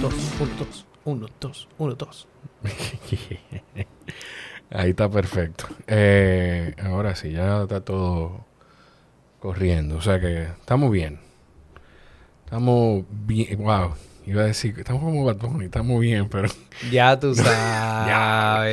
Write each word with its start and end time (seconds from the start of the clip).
dos, 0.00 0.14
uno, 0.40 0.50
dos, 0.58 0.86
uno, 1.04 1.26
dos, 1.40 1.68
uno, 1.76 1.94
dos. 1.94 2.26
Ahí 4.70 4.90
está 4.90 5.10
perfecto. 5.10 5.66
Eh, 5.86 6.74
ahora 6.82 7.14
sí, 7.14 7.32
ya 7.32 7.62
está 7.62 7.82
todo 7.82 8.46
corriendo. 9.40 9.96
O 9.96 10.00
sea 10.00 10.18
que 10.18 10.44
estamos 10.44 10.90
bien. 10.90 11.20
Estamos 12.44 13.04
bien. 13.10 13.58
Wow. 13.58 13.94
Iba 14.26 14.42
a 14.42 14.46
decir 14.46 14.74
que 14.74 14.80
estamos 14.80 15.02
como 15.02 15.24
Bad 15.24 15.62
estamos 15.62 16.00
bien, 16.00 16.28
pero. 16.28 16.48
Ya 16.90 17.18
tú 17.18 17.34
sabes. 17.34 17.50
ya, 18.06 18.64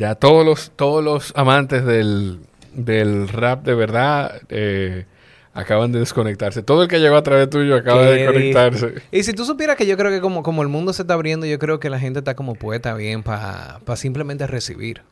ya 0.00 0.14
todos 0.16 0.44
los, 0.44 0.72
todos 0.74 1.04
los 1.04 1.32
amantes 1.36 1.84
del, 1.84 2.40
del 2.72 3.28
rap 3.28 3.64
de 3.64 3.74
verdad 3.74 4.40
eh, 4.48 5.06
acaban 5.54 5.92
de 5.92 5.98
desconectarse. 5.98 6.62
Todo 6.62 6.82
el 6.82 6.88
que 6.88 7.00
llegó 7.00 7.16
a 7.16 7.22
través 7.22 7.50
tuyo 7.50 7.76
acaba 7.76 8.02
de 8.02 8.14
desconectarse. 8.14 8.94
Y 9.10 9.22
si 9.22 9.32
tú 9.32 9.44
supieras 9.44 9.76
que 9.76 9.86
yo 9.86 9.96
creo 9.96 10.10
que 10.10 10.20
como, 10.20 10.42
como 10.42 10.62
el 10.62 10.68
mundo 10.68 10.92
se 10.92 11.02
está 11.02 11.14
abriendo, 11.14 11.46
yo 11.46 11.58
creo 11.58 11.80
que 11.80 11.90
la 11.90 11.98
gente 11.98 12.20
está 12.20 12.34
como 12.34 12.54
poeta 12.54 12.94
bien 12.94 13.22
para 13.22 13.80
simplemente 13.96 14.46
recibir. 14.46 15.02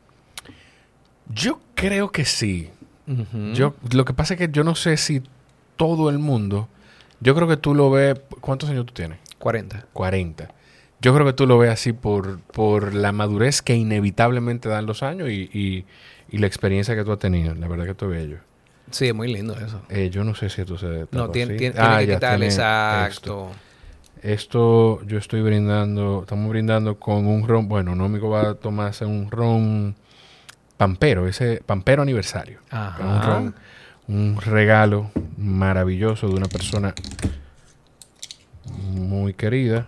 Yo 1.33 1.59
creo 1.75 2.11
que 2.11 2.25
sí. 2.25 2.69
Yo, 3.53 3.75
lo 3.91 4.05
que 4.05 4.13
pasa 4.13 4.35
es 4.35 4.37
que 4.37 4.49
yo 4.51 4.63
no 4.63 4.75
sé 4.75 4.95
si 4.97 5.21
todo 5.75 6.09
el 6.09 6.19
mundo. 6.19 6.67
Yo 7.19 7.35
creo 7.35 7.47
que 7.47 7.57
tú 7.57 7.75
lo 7.75 7.91
ves. 7.91 8.19
¿Cuántos 8.39 8.69
años 8.69 8.85
tú 8.85 8.93
tienes? 8.93 9.19
40. 9.39 9.85
40. 9.93 10.49
Yo 11.01 11.13
creo 11.13 11.25
que 11.25 11.33
tú 11.33 11.47
lo 11.47 11.57
ves 11.57 11.71
así 11.71 11.93
por, 11.93 12.39
por 12.39 12.93
la 12.93 13.11
madurez 13.11 13.61
que 13.61 13.75
inevitablemente 13.75 14.69
dan 14.69 14.85
los 14.85 15.03
años 15.03 15.29
y, 15.29 15.85
la 16.29 16.47
experiencia 16.47 16.95
que 16.95 17.03
tú 17.03 17.11
has 17.11 17.19
tenido. 17.19 17.53
La 17.55 17.67
verdad 17.67 17.85
que 17.85 17.91
estoy 17.91 18.09
bello. 18.09 18.37
Sí, 18.91 19.07
es 19.07 19.15
muy 19.15 19.31
lindo 19.31 19.55
eso. 19.57 19.81
Eh, 19.89 20.09
yo 20.09 20.23
no 20.23 20.35
sé 20.35 20.49
si 20.49 20.61
esto 20.61 20.77
se... 20.77 21.07
No, 21.11 21.29
tiene, 21.29 21.55
tiene, 21.55 21.75
ah, 21.79 21.99
que 21.99 22.13
quitarle 22.13 22.45
exacto. 22.45 23.51
Esto. 24.21 25.01
yo 25.05 25.17
estoy 25.17 25.41
brindando, 25.41 26.21
estamos 26.21 26.49
brindando 26.49 26.99
con 26.99 27.25
un 27.25 27.47
ron, 27.47 27.67
bueno, 27.67 27.95
no 27.95 28.07
me 28.07 28.19
va 28.19 28.51
a 28.51 28.53
tomarse 28.55 29.05
un 29.05 29.31
ron 29.31 29.95
Pampero, 30.77 31.27
ese 31.27 31.61
Pampero 31.65 32.01
aniversario. 32.01 32.59
Un, 32.99 33.55
un, 34.07 34.41
regalo 34.41 35.11
maravilloso 35.37 36.27
de 36.27 36.35
una 36.35 36.47
persona 36.47 36.93
muy 38.65 39.33
querida. 39.33 39.87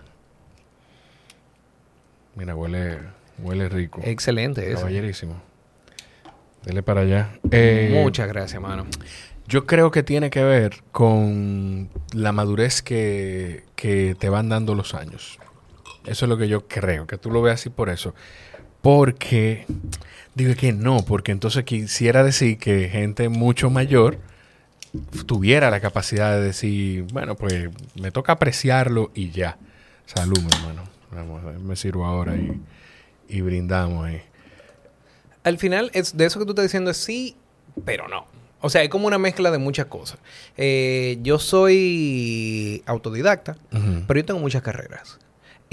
Mira, 2.36 2.56
huele, 2.56 3.00
huele 3.40 3.70
rico. 3.70 4.02
Excelente 4.04 4.68
eso. 4.68 4.82
Caballerísimo. 4.82 5.53
Dele 6.66 6.84
para 6.84 7.02
allá. 7.02 7.32
Eh, 7.52 8.00
Muchas 8.04 8.28
gracias, 8.28 8.62
mano. 8.62 8.86
Yo 9.48 9.66
creo 9.66 9.92
que 9.92 10.04
tiene 10.04 10.30
que 10.30 10.44
ver 10.44 10.84
con 10.92 11.90
la 12.14 12.32
madurez 12.32 12.82
que, 12.82 13.64
que 13.76 14.16
te 14.18 14.30
van 14.30 14.50
dando 14.50 14.74
los 14.74 14.94
años. 14.94 15.38
Eso 16.06 16.26
es 16.26 16.30
lo 16.30 16.38
que 16.38 16.48
yo 16.48 16.68
creo, 16.68 17.08
que 17.08 17.18
tú 17.18 17.30
lo 17.32 17.42
veas 17.42 17.60
así 17.60 17.70
por 17.70 17.90
eso. 17.90 18.14
Porque 18.82 19.66
Digo 20.36 20.56
que 20.56 20.74
no, 20.74 20.98
porque 21.06 21.32
entonces 21.32 21.64
quisiera 21.64 22.24
decir 22.24 22.58
que 22.58 22.90
gente 22.90 23.30
mucho 23.30 23.70
mayor 23.70 24.18
tuviera 25.28 25.70
la 25.70 25.80
capacidad 25.80 26.36
de 26.36 26.42
decir, 26.42 27.04
bueno, 27.14 27.36
pues 27.36 27.70
me 27.96 28.12
toca 28.12 28.34
apreciarlo 28.34 29.12
y 29.14 29.30
ya. 29.30 29.58
Salud, 30.06 30.40
mi 30.40 30.50
hermano. 30.58 30.84
Vamos, 31.12 31.44
me 31.62 31.76
sirvo 31.76 32.06
ahora 32.06 32.36
y, 32.36 32.60
y 33.30 33.42
brindamos 33.42 34.08
ahí. 34.08 34.22
Al 35.44 35.58
final, 35.58 35.92
es, 35.94 36.16
de 36.16 36.26
eso 36.26 36.40
que 36.40 36.46
tú 36.46 36.52
estás 36.52 36.66
diciendo 36.66 36.92
es 36.92 36.98
sí, 36.98 37.36
pero 37.86 38.08
no. 38.08 38.26
O 38.62 38.70
sea, 38.70 38.82
es 38.82 38.90
como 38.90 39.08
una 39.08 39.18
mezcla 39.18 39.52
de 39.52 39.58
muchas 39.58 39.88
cosas. 39.88 40.20
Eh, 40.56 41.18
yo 41.22 41.38
soy 41.38 42.82
autodidacta, 42.86 43.58
pero 44.08 44.20
yo 44.20 44.26
tengo 44.26 44.40
muchas 44.40 44.62
carreras. 44.62 45.20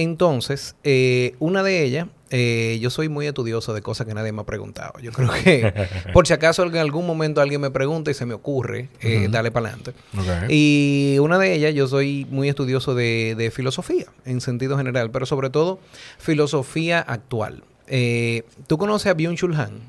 Entonces, 0.00 0.76
eh, 0.82 1.34
una 1.40 1.62
de 1.62 1.84
ellas, 1.84 2.08
eh, 2.30 2.78
yo 2.80 2.88
soy 2.88 3.10
muy 3.10 3.26
estudioso 3.26 3.74
de 3.74 3.82
cosas 3.82 4.06
que 4.06 4.14
nadie 4.14 4.32
me 4.32 4.40
ha 4.40 4.44
preguntado. 4.44 4.98
Yo 5.00 5.12
creo 5.12 5.30
que, 5.30 5.74
por 6.14 6.26
si 6.26 6.32
acaso 6.32 6.64
en 6.64 6.76
algún 6.78 7.06
momento 7.06 7.42
alguien 7.42 7.60
me 7.60 7.70
pregunta 7.70 8.10
y 8.10 8.14
se 8.14 8.24
me 8.24 8.32
ocurre, 8.32 8.88
eh, 9.02 9.28
dale 9.30 9.50
para 9.50 9.68
adelante. 9.68 9.92
Y 10.48 11.18
una 11.20 11.38
de 11.38 11.52
ellas, 11.54 11.74
yo 11.74 11.86
soy 11.86 12.26
muy 12.30 12.48
estudioso 12.48 12.94
de, 12.94 13.52
filosofía, 13.54 14.06
en 14.24 14.40
sentido 14.40 14.78
general, 14.78 15.10
pero 15.10 15.26
sobre 15.26 15.50
todo 15.50 15.80
filosofía 16.18 17.00
actual. 17.00 17.62
¿Tú 18.66 18.78
conoces 18.78 19.10
a 19.10 19.16
Byung-Chul 19.16 19.56
Han? 19.56 19.80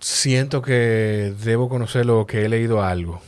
Siento 0.00 0.62
que 0.62 1.34
debo 1.44 1.68
conocerlo, 1.68 2.26
que 2.26 2.44
he 2.44 2.48
leído 2.48 2.82
algo, 2.82 3.20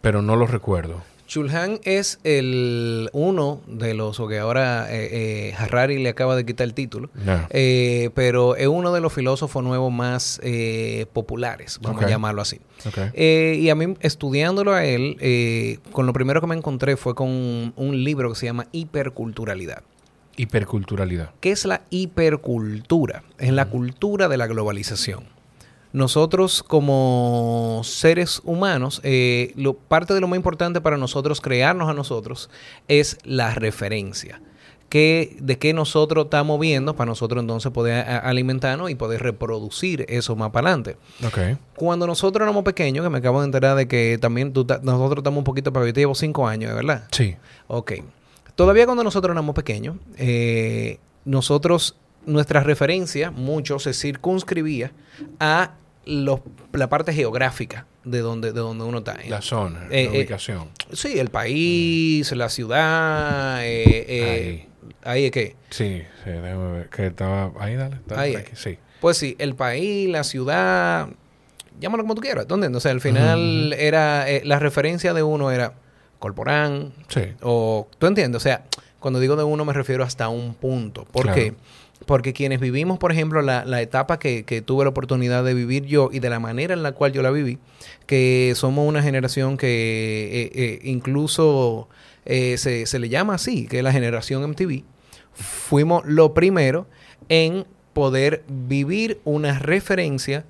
pero 0.00 0.22
no 0.22 0.36
lo 0.36 0.46
recuerdo. 0.46 1.02
Chulhan 1.26 1.80
es 1.84 2.18
el 2.22 3.08
uno 3.12 3.60
de 3.66 3.94
los, 3.94 4.20
o 4.20 4.28
que 4.28 4.38
ahora 4.38 4.86
eh, 4.90 5.08
eh, 5.50 5.54
Harari 5.58 6.02
le 6.02 6.10
acaba 6.10 6.36
de 6.36 6.44
quitar 6.44 6.66
el 6.66 6.74
título, 6.74 7.10
eh, 7.50 8.10
pero 8.14 8.56
es 8.56 8.68
uno 8.68 8.92
de 8.92 9.00
los 9.00 9.12
filósofos 9.12 9.64
nuevos 9.64 9.92
más 9.92 10.40
populares, 11.12 11.78
vamos 11.82 12.04
a 12.04 12.08
llamarlo 12.08 12.42
así. 12.42 12.60
y 13.16 13.68
a 13.68 13.74
mí, 13.74 13.94
estudiándolo 14.00 14.74
a 14.74 14.84
él, 14.84 15.80
con 15.92 16.06
lo 16.06 16.12
primero 16.12 16.40
que 16.40 16.46
me 16.46 16.56
encontré 16.56 16.96
fue 16.96 17.14
con 17.14 17.28
un 17.76 18.04
libro 18.04 18.30
que 18.30 18.36
se 18.36 18.46
llama 18.46 18.66
Hiperculturalidad. 18.72 19.82
Hiperculturalidad. 20.36 21.30
¿Qué 21.40 21.50
es 21.50 21.64
la 21.64 21.82
hipercultura? 21.90 23.22
Es 23.38 23.52
la 23.52 23.66
cultura 23.66 24.28
de 24.28 24.36
la 24.36 24.46
globalización 24.46 25.34
nosotros 25.94 26.64
como 26.64 27.80
seres 27.84 28.42
humanos, 28.44 29.00
eh, 29.04 29.52
lo, 29.54 29.74
parte 29.74 30.12
de 30.12 30.20
lo 30.20 30.26
más 30.26 30.36
importante 30.36 30.80
para 30.80 30.96
nosotros 30.96 31.40
crearnos 31.40 31.88
a 31.88 31.94
nosotros 31.94 32.50
es 32.88 33.16
la 33.22 33.54
referencia. 33.54 34.42
Que, 34.88 35.36
de 35.40 35.56
qué 35.56 35.72
nosotros 35.72 36.26
estamos 36.26 36.60
viendo 36.60 36.94
para 36.94 37.08
nosotros 37.08 37.40
entonces 37.40 37.72
poder 37.72 38.08
alimentarnos 38.08 38.90
y 38.90 38.96
poder 38.96 39.22
reproducir 39.22 40.04
eso 40.08 40.36
más 40.36 40.50
para 40.50 40.68
adelante. 40.68 40.96
Okay. 41.26 41.56
Cuando 41.76 42.06
nosotros 42.06 42.44
éramos 42.44 42.64
pequeños, 42.64 43.04
que 43.04 43.10
me 43.10 43.18
acabo 43.18 43.40
de 43.40 43.46
enterar 43.46 43.76
de 43.76 43.88
que 43.88 44.18
también 44.20 44.52
nosotros 44.52 45.18
estamos 45.18 45.38
un 45.38 45.44
poquito 45.44 45.72
para 45.72 45.86
yo 45.86 45.92
te 45.92 46.00
llevo 46.00 46.14
cinco 46.14 46.46
años, 46.46 46.74
¿verdad? 46.74 47.06
Sí. 47.12 47.36
Ok. 47.68 47.92
Todavía 48.54 48.86
cuando 48.86 49.02
nosotros 49.02 49.32
éramos 49.32 49.54
pequeños, 49.54 49.96
eh, 50.16 50.98
nosotros, 51.24 51.96
nuestra 52.26 52.60
referencia 52.60 53.30
mucho 53.30 53.78
se 53.78 53.92
circunscribía 53.92 54.92
a 55.40 55.72
la 56.06 56.88
parte 56.88 57.12
geográfica 57.12 57.86
de 58.04 58.18
donde, 58.20 58.52
de 58.52 58.60
donde 58.60 58.84
uno 58.84 58.98
está. 58.98 59.16
La 59.28 59.40
zona, 59.40 59.86
eh, 59.90 60.04
la 60.04 60.12
eh, 60.12 60.18
ubicación. 60.18 60.68
sí, 60.92 61.18
el 61.18 61.30
país, 61.30 62.30
la 62.32 62.48
ciudad. 62.48 63.60
Eh, 63.62 64.68
ahí. 65.02 65.24
es 65.26 65.30
que. 65.30 65.56
Sí, 65.70 66.02
sí, 66.22 66.30
ver. 66.30 66.88
Que 66.90 67.06
estaba. 67.06 67.52
Ahí, 67.58 67.76
dale. 67.76 67.98
ahí. 68.14 68.36
sí. 68.52 68.78
Pues 69.00 69.16
sí, 69.16 69.34
el 69.38 69.54
país, 69.54 70.08
la 70.08 70.24
ciudad. 70.24 71.08
Llámalo 71.80 72.04
como 72.04 72.14
tú 72.14 72.20
quieras. 72.20 72.46
¿Dónde? 72.46 72.68
O 72.68 72.80
sea, 72.80 72.92
al 72.92 73.00
final 73.00 73.72
era. 73.72 74.26
la 74.44 74.58
referencia 74.58 75.12
de 75.12 75.22
uno 75.22 75.50
era 75.50 75.74
Corporán. 76.18 76.92
Sí. 77.08 77.22
O. 77.42 77.88
¿Tú 77.98 78.06
entiendes? 78.06 78.36
O 78.36 78.42
sea, 78.42 78.64
cuando 79.00 79.20
digo 79.20 79.36
de 79.36 79.44
uno 79.44 79.64
me 79.64 79.72
refiero 79.72 80.02
hasta 80.04 80.28
un 80.28 80.54
punto. 80.54 81.04
¿Por 81.04 81.32
qué? 81.32 81.54
Porque 82.06 82.32
quienes 82.32 82.60
vivimos, 82.60 82.98
por 82.98 83.12
ejemplo, 83.12 83.42
la, 83.42 83.64
la 83.64 83.80
etapa 83.80 84.18
que, 84.18 84.44
que, 84.44 84.62
tuve 84.62 84.84
la 84.84 84.90
oportunidad 84.90 85.44
de 85.44 85.54
vivir 85.54 85.84
yo 85.84 86.10
y 86.12 86.20
de 86.20 86.30
la 86.30 86.40
manera 86.40 86.74
en 86.74 86.82
la 86.82 86.92
cual 86.92 87.12
yo 87.12 87.22
la 87.22 87.30
viví, 87.30 87.58
que 88.06 88.52
somos 88.56 88.86
una 88.86 89.02
generación 89.02 89.56
que 89.56 89.66
eh, 90.32 90.50
eh, 90.54 90.80
incluso 90.84 91.88
eh, 92.24 92.56
se, 92.58 92.86
se, 92.86 92.98
le 92.98 93.08
llama 93.08 93.34
así, 93.34 93.66
que 93.66 93.78
es 93.78 93.84
la 93.84 93.92
generación 93.92 94.42
MTV, 94.50 94.82
fuimos 95.34 96.04
lo 96.06 96.34
primero 96.34 96.86
en 97.28 97.66
poder 97.92 98.42
vivir 98.48 99.20
una 99.24 99.58
referencia 99.58 100.44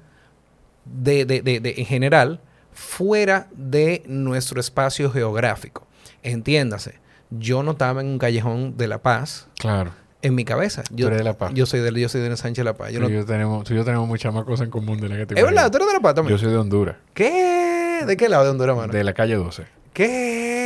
de, 0.85 1.25
de, 1.25 1.43
de, 1.43 1.61
de 1.61 1.75
en 1.77 1.87
general 1.87 2.41
fuera 2.75 3.49
de 3.53 4.03
nuestro 4.07 4.61
espacio 4.61 5.11
geográfico. 5.11 5.87
Entiéndase, 6.23 7.01
yo 7.31 7.63
no 7.63 7.72
estaba 7.72 8.03
en 8.03 8.09
un 8.09 8.19
callejón 8.19 8.77
de 8.77 8.89
La 8.89 8.98
Paz. 8.98 9.48
Claro 9.59 9.93
en 10.25 10.34
mi 10.34 10.45
cabeza. 10.45 10.83
Yo, 10.91 11.04
tú 11.04 11.07
eres 11.09 11.19
de 11.19 11.25
La 11.25 11.37
Paz. 11.37 11.53
Yo 11.53 11.66
soy 11.66 11.81
de, 11.81 12.01
yo 12.01 12.09
soy 12.09 12.22
de 12.22 12.34
Sánchez 12.34 12.57
de 12.57 12.65
La 12.65 12.77
Paz. 12.77 12.91
Yo 12.93 13.01
tú, 13.01 13.10
yo 13.10 13.27
tenemos, 13.27 13.63
tú 13.65 13.75
y 13.75 13.77
yo 13.77 13.84
tenemos 13.84 14.09
muchas 14.09 14.33
más 14.33 14.45
cosas 14.45 14.65
en 14.65 14.71
común 14.71 14.98
de 14.98 15.10
la 15.10 15.16
que 15.16 15.27
te 15.27 15.39
Es 15.39 15.45
verdad, 15.45 15.71
tú 15.71 15.77
eres 15.77 15.89
de 15.89 15.93
La 15.93 16.01
Paz 16.01 16.15
también. 16.15 16.34
Yo 16.34 16.43
soy 16.43 16.51
de 16.51 16.57
Honduras. 16.57 16.97
¿Qué? 17.13 18.04
¿De 18.07 18.16
qué 18.16 18.31
lado 18.31 18.45
de 18.45 18.51
Honduras, 18.51 18.75
mano? 18.75 18.93
De 18.93 19.04
la 19.04 19.13
calle 19.13 19.34
12. 19.34 19.66
¿Qué? 19.93 20.64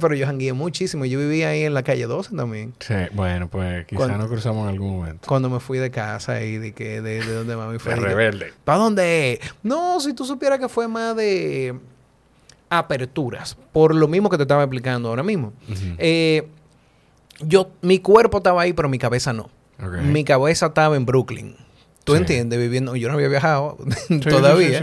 Pero 0.00 0.14
yo 0.14 0.26
jangué 0.26 0.52
muchísimo. 0.52 1.04
Yo 1.04 1.18
vivía 1.18 1.48
ahí 1.50 1.62
en 1.64 1.74
la 1.74 1.82
calle 1.82 2.06
12 2.06 2.34
también. 2.36 2.74
Sí, 2.80 2.94
bueno, 3.12 3.48
pues 3.48 3.86
quizás 3.86 4.16
nos 4.16 4.28
cruzamos 4.28 4.64
en 4.64 4.70
algún 4.70 4.96
momento. 4.98 5.26
Cuando 5.26 5.48
me 5.50 5.60
fui 5.60 5.78
de 5.78 5.90
casa 5.90 6.42
y 6.42 6.58
de 6.58 6.72
que 6.72 7.00
de, 7.00 7.24
de 7.24 7.32
donde 7.34 7.56
mami 7.56 7.78
fue. 7.78 7.94
De 7.94 8.00
rebelde. 8.00 8.52
¿Para 8.64 8.78
dónde? 8.78 9.40
No, 9.62 10.00
si 10.00 10.12
tú 10.14 10.24
supieras 10.24 10.58
que 10.58 10.68
fue 10.68 10.88
más 10.88 11.16
de 11.16 11.74
aperturas. 12.70 13.56
Por 13.72 13.94
lo 13.94 14.08
mismo 14.08 14.28
que 14.28 14.36
te 14.36 14.42
estaba 14.42 14.62
explicando 14.62 15.08
ahora 15.08 15.22
mismo. 15.22 15.52
eh, 15.98 16.48
yo, 17.40 17.70
mi 17.82 18.00
cuerpo 18.00 18.38
estaba 18.38 18.62
ahí, 18.62 18.72
pero 18.72 18.88
mi 18.88 18.98
cabeza 18.98 19.32
no. 19.32 19.48
Mi 20.02 20.24
cabeza 20.24 20.66
estaba 20.66 20.96
en 20.96 21.06
Brooklyn. 21.06 21.54
¿Tú 22.02 22.14
entiendes? 22.16 22.58
Viviendo, 22.58 22.96
yo 22.96 23.08
no 23.08 23.14
había 23.14 23.28
viajado 23.28 23.76
todavía, 24.28 24.82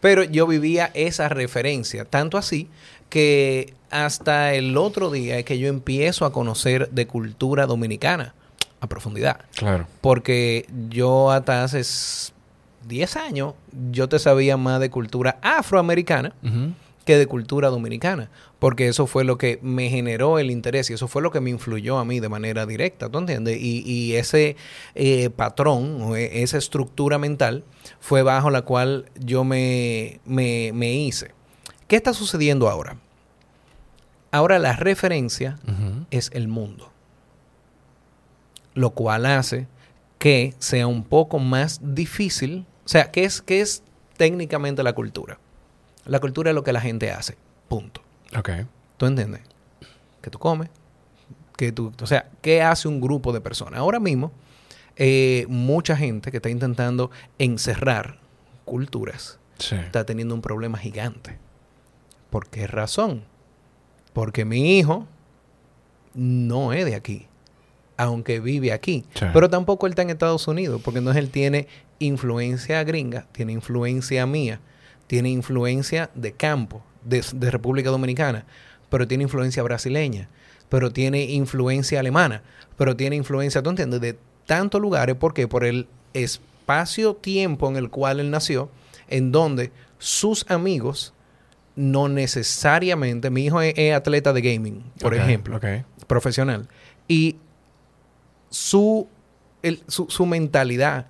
pero 0.00 0.22
yo 0.24 0.46
vivía 0.46 0.90
esa 0.92 1.28
referencia. 1.30 2.04
Tanto 2.04 2.36
así 2.36 2.68
que 3.08 3.74
hasta 3.90 4.54
el 4.54 4.76
otro 4.76 5.10
día 5.10 5.38
es 5.38 5.44
que 5.44 5.58
yo 5.58 5.68
empiezo 5.68 6.24
a 6.24 6.32
conocer 6.32 6.90
de 6.90 7.06
cultura 7.06 7.66
dominicana 7.66 8.34
a 8.80 8.88
profundidad. 8.88 9.40
Claro. 9.54 9.86
Porque 10.00 10.66
yo 10.88 11.30
hasta 11.30 11.64
hace 11.64 11.82
10 12.86 13.16
años 13.16 13.54
yo 13.90 14.08
te 14.08 14.18
sabía 14.18 14.56
más 14.56 14.80
de 14.80 14.90
cultura 14.90 15.38
afroamericana 15.42 16.34
que 17.06 17.16
de 17.16 17.26
cultura 17.28 17.68
dominicana, 17.68 18.30
porque 18.58 18.88
eso 18.88 19.06
fue 19.06 19.22
lo 19.22 19.38
que 19.38 19.60
me 19.62 19.88
generó 19.88 20.40
el 20.40 20.50
interés 20.50 20.90
y 20.90 20.94
eso 20.94 21.06
fue 21.06 21.22
lo 21.22 21.30
que 21.30 21.40
me 21.40 21.50
influyó 21.50 21.98
a 21.98 22.04
mí 22.04 22.18
de 22.18 22.28
manera 22.28 22.66
directa, 22.66 23.08
¿tú 23.08 23.18
entiendes? 23.18 23.58
Y, 23.60 24.16
ese 24.16 24.56
eh, 24.96 25.30
patrón 25.30 26.02
o 26.02 26.16
e, 26.16 26.42
esa 26.42 26.58
estructura 26.58 27.16
mental 27.16 27.62
fue 28.00 28.22
bajo 28.22 28.50
la 28.50 28.62
cual 28.62 29.06
yo 29.14 29.44
me, 29.44 30.20
me, 30.24 30.92
hice. 30.94 31.30
¿Qué 31.88 31.96
está 31.96 32.12
sucediendo 32.12 32.68
ahora? 32.68 32.96
Ahora 34.32 34.58
la 34.58 34.74
referencia 34.74 35.58
es 36.10 36.30
el 36.34 36.48
mundo, 36.48 36.90
lo 38.74 38.90
cual 38.90 39.26
hace 39.26 39.66
que 40.18 40.54
sea 40.58 40.86
un 40.86 41.04
poco 41.04 41.38
más 41.38 41.80
difícil, 41.82 42.66
o 42.84 42.88
sea, 42.88 43.10
¿qué 43.10 43.24
es, 43.24 43.40
qué 43.40 43.60
es 43.60 43.82
técnicamente 44.16 44.82
la 44.82 44.94
cultura? 44.94 45.38
La 46.04 46.20
cultura 46.20 46.50
es 46.50 46.54
lo 46.54 46.64
que 46.64 46.72
la 46.72 46.80
gente 46.80 47.10
hace. 47.10 47.36
Punto. 47.68 48.02
Ok. 48.36 48.50
¿Tú 48.96 49.06
entiendes? 49.06 49.42
Que 50.22 50.30
tú 50.30 50.38
comes. 50.38 50.70
Que 51.56 51.72
tú, 51.72 51.92
o 52.00 52.06
sea, 52.06 52.28
¿qué 52.42 52.62
hace 52.62 52.88
un 52.88 53.00
grupo 53.00 53.32
de 53.32 53.40
personas? 53.40 53.80
Ahora 53.80 54.00
mismo, 54.00 54.32
eh, 54.96 55.46
mucha 55.48 55.96
gente 55.96 56.30
que 56.30 56.38
está 56.38 56.50
intentando 56.50 57.10
encerrar 57.38 58.18
culturas 58.64 59.38
está 59.58 60.04
teniendo 60.04 60.34
un 60.34 60.42
problema 60.42 60.78
gigante. 60.78 61.38
¿Por 62.36 62.48
qué 62.48 62.66
razón? 62.66 63.24
Porque 64.12 64.44
mi 64.44 64.78
hijo 64.78 65.06
no 66.12 66.74
es 66.74 66.84
de 66.84 66.94
aquí, 66.94 67.26
aunque 67.96 68.40
vive 68.40 68.72
aquí. 68.72 69.06
Pero 69.32 69.48
tampoco 69.48 69.86
él 69.86 69.92
está 69.92 70.02
en 70.02 70.10
Estados 70.10 70.46
Unidos, 70.46 70.82
porque 70.84 70.98
entonces 70.98 71.22
él 71.22 71.30
tiene 71.30 71.66
influencia 71.98 72.84
gringa, 72.84 73.26
tiene 73.32 73.52
influencia 73.52 74.26
mía 74.26 74.60
tiene 75.06 75.30
influencia 75.30 76.10
de 76.14 76.32
campo, 76.32 76.82
de, 77.04 77.22
República 77.50 77.90
Dominicana, 77.90 78.44
pero 78.90 79.06
tiene 79.06 79.24
influencia 79.24 79.62
brasileña, 79.62 80.28
pero 80.68 80.92
tiene 80.92 81.22
influencia 81.24 82.00
alemana, 82.00 82.42
pero 82.76 82.96
tiene 82.96 83.16
influencia, 83.16 83.62
¿tú 83.62 83.70
entiendes? 83.70 84.00
De 84.00 84.18
tantos 84.46 84.80
lugares, 84.80 85.16
¿por 85.16 85.32
qué? 85.32 85.48
Por 85.48 85.64
el 85.64 85.86
espacio-tiempo 86.12 87.68
en 87.68 87.76
el 87.76 87.90
cual 87.90 88.20
él 88.20 88.30
nació, 88.30 88.68
en 89.08 89.32
donde 89.32 89.70
sus 89.98 90.44
amigos 90.50 91.14
no 91.76 92.08
necesariamente, 92.08 93.30
mi 93.30 93.44
hijo 93.44 93.60
es, 93.60 93.94
atleta 93.94 94.32
de 94.32 94.40
gaming, 94.40 94.82
por 95.00 95.14
ejemplo, 95.14 95.60
profesional, 96.06 96.68
y 97.06 97.36
su, 98.50 99.08
su, 99.86 100.06
su 100.08 100.26
mentalidad 100.26 101.06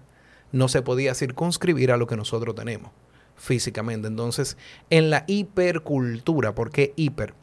no 0.53 0.69
se 0.69 0.83
podía 0.83 1.15
circunscribir 1.15 1.93
a 1.93 1.97
lo 1.97 2.07
que 2.07 2.17
nosotros 2.17 2.55
tenemos 2.55 2.91
físicamente. 3.37 4.09
Entonces, 4.09 4.57
en 4.91 5.11
la 5.11 5.25
hipercultura, 5.27 6.55
¿por 6.55 6.71
qué 6.71 6.93
hiper? 6.97 7.35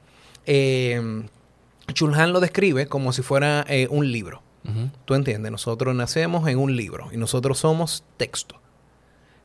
Eh, 0.46 1.24
Chulhan 1.92 2.34
lo 2.34 2.40
describe 2.40 2.88
como 2.88 3.14
si 3.14 3.22
fuera 3.22 3.66
eh, 3.68 3.88
un 3.90 4.12
libro. 4.12 4.42
¿Tú 5.04 5.14
entiendes? 5.14 5.52
Nosotros 5.52 5.94
nacemos 5.94 6.48
en 6.48 6.58
un 6.58 6.78
libro 6.78 7.10
y 7.12 7.18
nosotros 7.18 7.60
somos 7.60 8.06
texto. 8.16 8.62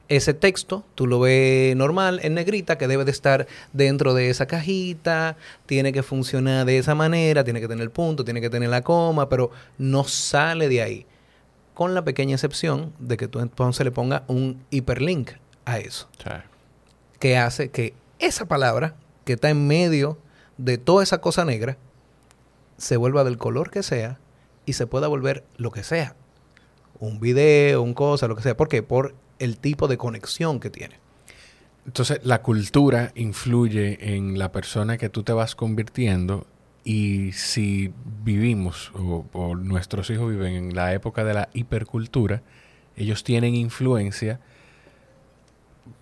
Ese 0.09 0.33
texto, 0.33 0.85
tú 0.95 1.07
lo 1.07 1.21
ves 1.21 1.77
normal, 1.77 2.21
en 2.23 2.35
negrita, 2.35 2.79
que 2.79 2.89
debe 2.89 3.05
de 3.05 3.11
estar 3.11 3.47
dentro 3.75 4.15
de 4.15 4.31
esa 4.31 4.47
cajita, 4.47 5.37
tiene 5.67 5.93
que 5.93 6.03
funcionar 6.03 6.65
de 6.65 6.79
esa 6.79 6.95
manera, 6.95 7.45
tiene 7.45 7.61
que 7.61 7.69
tener 7.69 7.83
el 7.83 7.91
punto, 7.91 8.25
tiene 8.25 8.41
que 8.41 8.49
tener 8.49 8.71
la 8.71 8.83
coma, 8.83 9.29
pero 9.29 9.51
no 9.77 10.05
sale 10.05 10.69
de 10.69 10.81
ahí. 10.81 11.07
Con 11.75 11.95
la 11.95 12.05
pequeña 12.05 12.35
excepción 12.35 12.95
de 12.99 13.19
que 13.19 13.29
tú 13.29 13.41
entonces 13.41 13.85
le 13.85 13.91
pongas 13.91 14.23
un 14.29 14.65
hiperlink 14.71 15.33
a 15.67 15.79
eso. 15.79 16.09
Que 17.19 17.37
hace 17.37 17.71
que 17.71 17.93
esa 18.19 18.47
palabra 18.47 18.95
que 19.27 19.35
está 19.35 19.51
en 19.51 19.67
medio 19.67 20.17
de 20.57 20.79
toda 20.79 21.03
esa 21.03 21.21
cosa 21.21 21.45
negra 21.45 21.77
se 22.79 22.97
vuelva 22.97 23.25
del 23.25 23.37
color 23.37 23.71
que 23.71 23.83
sea 23.83 24.19
y 24.65 24.73
se 24.73 24.87
pueda 24.87 25.07
volver 25.09 25.45
lo 25.59 25.71
que 25.71 25.83
sea. 25.83 26.17
Un 26.99 27.21
video, 27.21 27.83
un 27.83 27.93
cosa, 27.93 28.27
lo 28.27 28.37
que 28.37 28.43
sea. 28.43 28.57
¿Por 28.57 28.69
qué? 28.69 28.83
Por 28.83 29.15
el 29.39 29.59
tipo 29.59 29.89
de 29.89 29.97
conexión 29.97 30.61
que 30.61 30.71
tiene. 30.71 30.97
Entonces, 31.87 32.21
la 32.23 32.43
cultura 32.43 33.13
influye 33.15 34.15
en 34.15 34.39
la 34.39 34.53
persona 34.53 34.99
que 34.99 35.09
tú 35.09 35.23
te 35.23 35.33
vas 35.33 35.55
convirtiendo 35.55 36.47
y 36.85 37.33
si 37.33 37.93
vivimos 38.25 38.93
o, 38.95 39.55
nuestros 39.57 40.11
hijos 40.11 40.31
viven 40.31 40.55
en 40.55 40.75
la 40.75 40.93
época 40.93 41.25
de 41.25 41.35
la 41.35 41.49
hipercultura, 41.55 42.43
ellos 42.97 43.25
tienen 43.25 43.55
influencia 43.55 44.41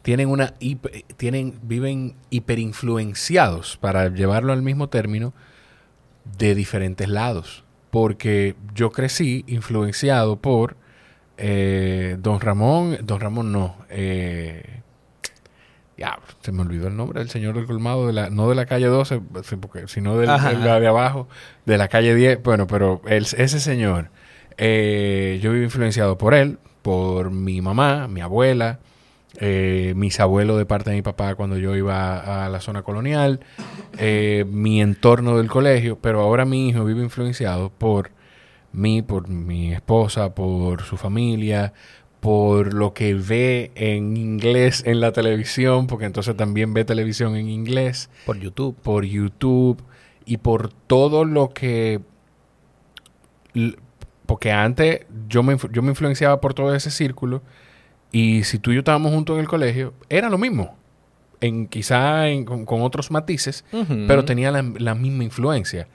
tienen 0.03 0.29
una 0.29 0.55
tienen 1.17 1.61
viven 1.63 2.17
hiperinfluenciados 2.31 3.77
para 3.77 4.09
llevarlo 4.09 4.53
al 4.53 4.63
mismo 4.63 4.89
término 4.89 5.33
de 6.39 6.57
diferentes 6.57 7.09
lados 7.09 7.65
porque 7.91 8.57
yo 8.75 8.91
crecí 8.91 9.45
influenciado 9.47 10.37
por 10.37 10.77
eh, 11.39 12.17
don 12.19 12.41
Ramón 12.41 12.99
don 13.03 13.21
Ramón 13.21 13.53
no 13.53 13.77
eh, 13.91 14.81
ya 15.97 16.19
se 16.41 16.53
me 16.53 16.63
olvidó 16.63 16.89
el 16.89 16.97
nombre 16.97 17.21
del 17.21 17.31
señor 17.31 17.55
del 17.55 17.67
colmado 17.67 18.07
de 18.07 18.13
la 18.13 18.31
no 18.31 18.49
de 18.49 18.55
la 18.55 18.67
calle 18.67 18.87
12 18.87 19.21
sino 19.87 20.17
del, 20.17 20.29
de 20.29 20.87
abajo 20.87 21.29
de 21.65 21.79
la 21.79 21.89
calle 21.89 22.15
10 22.15 22.43
bueno 22.43 22.67
pero 22.67 23.03
ese 23.07 23.61
señor 23.61 24.11
eh, 24.59 25.39
yo 25.43 25.53
vivo 25.53 25.65
influenciado 25.65 26.19
por 26.19 26.35
él 26.35 26.59
por 26.83 27.31
mi 27.31 27.61
mamá 27.61 28.09
mi 28.09 28.21
abuela 28.21 28.79
eh, 29.39 29.93
mis 29.97 30.19
abuelos 30.19 30.57
de 30.57 30.65
parte 30.65 30.91
de 30.91 30.97
mi 30.97 31.03
papá 31.03 31.35
cuando 31.35 31.59
yo 31.59 31.77
iba 31.77 32.45
a, 32.45 32.49
la 32.49 32.61
zona 32.61 32.83
colonial, 32.83 33.41
eh, 33.99 34.47
mi 34.49 34.81
entorno 34.81 35.37
del 35.37 35.49
colegio, 35.49 35.99
pero 36.01 36.21
ahora 36.21 36.47
mi 36.47 36.69
hijo 36.69 36.85
vive 36.85 37.03
influenciado 37.03 37.71
por 37.71 38.11
mí, 38.77 39.03
por 39.03 39.29
mi 39.29 39.73
esposa, 39.73 40.35
por 40.35 40.83
su 40.83 40.97
familia, 40.97 41.73
por 42.21 42.75
lo 42.75 42.95
que 42.95 43.15
ve 43.15 43.71
en 43.75 44.17
inglés 44.17 44.83
en 44.87 45.01
la 45.01 45.13
televisión, 45.13 45.87
porque 45.87 46.07
entonces 46.07 46.37
también 46.37 46.75
ve 46.75 46.85
televisión 46.85 47.37
en 47.37 47.49
inglés. 47.49 48.11
Por 48.25 48.39
YouTube. 48.39 48.77
Por 48.83 49.05
YouTube 49.05 49.83
y 50.25 50.39
por 50.39 50.73
todo 50.73 51.25
lo 51.25 51.51
que... 51.51 52.01
Porque 54.27 54.51
antes 54.53 55.07
yo 55.29 55.43
me, 55.43 55.57
yo 55.71 55.83
me 55.83 55.91
influenciaba 55.91 56.41
por 56.41 56.53
todo 56.53 56.75
ese 56.75 56.91
círculo 56.91 57.43
y 58.13 58.45
si 58.45 58.59
tú 58.59 58.71
y 58.71 58.75
yo 58.75 58.81
estábamos 58.81 59.13
juntos 59.13 59.35
en 59.35 59.41
el 59.41 59.49
colegio, 59.49 59.95
era 60.09 60.31
lo 60.31 60.39
mismo. 60.39 60.77
En, 61.41 61.67
quizá 61.67 62.25
con, 62.47 62.81
otros 62.83 63.11
matices, 63.11 63.65
pero 64.09 64.25
tenía 64.25 64.51
la, 64.51 64.95
misma 64.95 65.25
influencia. 65.25 65.87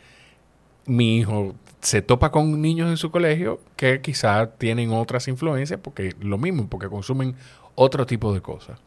Mi 0.86 1.18
hijo 1.18 1.56
se 1.82 2.02
topa 2.02 2.32
con 2.32 2.62
niños 2.62 2.90
en 2.90 2.98
su 2.98 3.12
colegio 3.12 3.60
que 3.76 4.02
quizá 4.02 4.48
tienen 4.58 4.92
otras 4.92 5.28
influencias, 5.28 5.80
porque 5.82 6.16
lo 6.20 6.38
mismo, 6.38 6.68
porque 6.68 6.88
consumen 6.88 7.36
otro 7.76 8.06
tipo 8.06 8.34
de 8.34 8.42
cosas. 8.42 8.80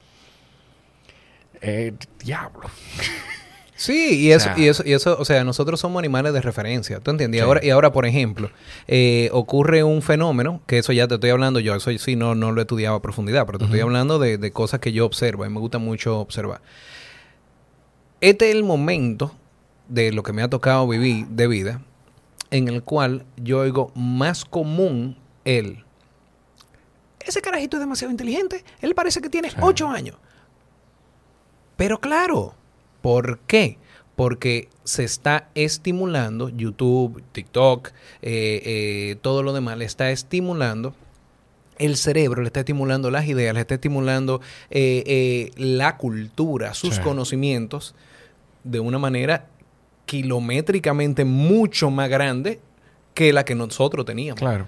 Eh, 1.60 1.92
diablo. 2.18 2.68
Sí, 3.76 4.20
y 4.20 4.30
eso, 4.30 4.50
y 4.56 4.68
eso, 4.68 4.84
y 4.86 4.92
eso, 4.92 5.16
o 5.18 5.24
sea, 5.24 5.42
nosotros 5.42 5.80
somos 5.80 5.98
animales 5.98 6.32
de 6.32 6.40
referencia, 6.40 7.00
¿tú 7.00 7.10
entiendes? 7.10 7.40
Y, 7.40 7.42
ahora, 7.42 7.60
y 7.64 7.70
ahora, 7.70 7.92
por 7.92 8.06
ejemplo, 8.06 8.50
eh, 8.86 9.28
ocurre 9.32 9.82
un 9.82 10.00
fenómeno, 10.00 10.62
que 10.68 10.78
eso 10.78 10.92
ya 10.92 11.08
te 11.08 11.14
estoy 11.14 11.30
hablando 11.30 11.58
yo, 11.58 11.74
eso 11.74 11.90
sí 11.98 12.14
no, 12.14 12.36
no 12.36 12.52
lo 12.52 12.60
he 12.60 12.62
estudiado 12.62 12.94
a 12.94 13.02
profundidad, 13.02 13.46
pero 13.46 13.58
te 13.58 13.64
estoy 13.64 13.80
hablando 13.80 14.20
de, 14.20 14.38
de, 14.38 14.52
cosas 14.52 14.78
que 14.78 14.92
yo 14.92 15.04
observo 15.04 15.44
y 15.44 15.48
me 15.48 15.58
gusta 15.58 15.78
mucho 15.78 16.20
observar. 16.20 16.60
Este 18.20 18.48
es 18.48 18.54
el 18.54 18.62
momento 18.62 19.34
de 19.88 20.12
lo 20.12 20.22
que 20.22 20.32
me 20.32 20.42
ha 20.42 20.48
tocado 20.48 20.86
vivir 20.86 21.26
de 21.26 21.48
vida, 21.48 21.80
en 22.54 22.68
el 22.68 22.82
cual 22.82 23.24
yo 23.36 23.60
oigo 23.60 23.90
más 23.94 24.44
común 24.44 25.16
el, 25.44 25.84
ese 27.20 27.40
carajito 27.40 27.76
es 27.76 27.80
demasiado 27.80 28.10
inteligente, 28.10 28.64
él 28.80 28.94
parece 28.94 29.20
que 29.20 29.28
tiene 29.28 29.50
ocho 29.60 29.88
años. 29.88 30.16
Pero 31.76 32.00
claro, 32.00 32.54
¿Por 33.04 33.38
qué? 33.40 33.76
Porque 34.16 34.70
se 34.84 35.04
está 35.04 35.50
estimulando, 35.54 36.48
YouTube, 36.48 37.22
TikTok, 37.32 37.88
eh, 38.22 38.62
eh, 38.64 39.16
todo 39.20 39.42
lo 39.42 39.52
demás, 39.52 39.76
le 39.76 39.84
está 39.84 40.10
estimulando 40.10 40.94
el 41.76 41.98
cerebro, 41.98 42.40
le 42.40 42.46
está 42.46 42.60
estimulando 42.60 43.10
las 43.10 43.26
ideas, 43.26 43.52
le 43.52 43.60
está 43.60 43.74
estimulando 43.74 44.40
eh, 44.70 45.50
la 45.58 45.98
cultura, 45.98 46.72
sus 46.72 46.98
conocimientos, 46.98 47.94
de 48.62 48.80
una 48.80 48.98
manera 48.98 49.48
kilométricamente 50.06 51.24
mucho 51.24 51.90
más 51.90 52.08
grande 52.08 52.60
que 53.14 53.32
la 53.32 53.44
que 53.44 53.54
nosotros 53.54 54.04
teníamos. 54.04 54.40
Claro. 54.40 54.66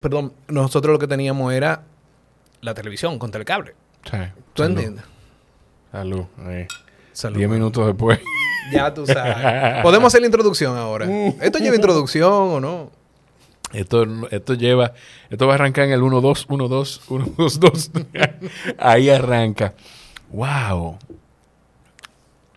Perdón, 0.00 0.32
nosotros 0.48 0.92
lo 0.92 0.98
que 0.98 1.08
teníamos 1.08 1.52
era 1.52 1.82
la 2.60 2.74
televisión 2.74 3.18
contra 3.18 3.40
el 3.40 3.44
cable. 3.44 3.74
Sí. 4.08 4.18
¿Tú 4.54 4.62
entiendes? 4.62 5.04
Salud. 5.92 6.24
Diez 7.34 7.50
minutos 7.50 7.86
después. 7.86 8.20
Ya 8.70 8.92
tú 8.92 9.06
sabes. 9.06 9.82
Podemos 9.82 10.08
hacer 10.08 10.20
la 10.20 10.26
introducción 10.26 10.76
ahora. 10.76 11.06
¿Esto 11.40 11.58
lleva 11.58 11.74
introducción 11.74 12.30
o 12.30 12.60
no? 12.60 12.90
Esto, 13.72 14.04
esto 14.30 14.52
lleva, 14.52 14.92
esto 15.30 15.46
va 15.46 15.52
a 15.52 15.56
arrancar 15.56 15.86
en 15.86 15.92
el 15.92 16.02
1, 16.02 16.20
2, 16.20 16.46
1, 16.50 16.68
2, 16.68 17.02
1, 17.08 17.26
2, 17.36 17.60
2. 17.60 17.90
Ahí 18.78 19.08
arranca. 19.08 19.72
¡Wow! 20.30 20.98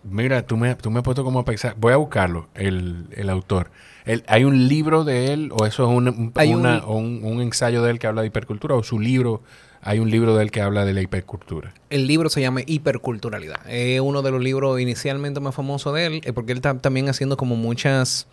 Mira, 0.03 0.45
tú 0.45 0.57
me, 0.57 0.73
tú 0.75 0.89
me 0.91 0.99
has 0.99 1.03
puesto 1.03 1.23
como 1.23 1.39
a 1.39 1.45
pensar. 1.45 1.75
Voy 1.79 1.93
a 1.93 1.97
buscarlo, 1.97 2.47
el, 2.55 3.05
el 3.11 3.29
autor. 3.29 3.69
El, 4.05 4.23
¿Hay 4.27 4.43
un 4.45 4.67
libro 4.67 5.03
de 5.03 5.31
él 5.33 5.51
o 5.53 5.65
eso 5.65 5.83
es 5.83 5.89
un, 5.95 6.07
un, 6.07 6.31
Hay 6.35 6.53
una- 6.53 6.83
un- 6.85 7.23
un- 7.23 7.33
un 7.33 7.41
ensayo 7.41 7.83
de 7.83 7.91
él 7.91 7.99
que 7.99 8.07
habla 8.07 8.21
de 8.21 8.27
hipercultura 8.27 8.73
o 8.75 8.81
su 8.83 8.99
libro, 8.99 9.43
hay 9.83 9.99
un 9.99 10.09
libro 10.09 10.35
de 10.35 10.43
él 10.43 10.51
que 10.51 10.61
habla 10.61 10.85
de 10.85 10.93
la 10.93 11.01
hipercultura? 11.01 11.73
El 11.91 12.07
libro 12.07 12.29
se 12.29 12.41
llama 12.41 12.61
Hiperculturalidad. 12.65 13.59
Es 13.69 13.99
uno 14.01 14.21
de 14.23 14.31
los 14.31 14.41
libros 14.41 14.79
inicialmente 14.79 15.39
más 15.39 15.53
famosos 15.53 15.93
de 15.93 16.05
él, 16.07 16.21
eh, 16.23 16.33
porque 16.33 16.51
él 16.53 16.57
está 16.59 16.75
también 16.79 17.07
haciendo 17.09 17.37
como 17.37 17.55
muchas, 17.55 18.27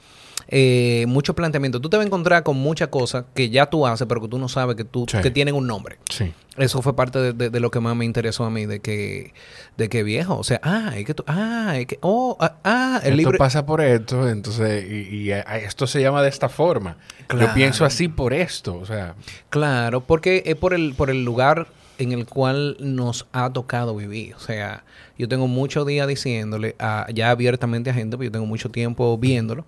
eh, 0.48 1.04
muchos 1.08 1.34
planteamientos. 1.36 1.80
Tú 1.82 1.90
te 1.90 1.96
vas 1.96 2.04
a 2.04 2.06
encontrar 2.06 2.42
con 2.42 2.56
muchas 2.56 2.88
cosas 2.88 3.24
que 3.34 3.50
ya 3.50 3.66
tú 3.66 3.86
haces, 3.86 4.06
pero 4.08 4.20
que 4.22 4.28
tú 4.28 4.38
no 4.38 4.48
sabes 4.48 4.76
que, 4.76 4.84
tú, 4.84 5.04
Sí. 5.08 5.18
que 5.22 5.30
tienen 5.30 5.54
un 5.54 5.66
nombre. 5.66 5.98
Sí. 6.10 6.32
Eso 6.56 6.82
fue 6.82 6.96
parte 6.96 7.18
de, 7.20 7.32
de- 7.34 7.50
de 7.50 7.60
lo 7.60 7.70
que 7.70 7.78
más 7.80 7.94
me 7.94 8.04
interesó 8.04 8.44
a 8.44 8.50
mí, 8.50 8.66
de 8.66 8.80
que, 8.80 9.32
de 9.76 9.88
que 9.88 10.02
viejo, 10.02 10.36
o 10.36 10.42
sea, 10.44 10.58
ah, 10.64 10.92
es 10.96 11.04
que 11.04 11.14
tú, 11.14 11.22
ah, 11.28 11.74
es 11.78 11.86
que, 11.86 11.98
oh, 12.00 12.36
ah, 12.40 12.56
ah, 12.64 13.00
el 13.04 13.10
esto 13.10 13.16
libro... 13.16 13.38
pasa 13.38 13.64
por 13.64 13.80
esto, 13.80 14.28
entonces, 14.28 14.84
y, 14.90 15.16
y 15.18 15.32
a- 15.32 15.44
a 15.46 15.58
esto 15.58 15.86
se 15.86 16.00
llama 16.00 16.22
de 16.22 16.28
esta 16.30 16.48
forma. 16.48 16.96
Claro. 17.28 17.46
Yo 17.48 17.54
pienso 17.54 17.84
así 17.84 18.08
por 18.08 18.32
esto, 18.32 18.76
o 18.76 18.86
sea, 18.86 19.14
Claro, 19.50 20.00
porque 20.00 20.42
es 20.46 20.56
por 20.56 20.74
el, 20.74 20.94
por 20.94 21.10
el 21.10 21.24
lugar 21.24 21.68
en 21.98 22.12
el 22.12 22.26
cual 22.26 22.76
nos 22.80 23.26
ha 23.32 23.52
tocado 23.52 23.94
vivir. 23.94 24.34
O 24.34 24.40
sea, 24.40 24.84
yo 25.18 25.28
tengo 25.28 25.46
muchos 25.48 25.86
días 25.86 26.06
diciéndole 26.08 26.74
a, 26.78 27.06
ya 27.12 27.30
abiertamente 27.30 27.90
a 27.90 27.94
gente, 27.94 28.16
porque 28.16 28.26
yo 28.28 28.32
tengo 28.32 28.46
mucho 28.46 28.70
tiempo 28.70 29.16
viéndolo. 29.18 29.64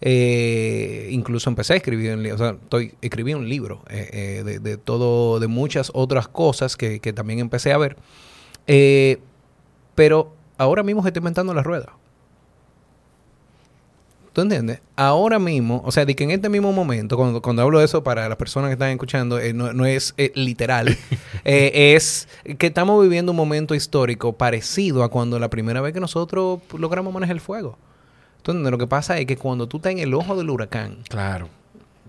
Eh, 0.00 1.08
incluso 1.10 1.50
empecé 1.50 1.74
a 1.74 1.76
escribir 1.76 2.14
un 2.14 2.26
o 2.26 2.38
sea, 2.38 2.50
estoy, 2.50 2.94
escribí 3.02 3.34
un 3.34 3.48
libro 3.48 3.82
eh, 3.90 4.08
eh, 4.12 4.42
de, 4.44 4.58
de 4.58 4.76
todo, 4.78 5.40
de 5.40 5.46
muchas 5.46 5.90
otras 5.94 6.26
cosas 6.26 6.76
que, 6.76 7.00
que 7.00 7.12
también 7.12 7.38
empecé 7.38 7.72
a 7.72 7.78
ver. 7.78 7.96
Eh, 8.66 9.18
pero 9.94 10.32
ahora 10.56 10.82
mismo 10.82 11.06
estoy 11.06 11.20
inventando 11.20 11.52
la 11.54 11.62
rueda. 11.62 11.94
¿Tú 14.32 14.42
entiendes? 14.42 14.80
Ahora 14.94 15.40
mismo, 15.40 15.82
o 15.84 15.90
sea, 15.90 16.04
de 16.04 16.14
que 16.14 16.22
en 16.22 16.30
este 16.30 16.48
mismo 16.48 16.72
momento, 16.72 17.16
cuando, 17.16 17.42
cuando 17.42 17.62
hablo 17.62 17.80
de 17.80 17.84
eso 17.84 18.04
para 18.04 18.28
las 18.28 18.38
personas 18.38 18.68
que 18.68 18.74
están 18.74 18.90
escuchando, 18.90 19.40
eh, 19.40 19.52
no, 19.52 19.72
no 19.72 19.86
es 19.86 20.14
eh, 20.18 20.30
literal, 20.36 20.96
eh, 21.44 21.94
es 21.96 22.28
que 22.58 22.68
estamos 22.68 23.02
viviendo 23.02 23.32
un 23.32 23.36
momento 23.36 23.74
histórico 23.74 24.32
parecido 24.32 25.02
a 25.02 25.10
cuando 25.10 25.38
la 25.40 25.50
primera 25.50 25.80
vez 25.80 25.92
que 25.92 26.00
nosotros 26.00 26.60
logramos 26.78 27.12
manejar 27.12 27.34
el 27.34 27.40
fuego. 27.40 27.76
Entonces, 28.40 28.70
lo 28.70 28.78
que 28.78 28.86
pasa 28.86 29.18
es 29.18 29.26
que 29.26 29.36
cuando 29.36 29.66
tú 29.68 29.76
estás 29.78 29.92
en 29.92 29.98
el 29.98 30.14
ojo 30.14 30.34
del 30.36 30.50
huracán, 30.50 30.98
claro. 31.08 31.48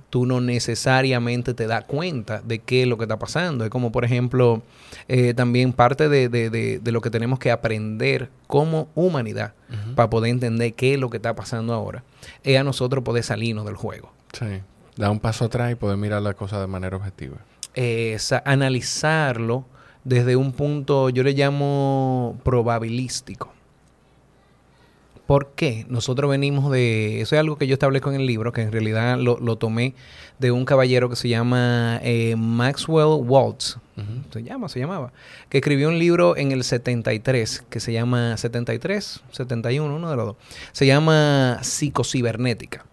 tú 0.09 0.25
no 0.25 0.41
necesariamente 0.41 1.53
te 1.53 1.67
das 1.67 1.85
cuenta 1.85 2.41
de 2.41 2.59
qué 2.59 2.81
es 2.83 2.87
lo 2.87 2.97
que 2.97 3.05
está 3.05 3.17
pasando. 3.19 3.63
Es 3.63 3.69
como, 3.69 3.91
por 3.91 4.03
ejemplo, 4.05 4.61
eh, 5.07 5.33
también 5.33 5.71
parte 5.73 6.09
de, 6.09 6.27
de- 6.29 6.49
de- 6.49 6.79
de 6.79 6.91
lo 6.91 6.99
que 7.01 7.09
tenemos 7.09 7.39
que 7.39 7.49
aprender 7.51 8.29
como 8.47 8.89
humanidad 8.95 9.53
para 9.95 10.09
poder 10.09 10.31
entender 10.31 10.73
qué 10.73 10.95
es 10.95 10.99
lo 10.99 11.09
que 11.09 11.17
está 11.17 11.33
pasando 11.33 11.73
ahora, 11.73 12.03
es 12.43 12.57
a 12.59 12.63
nosotros 12.63 13.03
poder 13.05 13.23
salirnos 13.23 13.65
del 13.65 13.75
juego. 13.75 14.11
Sí. 14.33 14.61
Da 14.97 15.09
un 15.09 15.19
paso 15.21 15.45
atrás 15.45 15.71
y 15.71 15.75
poder 15.75 15.95
mirar 15.97 16.21
la 16.21 16.33
cosa 16.33 16.59
de 16.59 16.67
manera 16.67 16.97
objetiva. 16.97 17.37
Es 17.73 18.33
a- 18.33 18.43
analizarlo 18.45 19.65
desde 20.03 20.35
un 20.35 20.51
punto, 20.51 21.09
yo 21.09 21.23
le 21.23 21.31
llamo 21.33 22.37
probabilístico. 22.43 23.53
¿Por 25.31 25.51
qué? 25.55 25.85
Nosotros 25.87 26.29
venimos 26.29 26.69
de... 26.73 27.21
Eso 27.21 27.35
es 27.35 27.39
algo 27.39 27.57
que 27.57 27.65
yo 27.65 27.75
establezco 27.75 28.09
en 28.09 28.19
el 28.19 28.25
libro, 28.25 28.51
que 28.51 28.63
en 28.63 28.71
realidad 28.73 29.17
lo, 29.17 29.39
lo 29.39 29.55
tomé 29.55 29.93
de 30.39 30.51
un 30.51 30.65
caballero 30.65 31.09
que 31.09 31.15
se 31.15 31.29
llama 31.29 32.01
eh, 32.03 32.35
Maxwell 32.37 33.17
Waltz. 33.25 33.77
Se 34.33 34.43
llama, 34.43 34.67
se 34.67 34.81
llamaba. 34.81 35.13
Que 35.47 35.59
escribió 35.59 35.87
un 35.87 35.99
libro 35.99 36.35
en 36.35 36.51
el 36.51 36.65
73, 36.65 37.63
que 37.69 37.79
se 37.79 37.93
llama 37.93 38.35
73, 38.35 39.21
71, 39.31 39.95
uno 39.95 40.09
de 40.09 40.17
los 40.17 40.25
dos. 40.25 40.35
Se 40.73 40.85
llama 40.85 41.59
Psicocibernética. 41.61 42.85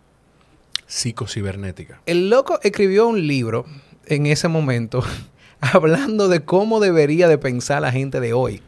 Psicocibernética. 0.86 2.00
El 2.06 2.30
loco 2.30 2.60
escribió 2.62 3.08
un 3.08 3.26
libro 3.26 3.66
en 4.06 4.26
ese 4.26 4.46
momento 4.46 5.02
hablando 5.60 6.28
de 6.28 6.44
cómo 6.44 6.78
debería 6.78 7.26
de 7.26 7.38
pensar 7.38 7.82
la 7.82 7.90
gente 7.90 8.20
de 8.20 8.32
hoy. 8.32 8.62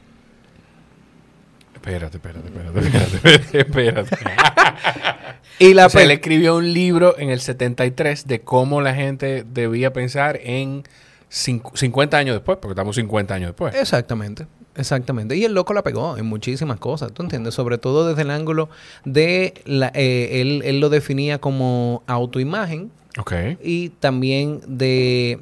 Espérate, 1.83 2.17
espérate, 2.19 2.49
espérate, 2.49 3.17
espérate, 3.17 3.59
espérate. 3.59 4.17
Y 5.59 5.75
la 5.75 5.87
o 5.87 5.91
sea, 5.91 6.03
él 6.03 6.11
escribió 6.11 6.57
un 6.57 6.73
libro 6.73 7.19
en 7.19 7.29
el 7.31 7.41
73 7.41 8.27
de 8.27 8.41
cómo 8.41 8.81
la 8.81 8.95
gente 8.95 9.45
debía 9.47 9.93
pensar 9.93 10.39
en 10.43 10.85
cincu- 11.31 11.77
50 11.77 12.17
años 12.17 12.35
después, 12.35 12.57
porque 12.61 12.73
estamos 12.73 12.97
50 12.97 13.35
años 13.35 13.49
después. 13.49 13.75
Exactamente, 13.75 14.47
exactamente. 14.75 15.37
Y 15.37 15.45
el 15.45 15.53
loco 15.53 15.75
la 15.75 15.83
pegó 15.83 16.17
en 16.17 16.25
muchísimas 16.27 16.79
cosas, 16.79 17.13
¿tú 17.13 17.23
entiendes? 17.23 17.53
Sobre 17.55 17.77
todo 17.77 18.09
desde 18.09 18.23
el 18.23 18.31
ángulo 18.31 18.71
de... 19.05 19.55
La, 19.67 19.91
eh, 19.95 20.41
él, 20.41 20.63
él 20.65 20.81
lo 20.81 20.89
definía 20.89 21.39
como 21.39 22.03
autoimagen 22.07 22.91
Ok. 23.19 23.33
y 23.63 23.91
también 23.91 24.61
de 24.67 25.41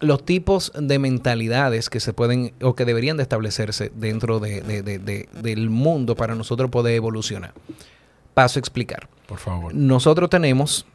los 0.00 0.24
tipos 0.24 0.72
de 0.78 0.98
mentalidades 0.98 1.88
que 1.88 2.00
se 2.00 2.12
pueden 2.12 2.52
o 2.62 2.74
que 2.74 2.84
deberían 2.84 3.16
de 3.16 3.22
establecerse 3.22 3.90
dentro 3.94 4.40
de- 4.40 4.60
de- 4.60 4.82
de- 4.82 4.98
de- 4.98 5.28
del 5.42 5.70
mundo 5.70 6.14
para 6.16 6.34
nosotros 6.34 6.70
poder 6.70 6.94
evolucionar. 6.94 7.54
Paso 8.34 8.58
a 8.58 8.60
explicar. 8.60 9.08
Por 9.26 9.38
favor. 9.38 9.74
Nosotros 9.74 10.28
tenemos. 10.30 10.86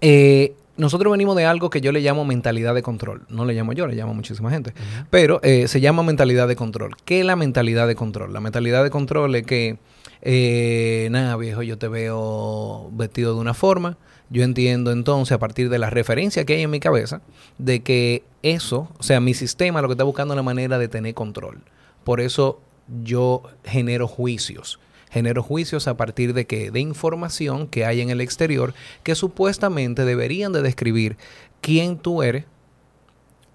eh, 0.00 0.54
nosotros 0.76 1.10
venimos 1.12 1.36
de 1.36 1.44
algo 1.46 1.70
que 1.70 1.80
yo 1.80 1.92
le 1.92 2.00
llamo 2.00 2.24
mentalidad 2.24 2.74
de 2.74 2.82
control. 2.82 3.22
No 3.28 3.44
le 3.44 3.54
llamo 3.54 3.72
yo, 3.72 3.86
le 3.86 3.94
llamo 3.94 4.12
muchísima 4.12 4.50
gente. 4.50 4.74
Pero 5.08 5.40
eh, 5.42 5.68
se 5.68 5.80
llama 5.80 6.02
mentalidad 6.02 6.48
de 6.48 6.56
control. 6.56 6.96
¿Qué 7.04 7.20
es 7.20 7.26
la 7.26 7.36
mentalidad 7.36 7.86
de 7.86 7.94
control? 7.94 8.32
La 8.32 8.40
mentalidad 8.40 8.82
de 8.82 8.90
control 8.90 9.34
es 9.36 9.46
que, 9.46 9.78
eh, 10.22 11.08
nada, 11.12 11.36
viejo, 11.36 11.62
yo 11.62 11.78
te 11.78 11.86
veo 11.88 12.90
vestido 12.92 13.34
de 13.34 13.40
una 13.40 13.54
forma. 13.54 13.96
Yo 14.34 14.42
entiendo 14.42 14.90
entonces, 14.90 15.30
a 15.30 15.38
partir 15.38 15.70
de 15.70 15.78
la 15.78 15.90
referencia 15.90 16.44
que 16.44 16.54
hay 16.54 16.62
en 16.62 16.70
mi 16.70 16.80
cabeza, 16.80 17.22
de 17.58 17.84
que 17.84 18.24
eso, 18.42 18.88
o 18.98 19.02
sea, 19.04 19.20
mi 19.20 19.32
sistema 19.32 19.80
lo 19.80 19.86
que 19.86 19.92
está 19.92 20.02
buscando 20.02 20.34
es 20.34 20.36
la 20.36 20.42
manera 20.42 20.76
de 20.76 20.88
tener 20.88 21.14
control. 21.14 21.60
Por 22.02 22.20
eso 22.20 22.60
yo 23.04 23.44
genero 23.64 24.08
juicios. 24.08 24.80
Genero 25.08 25.44
juicios 25.44 25.86
a 25.86 25.96
partir 25.96 26.34
de 26.34 26.48
que 26.48 26.72
de 26.72 26.80
información 26.80 27.68
que 27.68 27.84
hay 27.84 28.00
en 28.00 28.10
el 28.10 28.20
exterior 28.20 28.74
que 29.04 29.14
supuestamente 29.14 30.04
deberían 30.04 30.52
de 30.52 30.62
describir 30.62 31.16
quién 31.60 31.96
tú 31.96 32.24
eres 32.24 32.44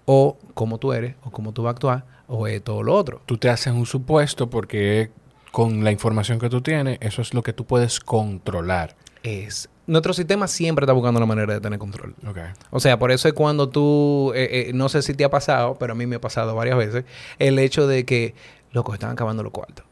o 0.06 0.38
cómo 0.54 0.78
tú 0.78 0.94
eres 0.94 1.14
o 1.24 1.30
cómo 1.30 1.52
tú 1.52 1.64
vas 1.64 1.72
a 1.72 1.72
actuar 1.72 2.06
o 2.26 2.46
es 2.46 2.64
todo 2.64 2.82
lo 2.82 2.94
otro. 2.94 3.20
Tú 3.26 3.36
te 3.36 3.50
haces 3.50 3.74
un 3.74 3.84
supuesto 3.84 4.48
porque 4.48 5.10
con 5.52 5.84
la 5.84 5.92
información 5.92 6.38
que 6.38 6.48
tú 6.48 6.62
tienes, 6.62 6.96
eso 7.02 7.20
es 7.20 7.34
lo 7.34 7.42
que 7.42 7.52
tú 7.52 7.66
puedes 7.66 8.00
controlar. 8.00 8.96
Es 9.22 9.68
nuestro 9.90 10.12
sistema 10.14 10.46
siempre 10.48 10.84
está 10.84 10.92
buscando 10.92 11.20
la 11.20 11.26
manera 11.26 11.52
de 11.54 11.60
tener 11.60 11.78
control. 11.78 12.14
Ok. 12.26 12.38
O 12.70 12.80
sea, 12.80 12.98
por 12.98 13.10
eso 13.12 13.28
es 13.28 13.34
cuando 13.34 13.68
tú, 13.68 14.32
eh, 14.34 14.68
eh, 14.68 14.72
no 14.72 14.88
sé 14.88 15.02
si 15.02 15.14
te 15.14 15.24
ha 15.24 15.30
pasado, 15.30 15.76
pero 15.78 15.92
a 15.92 15.96
mí 15.96 16.06
me 16.06 16.16
ha 16.16 16.20
pasado 16.20 16.54
varias 16.54 16.76
veces, 16.78 17.04
el 17.38 17.58
hecho 17.58 17.86
de 17.86 18.04
que, 18.04 18.34
loco, 18.72 18.94
están 18.94 19.10
acabando 19.10 19.42
los 19.42 19.52
cuartos. 19.52 19.84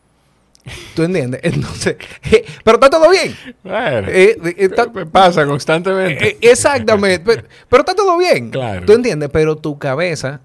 ¿Tú 0.94 1.02
entiendes? 1.02 1.40
Entonces, 1.44 1.96
eh, 2.30 2.44
pero 2.64 2.76
está 2.76 2.90
todo 2.90 3.10
bien. 3.10 3.34
Bueno, 3.62 4.08
Eh, 4.08 4.36
eh, 4.44 4.54
está- 4.58 4.90
pasa 4.92 5.46
constantemente. 5.46 6.36
Exactamente. 6.40 7.24
pero, 7.24 7.48
pero 7.68 7.80
está 7.82 7.94
todo 7.94 8.18
bien. 8.18 8.50
Claro. 8.50 8.84
¿Tú 8.86 8.92
entiendes? 8.92 9.30
Pero 9.32 9.56
tu 9.56 9.78
cabeza 9.78 10.40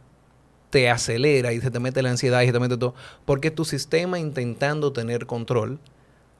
te 0.69 0.89
acelera 0.89 1.53
y 1.53 1.62
se 1.62 1.69
te 1.69 1.79
mete 1.79 2.01
la 2.01 2.10
ansiedad 2.10 2.41
y 2.41 2.48
se 2.48 2.53
te 2.53 2.60
mete 2.60 2.77
todo. 2.77 2.95
Porque 3.25 3.51
tu 3.51 3.65
sistema 3.65 4.17
intentando 4.17 4.91
tener 4.93 5.25
control 5.25 5.77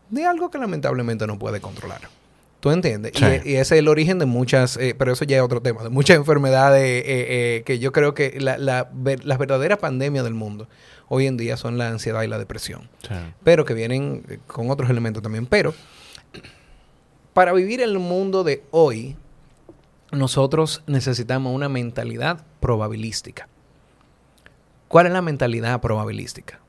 de 0.10 0.26
algo 0.26 0.50
que 0.50 0.58
lamentablemente 0.60 1.28
no 1.28 1.38
puede 1.38 1.60
controlar. 1.62 2.02
¿Tú 2.64 2.72
entiendes? 2.72 3.12
Sí. 3.14 3.26
Y, 3.44 3.50
y 3.50 3.56
ese 3.56 3.76
es 3.76 3.80
el 3.80 3.90
origen 3.90 4.20
de 4.20 4.26
muchas, 4.26 4.78
eh, 4.78 4.96
pero 4.98 5.12
eso 5.12 5.26
ya 5.26 5.36
es 5.36 5.44
otro 5.44 5.62
tema, 5.62 5.84
de 5.84 5.90
muchas 5.90 6.16
enfermedades 6.16 6.82
eh, 6.82 7.04
eh, 7.58 7.64
que 7.66 7.78
yo 7.78 7.92
creo 7.92 8.14
que 8.14 8.40
la, 8.40 8.58
la 8.58 8.90
ver- 8.94 9.26
las 9.26 9.38
verdaderas 9.38 9.80
pandemias 9.80 10.24
del 10.24 10.34
mundo 10.34 10.70
hoy 11.10 11.28
en 11.28 11.36
día 11.36 11.58
son 11.58 11.78
la 11.78 11.90
ansiedad 11.90 12.24
y 12.24 12.28
la 12.28 12.38
depresión 12.40 12.88
Sí. 13.02 13.16
pero 13.44 13.66
que 13.66 13.74
vienen 13.74 14.24
con 14.48 14.72
otros 14.72 14.90
elementos 14.90 15.22
también. 15.22 15.46
Pero 15.46 15.74
para 17.34 17.52
vivir 17.52 17.82
el 17.82 18.00
mundo 18.00 18.46
de 18.46 18.64
hoy, 18.72 19.18
nosotros 20.14 20.84
necesitamos 20.88 21.54
una 21.54 21.68
mentalidad 21.68 22.46
probabilística. 22.62 23.50
¿Cuál 24.88 25.08
es 25.08 25.12
la 25.12 25.22
mentalidad 25.22 25.82
probabilística? 25.82 26.60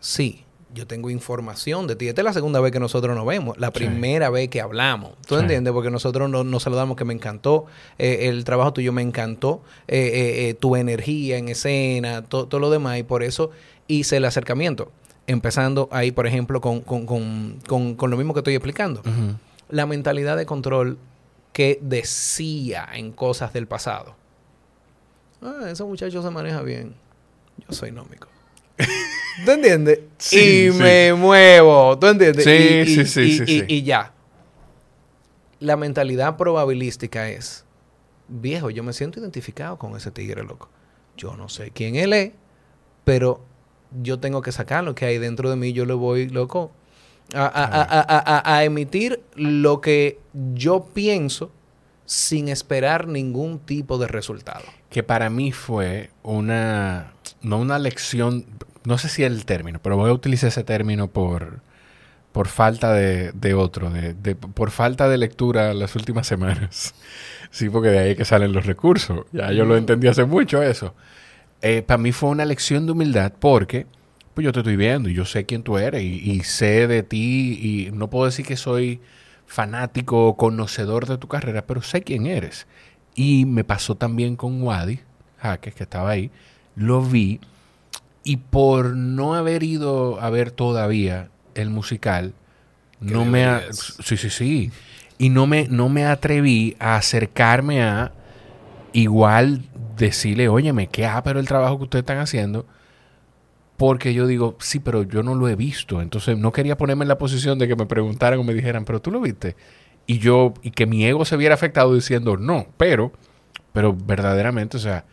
Sí, 0.00 0.46
yo 0.74 0.86
tengo 0.86 1.10
información 1.10 1.86
de 1.86 1.96
ti. 1.96 2.08
Esta 2.08 2.20
es 2.20 2.24
la 2.24 2.32
segunda 2.32 2.60
vez 2.60 2.72
que 2.72 2.80
nosotros 2.80 3.14
nos 3.16 3.26
vemos, 3.26 3.58
la 3.58 3.68
Sí. 3.68 3.72
primera 3.74 4.30
vez 4.30 4.48
que 4.48 4.60
hablamos. 4.60 5.12
¿Tú 5.26 5.34
Sí. 5.36 5.40
entiendes? 5.42 5.72
Porque 5.72 5.90
nosotros 5.90 6.28
no- 6.30 6.44
nos 6.44 6.62
saludamos 6.62 6.96
que 6.96 7.04
me 7.04 7.12
encantó, 7.14 7.66
eh, 7.98 8.28
el 8.28 8.44
trabajo 8.44 8.72
tuyo 8.72 8.92
me 8.92 9.02
encantó, 9.02 9.62
eh, 9.88 10.48
eh, 10.48 10.54
tu 10.54 10.76
energía 10.76 11.36
en 11.38 11.48
escena, 11.48 12.22
to- 12.22 12.46
todo 12.46 12.60
lo 12.60 12.70
demás, 12.70 12.98
y 12.98 13.02
por 13.02 13.22
eso 13.22 13.50
hice 13.88 14.16
el 14.16 14.24
acercamiento. 14.24 14.90
Empezando 15.26 15.88
ahí, 15.92 16.10
por 16.10 16.26
ejemplo, 16.26 16.60
con, 16.60 16.80
con, 16.80 17.06
con, 17.06 17.94
con, 17.96 18.10
lo 18.10 18.16
mismo 18.16 18.34
que 18.34 18.40
estoy 18.40 18.54
explicando. 18.54 19.02
La 19.68 19.86
mentalidad 19.86 20.36
de 20.36 20.46
control 20.46 20.98
que 21.52 21.78
decía 21.82 22.88
en 22.94 23.12
cosas 23.12 23.52
del 23.52 23.66
pasado. 23.66 24.14
Ah, 25.42 25.68
ese 25.70 25.84
muchacho 25.84 26.22
se 26.22 26.30
maneja 26.30 26.62
bien. 26.62 26.94
Yo 27.58 27.72
soy 27.74 27.92
nómico. 27.92 28.28
¿Tú 29.44 29.50
entiendes? 29.50 30.00
Sí, 30.18 30.66
y 30.68 30.72
sí. 30.72 30.78
me 30.78 31.14
muevo. 31.14 31.98
¿Tú 31.98 32.06
entiendes? 32.06 32.44
Sí, 32.44 32.50
y, 32.50 32.86
sí, 32.86 33.00
y- 33.00 33.06
sí, 33.06 33.20
y- 33.22 33.32
sí, 33.38 33.42
y- 33.42 33.58
sí. 33.60 33.64
y 33.68 33.82
ya. 33.82 34.12
La 35.60 35.76
mentalidad 35.76 36.36
probabilística 36.36 37.28
es, 37.28 37.64
viejo, 38.28 38.70
yo 38.70 38.82
me 38.82 38.92
siento 38.92 39.20
identificado 39.20 39.78
con 39.78 39.96
ese 39.96 40.10
tigre, 40.10 40.42
loco. 40.42 40.68
Yo 41.16 41.36
no 41.36 41.48
sé 41.48 41.70
quién 41.70 41.94
él 41.96 42.12
es, 42.12 42.32
pero 43.04 43.40
yo 44.02 44.18
tengo 44.18 44.42
que 44.42 44.50
sacar 44.52 44.82
lo 44.84 44.94
que 44.94 45.04
hay 45.06 45.18
dentro 45.18 45.50
de 45.50 45.56
mí. 45.56 45.72
Yo 45.72 45.84
le 45.86 45.94
voy, 45.94 46.28
loco, 46.28 46.72
a- 47.34 47.46
a- 47.46 48.42
a- 48.44 48.56
a 48.56 48.64
emitir 48.64 49.22
lo 49.36 49.80
que 49.80 50.18
yo 50.54 50.84
pienso 50.92 51.52
sin 52.12 52.48
esperar 52.48 53.08
ningún 53.08 53.58
tipo 53.58 53.98
de 53.98 54.06
resultado. 54.08 54.64
que 54.90 55.02
para 55.02 55.30
mí 55.30 55.52
fue 55.52 56.10
una, 56.22 57.12
no 57.40 57.58
una 57.58 57.78
lección, 57.78 58.44
no 58.84 58.98
sé 58.98 59.08
si 59.08 59.24
es 59.24 59.30
el 59.32 59.44
término, 59.46 59.80
pero 59.82 59.96
voy 59.96 60.10
a 60.10 60.12
utilizar 60.12 60.48
ese 60.48 60.64
término 60.64 61.08
por, 61.08 61.60
por 62.32 62.48
falta 62.48 62.92
de, 62.92 63.32
de 63.32 63.54
otro, 63.54 63.90
de, 63.90 64.14
de- 64.14 64.36
por 64.36 64.70
falta 64.70 65.08
de 65.08 65.18
lectura 65.18 65.74
las 65.74 65.96
últimas 65.96 66.26
semanas. 66.26 66.94
Sí, 67.50 67.68
porque 67.70 67.90
de 67.90 67.98
ahí 67.98 68.10
es 68.12 68.16
que 68.16 68.24
salen 68.24 68.52
los 68.52 68.66
recursos. 68.66 69.26
Ya 69.32 69.52
yo 69.52 69.66
lo 69.66 69.76
entendí 69.76 70.08
hace 70.08 70.24
mucho 70.24 70.62
eso. 70.62 70.94
Eh, 71.62 71.82
para 71.82 71.98
mí 71.98 72.12
fue 72.12 72.30
una 72.30 72.44
lección 72.44 72.86
de 72.86 72.92
humildad 72.92 73.32
porque 73.38 73.86
pues 74.34 74.44
yo 74.44 74.52
te 74.52 74.60
estoy 74.60 74.76
viendo 74.76 75.08
y 75.10 75.14
yo 75.14 75.24
sé 75.26 75.44
quién 75.46 75.62
tú 75.62 75.78
eres 75.78 76.02
y, 76.02 76.30
y 76.32 76.40
sé 76.44 76.88
de 76.88 77.02
ti 77.02 77.58
y 77.62 77.90
no 77.92 78.10
puedo 78.10 78.26
decir 78.26 78.46
que 78.46 78.56
soy 78.56 79.00
fanático 79.52 80.26
o 80.28 80.36
conocedor 80.36 81.06
de 81.06 81.18
tu 81.18 81.28
carrera, 81.28 81.66
pero 81.66 81.82
sé 81.82 82.02
quién 82.02 82.26
eres. 82.26 82.66
Y 83.14 83.44
me 83.46 83.64
pasó 83.64 83.96
también 83.96 84.36
con 84.36 84.62
Wadi 84.62 85.00
Jaques, 85.40 85.74
que 85.74 85.82
estaba 85.84 86.10
ahí. 86.10 86.30
Lo 86.76 87.02
vi 87.02 87.40
y 88.24 88.38
por 88.38 88.96
no 88.96 89.34
haber 89.34 89.62
ido 89.62 90.20
a 90.20 90.30
ver 90.30 90.50
todavía 90.52 91.30
el 91.54 91.70
musical, 91.70 92.34
no 93.00 93.24
me... 93.24 93.44
ha- 93.46 93.66
deberías. 93.66 93.96
sí, 94.00 94.16
sí, 94.16 94.30
sí. 94.30 94.72
Y 95.18 95.30
no 95.30 95.46
me, 95.46 95.68
no 95.68 95.88
me 95.88 96.06
atreví 96.06 96.76
a 96.80 96.96
acercarme 96.96 97.82
a 97.82 98.12
igual 98.92 99.62
decirle, 99.96 100.48
óyeme, 100.48 100.88
qué 100.88 101.08
pero 101.24 101.40
el 101.40 101.48
trabajo 101.48 101.78
que 101.78 101.84
ustedes 101.84 102.02
están 102.02 102.18
haciendo. 102.18 102.66
Porque 103.76 104.14
yo 104.14 104.26
digo, 104.26 104.56
sí, 104.60 104.80
pero 104.80 105.02
yo 105.02 105.22
no 105.22 105.34
lo 105.34 105.48
he 105.48 105.56
visto. 105.56 106.00
Entonces 106.02 106.38
no 106.38 106.52
quería 106.52 106.76
ponerme 106.76 107.04
en 107.04 107.08
la 107.08 107.18
posición 107.18 107.58
de 107.58 107.68
que 107.68 107.76
me 107.76 107.86
preguntaran 107.86 108.38
o 108.38 108.44
me 108.44 108.54
dijeran, 108.54 108.84
pero 108.84 109.00
tú 109.00 109.10
lo 109.10 109.20
viste. 109.20 109.56
Y 110.06 110.18
yo, 110.18 110.54
y 110.62 110.70
que 110.72 110.86
mi 110.86 111.04
ego 111.04 111.24
se 111.24 111.36
viera 111.36 111.54
afectado 111.54 111.94
diciendo, 111.94 112.36
no, 112.36 112.66
pero, 112.76 113.12
pero 113.72 113.94
verdaderamente, 113.94 114.76
o 114.76 114.80
sea, 114.80 115.04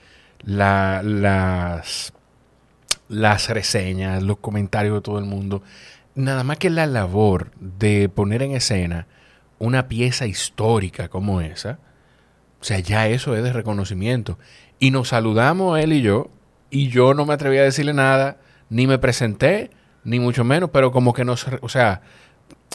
la- 0.43 1.01
las, 1.03 2.13
las 3.07 3.49
reseñas, 3.49 4.23
los 4.23 4.37
comentarios 4.37 4.95
de 4.95 5.01
todo 5.01 5.19
el 5.19 5.25
mundo, 5.25 5.63
nada 6.15 6.43
más 6.43 6.57
que 6.57 6.69
la 6.69 6.85
labor 6.85 7.51
de 7.59 8.09
poner 8.09 8.43
en 8.43 8.51
escena 8.53 9.07
una 9.57 9.87
pieza 9.87 10.27
histórica 10.27 11.09
como 11.09 11.41
esa, 11.41 11.79
o 12.61 12.63
sea, 12.63 12.79
ya 12.79 13.07
eso 13.07 13.35
es 13.35 13.43
de 13.43 13.53
reconocimiento. 13.53 14.37
Y 14.79 14.91
nos 14.91 15.09
saludamos 15.09 15.79
él 15.79 15.93
y 15.93 16.01
yo, 16.01 16.29
y 16.69 16.89
yo 16.89 17.13
no 17.13 17.25
me 17.25 17.33
atreví 17.33 17.57
a 17.57 17.63
decirle 17.63 17.93
nada, 17.93 18.37
ni 18.69 18.87
me 18.87 18.97
presenté, 18.97 19.71
ni 20.03 20.19
mucho 20.19 20.43
menos, 20.43 20.69
pero 20.71 20.91
como 20.91 21.13
que 21.13 21.25
nos, 21.25 21.45
o 21.61 21.69
sea, 21.69 22.01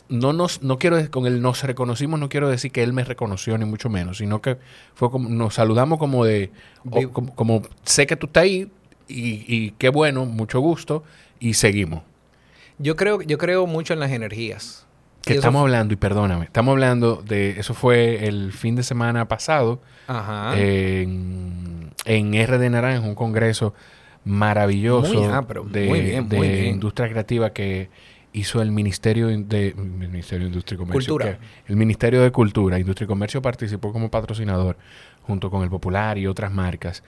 no 0.08 0.32
nos, 0.32 0.62
no 0.62 0.78
quiero, 0.78 1.10
con 1.10 1.26
el 1.26 1.40
nos 1.40 1.62
reconocimos, 1.62 2.20
no 2.20 2.28
quiero 2.28 2.48
decir 2.48 2.72
que 2.72 2.82
él 2.82 2.92
me 2.92 3.04
reconoció, 3.04 3.56
ni 3.58 3.64
mucho 3.64 3.88
menos, 3.88 4.18
sino 4.18 4.42
que 4.42 4.58
fue 4.94 5.10
como, 5.10 5.28
nos 5.28 5.54
saludamos 5.54 5.98
como 5.98 6.24
de, 6.24 6.50
o 6.90 7.10
como, 7.10 7.34
como, 7.34 7.62
sé 7.84 8.06
que 8.06 8.16
tú 8.16 8.26
estás 8.26 8.42
ahí, 8.42 8.70
y, 9.08 9.44
y 9.46 9.70
qué 9.72 9.88
bueno, 9.88 10.26
mucho 10.26 10.60
gusto, 10.60 11.04
y 11.38 11.54
seguimos. 11.54 12.02
Yo 12.78 12.96
creo, 12.96 13.22
yo 13.22 13.38
creo 13.38 13.66
mucho 13.66 13.92
en 13.92 14.00
las 14.00 14.10
energías. 14.10 14.86
Que 15.22 15.34
estamos 15.34 15.62
hablando, 15.62 15.94
y 15.94 15.96
perdóname, 15.96 16.44
estamos 16.44 16.72
hablando 16.72 17.16
de, 17.16 17.58
eso 17.58 17.72
fue 17.72 18.26
el 18.26 18.52
fin 18.52 18.76
de 18.76 18.82
semana 18.82 19.26
pasado, 19.26 19.80
Ajá. 20.06 20.52
Eh, 20.56 21.02
en, 21.02 21.92
en 22.04 22.46
RD 22.46 22.68
Naranja, 22.68 23.00
un 23.00 23.14
congreso 23.14 23.72
maravilloso 24.24 25.12
Muy- 25.14 25.24
ah, 25.30 25.44
pero 25.46 25.64
de, 25.64 25.86
muy 25.88 26.00
bien, 26.00 26.28
de 26.28 26.36
muy 26.36 26.48
bien. 26.48 26.66
industria 26.66 27.08
creativa 27.08 27.52
que 27.52 27.88
hizo 28.32 28.60
el 28.62 28.72
Ministerio 28.72 29.28
de 29.28 29.68
el 29.68 29.76
Ministerio 29.76 30.46
de 30.46 30.48
Industria 30.48 30.74
y 30.74 30.78
Comercio. 30.78 31.12
Cultura. 31.14 31.38
que 31.38 31.72
el 31.72 31.76
Ministerio 31.76 32.22
de 32.22 32.32
Cultura, 32.32 32.78
Industria 32.78 33.04
y 33.04 33.08
Comercio 33.08 33.40
participó 33.42 33.92
como 33.92 34.10
patrocinador 34.10 34.76
junto 35.22 35.50
con 35.50 35.62
el 35.62 35.70
Popular 35.70 36.18
y 36.18 36.26
otras 36.26 36.52
marcas. 36.52 37.02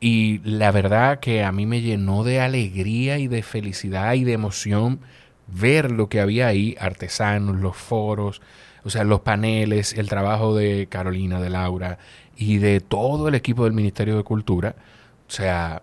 Y 0.00 0.38
la 0.44 0.70
verdad 0.72 1.20
que 1.20 1.44
a 1.44 1.52
mí 1.52 1.66
me 1.66 1.80
llenó 1.82 2.24
de 2.24 2.40
alegría 2.40 3.18
y 3.18 3.28
de 3.28 3.42
felicidad 3.42 4.14
y 4.14 4.24
de 4.24 4.32
emoción 4.32 5.00
ver 5.46 5.90
lo 5.90 6.08
que 6.08 6.20
había 6.20 6.46
ahí, 6.48 6.74
artesanos, 6.80 7.56
los 7.56 7.76
foros, 7.76 8.40
o 8.82 8.90
sea, 8.90 9.04
los 9.04 9.20
paneles, 9.20 9.92
el 9.92 10.08
trabajo 10.08 10.56
de 10.56 10.86
Carolina, 10.90 11.40
de 11.40 11.50
Laura 11.50 11.98
y 12.36 12.58
de 12.58 12.80
todo 12.80 13.28
el 13.28 13.34
equipo 13.34 13.64
del 13.64 13.74
Ministerio 13.74 14.16
de 14.16 14.22
Cultura. 14.24 14.74
O 15.28 15.30
sea, 15.30 15.82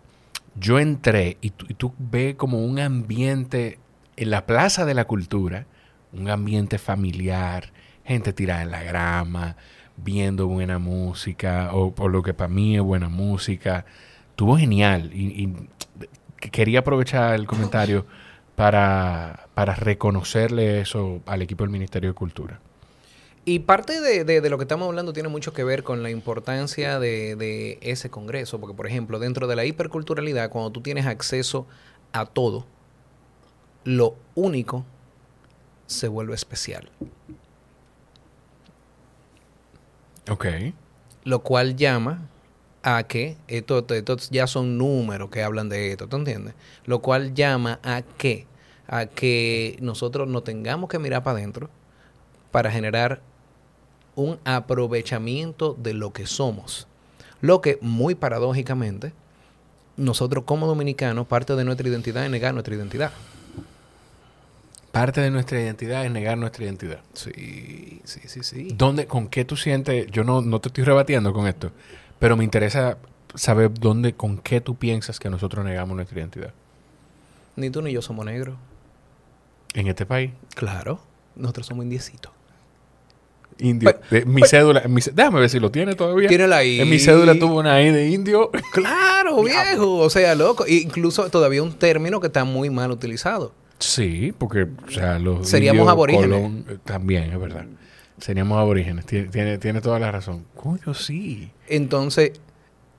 yo 0.56 0.80
entré 0.80 1.38
y 1.42 1.52
tú, 1.52 1.66
y 1.70 1.74
tú 1.74 1.94
ves 1.98 2.36
como 2.36 2.64
un 2.64 2.80
ambiente 2.80 3.80
en 4.18 4.30
la 4.30 4.46
Plaza 4.46 4.86
de 4.86 4.94
la 4.94 5.06
Cultura, 5.06 5.66
un 6.14 6.30
ambiente 6.30 6.78
familiar, 6.78 7.72
gente 8.04 8.34
tirada 8.34 8.62
en 8.62 8.72
la 8.72 8.84
grama, 8.84 9.56
viendo 9.98 10.48
buena 10.48 10.80
música, 10.80 11.70
o 11.74 11.94
por 11.94 12.12
lo 12.12 12.24
que 12.24 12.34
para 12.34 12.48
mí 12.48 12.76
es 12.76 12.82
buena 12.82 13.10
música. 13.10 13.86
Estuvo 14.30 14.58
genial 14.58 15.12
y, 15.14 15.44
y 15.44 16.50
quería 16.50 16.80
aprovechar 16.80 17.36
el 17.36 17.48
comentario 17.48 18.06
para, 18.56 19.48
para 19.54 19.76
reconocerle 19.76 20.82
eso 20.82 21.22
al 21.26 21.42
equipo 21.42 21.64
del 21.64 21.72
Ministerio 21.72 22.10
de 22.10 22.16
Cultura. 22.16 22.60
Y 23.44 23.60
parte 23.60 24.00
de, 24.02 24.24
de- 24.24 24.40
de 24.42 24.50
lo 24.50 24.58
que 24.58 24.64
estamos 24.66 24.88
hablando 24.88 25.14
tiene 25.14 25.30
mucho 25.30 25.52
que 25.54 25.64
ver 25.64 25.84
con 25.84 26.04
la 26.04 26.12
importancia 26.12 27.00
de, 27.00 27.36
de 27.36 27.80
ese 27.82 28.10
congreso, 28.12 28.60
porque 28.60 28.76
por 28.76 28.86
ejemplo, 28.88 29.18
dentro 29.20 29.48
de 29.48 29.56
la 29.56 29.66
hiperculturalidad, 29.66 30.50
cuando 30.52 30.70
tú 30.72 30.82
tienes 30.82 31.08
acceso 31.08 31.66
a 32.14 32.26
todo, 32.28 32.66
lo 33.84 34.16
único 34.36 34.86
se 35.88 36.08
vuelve 36.08 36.36
especial. 36.36 36.90
Ok. 40.30 40.46
Lo 41.24 41.40
cual 41.42 41.76
llama 41.76 42.30
a 42.84 43.04
que, 43.04 43.38
esto, 43.48 43.86
esto 43.90 44.18
ya 44.30 44.48
son 44.48 44.78
números 44.78 45.30
que 45.30 45.44
hablan 45.44 45.70
de 45.70 45.92
esto, 45.92 46.08
¿tú 46.08 46.18
entiendes? 46.18 46.54
Lo 46.86 47.00
cual 47.02 47.34
llama 47.34 47.80
a 47.84 48.02
que, 48.02 48.48
a 48.88 49.06
que 49.08 49.78
nosotros 49.82 50.28
no 50.28 50.42
tengamos 50.44 50.90
que 50.90 51.00
mirar 51.00 51.24
para 51.24 51.38
adentro 51.40 51.70
para 52.52 52.72
generar 52.72 53.22
un 54.16 54.40
aprovechamiento 54.44 55.76
de 55.80 55.94
lo 55.94 56.14
que 56.14 56.26
somos. 56.26 56.88
Lo 57.42 57.62
que, 57.62 57.80
muy 57.82 58.16
paradójicamente, 58.16 59.14
nosotros 59.98 60.44
como 60.46 60.68
dominicanos, 60.68 61.28
parte 61.28 61.56
de 61.56 61.64
nuestra 61.64 61.88
identidad 61.88 62.26
es 62.26 62.32
negar 62.32 62.54
nuestra 62.54 62.76
identidad. 62.76 63.12
Parte 64.92 65.22
de 65.22 65.32
nuestra 65.32 65.62
identidad 65.62 66.06
es 66.06 66.12
negar 66.12 66.38
nuestra 66.38 66.66
identidad. 66.66 67.00
Sí, 67.14 68.02
sí, 68.04 68.20
sí, 68.26 68.44
sí. 68.44 68.68
¿Dónde, 68.76 69.08
con 69.08 69.28
qué 69.28 69.46
tú 69.46 69.56
sientes? 69.56 70.08
Yo 70.12 70.24
no, 70.24 70.42
no 70.42 70.60
te 70.60 70.68
estoy 70.70 70.84
rebatiendo 70.84 71.32
con 71.34 71.48
esto, 71.48 71.72
pero 72.20 72.36
me 72.36 72.44
interesa 72.44 72.98
saber 73.36 73.74
dónde, 73.74 74.14
con 74.14 74.38
qué 74.38 74.60
tú 74.60 74.76
piensas 74.76 75.20
que 75.20 75.30
nosotros 75.30 75.64
negamos 75.64 75.96
nuestra 75.96 76.20
identidad. 76.20 76.54
Ni 77.56 77.70
tú 77.70 77.82
ni 77.82 77.94
yo 77.94 78.02
somos 78.02 78.26
negros. 78.26 78.58
En 79.74 79.88
este 79.88 80.06
país. 80.06 80.32
Claro, 80.56 81.00
nosotros 81.36 81.68
somos 81.68 81.84
indiecitos. 81.84 82.34
Indio. 83.62 83.96
Mi 84.26 84.42
cédula, 84.44 84.84
mi 84.88 85.02
déjame 85.14 85.40
ver 85.40 85.50
si 85.50 85.60
lo 85.60 85.72
tiene 85.72 85.96
todavía. 85.96 86.28
Tiene 86.28 86.54
ahí. 86.54 86.82
En 86.82 86.90
mi 86.90 87.00
cédula 87.00 87.38
tuvo 87.38 87.60
una 87.60 87.82
I 87.82 87.92
de 87.92 88.10
indio. 88.10 88.50
Claro, 88.74 89.44
viejo. 89.44 89.98
O 89.98 90.10
sea, 90.10 90.34
loco. 90.36 90.66
E 90.66 90.76
incluso 90.76 91.30
todavía 91.30 91.62
un 91.62 91.74
término 91.74 92.20
que 92.20 92.28
está 92.28 92.44
muy 92.44 92.70
mal 92.70 92.92
utilizado. 92.92 93.54
Sí, 93.80 94.34
porque, 94.38 94.64
o 94.64 94.92
sea, 94.92 95.20
los 95.20 95.48
Seríamos 95.48 95.82
indios, 95.82 95.92
aborígenes. 95.92 96.30
Colón, 96.30 96.66
eh, 96.70 96.78
también, 96.84 97.32
es 97.32 97.40
verdad. 97.40 97.66
Seríamos 98.20 98.58
aborígenes. 98.58 99.06
Tiene, 99.06 99.28
tiene, 99.28 99.58
tiene 99.58 99.82
toda 99.82 100.00
la 100.00 100.12
razón. 100.12 100.46
Coño, 100.56 100.94
sí. 100.94 101.52
Entonces, 101.68 102.34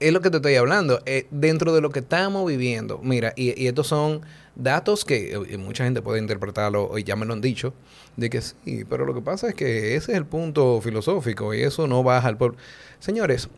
es 0.06 0.12
lo 0.12 0.20
que 0.20 0.30
te 0.30 0.36
estoy 0.38 0.54
hablando. 0.56 1.00
Eh, 1.06 1.26
dentro 1.30 1.72
de 1.74 1.80
lo 1.80 1.90
que 1.90 2.00
estamos 2.00 2.46
viviendo, 2.46 2.98
mira, 3.02 3.32
y, 3.36 3.60
y 3.62 3.66
estos 3.66 3.86
son 3.86 4.22
datos 4.54 5.04
que 5.04 5.32
eh, 5.32 5.56
mucha 5.58 5.84
gente 5.84 6.02
puede 6.02 6.18
interpretarlo, 6.20 6.98
y 6.98 7.04
ya 7.04 7.16
me 7.16 7.24
lo 7.26 7.32
han 7.32 7.40
dicho, 7.40 7.72
de 8.16 8.28
que 8.30 8.40
sí, 8.42 8.84
pero 8.88 9.06
lo 9.06 9.14
que 9.14 9.20
pasa 9.22 9.48
es 9.48 9.54
que 9.54 9.96
ese 9.96 10.12
es 10.12 10.18
el 10.18 10.26
punto 10.26 10.80
filosófico 10.82 11.54
y 11.54 11.62
eso 11.62 11.86
no 11.86 12.02
baja 12.02 12.28
al 12.28 12.36
pueblo. 12.36 12.56
Señores, 13.00 13.48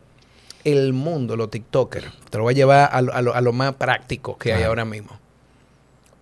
el 0.65 0.93
mundo, 0.93 1.37
los 1.37 1.51
TikTokers, 1.51 2.07
te 2.31 2.39
lo 2.39 2.45
voy 2.45 2.55
a 2.55 2.57
llevar 2.57 2.89
a, 2.93 3.03
lo- 3.03 3.13
a 3.13 3.21
lo, 3.23 3.35
a 3.35 3.41
lo 3.41 3.53
más 3.53 3.75
práctico 3.75 4.39
que 4.39 4.53
hay 4.53 4.63
ahora 4.63 4.85
mismo. 4.85 5.19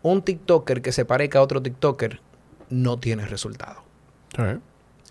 un 0.02 0.22
TikToker 0.22 0.82
que 0.82 0.90
se 0.92 1.04
parezca 1.04 1.38
a 1.38 1.42
otro 1.42 1.62
TikToker 1.62 2.20
no 2.70 2.98
tiene 2.98 3.26
resultado. 3.26 3.82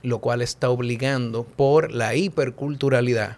Lo 0.04 0.20
cual 0.20 0.42
está 0.42 0.70
obligando 0.70 1.44
por 1.44 1.92
la 1.92 2.16
hiperculturalidad 2.16 3.38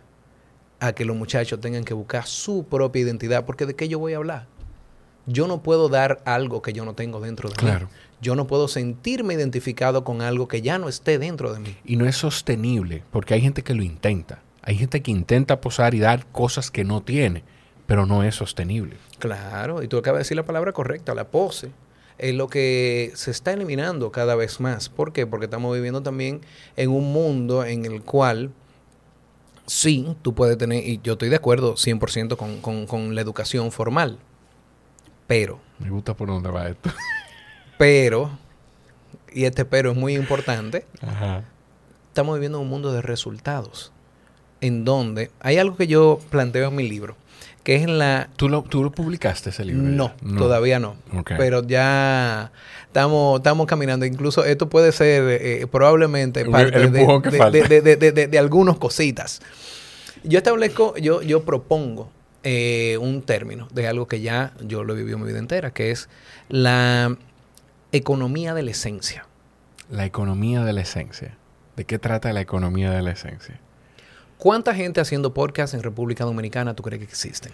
a 0.84 0.91
que 0.91 1.06
los 1.06 1.15
muchachos 1.15 1.62
tengan 1.62 1.86
que 1.86 1.93
buscar 1.93 2.26
su 2.28 2.65
propia 2.65 3.04
identidad. 3.04 3.46
Porque 3.46 3.65
de 3.65 3.74
qué 3.74 3.88
yo 3.88 4.00
voy 4.00 4.13
a 4.13 4.17
hablar? 4.17 4.48
Yo 5.26 5.48
no 5.48 5.63
puedo 5.63 5.88
dar 5.88 6.22
algo 6.26 6.62
que 6.62 6.74
yo 6.74 6.84
no 6.84 6.93
tengo 6.93 7.22
dentro 7.22 7.50
de 7.50 7.56
claro. 7.56 7.86
mí. 7.86 7.91
Yo 8.22 8.36
no 8.36 8.48
puedo 8.48 8.67
sentirme 8.67 9.34
identificado 9.34 10.04
con 10.04 10.22
algo 10.22 10.50
que 10.50 10.62
ya 10.62 10.78
no 10.78 10.89
esté 10.89 11.19
dentro 11.19 11.54
de 11.54 11.62
mí. 11.62 11.78
Y 11.86 11.96
no 11.96 12.06
es 12.06 12.17
sostenible, 12.17 13.04
porque 13.12 13.34
hay 13.34 13.39
gente 13.39 13.63
que 13.63 13.74
lo 13.74 13.84
intenta. 13.84 14.41
Hay 14.62 14.76
gente 14.76 15.02
que 15.02 15.12
intenta 15.12 15.62
posar 15.62 15.93
y 15.93 16.00
dar 16.00 16.26
cosas 16.26 16.69
que 16.69 16.84
no 16.84 17.02
tiene, 17.02 17.43
pero 17.86 18.06
no 18.06 18.24
es 18.24 18.36
sostenible. 18.36 18.98
Claro, 19.19 19.84
y 19.84 19.88
tú 19.88 19.98
acabas 19.98 20.19
de 20.19 20.24
decir 20.24 20.38
la 20.38 20.46
palabra 20.46 20.74
correcta, 20.74 21.15
la 21.15 21.30
pose. 21.30 21.72
Es 22.17 22.36
lo 22.36 22.50
que 22.50 23.12
se 23.15 23.32
está 23.32 23.54
eliminando 23.54 24.12
cada 24.12 24.36
vez 24.36 24.60
más. 24.60 24.89
¿Por 24.89 25.13
qué? 25.13 25.26
Porque 25.26 25.46
estamos 25.46 25.74
viviendo 25.74 26.04
también 26.04 26.41
en 26.76 26.89
un 26.89 27.13
mundo 27.13 27.63
en 27.63 27.86
el 27.86 28.02
cual 28.02 28.52
sí, 29.65 30.15
tú 30.21 30.34
puedes 30.34 30.58
tener, 30.58 30.88
y 30.88 30.99
yo 31.04 31.13
estoy 31.13 31.30
de 31.30 31.36
acuerdo 31.36 31.76
100% 31.76 32.36
con, 32.38 32.62
con, 32.62 32.86
con 32.86 33.15
la 33.15 33.21
educación 33.21 33.71
formal, 33.71 34.19
pero... 35.28 35.60
Me 35.80 35.89
gusta 35.89 36.13
por 36.15 36.28
dónde 36.28 36.49
va 36.49 36.69
esto. 36.69 36.89
pero, 37.78 38.32
y 39.32 39.45
este 39.45 39.65
pero 39.65 39.91
es 39.91 39.97
muy 39.97 40.15
importante, 40.15 40.86
Ajá. 41.02 41.43
estamos 42.08 42.36
viviendo 42.36 42.60
en 42.60 42.63
un 42.63 42.69
mundo 42.69 42.91
de 42.91 43.02
resultados, 43.02 43.91
en 44.62 44.86
donde 44.86 45.32
hay 45.39 45.58
algo 45.58 45.76
que 45.76 45.88
yo 45.88 46.19
planteo 46.30 46.69
en 46.69 46.76
mi 46.76 46.88
libro, 46.88 47.15
que 47.63 47.76
es 47.76 47.84
en 47.84 47.97
la... 47.97 48.30
¿Tú 48.36 48.49
lo, 48.49 48.62
¿Tú 48.63 48.84
lo 48.84 48.91
publicaste 48.91 49.52
ese 49.52 49.63
libro? 49.65 49.84
No, 49.84 50.13
todavía 50.38 50.80
no. 50.80 50.95
Ok. 51.15 51.32
Pero 51.38 51.63
ya 51.63 52.52
estamos, 52.88 53.39
estamos 53.39 53.67
caminando. 53.67 54.06
Incluso 54.06 54.43
esto 54.43 54.67
puede 54.69 54.91
ser 54.91 55.23
eh, 55.41 55.65
probablemente 55.71 56.43
Un- 56.43 56.52
parte 56.52 56.78
el 56.82 56.91
de- 56.91 57.82
de- 57.82 57.95
de- 57.95 58.12
de- 58.12 58.28
de 58.28 58.38
algunas 58.39 58.78
cositas. 58.78 59.41
Yo 60.23 60.38
establezco, 60.38 60.95
yo, 60.97 61.21
yo 61.21 61.43
propongo 61.43 62.10
eh, 62.43 62.97
un 62.99 63.21
término 63.21 63.67
de 63.73 63.88
algo 63.88 64.08
que 64.08 64.19
ya 64.21 64.52
yo 64.62 64.84
lo 64.84 64.93
he 64.93 64.97
vivido 64.97 65.17
mi 65.17 65.28
vida 65.28 65.39
entera, 65.39 65.71
que 65.71 65.91
es 65.91 66.10
la 66.49 67.15
economía 67.91 68.54
de 68.54 68.63
la 68.63 68.71
esencia. 68.71 69.26
La 69.89 70.06
economía 70.06 70.63
de 70.63 70.73
la 70.73 70.82
esencia. 70.82 71.38
¿De 71.76 71.86
qué 71.86 71.99
trata 71.99 72.32
la 72.34 72.41
economía 72.41 72.91
de 72.91 73.02
la 73.02 73.12
esencia? 73.12 73.60
¿Cuánta 74.44 74.76
gente 74.76 75.00
haciendo 75.00 75.34
podcast 75.34 75.74
en 75.74 75.84
República 75.84 76.26
Dominicana 76.26 76.74
tú 76.74 76.84
crees 76.84 77.00
que 77.00 77.06
existen? 77.06 77.54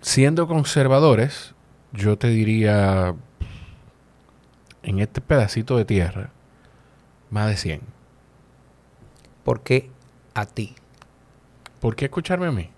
Siendo 0.00 0.48
conservadores, 0.48 1.54
yo 1.92 2.16
te 2.16 2.28
diría, 2.28 3.14
en 4.82 5.00
este 5.00 5.20
pedacito 5.20 5.76
de 5.76 5.84
tierra, 5.84 6.30
más 7.28 7.48
de 7.50 7.58
100. 7.58 7.80
¿Por 9.44 9.60
qué 9.60 9.90
a 10.32 10.46
ti? 10.46 10.74
¿Por 11.78 11.94
qué 11.94 12.06
escucharme 12.06 12.46
a 12.46 12.52
mí? 12.52 12.70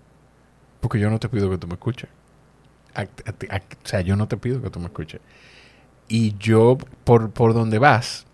Porque 0.81 0.99
yo 0.99 1.09
no 1.09 1.19
te 1.19 1.29
pido 1.29 1.49
que 1.49 1.57
tú 1.57 1.67
me 1.67 1.75
escuches. 1.75 2.09
A- 2.95 3.03
a 3.03 3.05
ti- 3.31 3.47
a- 3.49 3.61
o 3.81 3.87
sea, 3.87 4.01
yo 4.01 4.17
no 4.17 4.27
te 4.27 4.35
pido 4.35 4.61
que 4.61 4.69
tú 4.69 4.81
me 4.81 4.87
escuches. 4.87 5.21
Y 6.09 6.35
yo, 6.37 6.77
por, 7.05 7.31
por 7.31 7.53
donde 7.53 7.79
vas, 7.79 8.25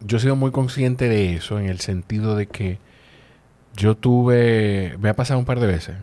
yo 0.00 0.16
he 0.16 0.20
sido 0.20 0.34
muy 0.34 0.50
consciente 0.50 1.08
de 1.08 1.36
eso, 1.36 1.60
en 1.60 1.66
el 1.68 1.78
sentido 1.78 2.34
de 2.34 2.48
que 2.48 2.80
yo 3.76 3.96
tuve, 3.96 4.96
me 5.00 5.08
ha 5.08 5.14
pasado 5.14 5.38
un 5.38 5.44
par 5.46 5.60
de 5.60 5.66
veces. 5.66 5.96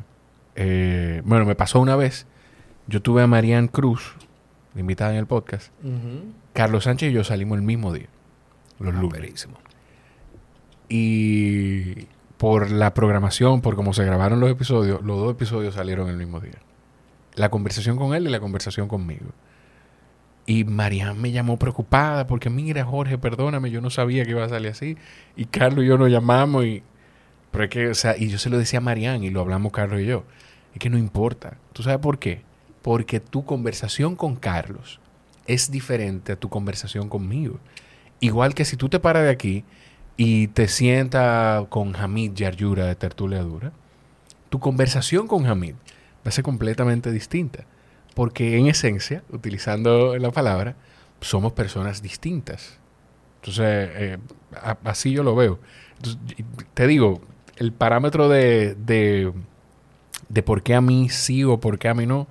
Eh, 0.56 1.22
bueno, 1.26 1.46
me 1.46 1.56
pasó 1.56 1.80
una 1.80 1.96
vez. 1.96 2.26
Yo 2.88 3.02
tuve 3.02 3.22
a 3.24 3.28
Marianne 3.28 3.70
Cruz, 3.70 4.16
invitada 4.76 5.12
en 5.12 5.18
el 5.18 5.26
podcast. 5.28 5.72
Carlos 6.54 6.86
Sánchez 6.86 7.12
y 7.12 7.14
yo 7.14 7.24
salimos 7.24 7.58
el 7.58 7.64
mismo 7.64 7.94
día, 7.94 8.08
los 8.80 8.96
Ah, 8.96 9.00
lunes. 9.02 9.20
perísimo. 9.20 9.58
Y 10.90 12.06
por 12.38 12.72
la 12.72 12.94
programación, 12.94 13.62
por 13.62 13.76
cómo 13.76 13.94
se 13.94 14.06
grabaron 14.06 14.40
los 14.40 14.50
episodios, 14.50 15.02
los 15.04 15.18
dos 15.18 15.32
episodios 15.32 15.76
salieron 15.76 16.10
el 16.10 16.18
mismo 16.18 16.40
día. 16.40 16.60
La 17.36 17.50
conversación 17.50 17.98
con 17.98 18.14
él 18.16 18.28
y 18.28 18.30
la 18.32 18.40
conversación 18.40 18.88
conmigo. 18.88 19.28
Y 20.46 20.64
Marianne 20.64 21.20
me 21.20 21.32
llamó 21.32 21.60
preocupada 21.60 22.26
porque, 22.26 22.50
mira, 22.50 22.86
Jorge, 22.86 23.18
perdóname, 23.18 23.70
yo 23.70 23.82
no 23.82 23.90
sabía 23.90 24.24
que 24.24 24.32
iba 24.32 24.46
a 24.46 24.50
salir 24.50 24.72
así. 24.72 24.98
Y 25.36 25.46
Carlos 25.46 25.84
y 25.84 25.88
yo 25.88 25.98
nos 25.98 26.10
llamamos 26.10 26.66
y... 26.66 26.84
Pero 27.52 27.64
es 27.64 27.70
que, 27.70 27.88
o 27.90 27.96
sea, 27.96 28.18
y 28.18 28.30
yo 28.30 28.38
se 28.38 28.50
lo 28.50 28.58
decía 28.58 28.80
a 28.80 28.82
Marianne 28.82 29.26
y 29.26 29.30
lo 29.30 29.42
hablamos 29.42 29.72
Carlos 29.72 30.02
y 30.02 30.06
yo. 30.06 30.24
Es 30.74 30.80
que 30.80 30.90
no 30.90 30.98
importa. 30.98 31.58
¿Tú 31.74 31.84
sabes 31.84 32.00
por 32.00 32.20
qué? 32.20 32.42
Porque 32.82 33.20
tu 33.20 33.46
conversación 33.46 34.16
con 34.16 34.36
Carlos 34.36 35.00
es 35.48 35.72
diferente 35.72 36.34
a 36.34 36.36
tu 36.36 36.50
conversación 36.50 37.10
conmigo. 37.10 37.60
Igual 38.20 38.54
que 38.54 38.66
si 38.66 38.78
tú 38.78 38.90
te 38.90 39.00
paras 39.00 39.24
de 39.24 39.30
aquí 39.30 39.64
y 40.18 40.48
te 40.48 40.68
sientas 40.68 41.66
con 41.70 41.96
Hamid 41.96 42.34
Yaryura 42.34 42.86
de 42.86 42.96
Tertulia 42.96 43.42
Dura, 43.42 43.72
tu 44.50 44.60
conversación 44.60 45.28
con 45.28 45.46
Hamid 45.46 45.74
va 45.74 46.30
a 46.30 46.32
ser 46.32 46.44
completamente 46.44 47.12
distinta. 47.12 47.66
Porque 48.14 48.58
en 48.58 48.68
esencia, 48.68 49.24
utilizando 49.30 50.18
la 50.18 50.32
palabra, 50.32 50.76
somos 51.22 51.54
personas 51.54 52.02
distintas. 52.02 52.80
Entonces, 53.42 53.90
eh, 53.94 54.18
así 54.84 55.12
yo 55.12 55.24
lo 55.24 55.36
veo. 55.36 55.60
Te 56.74 56.88
digo, 56.88 57.22
el 57.58 57.72
parámetro 57.72 58.30
de, 58.30 58.76
de, 58.76 59.32
de 60.30 60.44
por 60.44 60.64
qué 60.64 60.74
a 60.76 60.82
mí 60.82 61.10
sí 61.10 61.44
o 61.44 61.60
por 61.60 61.78
qué 61.80 61.90
a 61.90 61.94
mí 61.94 62.06
no, 62.06 62.28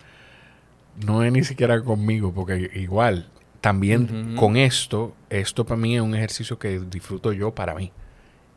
no 1.04 1.22
es 1.22 1.32
ni 1.32 1.44
siquiera 1.44 1.82
conmigo, 1.82 2.32
porque 2.32 2.70
igual, 2.74 3.28
también 3.60 4.34
con 4.36 4.56
esto, 4.56 5.14
esto 5.30 5.64
para 5.66 5.80
mí 5.80 5.96
es 5.96 6.02
un 6.02 6.14
ejercicio 6.14 6.58
que 6.58 6.78
disfruto 6.80 7.32
yo 7.32 7.54
para 7.54 7.74
mí. 7.74 7.92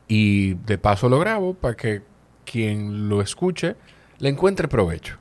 Y 0.07 0.53
de 0.65 0.77
paso 0.77 1.09
lo 1.09 1.19
grabo 1.19 1.53
para 1.53 1.75
que 1.75 2.01
quien 2.45 3.09
lo 3.09 3.21
escuche 3.21 3.75
le 4.19 4.29
encuentre 4.29 4.67
provecho. 4.67 5.17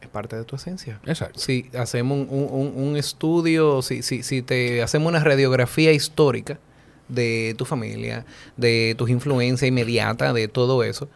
Es 0.00 0.08
parte 0.08 0.36
de 0.36 0.44
tu 0.44 0.56
esencia. 0.56 1.00
Exacto. 1.06 1.38
Si 1.40 1.68
hacemos 1.76 2.18
un, 2.18 2.26
un- 2.30 2.48
un- 2.76 2.88
un 2.90 2.96
estudio, 2.96 3.82
si, 3.82 4.02
si, 4.02 4.22
si 4.22 4.42
te 4.42 4.82
hacemos 4.82 5.08
una 5.08 5.22
radiografía 5.24 5.92
histórica 5.92 6.58
de 7.08 7.54
tu 7.56 7.64
familia, 7.64 8.24
de 8.56 8.94
tus 8.98 9.10
influencias 9.10 9.68
inmediatas, 9.68 10.34
de 10.34 10.48
todo 10.48 10.82
eso, 10.84 11.08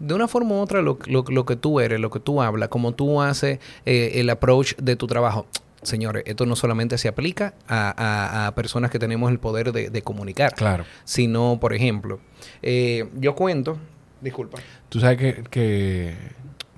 de 0.00 0.14
una 0.14 0.28
forma 0.28 0.54
u 0.54 0.58
otra, 0.58 0.80
lo, 0.82 0.98
lo- 1.06 1.24
lo 1.28 1.44
que 1.44 1.56
tú 1.56 1.80
eres, 1.80 1.98
lo 2.00 2.10
que 2.10 2.20
tú 2.20 2.40
hablas, 2.42 2.68
como 2.68 2.92
tú 2.92 3.20
haces 3.20 3.58
eh, 3.86 4.12
el 4.14 4.30
approach 4.30 4.74
de 4.76 4.96
tu 4.96 5.06
trabajo. 5.06 5.46
Señores, 5.82 6.24
esto 6.26 6.44
no 6.44 6.56
solamente 6.56 6.98
se 6.98 7.06
aplica 7.08 7.54
a, 7.68 7.94
a- 7.96 8.46
a 8.48 8.54
personas 8.54 8.90
que 8.90 8.98
tenemos 8.98 9.30
el 9.30 9.38
poder 9.38 9.72
de, 9.72 9.90
de 9.90 10.02
comunicar, 10.02 10.54
Claro. 10.54 10.84
sino, 11.04 11.58
por 11.60 11.72
ejemplo, 11.72 12.20
eh, 12.62 13.08
yo 13.14 13.34
cuento, 13.34 13.78
disculpa, 14.20 14.58
Tú 14.88 14.98
sabes 15.00 15.18
que, 15.18 15.44
que 15.50 16.14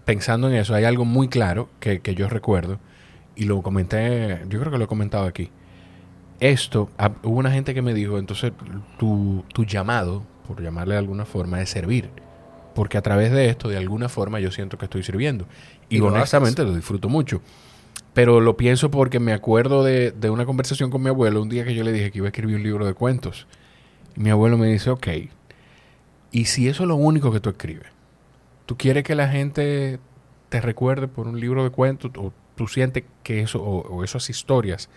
pensando 0.04 0.48
en 0.48 0.54
eso, 0.56 0.74
hay 0.74 0.84
algo 0.84 1.04
muy 1.04 1.28
claro 1.28 1.68
que, 1.80 2.00
que 2.00 2.14
yo 2.14 2.28
recuerdo 2.28 2.78
y 3.36 3.44
lo 3.44 3.62
comenté, 3.62 4.40
yo 4.48 4.60
creo 4.60 4.70
que 4.72 4.78
lo 4.78 4.84
he 4.84 4.88
comentado 4.88 5.24
aquí. 5.26 5.50
Esto, 6.40 6.88
ah, 6.96 7.12
hubo 7.22 7.38
una 7.38 7.50
gente 7.50 7.74
que 7.74 7.82
me 7.82 7.92
dijo, 7.92 8.18
entonces 8.18 8.52
tu, 8.98 9.44
tu 9.52 9.64
llamado, 9.64 10.22
por 10.48 10.62
llamarle 10.62 10.94
de 10.94 10.98
alguna 10.98 11.26
forma, 11.26 11.60
es 11.60 11.70
servir. 11.70 12.10
Porque 12.74 12.96
a 12.96 13.02
través 13.02 13.30
de 13.30 13.48
esto, 13.48 13.68
de 13.68 13.76
alguna 13.76 14.08
forma, 14.08 14.40
yo 14.40 14.50
siento 14.50 14.78
que 14.78 14.86
estoy 14.86 15.02
sirviendo. 15.02 15.46
Y, 15.88 15.96
Y 15.96 15.98
lo 15.98 16.06
honestamente 16.06 16.64
lo 16.64 16.74
disfruto 16.74 17.08
mucho. 17.08 17.42
Pero 18.14 18.40
lo 18.40 18.56
pienso 18.56 18.90
porque 18.90 19.20
me 19.20 19.32
acuerdo 19.32 19.84
de, 19.84 20.12
de 20.12 20.30
una 20.30 20.46
conversación 20.46 20.90
con 20.90 21.02
mi 21.02 21.10
abuelo 21.10 21.42
un 21.42 21.48
día 21.48 21.64
que 21.64 21.74
yo 21.74 21.84
le 21.84 21.92
dije 21.92 22.10
que 22.10 22.18
iba 22.18 22.26
a 22.26 22.30
escribir 22.30 22.56
un 22.56 22.62
libro 22.62 22.86
de 22.86 22.94
cuentos. 22.94 23.46
Y 24.16 24.20
mi 24.20 24.30
abuelo 24.30 24.56
me 24.56 24.66
dice, 24.68 24.90
ok, 24.90 25.08
y 26.32 26.44
si 26.46 26.68
eso 26.68 26.84
es 26.84 26.88
lo 26.88 26.96
único 26.96 27.32
que 27.32 27.40
tú 27.40 27.50
escribes, 27.50 27.86
¿tú 28.66 28.76
quieres 28.76 29.04
que 29.04 29.14
la 29.14 29.28
gente 29.28 29.98
te 30.48 30.60
recuerde 30.60 31.08
por 31.08 31.28
un 31.28 31.38
libro 31.38 31.64
de 31.64 31.70
cuentos 31.70 32.10
o 32.16 32.32
tú 32.56 32.66
sientes 32.66 33.04
que 33.22 33.40
eso 33.40 33.62
o, 33.62 33.82
o 33.88 34.04
esas 34.04 34.30
historias 34.30 34.88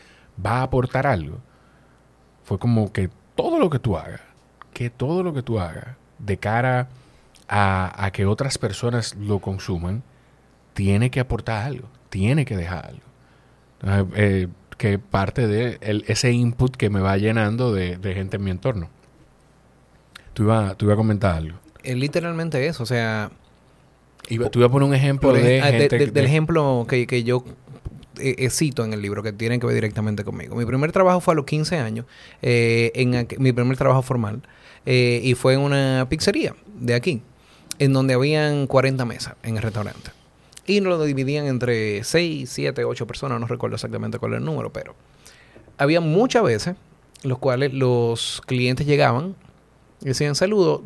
va 0.43 0.59
a 0.59 0.63
aportar 0.63 1.07
algo? 1.07 1.37
Fue 2.43 2.59
como 2.59 2.91
que 2.91 3.09
todo 3.35 3.59
lo 3.59 3.69
que 3.69 3.79
tú 3.79 3.97
hagas, 3.97 4.21
que 4.73 4.89
todo 4.89 5.23
lo 5.23 5.33
que 5.33 5.41
tú 5.43 5.59
hagas 5.59 5.95
de 6.19 6.37
cara 6.37 6.87
a, 7.47 8.05
a 8.05 8.11
que 8.11 8.25
otras 8.25 8.57
personas 8.57 9.15
lo 9.15 9.39
consuman, 9.39 10.03
tiene 10.73 11.11
que 11.11 11.19
aportar 11.19 11.63
algo, 11.65 11.87
tiene 12.09 12.45
que 12.45 12.55
dejar 12.57 12.85
algo. 12.87 13.01
Ah, 13.83 14.05
eh, 14.15 14.47
que 14.77 14.97
parte 14.97 15.47
de 15.47 15.77
el- 15.81 16.03
ese 16.07 16.31
input 16.31 16.75
que 16.75 16.89
me 16.89 16.99
va 16.99 17.15
llenando 17.17 17.73
de, 17.73 17.97
de 17.97 18.13
gente 18.13 18.37
en 18.37 18.43
mi 18.43 18.51
entorno. 18.51 18.89
Tú 20.33 20.43
ibas 20.43 20.75
tú 20.77 20.85
iba 20.85 20.93
a 20.93 20.97
comentar 20.97 21.35
algo. 21.35 21.57
es 21.83 21.95
literalmente 21.95 22.65
eso, 22.67 22.83
o 22.83 22.85
sea, 22.85 23.29
Iba, 24.29 24.49
tú 24.49 24.59
ibas 24.59 24.69
a 24.69 24.71
poner 24.71 24.87
un 24.87 24.95
ejemplo 24.95 25.33
de 25.33 25.61
ah, 25.61 25.65
de- 25.65 25.71
gente 25.79 25.97
de- 25.99 26.05
que- 26.05 26.11
del 26.11 26.25
ejemplo 26.25 26.85
que, 26.87 27.05
que 27.07 27.23
yo 27.23 27.43
eh, 28.19 28.35
eh, 28.37 28.49
cito 28.49 28.83
en 28.83 28.93
el 28.93 29.01
libro, 29.01 29.23
que 29.23 29.33
tiene 29.33 29.59
que 29.59 29.65
ver 29.65 29.75
directamente 29.75 30.23
conmigo. 30.23 30.55
Mi 30.55 30.65
primer 30.65 30.91
trabajo 30.91 31.19
fue 31.19 31.33
a 31.33 31.35
los 31.35 31.45
15 31.45 31.77
años, 31.77 32.05
eh, 32.41 32.91
en 32.95 33.27
mi 33.39 33.53
primer 33.53 33.77
trabajo 33.77 34.01
formal, 34.01 34.41
eh, 34.85 35.21
y 35.23 35.33
fue 35.35 35.53
en 35.53 35.61
una 35.61 36.07
pizzería 36.09 36.55
de 36.79 36.93
aquí, 36.93 37.21
en 37.79 37.93
donde 37.93 38.13
habían 38.13 38.67
40 38.67 39.05
mesas 39.05 39.35
en 39.43 39.57
el 39.57 39.63
restaurante. 39.63 40.11
Y 40.65 40.79
nos 40.79 40.97
lo 40.97 41.03
dividían 41.03 41.45
entre 41.45 42.03
6, 42.03 42.49
7, 42.49 42.85
8 42.85 43.05
personas, 43.07 43.39
no 43.39 43.47
recuerdo 43.47 43.75
exactamente 43.75 44.19
cuál 44.19 44.33
era 44.33 44.39
el 44.39 44.45
número, 44.45 44.71
pero 44.71 44.95
había 45.77 45.99
muchas 46.01 46.43
veces 46.43 46.75
los 47.23 47.37
cuales 47.39 47.73
los 47.73 48.41
clientes 48.45 48.85
llegaban 48.85 49.35
y 50.01 50.05
decían, 50.07 50.35
saludos, 50.35 50.81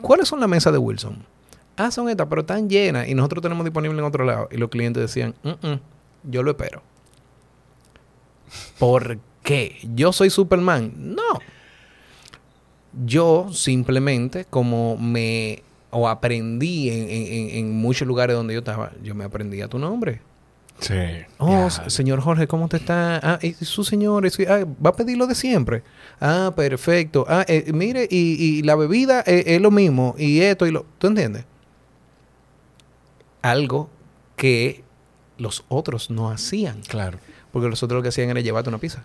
¿cuáles 0.00 0.28
son 0.28 0.40
las 0.40 0.48
mesas 0.48 0.72
de 0.72 0.78
Wilson? 0.78 1.24
Ah, 1.76 1.90
son 1.90 2.08
estas, 2.08 2.26
pero 2.28 2.40
están 2.40 2.68
llenas 2.68 3.06
y 3.08 3.14
nosotros 3.14 3.42
tenemos 3.42 3.64
disponible 3.64 3.98
en 3.98 4.04
otro 4.04 4.24
lado. 4.24 4.48
Y 4.50 4.56
los 4.56 4.70
clientes 4.70 5.00
decían, 5.02 5.34
"Mm, 5.42 5.66
mm, 5.66 5.80
yo 6.24 6.42
lo 6.42 6.52
espero. 6.52 6.82
¿Por 8.78 9.18
qué? 9.42 9.76
¿Yo 9.94 10.12
soy 10.12 10.30
Superman? 10.30 10.92
No. 10.96 11.40
Yo 13.04 13.48
simplemente, 13.52 14.44
como 14.44 14.96
me 14.96 15.62
o 15.90 16.08
aprendí 16.08 16.90
en, 16.90 17.08
en- 17.10 17.50
en 17.58 17.72
muchos 17.72 18.06
lugares 18.06 18.36
donde 18.36 18.54
yo 18.54 18.60
estaba, 18.60 18.92
yo 19.02 19.14
me 19.14 19.24
aprendí 19.24 19.60
a 19.62 19.68
tu 19.68 19.78
nombre. 19.78 20.20
Sí. 20.80 20.94
Oh, 21.38 21.70
señor 21.70 22.20
Jorge, 22.20 22.46
¿cómo 22.46 22.68
te 22.68 22.76
está? 22.76 23.16
Ah, 23.22 23.38
y 23.40 23.52
su 23.52 23.82
señor, 23.82 24.30
su- 24.30 24.42
ah, 24.48 24.64
va 24.84 24.90
a 24.90 24.96
pedir 24.96 25.16
lo 25.16 25.26
de 25.26 25.34
siempre. 25.34 25.82
Ah, 26.20 26.52
perfecto. 26.54 27.24
Ah, 27.28 27.44
eh, 27.48 27.70
mire, 27.72 28.06
y, 28.10 28.34
y 28.58 28.62
la 28.62 28.76
bebida 28.76 29.22
eh, 29.26 29.44
es 29.46 29.60
lo 29.62 29.70
mismo, 29.70 30.14
y 30.18 30.40
esto 30.40 30.66
y 30.66 30.70
lo. 30.72 30.84
¿Tú 30.98 31.06
entiendes? 31.06 31.44
Algo 33.42 33.88
que 34.36 34.82
los 35.38 35.64
otros 35.68 36.10
no 36.10 36.30
hacían. 36.30 36.80
Claro. 36.82 37.18
Porque 37.52 37.68
los 37.68 37.82
otros 37.82 37.98
lo 37.98 38.02
que 38.02 38.08
hacían 38.08 38.30
era 38.30 38.40
llevarte 38.40 38.68
una 38.68 38.78
pizza. 38.78 39.04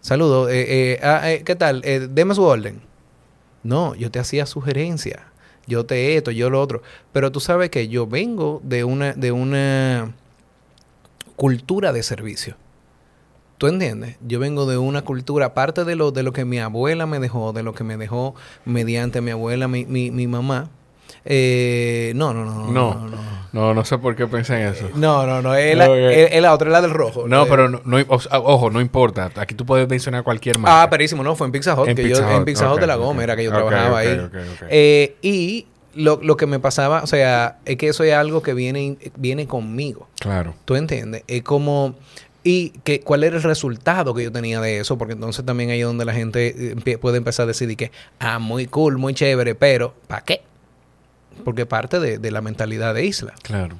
Saludos. 0.00 0.50
eh, 0.50 0.66
eh, 0.68 1.00
ah, 1.02 1.30
eh, 1.30 1.42
¿Qué 1.44 1.54
tal? 1.54 1.80
Eh, 1.84 2.08
deme 2.10 2.34
su 2.34 2.42
orden. 2.42 2.82
No, 3.62 3.94
yo 3.94 4.10
te 4.10 4.18
hacía 4.18 4.46
sugerencia. 4.46 5.26
Yo 5.66 5.86
te 5.86 6.16
esto, 6.16 6.30
yo 6.30 6.50
lo 6.50 6.60
otro. 6.60 6.82
Pero 7.12 7.32
tú 7.32 7.40
sabes 7.40 7.70
que 7.70 7.88
yo 7.88 8.06
vengo 8.06 8.60
de 8.62 8.84
una, 8.84 9.14
de 9.14 9.32
una 9.32 10.14
cultura 11.36 11.92
de 11.92 12.02
servicio. 12.02 12.56
¿Tú 13.56 13.68
entiendes? 13.68 14.16
Yo 14.26 14.40
vengo 14.40 14.66
de 14.66 14.76
una 14.76 15.02
cultura, 15.02 15.46
aparte 15.46 15.84
de 15.84 15.96
lo, 15.96 16.10
de 16.10 16.22
lo 16.22 16.32
que 16.32 16.44
mi 16.44 16.58
abuela 16.58 17.06
me 17.06 17.18
dejó, 17.18 17.52
de 17.52 17.62
lo 17.62 17.72
que 17.72 17.84
me 17.84 17.96
dejó 17.96 18.34
mediante 18.64 19.20
mi 19.20 19.30
abuela, 19.30 19.68
mi, 19.68 19.86
mi, 19.86 20.10
mi 20.10 20.26
mamá. 20.26 20.70
Eh, 21.24 22.12
no, 22.16 22.32
no, 22.34 22.44
no, 22.44 22.54
no, 22.54 22.72
No. 22.72 22.94
no, 22.94 23.08
no. 23.08 23.34
No, 23.54 23.72
no 23.72 23.84
sé 23.84 23.98
por 23.98 24.16
qué 24.16 24.26
pensé 24.26 24.60
en 24.60 24.66
eso. 24.66 24.90
No, 24.96 25.24
no, 25.28 25.40
no. 25.40 25.54
Es 25.54 25.76
la, 25.76 25.88
Ok. 25.88 25.94
es- 25.96 26.42
la 26.42 26.52
otra, 26.52 26.66
es 26.68 26.72
la 26.72 26.82
del 26.82 26.90
rojo. 26.90 27.28
No, 27.28 27.44
Eh, 27.44 27.46
pero 27.48 27.68
no, 27.68 27.80
no- 27.84 27.98
ojo, 28.08 28.68
no 28.70 28.80
importa. 28.80 29.30
Aquí 29.36 29.54
tú 29.54 29.64
puedes 29.64 29.88
mencionar 29.88 30.24
cualquier 30.24 30.58
marca. 30.58 30.82
Ah, 30.82 30.90
perísimo, 30.90 31.22
no, 31.22 31.36
fue 31.36 31.46
en 31.46 31.52
Pizza 31.52 31.80
Hut, 31.80 31.86
En 31.88 31.94
que 31.94 32.02
Pizza 32.02 32.28
yo 32.28 32.36
en 32.36 32.44
Pizza 32.44 32.66
Hut 32.68 32.74
ok, 32.74 32.80
de 32.80 32.86
la 32.88 32.96
ok. 32.96 33.02
Goma 33.04 33.22
era 33.22 33.36
que 33.36 33.44
yo 33.44 33.52
trabajaba 33.52 33.98
ahí. 34.00 34.20
Eh, 34.70 35.14
y 35.22 35.66
lo, 35.94 36.18
lo 36.20 36.36
que 36.36 36.46
me 36.46 36.58
pasaba, 36.58 37.04
o 37.04 37.06
sea, 37.06 37.58
es 37.64 37.76
que 37.76 37.86
eso 37.86 38.02
es 38.02 38.12
algo 38.12 38.42
que 38.42 38.54
viene, 38.54 38.96
viene 39.16 39.46
conmigo. 39.46 40.08
Claro. 40.18 40.54
¿Tú 40.64 40.74
entiendes? 40.74 41.22
Es 41.28 41.42
como... 41.44 41.94
Y 42.42 42.70
que, 42.82 43.00
cuál 43.00 43.22
era 43.24 43.36
el 43.36 43.42
resultado 43.44 44.12
que 44.14 44.24
yo 44.24 44.32
tenía 44.32 44.60
de 44.60 44.80
eso, 44.80 44.98
porque 44.98 45.14
entonces 45.14 45.46
también 45.46 45.70
ahí 45.70 45.80
es 45.80 45.86
donde 45.86 46.04
la 46.04 46.12
gente 46.12 46.74
eh, 46.84 46.98
puede 46.98 47.16
empezar 47.18 47.44
a 47.44 47.46
decir 47.46 47.74
que, 47.76 47.90
ah, 48.18 48.38
muy 48.40 48.66
cool, 48.66 48.98
muy 48.98 49.14
chévere, 49.14 49.54
pero 49.54 49.94
¿para 50.08 50.22
qué? 50.24 50.42
Porque 51.44 51.66
parte 51.66 51.98
de, 52.00 52.18
de 52.18 52.30
la 52.30 52.40
mentalidad 52.40 52.94
de 52.94 53.04
Isla. 53.04 53.34
Claro. 53.42 53.76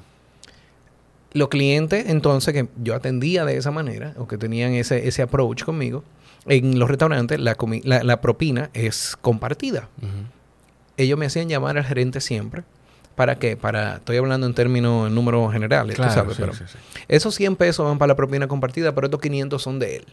Los 1.33 1.49
clientes, 1.49 2.05
entonces, 2.07 2.53
que 2.53 2.67
yo 2.81 2.95
atendía 2.95 3.43
de 3.45 3.57
esa 3.57 3.71
manera, 3.71 4.13
o 4.17 4.27
que 4.27 4.37
tenían 4.37 4.73
ese, 4.73 5.07
ese 5.07 5.21
approach 5.21 5.63
conmigo, 5.63 6.03
en 6.47 6.79
los 6.79 6.87
restaurantes 6.89 7.39
la, 7.39 7.57
comi- 7.57 7.81
la, 7.83 8.03
la 8.03 8.21
propina 8.21 8.69
es 8.73 9.17
compartida. 9.21 9.89
Ellos 10.97 11.19
me 11.19 11.25
hacían 11.25 11.49
llamar 11.49 11.77
al 11.77 11.83
gerente 11.83 12.21
siempre. 12.21 12.63
¿Para 13.15 13.37
qué? 13.37 13.57
Para, 13.57 13.95
estoy 13.95 14.17
hablando 14.17 14.45
en 14.47 14.53
términos, 14.53 15.07
en 15.07 15.15
números 15.15 15.51
generales, 15.51 15.95
Claro, 15.95 16.11
tú 16.11 16.15
sabes, 16.19 16.35
sí, 16.35 16.41
pero 16.41 16.53
sí, 16.53 16.63
sí. 16.67 16.77
esos 17.07 17.33
100 17.35 17.55
pesos 17.55 17.85
van 17.85 17.97
para 17.97 18.09
la 18.09 18.15
propina 18.15 18.47
compartida, 18.47 18.93
pero 18.93 19.07
estos 19.07 19.21
500 19.21 19.61
son 19.61 19.79
de 19.79 19.97
él. 19.97 20.05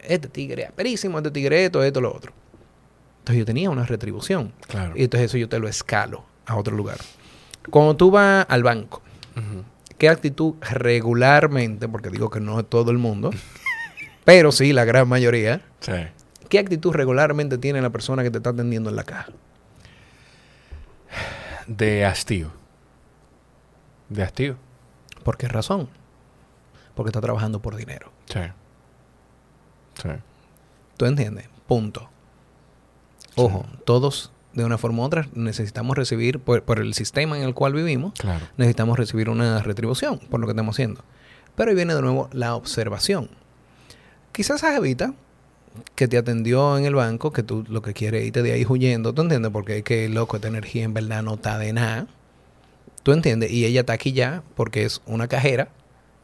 Este 0.00 0.28
tigre 0.28 0.64
es 0.64 0.72
perísimo, 0.72 1.18
este 1.18 1.30
tigre 1.30 1.64
esto, 1.64 1.82
esto, 1.82 2.00
lo 2.00 2.14
otro. 2.14 2.32
Entonces 3.24 3.38
yo 3.38 3.46
tenía 3.46 3.70
una 3.70 3.86
retribución. 3.86 4.52
Claro. 4.68 4.92
Y 4.94 5.04
entonces 5.04 5.30
eso 5.30 5.38
yo 5.38 5.48
te 5.48 5.58
lo 5.58 5.66
escalo 5.66 6.26
a 6.44 6.56
otro 6.56 6.76
lugar. 6.76 6.98
Cuando 7.70 7.96
tú 7.96 8.10
vas 8.10 8.44
al 8.50 8.62
banco. 8.62 9.00
¿qué 9.96 10.10
actitud 10.10 10.56
regularmente, 10.60 11.88
porque 11.88 12.10
digo 12.10 12.28
que 12.28 12.38
no 12.38 12.60
es 12.60 12.68
todo 12.68 12.90
el 12.90 12.98
mundo, 12.98 13.30
pero 14.26 14.52
sí 14.52 14.74
la 14.74 14.84
gran 14.84 15.08
mayoría, 15.08 15.62
Sí. 15.80 15.92
¿qué 16.50 16.58
actitud 16.58 16.92
regularmente 16.92 17.56
tiene 17.56 17.80
la 17.80 17.88
persona 17.90 18.22
que 18.22 18.30
te 18.30 18.36
está 18.38 18.50
atendiendo 18.50 18.90
en 18.90 18.96
la 18.96 19.04
caja? 19.04 19.32
De 21.66 22.04
hastío. 22.04 22.50
De 24.10 24.22
hastío. 24.22 24.56
¿Por 25.22 25.38
qué 25.38 25.48
razón? 25.48 25.88
Porque 26.94 27.08
está 27.08 27.22
trabajando 27.22 27.62
por 27.62 27.74
dinero. 27.76 28.12
Sí. 28.26 28.40
Sí. 30.02 30.10
¿Tú 30.98 31.06
entiendes? 31.06 31.48
Punto. 31.66 32.10
Ojo, 33.36 33.64
todos 33.84 34.30
de 34.52 34.64
una 34.64 34.78
forma 34.78 35.02
u 35.02 35.06
otra 35.06 35.28
necesitamos 35.34 35.96
recibir, 35.96 36.38
por, 36.38 36.62
por 36.62 36.78
el 36.78 36.94
sistema 36.94 37.36
en 37.36 37.44
el 37.44 37.54
cual 37.54 37.72
vivimos, 37.74 38.12
Claro. 38.18 38.46
necesitamos 38.56 38.98
recibir 38.98 39.28
una 39.28 39.62
retribución 39.62 40.18
por 40.30 40.40
lo 40.40 40.46
que 40.46 40.52
estamos 40.52 40.76
haciendo. 40.76 41.02
Pero 41.56 41.70
ahí 41.70 41.76
viene 41.76 41.94
de 41.94 42.02
nuevo 42.02 42.28
la 42.32 42.54
observación. 42.54 43.30
Quizás 44.32 44.56
esa 44.62 44.72
jevita 44.72 45.14
que 45.96 46.06
te 46.08 46.16
atendió 46.18 46.78
en 46.78 46.84
el 46.84 46.94
banco, 46.94 47.32
que 47.32 47.42
tú 47.42 47.64
lo 47.68 47.82
que 47.82 47.94
quieres 47.94 48.22
es 48.22 48.26
irte 48.28 48.42
de 48.42 48.52
ahí 48.52 48.64
huyendo, 48.68 49.12
¿tú 49.12 49.22
entiendes? 49.22 49.50
Porque 49.52 49.78
es 49.78 49.84
que, 49.84 50.08
loco, 50.08 50.36
esta 50.36 50.48
energía 50.48 50.84
en 50.84 50.94
verdad 50.94 51.22
no 51.22 51.34
está 51.34 51.58
de 51.58 51.72
nada. 51.72 52.06
¿Tú 53.02 53.12
entiendes? 53.12 53.50
Y 53.50 53.64
ella 53.64 53.80
está 53.80 53.92
aquí 53.92 54.12
ya 54.12 54.42
porque 54.54 54.84
es 54.84 55.02
una 55.06 55.26
cajera. 55.28 55.68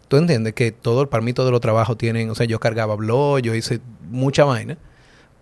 ¿Tú 0.08 0.16
entiendes? 0.16 0.54
Que 0.54 0.72
todo, 0.72 1.08
para 1.10 1.22
mí 1.22 1.32
todos 1.32 1.50
los 1.52 1.60
trabajos 1.60 1.96
tienen, 1.98 2.30
o 2.30 2.34
sea, 2.34 2.46
yo 2.46 2.58
cargaba 2.58 2.96
blog, 2.96 3.40
yo 3.40 3.54
hice 3.54 3.80
mucha 4.08 4.44
vaina, 4.44 4.76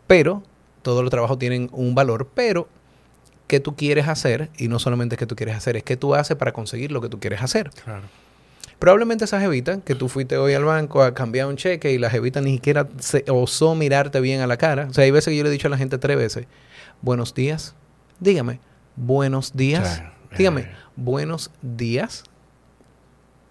pero 0.06 0.42
todos 0.82 1.02
los 1.02 1.10
trabajos 1.10 1.38
tienen 1.38 1.68
un 1.72 1.94
valor, 1.94 2.28
pero 2.34 2.68
¿qué 3.46 3.60
tú 3.60 3.74
quieres 3.76 4.08
hacer? 4.08 4.50
Y 4.58 4.68
no 4.68 4.78
solamente 4.78 5.16
qué 5.16 5.26
tú 5.26 5.34
quieres 5.36 5.56
hacer, 5.56 5.76
es 5.76 5.82
qué 5.82 5.96
tú 5.96 6.14
haces 6.14 6.36
para 6.36 6.52
conseguir 6.52 6.92
lo 6.92 7.00
que 7.00 7.08
tú 7.08 7.18
quieres 7.20 7.42
hacer. 7.42 7.70
Claro. 7.84 8.02
Probablemente 8.78 9.24
esa 9.24 9.40
jevita, 9.40 9.80
que 9.80 9.94
tú 9.96 10.08
fuiste 10.08 10.36
hoy 10.36 10.54
al 10.54 10.64
banco 10.64 11.02
a 11.02 11.12
cambiar 11.12 11.48
un 11.48 11.56
cheque 11.56 11.90
y 11.92 11.98
la 11.98 12.10
jevita 12.10 12.40
ni 12.40 12.52
siquiera 12.54 12.86
se 13.00 13.24
osó 13.28 13.74
mirarte 13.74 14.20
bien 14.20 14.40
a 14.40 14.46
la 14.46 14.56
cara. 14.56 14.86
O 14.88 14.92
sea, 14.92 15.02
hay 15.04 15.10
veces 15.10 15.32
que 15.32 15.36
yo 15.36 15.42
le 15.42 15.48
he 15.48 15.52
dicho 15.52 15.66
a 15.66 15.70
la 15.70 15.78
gente 15.78 15.98
tres 15.98 16.16
veces, 16.16 16.46
buenos 17.02 17.34
días, 17.34 17.74
dígame, 18.20 18.60
buenos 18.94 19.56
días, 19.56 19.96
Claro. 19.98 20.12
dígame, 20.38 20.60
Eh. 20.60 20.70
buenos 20.94 21.50
días, 21.60 22.22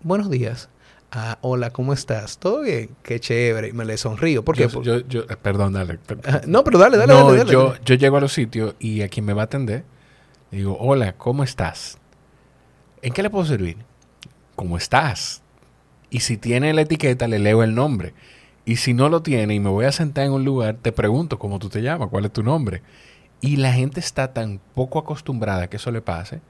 buenos 0.01 0.29
días. 0.29 0.69
Ah, 1.11 1.37
hola, 1.41 1.69
¿cómo 1.69 1.93
estás? 1.93 2.37
¿Todo 2.37 2.61
bien? 2.61 2.89
Qué 3.01 3.19
chévere. 3.19 3.69
Y 3.69 3.73
me 3.73 3.85
le 3.85 3.97
sonrío. 3.97 4.43
¿Por 4.43 4.55
qué? 4.55 4.67
Yo, 4.67 4.81
yo, 4.81 4.99
yo- 5.07 5.21
eh, 5.29 5.37
perdón, 5.41 5.73
dale. 5.73 5.99
Ajá. 6.25 6.41
No, 6.47 6.63
pero 6.63 6.77
dale, 6.79 6.97
dale, 6.97 7.13
no, 7.13 7.19
dale, 7.25 7.37
dale. 7.39 7.51
Yo, 7.51 7.75
yo 7.85 7.95
llego 7.95 8.17
a 8.17 8.21
los 8.21 8.33
sitios 8.33 8.75
y 8.79 9.01
a 9.01 9.07
quien 9.09 9.25
me 9.25 9.33
va 9.33 9.43
a 9.43 9.45
atender, 9.45 9.85
le 10.51 10.57
digo, 10.59 10.77
hola, 10.79 11.13
¿cómo 11.13 11.43
estás? 11.43 11.97
¿En 13.01 13.13
qué 13.13 13.23
le 13.23 13.29
puedo 13.29 13.45
servir? 13.45 13.77
¿Cómo 14.55 14.75
estás? 14.77 15.41
Y 16.09 16.21
si 16.21 16.37
tiene 16.37 16.73
la 16.73 16.81
etiqueta, 16.81 17.27
le 17.27 17.39
leo 17.39 17.63
el 17.63 17.73
nombre. 17.73 18.13
Y 18.65 18.77
si 18.77 18.93
no 18.93 19.07
lo 19.07 19.21
tiene 19.21 19.53
y 19.55 19.59
me 19.61 19.69
voy 19.69 19.85
a 19.85 19.91
sentar 19.93 20.25
en 20.25 20.33
un 20.33 20.43
lugar, 20.43 20.75
te 20.81 20.91
pregunto 20.91 21.39
cómo 21.39 21.57
tú 21.59 21.69
te 21.69 21.81
llamas, 21.81 22.09
cuál 22.09 22.25
es 22.25 22.33
tu 22.33 22.43
nombre. 22.43 22.81
Y 23.39 23.57
la 23.57 23.71
gente 23.71 23.99
está 24.01 24.33
tan 24.33 24.59
poco 24.75 24.99
acostumbrada 24.99 25.63
a 25.63 25.69
que 25.69 25.77
eso 25.77 25.91
le 25.91 26.01
pase 26.01 26.41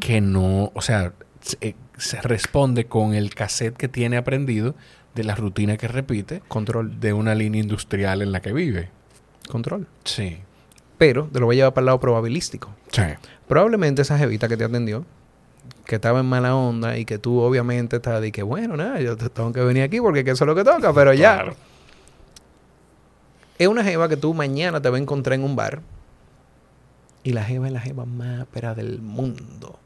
que 0.00 0.22
no, 0.22 0.70
o 0.74 0.80
sea, 0.80 1.12
se, 1.46 1.56
eh, 1.60 1.74
se 1.96 2.20
responde 2.20 2.86
con 2.86 3.14
el 3.14 3.34
cassette 3.34 3.76
que 3.76 3.88
tiene 3.88 4.16
aprendido 4.16 4.74
de 5.14 5.24
la 5.24 5.34
rutina 5.34 5.76
que 5.76 5.88
repite 5.88 6.42
Control, 6.48 7.00
de 7.00 7.12
una 7.12 7.34
línea 7.34 7.62
industrial 7.62 8.20
en 8.22 8.32
la 8.32 8.40
que 8.40 8.52
vive. 8.52 8.90
control. 9.48 9.86
Sí. 10.04 10.38
Pero 10.98 11.28
te 11.32 11.40
lo 11.40 11.46
voy 11.46 11.56
a 11.56 11.58
llevar 11.58 11.74
para 11.74 11.82
el 11.82 11.86
lado 11.86 12.00
probabilístico. 12.00 12.70
Sí. 12.90 13.02
Probablemente 13.48 14.02
esa 14.02 14.18
jevita 14.18 14.48
que 14.48 14.56
te 14.56 14.64
atendió, 14.64 15.04
que 15.84 15.94
estaba 15.96 16.20
en 16.20 16.26
mala 16.26 16.56
onda 16.56 16.98
y 16.98 17.04
que 17.04 17.18
tú 17.18 17.38
obviamente 17.40 17.96
estás 17.96 18.20
de 18.20 18.32
que, 18.32 18.42
bueno, 18.42 18.76
nada, 18.76 19.00
yo 19.00 19.16
te- 19.16 19.28
tengo 19.30 19.52
que 19.52 19.60
venir 19.60 19.82
aquí 19.84 20.00
porque 20.00 20.24
que 20.24 20.32
eso 20.32 20.44
es 20.44 20.46
lo 20.48 20.54
que 20.54 20.64
toca, 20.64 20.92
pero 20.92 21.12
ya. 21.14 21.44
Es 23.58 23.68
una 23.68 23.82
jeva 23.84 24.08
que 24.08 24.16
tú 24.16 24.34
mañana 24.34 24.80
te 24.82 24.88
vas 24.90 24.98
a 24.98 25.02
encontrar 25.02 25.34
en 25.38 25.44
un 25.44 25.56
bar 25.56 25.80
y 27.22 27.32
la 27.32 27.42
jeva 27.44 27.66
es 27.68 27.72
la 27.72 27.80
jeva 27.80 28.04
más 28.04 28.40
ápera 28.42 28.74
del 28.74 29.00
mundo. 29.00 29.78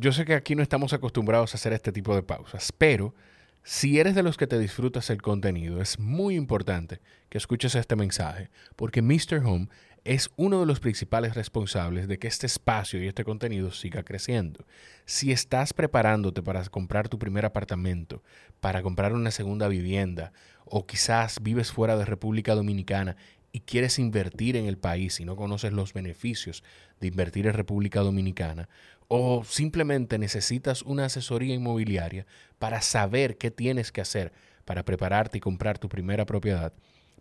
Yo 0.00 0.12
sé 0.12 0.24
que 0.24 0.32
aquí 0.32 0.54
no 0.54 0.62
estamos 0.62 0.94
acostumbrados 0.94 1.52
a 1.52 1.58
hacer 1.58 1.74
este 1.74 1.92
tipo 1.92 2.14
de 2.14 2.22
pausas, 2.22 2.72
pero 2.72 3.14
si 3.62 4.00
eres 4.00 4.14
de 4.14 4.22
los 4.22 4.38
que 4.38 4.46
te 4.46 4.58
disfrutas 4.58 5.10
el 5.10 5.20
contenido, 5.20 5.82
es 5.82 5.98
muy 5.98 6.36
importante 6.36 7.02
que 7.28 7.36
escuches 7.36 7.74
este 7.74 7.96
mensaje, 7.96 8.48
porque 8.76 9.02
Mr. 9.02 9.44
Home 9.44 9.68
es 10.04 10.30
uno 10.36 10.58
de 10.58 10.64
los 10.64 10.80
principales 10.80 11.34
responsables 11.34 12.08
de 12.08 12.18
que 12.18 12.28
este 12.28 12.46
espacio 12.46 13.04
y 13.04 13.08
este 13.08 13.24
contenido 13.24 13.72
siga 13.72 14.02
creciendo. 14.02 14.64
Si 15.04 15.32
estás 15.32 15.74
preparándote 15.74 16.42
para 16.42 16.64
comprar 16.70 17.10
tu 17.10 17.18
primer 17.18 17.44
apartamento, 17.44 18.22
para 18.60 18.80
comprar 18.80 19.12
una 19.12 19.30
segunda 19.30 19.68
vivienda, 19.68 20.32
o 20.64 20.86
quizás 20.86 21.42
vives 21.42 21.72
fuera 21.72 21.98
de 21.98 22.06
República 22.06 22.54
Dominicana 22.54 23.16
y 23.52 23.60
quieres 23.60 23.98
invertir 23.98 24.56
en 24.56 24.64
el 24.64 24.78
país 24.78 25.20
y 25.20 25.26
no 25.26 25.36
conoces 25.36 25.72
los 25.74 25.92
beneficios 25.92 26.62
de 27.00 27.08
invertir 27.08 27.46
en 27.46 27.52
República 27.52 28.00
Dominicana, 28.00 28.68
o 29.12 29.42
simplemente 29.42 30.18
necesitas 30.18 30.82
una 30.82 31.06
asesoría 31.06 31.52
inmobiliaria 31.52 32.26
para 32.60 32.80
saber 32.80 33.38
qué 33.38 33.50
tienes 33.50 33.90
que 33.90 34.00
hacer 34.00 34.32
para 34.64 34.84
prepararte 34.84 35.38
y 35.38 35.40
comprar 35.40 35.80
tu 35.80 35.88
primera 35.88 36.26
propiedad, 36.26 36.72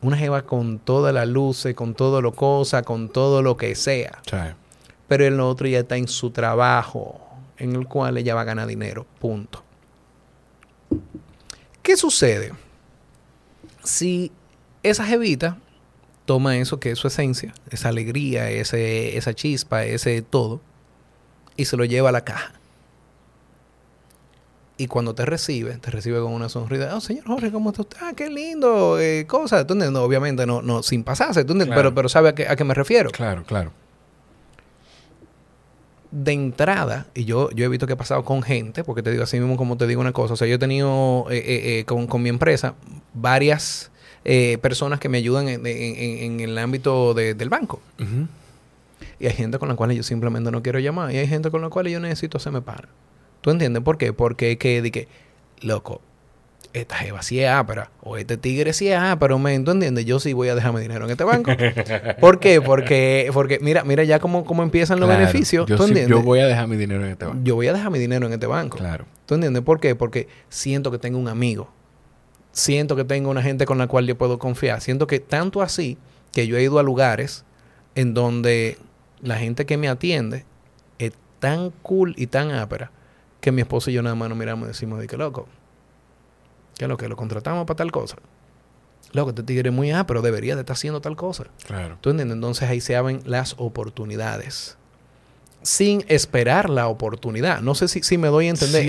Una... 0.02 0.18
jeva 0.18 0.44
con 0.44 0.80
todas 0.80 1.14
las 1.14 1.28
luces, 1.28 1.76
con 1.76 1.94
todo 1.94 2.22
lo 2.22 2.34
cosa, 2.34 2.84
con 2.84 3.10
todo 3.10 3.42
lo 3.42 3.58
que 3.58 3.76
sea. 3.76 4.22
Pero 5.08 5.26
el 5.26 5.40
otro 5.40 5.68
ya 5.68 5.80
está 5.80 5.98
en 5.98 6.08
su 6.08 6.32
trabajo, 6.32 7.20
en 7.58 7.76
el 7.76 7.88
cual 7.88 8.18
ella 8.18 8.36
va 8.36 8.42
a 8.42 8.46
ganar 8.46 8.68
dinero. 8.68 9.06
Punto. 9.20 9.64
¿Qué 11.82 11.98
sucede? 11.98 12.54
Si 13.84 14.32
esa 14.84 15.06
jevita 15.06 15.58
toma 16.26 16.58
eso 16.58 16.80
que 16.80 16.92
es 16.92 17.00
su 17.00 17.08
esencia, 17.08 17.54
esa 17.70 17.90
alegría, 17.90 18.50
ese, 18.50 19.18
esa 19.18 19.34
chispa, 19.34 19.84
ese 19.84 20.22
todo, 20.22 20.62
y 21.58 21.66
se 21.66 21.78
lo 21.78 21.86
lleva 21.86 22.10
a 22.10 22.12
la 22.14 22.24
caja. 22.24 22.54
Y 24.78 24.88
cuando 24.88 25.14
te 25.14 25.26
recibe, 25.26 25.78
te 25.78 25.92
recibe 25.92 26.20
con 26.20 26.32
una 26.32 26.50
sonrisa. 26.50 26.96
Oh, 26.96 27.02
señor 27.02 27.26
Jorge, 27.26 27.52
¿cómo 27.52 27.70
está 27.70 27.84
usted? 27.84 27.98
Ah, 28.02 28.14
qué 28.16 28.30
lindo. 28.30 29.00
Eh, 29.00 29.26
cosa. 29.28 29.68
¿Tú 29.68 29.74
entiendes? 29.74 30.02
obviamente 30.02 30.46
no, 30.46 30.62
no 30.62 30.82
sin 30.82 31.04
pasarse. 31.04 31.46
¿tú 31.46 31.56
pero, 31.70 31.94
pero 31.94 32.10
sabe 32.10 32.30
a 32.30 32.36
qué, 32.36 32.48
a 32.48 32.56
qué 32.56 32.64
me 32.64 32.74
refiero. 32.74 33.12
Claro, 33.12 33.44
claro. 33.44 33.72
De 36.10 36.34
entrada, 36.34 37.08
y 37.14 37.26
yo, 37.26 37.52
yo 37.52 37.64
he 37.64 37.68
visto 37.70 37.88
que 37.88 37.94
he 37.94 37.98
pasado 37.98 38.26
con 38.26 38.42
gente, 38.42 38.84
porque 38.84 39.02
te 39.02 39.12
digo 39.12 39.24
así 39.24 39.40
mismo 39.40 39.56
como 39.56 39.78
te 39.78 39.88
digo 39.88 40.02
una 40.02 40.12
cosa. 40.14 40.34
O 40.34 40.38
sea, 40.38 40.48
yo 40.48 40.56
he 40.56 40.60
tenido 40.60 41.28
eh, 41.30 41.38
eh, 41.38 41.80
eh 41.80 41.86
con, 41.86 42.08
con, 42.08 42.22
mi 42.22 42.30
empresa 42.30 42.74
varias 43.14 43.92
personas 44.62 45.00
que 45.00 45.10
me 45.10 45.18
ayudan 45.20 45.48
en, 45.48 45.66
en, 45.66 46.24
en 46.24 46.40
el 46.40 46.58
ámbito 46.58 47.14
de, 47.14 47.34
del 47.34 47.50
banco. 47.50 47.82
Y 49.20 49.28
hay 49.28 49.34
gente 49.34 49.60
con 49.60 49.70
la 49.70 49.76
cual 49.76 49.92
yo 49.92 50.02
simplemente 50.02 50.50
no 50.52 50.64
quiero 50.64 50.80
llamar. 50.80 51.12
Y 51.12 51.18
hay 51.18 51.28
gente 51.28 51.52
con 51.52 51.62
la 51.62 51.70
cual 51.70 51.88
yo 51.88 52.00
necesito 52.00 52.38
hacerme 52.38 52.62
para. 52.62 52.90
¿Tú 53.42 53.50
entiendes 53.50 53.84
por 53.84 53.98
qué? 53.98 54.14
Porque 54.14 54.58
que, 54.58 54.82
de 54.82 54.92
que, 54.92 55.08
loco, 55.62 56.02
esta 56.74 56.96
jeva 56.96 57.22
sí 57.22 57.40
es 57.42 57.50
ápera, 57.50 57.90
o 58.02 58.18
este 58.18 58.38
tigre 58.38 58.72
sí 58.74 58.88
es 58.88 58.98
ápera, 58.98 59.38
men, 59.38 59.66
¿tú 59.66 59.72
entiendes? 59.72 60.06
Yo 60.06 60.20
sí 60.20 60.34
voy 60.34 60.48
a 60.50 60.56
dejarme 60.56 60.80
dinero 60.80 61.06
en 61.06 61.12
este 61.12 61.24
banco. 61.24 61.52
¿Por 62.20 62.40
qué? 62.40 62.62
Porque, 62.62 63.30
porque 63.34 63.60
mira, 63.60 63.84
mira 63.84 64.04
ya 64.04 64.20
cómo, 64.20 64.46
cómo 64.46 64.64
empiezan 64.64 65.00
los 65.00 65.10
beneficios, 65.10 65.66
yo 65.68 65.76
¿tú 65.76 65.84
entiendes? 65.84 66.10
yo 66.10 66.22
voy 66.22 66.40
a 66.40 66.48
dejar 66.48 66.68
mi 66.68 66.78
dinero 66.78 67.04
en 67.04 67.12
este 67.12 67.26
banco. 67.26 67.40
Yo 67.44 67.56
voy 67.56 67.68
a 67.68 67.74
dejar 67.74 67.92
mi 67.92 68.00
dinero 68.00 68.28
en 68.28 68.34
este 68.34 68.48
banco. 68.48 68.78
Claro. 68.78 69.06
¿Tú 69.26 69.36
entiendes? 69.36 69.64
¿Por 69.64 69.80
qué? 69.80 69.96
Porque 69.96 70.28
siento 70.50 70.92
que 70.92 70.98
tengo 70.98 71.20
un 71.20 71.28
amigo. 71.28 71.70
Siento 72.54 72.96
que 72.96 73.06
tengo 73.06 73.30
una 73.30 73.42
gente 73.42 73.66
con 73.66 73.78
la 73.78 73.88
cual 73.88 74.06
yo 74.06 74.18
puedo 74.18 74.38
confiar. 74.38 74.82
Siento 74.82 75.08
que 75.08 75.20
tanto 75.20 75.62
así 75.62 75.98
que 76.32 76.48
yo 76.48 76.58
he 76.58 76.64
ido 76.64 76.80
a 76.80 76.84
lugares 76.84 77.46
en 77.96 78.14
donde 78.14 78.78
la 79.22 79.38
gente 79.38 79.66
que 79.66 79.78
me 79.78 79.90
atiende 79.90 80.46
es 81.00 81.14
tan 81.40 81.72
cool 81.82 82.14
y 82.18 82.28
tan 82.28 82.52
ápera 82.52 82.92
que 83.42 83.52
mi 83.52 83.62
esposo 83.62 83.90
y 83.90 83.94
yo 83.94 84.02
nada 84.02 84.16
más 84.16 84.30
nos 84.30 84.38
miramos 84.38 84.66
y 84.66 84.68
decimos 84.70 85.00
de 85.00 85.08
que 85.08 85.18
loco, 85.18 85.48
que 86.78 86.88
lo 86.88 86.96
que 86.98 87.10
lo 87.10 87.16
contratamos 87.18 87.66
para 87.66 87.76
tal 87.76 87.92
cosa. 87.92 88.18
Loco, 89.14 89.32
este 89.32 89.44
tigre 89.44 89.70
es 89.70 89.76
muy 89.76 89.92
ah, 89.92 90.06
pero 90.08 90.22
debería 90.22 90.56
de 90.56 90.62
estar 90.62 90.76
haciendo 90.76 91.02
tal 91.02 91.16
cosa. 91.16 91.46
Claro. 91.66 91.98
¿Tú 92.00 92.12
entiendes? 92.12 92.36
Entonces 92.36 92.70
ahí 92.70 92.80
se 92.80 92.96
abren 92.96 93.22
las 93.26 93.56
oportunidades. 93.58 94.78
Sin 95.64 96.06
esperar 96.08 96.70
la 96.70 96.88
oportunidad. 96.88 97.62
No 97.62 97.76
sé 97.76 97.88
si, 97.88 98.02
si 98.04 98.18
me 98.18 98.30
doy 98.30 98.48
a 98.48 98.52
entender. 98.52 98.84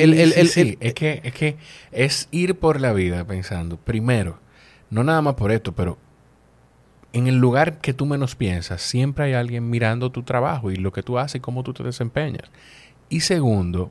Sí, 0.49 0.79
es, 0.81 0.95
que, 0.95 1.21
es 1.25 1.35
que 1.35 1.57
es 1.91 2.29
ir 2.31 2.55
por 2.59 2.81
la 2.81 2.93
vida 2.93 3.27
pensando, 3.27 3.77
primero, 3.77 4.38
no 4.88 5.03
nada 5.03 5.21
más 5.23 5.35
por 5.35 5.51
esto, 5.51 5.73
pero 5.73 5.99
en 7.12 7.27
el 7.27 7.37
lugar 7.37 7.79
que 7.79 7.93
tú 7.93 8.07
menos 8.07 8.37
piensas, 8.37 8.81
siempre 8.81 9.25
hay 9.25 9.35
alguien 9.35 9.69
mirando 9.69 10.11
tu 10.11 10.23
trabajo 10.23 10.71
y 10.71 10.77
lo 10.77 10.93
que 10.93 11.03
tú 11.03 11.19
haces 11.19 11.37
y 11.37 11.41
cómo 11.41 11.62
tú 11.62 11.75
te 11.75 11.83
desempeñas. 11.83 12.51
Y 13.09 13.21
segundo, 13.21 13.91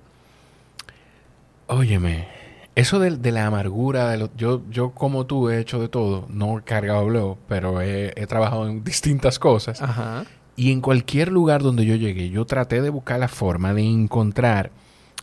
Óyeme, 1.73 2.27
eso 2.75 2.99
de, 2.99 3.31
la 3.31 3.45
amargura, 3.45 4.09
de 4.09 4.29
yo, 4.35 4.61
yo 4.69 4.91
como 4.91 5.25
tú 5.25 5.49
he 5.49 5.57
hecho 5.57 5.79
de 5.79 5.87
todo, 5.87 6.25
no 6.27 6.59
he 6.59 6.63
cargado 6.63 7.05
blog, 7.05 7.37
pero 7.47 7.79
he, 7.81 8.11
trabajado 8.27 8.67
en 8.67 8.83
distintas 8.83 9.39
cosas. 9.39 9.81
Ajá. 9.81 10.25
Y 10.57 10.73
en 10.73 10.81
cualquier 10.81 11.31
lugar 11.31 11.63
donde 11.63 11.85
yo 11.85 11.95
llegué, 11.95 12.29
yo 12.29 12.43
traté 12.43 12.81
de 12.81 12.89
buscar 12.89 13.21
la 13.21 13.29
forma 13.29 13.73
de 13.73 13.83
encontrar, 13.83 14.71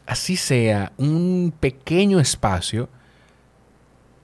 así 0.06 0.37
sea, 0.37 0.92
un 0.96 1.52
pequeño 1.61 2.18
espacio 2.18 2.88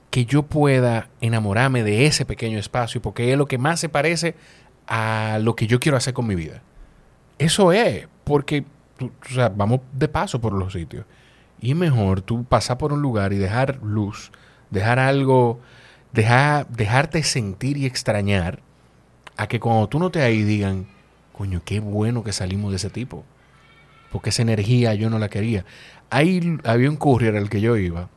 que 0.08 0.24
yo 0.24 0.44
pueda 0.44 1.10
enamorarme 1.20 1.82
de 1.82 2.06
ese 2.06 2.24
pequeño 2.24 2.58
espacio, 2.58 3.02
porque 3.02 3.32
es 3.32 3.37
lo 3.37 3.44
que 3.44 3.58
más 3.58 3.80
se 3.80 3.90
parece 3.90 4.34
a 4.87 5.38
lo 5.42 5.54
que 5.56 5.66
yo 5.66 5.78
quiero 5.78 5.98
hacer 5.98 6.14
con 6.14 6.26
mi 6.26 6.37
vida. 6.37 6.62
Eso 7.38 7.70
es, 7.70 8.08
porque 8.24 8.64
o 8.98 9.10
sea, 9.28 9.50
vamos 9.50 9.80
de 9.92 10.08
paso 10.08 10.40
por 10.40 10.54
los 10.54 10.72
sitios. 10.72 11.04
Y 11.64 11.74
mejor 11.74 12.20
tú 12.20 12.44
pasar 12.44 12.77
por 12.77 12.92
un 12.92 13.00
lugar 13.00 13.33
y 13.33 13.38
dejar 13.38 13.81
luz, 13.83 14.31
dejar 14.68 14.98
algo, 14.98 15.61
dejar, 16.12 16.68
dejarte 16.68 17.22
sentir 17.22 17.79
y 17.79 17.87
extrañar, 17.87 18.61
a 19.38 19.46
que 19.46 19.61
cuando 19.61 19.88
tú 19.88 19.98
no 19.98 20.11
te 20.11 20.20
ahí 20.20 20.42
digan, 20.42 20.87
coño, 21.33 21.62
qué 21.64 21.81
bueno 21.81 22.22
que 22.22 22.33
salimos 22.35 22.70
de 22.70 22.77
ese 22.77 22.90
tipo. 22.90 23.24
Porque 24.12 24.29
esa 24.29 24.42
energía 24.42 24.92
yo 24.92 25.09
no 25.09 25.18
la 25.18 25.31
quería. 25.31 25.64
Ahí 26.11 26.59
había 26.64 26.90
un 26.90 26.96
courier 26.96 27.35
al 27.35 27.48
que 27.48 27.62
yo 27.62 27.79
iba 27.79 28.11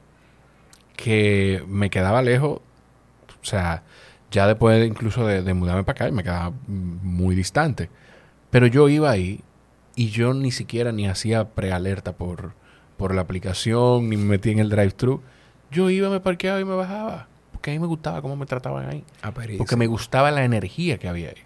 que 0.98 1.64
me 1.70 1.90
quedaba 1.90 2.22
lejos, 2.22 2.60
o 3.42 3.46
sea, 3.46 3.84
ya 4.30 4.46
después 4.46 4.86
incluso 4.86 5.26
de, 5.26 5.42
de 5.42 5.54
mudarme 5.54 5.86
para 5.86 6.08
acá, 6.08 6.14
me 6.14 6.24
quedaba 6.24 6.52
muy 6.68 7.34
distante. 7.34 7.90
Pero 8.50 8.68
yo 8.68 8.90
iba 8.90 9.10
ahí 9.10 9.42
y 9.96 10.10
yo 10.10 10.34
ni 10.34 10.52
siquiera 10.52 10.92
ni 10.92 11.08
hacía 11.08 11.52
prealerta 11.52 12.18
por, 12.18 12.56
por 12.98 13.14
la 13.16 13.22
aplicación, 13.22 14.10
ni 14.10 14.18
me 14.18 14.26
metí 14.26 14.52
en 14.52 14.60
el 14.60 14.70
drive-thru. 14.70 15.22
Yo 15.72 15.90
iba, 15.90 16.10
me 16.10 16.20
parqueaba 16.20 16.60
y 16.60 16.66
me 16.66 16.76
bajaba. 16.76 17.28
Porque 17.52 17.72
a 17.72 17.74
mí 17.74 17.80
me 17.80 17.88
gustaba 17.88 18.22
cómo 18.22 18.36
me 18.36 18.46
trataban 18.46 18.90
ahí. 18.90 19.04
Ah, 19.22 19.32
porque 19.32 19.76
me 19.76 19.88
gustaba 19.88 20.32
la 20.32 20.44
energía 20.44 20.98
que 20.98 21.08
había 21.08 21.30
ahí. 21.30 21.44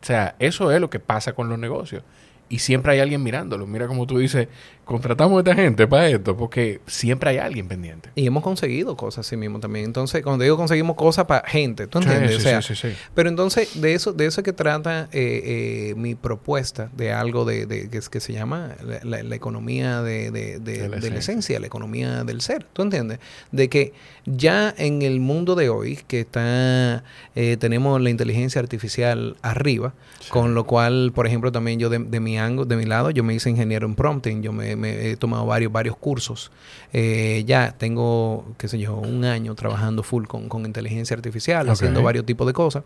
O 0.00 0.04
sea, 0.04 0.36
eso 0.38 0.70
es 0.72 0.80
lo 0.80 0.90
que 0.90 1.00
pasa 1.00 1.32
con 1.32 1.48
los 1.48 1.58
negocios 1.58 2.02
y 2.48 2.60
siempre 2.60 2.92
hay 2.92 3.00
alguien 3.00 3.22
mirándolo. 3.22 3.66
Mira 3.66 3.86
como 3.86 4.06
tú 4.06 4.18
dices, 4.18 4.48
contratamos 4.88 5.36
a 5.36 5.40
esta 5.40 5.54
gente 5.54 5.86
para 5.86 6.08
esto, 6.08 6.34
porque 6.34 6.80
siempre 6.86 7.28
hay 7.28 7.36
alguien 7.36 7.68
pendiente. 7.68 8.08
Y 8.14 8.26
hemos 8.26 8.42
conseguido 8.42 8.96
cosas 8.96 9.26
así 9.26 9.36
mismo 9.36 9.60
también. 9.60 9.84
Entonces, 9.84 10.22
cuando 10.22 10.44
digo 10.44 10.56
conseguimos 10.56 10.96
cosas 10.96 11.26
para 11.26 11.46
gente, 11.46 11.86
¿tú 11.86 11.98
entiendes? 11.98 12.42
Sí, 12.42 12.74
sí, 12.74 12.74
sí, 12.74 12.96
pero 13.14 13.28
entonces, 13.28 13.82
de 13.82 13.92
eso, 13.92 14.14
de 14.14 14.24
eso 14.24 14.42
que 14.42 14.54
trata 14.54 15.10
eh, 15.12 15.90
eh, 15.92 15.94
mi 15.94 16.14
propuesta, 16.14 16.90
de 16.96 17.12
algo 17.12 17.44
de, 17.44 17.66
de 17.66 17.90
que, 17.90 18.00
que, 18.00 18.20
se 18.20 18.32
llama 18.32 18.76
la, 19.02 19.34
economía 19.36 20.00
de, 20.00 20.30
de, 20.30 20.88
la 21.10 21.18
esencia, 21.18 21.60
la 21.60 21.66
economía 21.66 22.24
del 22.24 22.40
ser, 22.40 22.64
¿tú 22.72 22.80
entiendes? 22.80 23.18
De 23.52 23.68
que 23.68 23.92
ya 24.24 24.74
en 24.78 25.02
el 25.02 25.20
mundo 25.20 25.54
de 25.54 25.68
hoy, 25.68 25.98
que 26.08 26.20
está, 26.20 27.04
eh, 27.34 27.58
tenemos 27.60 28.00
la 28.00 28.08
inteligencia 28.08 28.58
artificial 28.58 29.36
arriba, 29.42 29.92
con 30.30 30.54
lo 30.54 30.64
cual, 30.64 31.12
por 31.14 31.26
ejemplo, 31.26 31.52
también 31.52 31.78
yo 31.78 31.90
de, 31.90 31.98
mi 31.98 32.36
de 32.36 32.76
mi 32.76 32.84
lado, 32.84 33.10
yo 33.10 33.22
me 33.22 33.34
hice 33.34 33.50
ingeniero 33.50 33.86
en 33.86 33.94
prompting, 33.94 34.42
yo 34.42 34.52
me, 34.78 35.10
he 35.10 35.16
tomado 35.16 35.44
varios, 35.44 35.70
varios 35.70 35.96
cursos. 35.96 36.50
Eh, 36.92 37.44
ya 37.46 37.74
tengo, 37.76 38.46
qué 38.56 38.68
sé 38.68 38.78
yo, 38.78 38.96
un 38.96 39.24
año 39.24 39.54
trabajando 39.54 40.02
full 40.02 40.26
con, 40.26 40.64
inteligencia 40.64 41.14
artificial, 41.16 41.68
haciendo 41.68 42.02
varios 42.02 42.24
tipos 42.24 42.46
de 42.46 42.52
cosas. 42.52 42.84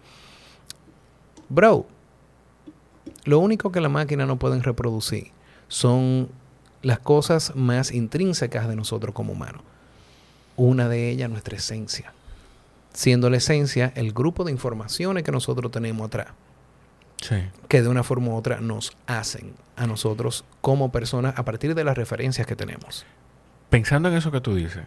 Bro, 1.48 1.87
lo 3.24 3.38
único 3.38 3.70
que 3.70 3.81
la 3.81 3.88
máquina 3.88 4.26
no 4.26 4.38
pueden 4.38 4.62
reproducir 4.62 5.31
son 5.68 6.29
las 6.83 6.98
cosas 6.98 7.54
más 7.54 7.92
intrínsecas 7.92 8.69
de 8.69 8.77
nosotros 8.77 9.14
como 9.14 9.33
humanos. 9.33 9.62
Una 10.56 10.88
de 10.88 11.10
ellas, 11.10 11.31
nuestra 11.31 11.56
esencia. 11.56 12.12
Siendo 12.92 13.31
la 13.31 13.37
esencia 13.38 13.92
el 13.94 14.12
grupo 14.12 14.44
de 14.44 14.52
informaciones 14.52 15.23
que 15.23 15.33
nosotros 15.33 15.71
tenemos 15.71 16.06
atrás 16.06 16.29
que 17.68 17.83
de 17.83 17.88
una 17.88 18.02
forma 18.02 18.29
u 18.29 18.37
otra 18.37 18.60
nos 18.60 18.96
hacen 19.06 19.54
a 19.77 19.87
nosotros 19.87 20.44
como 20.60 20.92
personas 20.92 21.35
a 21.38 21.44
partir 21.44 21.75
de 21.75 21.85
las 21.85 21.96
referencias 21.96 22.46
que 22.46 22.56
tenemos. 22.56 23.06
Pensando 23.70 24.08
en 24.08 24.16
eso 24.16 24.31
que 24.31 24.40
tú 24.40 24.54
dices, 24.54 24.85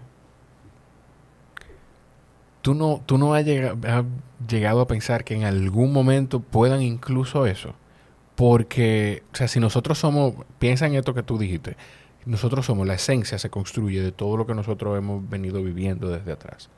¿tú 2.62 2.74
no, 2.74 3.02
tú 3.06 3.18
no 3.18 3.34
has, 3.34 3.46
llegado, 3.46 4.82
a 4.82 4.88
pensar 4.88 5.24
que 5.24 5.36
en 5.36 5.44
algún 5.44 5.92
momento 5.92 6.40
puedan 6.40 6.82
incluso 6.82 7.46
eso? 7.46 7.74
Porque, 8.36 9.24
o 9.34 9.36
sea, 9.36 9.48
si 9.48 9.60
nosotros 9.60 9.98
somos, 9.98 10.34
piensa 10.60 10.86
en 10.86 10.96
esto 10.96 11.14
que 11.14 11.24
tú 11.24 11.38
dijiste, 11.38 11.78
nosotros 12.26 12.66
somos, 12.66 12.86
la 12.86 12.96
esencia 12.96 13.40
se 13.40 13.50
construye 13.50 14.02
de 14.02 14.12
todo 14.12 14.36
lo 14.36 14.46
que 14.46 14.56
nosotros 14.56 14.98
hemos 14.98 15.28
venido 15.30 15.64
viviendo 15.64 16.10
desde 16.10 16.32
atrás. 16.32 16.70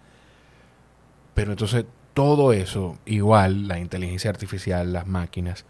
Pero 1.33 1.51
entonces 1.51 1.85
todo 2.17 2.51
eso, 2.51 2.97
igual 3.05 3.67
la 3.67 3.77
inteligencia 3.77 4.31
artificial, 4.31 4.91
las 4.91 5.05
máquinas, 5.05 5.65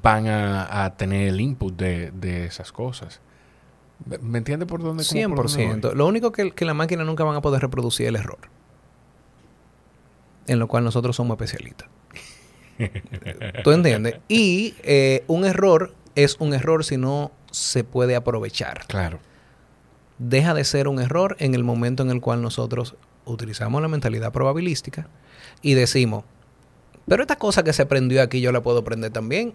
van 0.00 0.28
a, 0.28 0.94
tener 0.96 1.26
el 1.26 1.40
input 1.40 1.74
de, 1.74 2.46
esas 2.46 2.70
cosas. 2.70 3.20
¿Me 4.20 4.38
entiendes 4.38 4.68
por 4.68 4.80
dónde? 4.80 5.02
100%. 5.02 5.92
Lo 5.94 6.06
único 6.06 6.30
que, 6.30 6.52
que 6.52 6.64
la 6.64 6.72
máquina 6.72 7.02
nunca 7.02 7.24
van 7.24 7.34
a 7.34 7.42
poder 7.42 7.62
reproducir 7.62 8.06
es 8.06 8.10
el 8.10 8.16
error. 8.16 8.38
En 10.46 10.60
lo 10.60 10.68
cual 10.68 10.84
nosotros 10.84 11.16
somos 11.16 11.34
especialistas. 11.34 11.88
¿Tú 13.64 13.72
entiendes? 13.72 14.20
Y 14.28 14.76
eh, 14.84 15.24
un 15.26 15.44
error 15.44 15.96
es 16.14 16.36
un 16.38 16.54
error 16.54 16.84
si 16.84 16.96
no 16.96 17.32
se 17.50 17.82
puede 17.82 18.14
aprovechar. 18.14 18.86
Claro. 18.86 19.18
Deja 20.18 20.54
de 20.54 20.62
ser 20.62 20.86
un 20.86 21.00
error 21.00 21.34
en 21.40 21.54
el 21.54 21.64
momento 21.64 22.04
en 22.04 22.10
el 22.10 22.20
cual 22.20 22.40
nosotros 22.40 22.94
utilizamos 23.24 23.82
la 23.82 23.88
mentalidad 23.88 24.30
probabilística 24.30 25.08
y 25.64 25.72
decimos, 25.74 26.24
pero 27.08 27.22
esta 27.22 27.36
cosa 27.36 27.64
que 27.64 27.72
se 27.72 27.86
prendió 27.86 28.22
aquí 28.22 28.40
yo 28.42 28.52
la 28.52 28.62
puedo 28.62 28.84
prender 28.84 29.10
también 29.10 29.54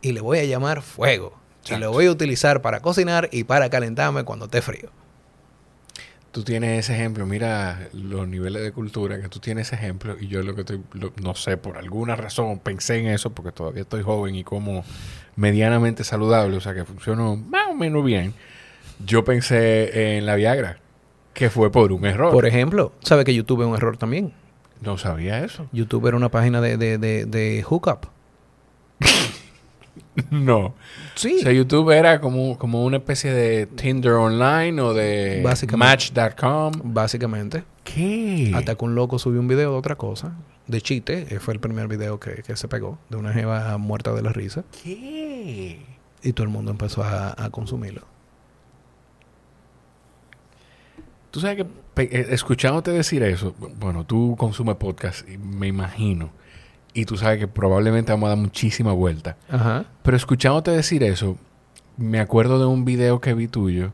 y 0.00 0.12
le 0.12 0.20
voy 0.20 0.38
a 0.38 0.44
llamar 0.44 0.82
fuego. 0.82 1.36
Y 1.68 1.76
lo 1.76 1.90
voy 1.92 2.06
a 2.06 2.12
utilizar 2.12 2.62
para 2.62 2.80
cocinar 2.80 3.28
y 3.30 3.44
para 3.44 3.68
calentarme 3.68 4.24
cuando 4.24 4.46
esté 4.46 4.62
frío. 4.62 4.88
Tú 6.30 6.44
tienes 6.44 6.78
ese 6.78 6.94
ejemplo, 6.94 7.26
mira 7.26 7.88
los 7.92 8.28
niveles 8.28 8.62
de 8.62 8.70
cultura 8.70 9.20
que 9.20 9.28
tú 9.28 9.40
tienes 9.40 9.66
ese 9.66 9.76
ejemplo 9.76 10.16
y 10.18 10.28
yo 10.28 10.42
lo 10.42 10.54
que 10.54 10.60
estoy, 10.60 10.80
no 11.20 11.34
sé, 11.34 11.56
por 11.56 11.76
alguna 11.76 12.14
razón 12.14 12.60
pensé 12.60 12.98
en 12.98 13.08
eso 13.08 13.30
porque 13.30 13.50
todavía 13.50 13.82
estoy 13.82 14.02
joven 14.02 14.36
y 14.36 14.44
como 14.44 14.84
medianamente 15.36 16.04
saludable, 16.04 16.56
o 16.56 16.60
sea 16.60 16.72
que 16.74 16.84
funcionó 16.84 17.36
más 17.36 17.68
o 17.68 17.74
menos 17.74 18.04
bien. 18.04 18.32
Yo 19.04 19.24
pensé 19.24 20.16
en 20.16 20.24
la 20.24 20.36
Viagra, 20.36 20.78
que 21.34 21.50
fue 21.50 21.72
por 21.72 21.92
un 21.92 22.06
error. 22.06 22.32
Por 22.32 22.46
ejemplo, 22.46 22.92
¿sabe 23.00 23.24
que 23.24 23.34
YouTube 23.34 23.62
es 23.62 23.66
un 23.66 23.74
error 23.74 23.96
también? 23.96 24.32
No 24.80 24.98
sabía 24.98 25.44
eso. 25.44 25.66
YouTube 25.72 26.06
era 26.06 26.16
una 26.16 26.30
página 26.30 26.60
de, 26.60 26.76
de, 26.76 26.98
de, 26.98 27.26
de 27.26 27.62
hookup. 27.62 28.06
no. 30.30 30.74
Sí. 31.14 31.36
O 31.40 31.42
sea, 31.42 31.52
YouTube 31.52 31.90
era 31.90 32.20
como, 32.20 32.58
como 32.58 32.84
una 32.84 32.98
especie 32.98 33.32
de 33.32 33.66
Tinder 33.66 34.12
online 34.12 34.80
o 34.80 34.94
de 34.94 35.42
Match.com. 35.76 36.72
Básicamente. 36.84 37.64
¿Qué? 37.84 38.52
Hasta 38.54 38.74
que 38.74 38.84
un 38.84 38.94
loco 38.94 39.18
subió 39.18 39.40
un 39.40 39.48
video 39.48 39.72
de 39.72 39.78
otra 39.78 39.96
cosa. 39.96 40.32
De 40.66 40.80
chiste. 40.80 41.26
Eh, 41.30 41.38
fue 41.38 41.54
el 41.54 41.60
primer 41.60 41.88
video 41.88 42.20
que, 42.20 42.42
se 42.54 42.68
pegó. 42.68 42.98
De 43.08 43.16
una 43.16 43.32
jeva 43.32 43.76
muerta 43.78 44.12
de 44.12 44.22
la 44.22 44.32
risa. 44.32 44.64
¿Qué? 44.82 45.80
Y 46.22 46.32
todo 46.32 46.44
el 46.44 46.50
mundo 46.52 46.70
empezó 46.70 47.02
a, 47.02 47.34
a 47.42 47.50
consumirlo. 47.50 48.02
Tú 51.30 51.40
sabes 51.40 51.64
que 51.94 52.02
eh, 52.02 52.26
escuchándote 52.30 52.90
decir 52.90 53.22
eso, 53.22 53.54
bueno, 53.78 54.04
tú 54.04 54.34
consumes 54.38 54.76
podcast, 54.76 55.26
me 55.28 55.66
imagino, 55.66 56.30
y 56.94 57.04
tú 57.04 57.16
sabes 57.16 57.38
que 57.38 57.48
probablemente 57.48 58.12
vamos 58.12 58.28
a 58.28 58.30
dar 58.30 58.38
muchísima 58.38 58.92
vuelta. 58.92 59.36
Ajá. 59.50 59.84
Pero 60.02 60.16
escuchándote 60.16 60.70
decir 60.70 61.02
eso, 61.02 61.36
me 61.96 62.20
acuerdo 62.20 62.58
de 62.58 62.66
un 62.66 62.84
video 62.84 63.20
que 63.20 63.34
vi 63.34 63.48
tuyo 63.48 63.92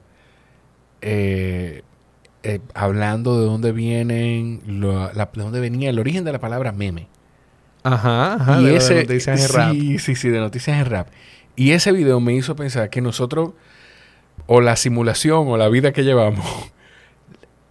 eh, 1.01 1.82
eh, 2.43 2.61
hablando 2.74 3.41
de 3.41 3.47
dónde 3.47 3.72
vienen, 3.72 4.61
de 4.66 5.43
dónde 5.43 5.61
venía 5.61 5.91
el 5.91 5.99
origen 5.99 6.24
de 6.24 6.32
la 6.32 6.39
palabra 6.39 6.72
meme. 6.72 7.09
Ajá, 7.82 8.35
ajá. 8.35 8.61
Y 8.61 8.64
de 8.64 8.76
ese, 8.76 8.95
noticias 9.03 9.41
en 9.41 9.57
rap. 9.57 9.72
Sí, 9.72 9.99
sí, 9.99 10.14
sí, 10.14 10.28
de 10.30 10.39
noticias 10.39 10.78
en 10.78 10.87
rap. 10.87 11.09
Y 11.57 11.72
ese 11.72 11.93
video 11.93 12.20
me 12.20 12.35
hizo 12.35 12.57
pensar 12.57 12.91
que 12.91 13.01
nosotros, 13.01 13.51
o 14.47 14.61
la 14.61 14.76
simulación 14.76 15.49
o 15.49 15.57
la 15.57 15.68
vida 15.68 15.93
que 15.93 16.05
llevamos, 16.05 16.45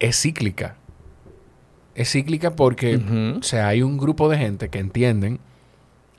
es 0.04 0.22
cíclica. 0.22 0.76
Es 1.96 2.12
cíclica 2.12 2.56
porque, 2.56 3.00
o 3.40 3.44
sea, 3.44 3.68
hay 3.68 3.82
un 3.82 3.98
grupo 3.98 4.28
de 4.28 4.38
gente 4.38 4.70
que 4.70 4.80
entienden 4.80 5.40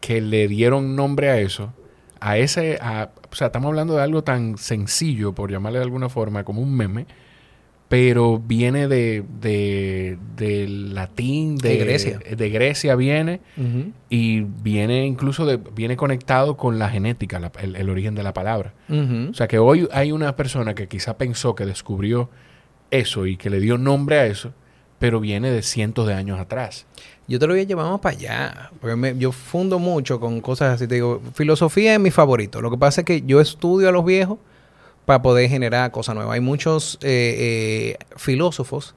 que 0.01 0.21
le 0.21 0.49
dieron 0.49 0.97
nombre 0.97 1.31
a 1.31 1.39
eso, 1.39 1.73
a 2.21 2.39
ese, 2.39 2.77
o 2.77 3.35
sea, 3.35 3.47
estamos 3.49 3.69
hablando 3.69 3.97
de 3.97 4.03
algo 4.03 4.23
tan 4.23 4.57
sencillo, 4.57 5.35
por 5.35 5.51
llamarle 5.51 5.81
de 5.81 5.85
alguna 5.85 6.09
forma, 6.09 6.45
como 6.45 6.63
un 6.63 6.75
meme, 6.75 7.07
pero 7.89 8.39
viene 8.39 8.89
de, 8.89 9.25
de, 9.41 10.67
latín, 10.69 11.57
de, 11.57 11.77
Grecia. 11.77 12.19
De 12.19 12.49
Grecia 12.49 12.97
viene 12.97 13.41
y 14.09 14.41
viene 14.41 15.05
incluso 15.05 15.45
de, 15.45 15.59
viene 15.59 15.97
conectado 15.97 16.57
con 16.57 16.79
la 16.79 16.89
genética, 16.89 17.53
el, 17.61 17.91
origen 17.91 18.15
de 18.15 18.23
la 18.23 18.33
palabra. 18.33 18.73
O 18.89 19.35
sea 19.35 19.49
que 19.49 19.59
hoy 19.59 19.89
hay 19.93 20.13
una 20.13 20.37
persona 20.37 20.75
que 20.75 20.89
quizá 20.89 21.19
pensó 21.19 21.55
que 21.55 21.67
descubrió 21.67 22.31
eso 22.91 23.27
y 23.27 23.37
que 23.37 23.51
le 23.51 23.61
dio 23.61 23.79
nombre 23.79 24.19
a 24.19 24.27
eso, 24.27 24.53
pero 24.99 25.21
viene 25.21 25.51
de 25.51 25.63
cientos 25.63 26.07
de 26.07 26.15
años 26.15 26.41
atrás. 26.41 26.87
Yo 27.27 27.39
te 27.39 27.47
lo 27.47 27.55
voy 27.55 27.63
a 27.63 27.65
llevar 27.65 27.91
más 27.91 28.01
para 28.01 28.17
allá. 28.17 28.71
Porque 28.81 29.15
yo 29.19 29.33
fundo 29.33 29.79
mucho 29.79 30.21
con 30.21 30.41
cosas 30.41 30.75
así. 30.75 30.87
Te 30.87 30.97
digo, 30.97 31.23
filosofía 31.35 31.95
es 31.95 32.01
mi 32.01 32.11
favorito. 32.11 32.61
Lo 32.61 32.71
que 32.71 32.77
pasa 32.77 33.01
es 33.01 33.05
que 33.05 33.23
yo 33.23 33.41
estudio 33.41 33.89
a 33.89 33.93
los 33.93 34.05
viejos 34.05 34.39
para 35.07 35.23
poder 35.23 35.49
generar 35.49 35.91
cosas 35.91 36.15
nuevas. 36.15 36.35
Hay 36.35 36.41
muchos 36.41 36.99
eh, 37.03 37.97
eh, 37.99 38.05
filósofos 38.17 38.95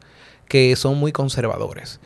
que 0.47 0.75
son 0.75 0.97
muy 0.97 1.11
conservadores. 1.11 1.99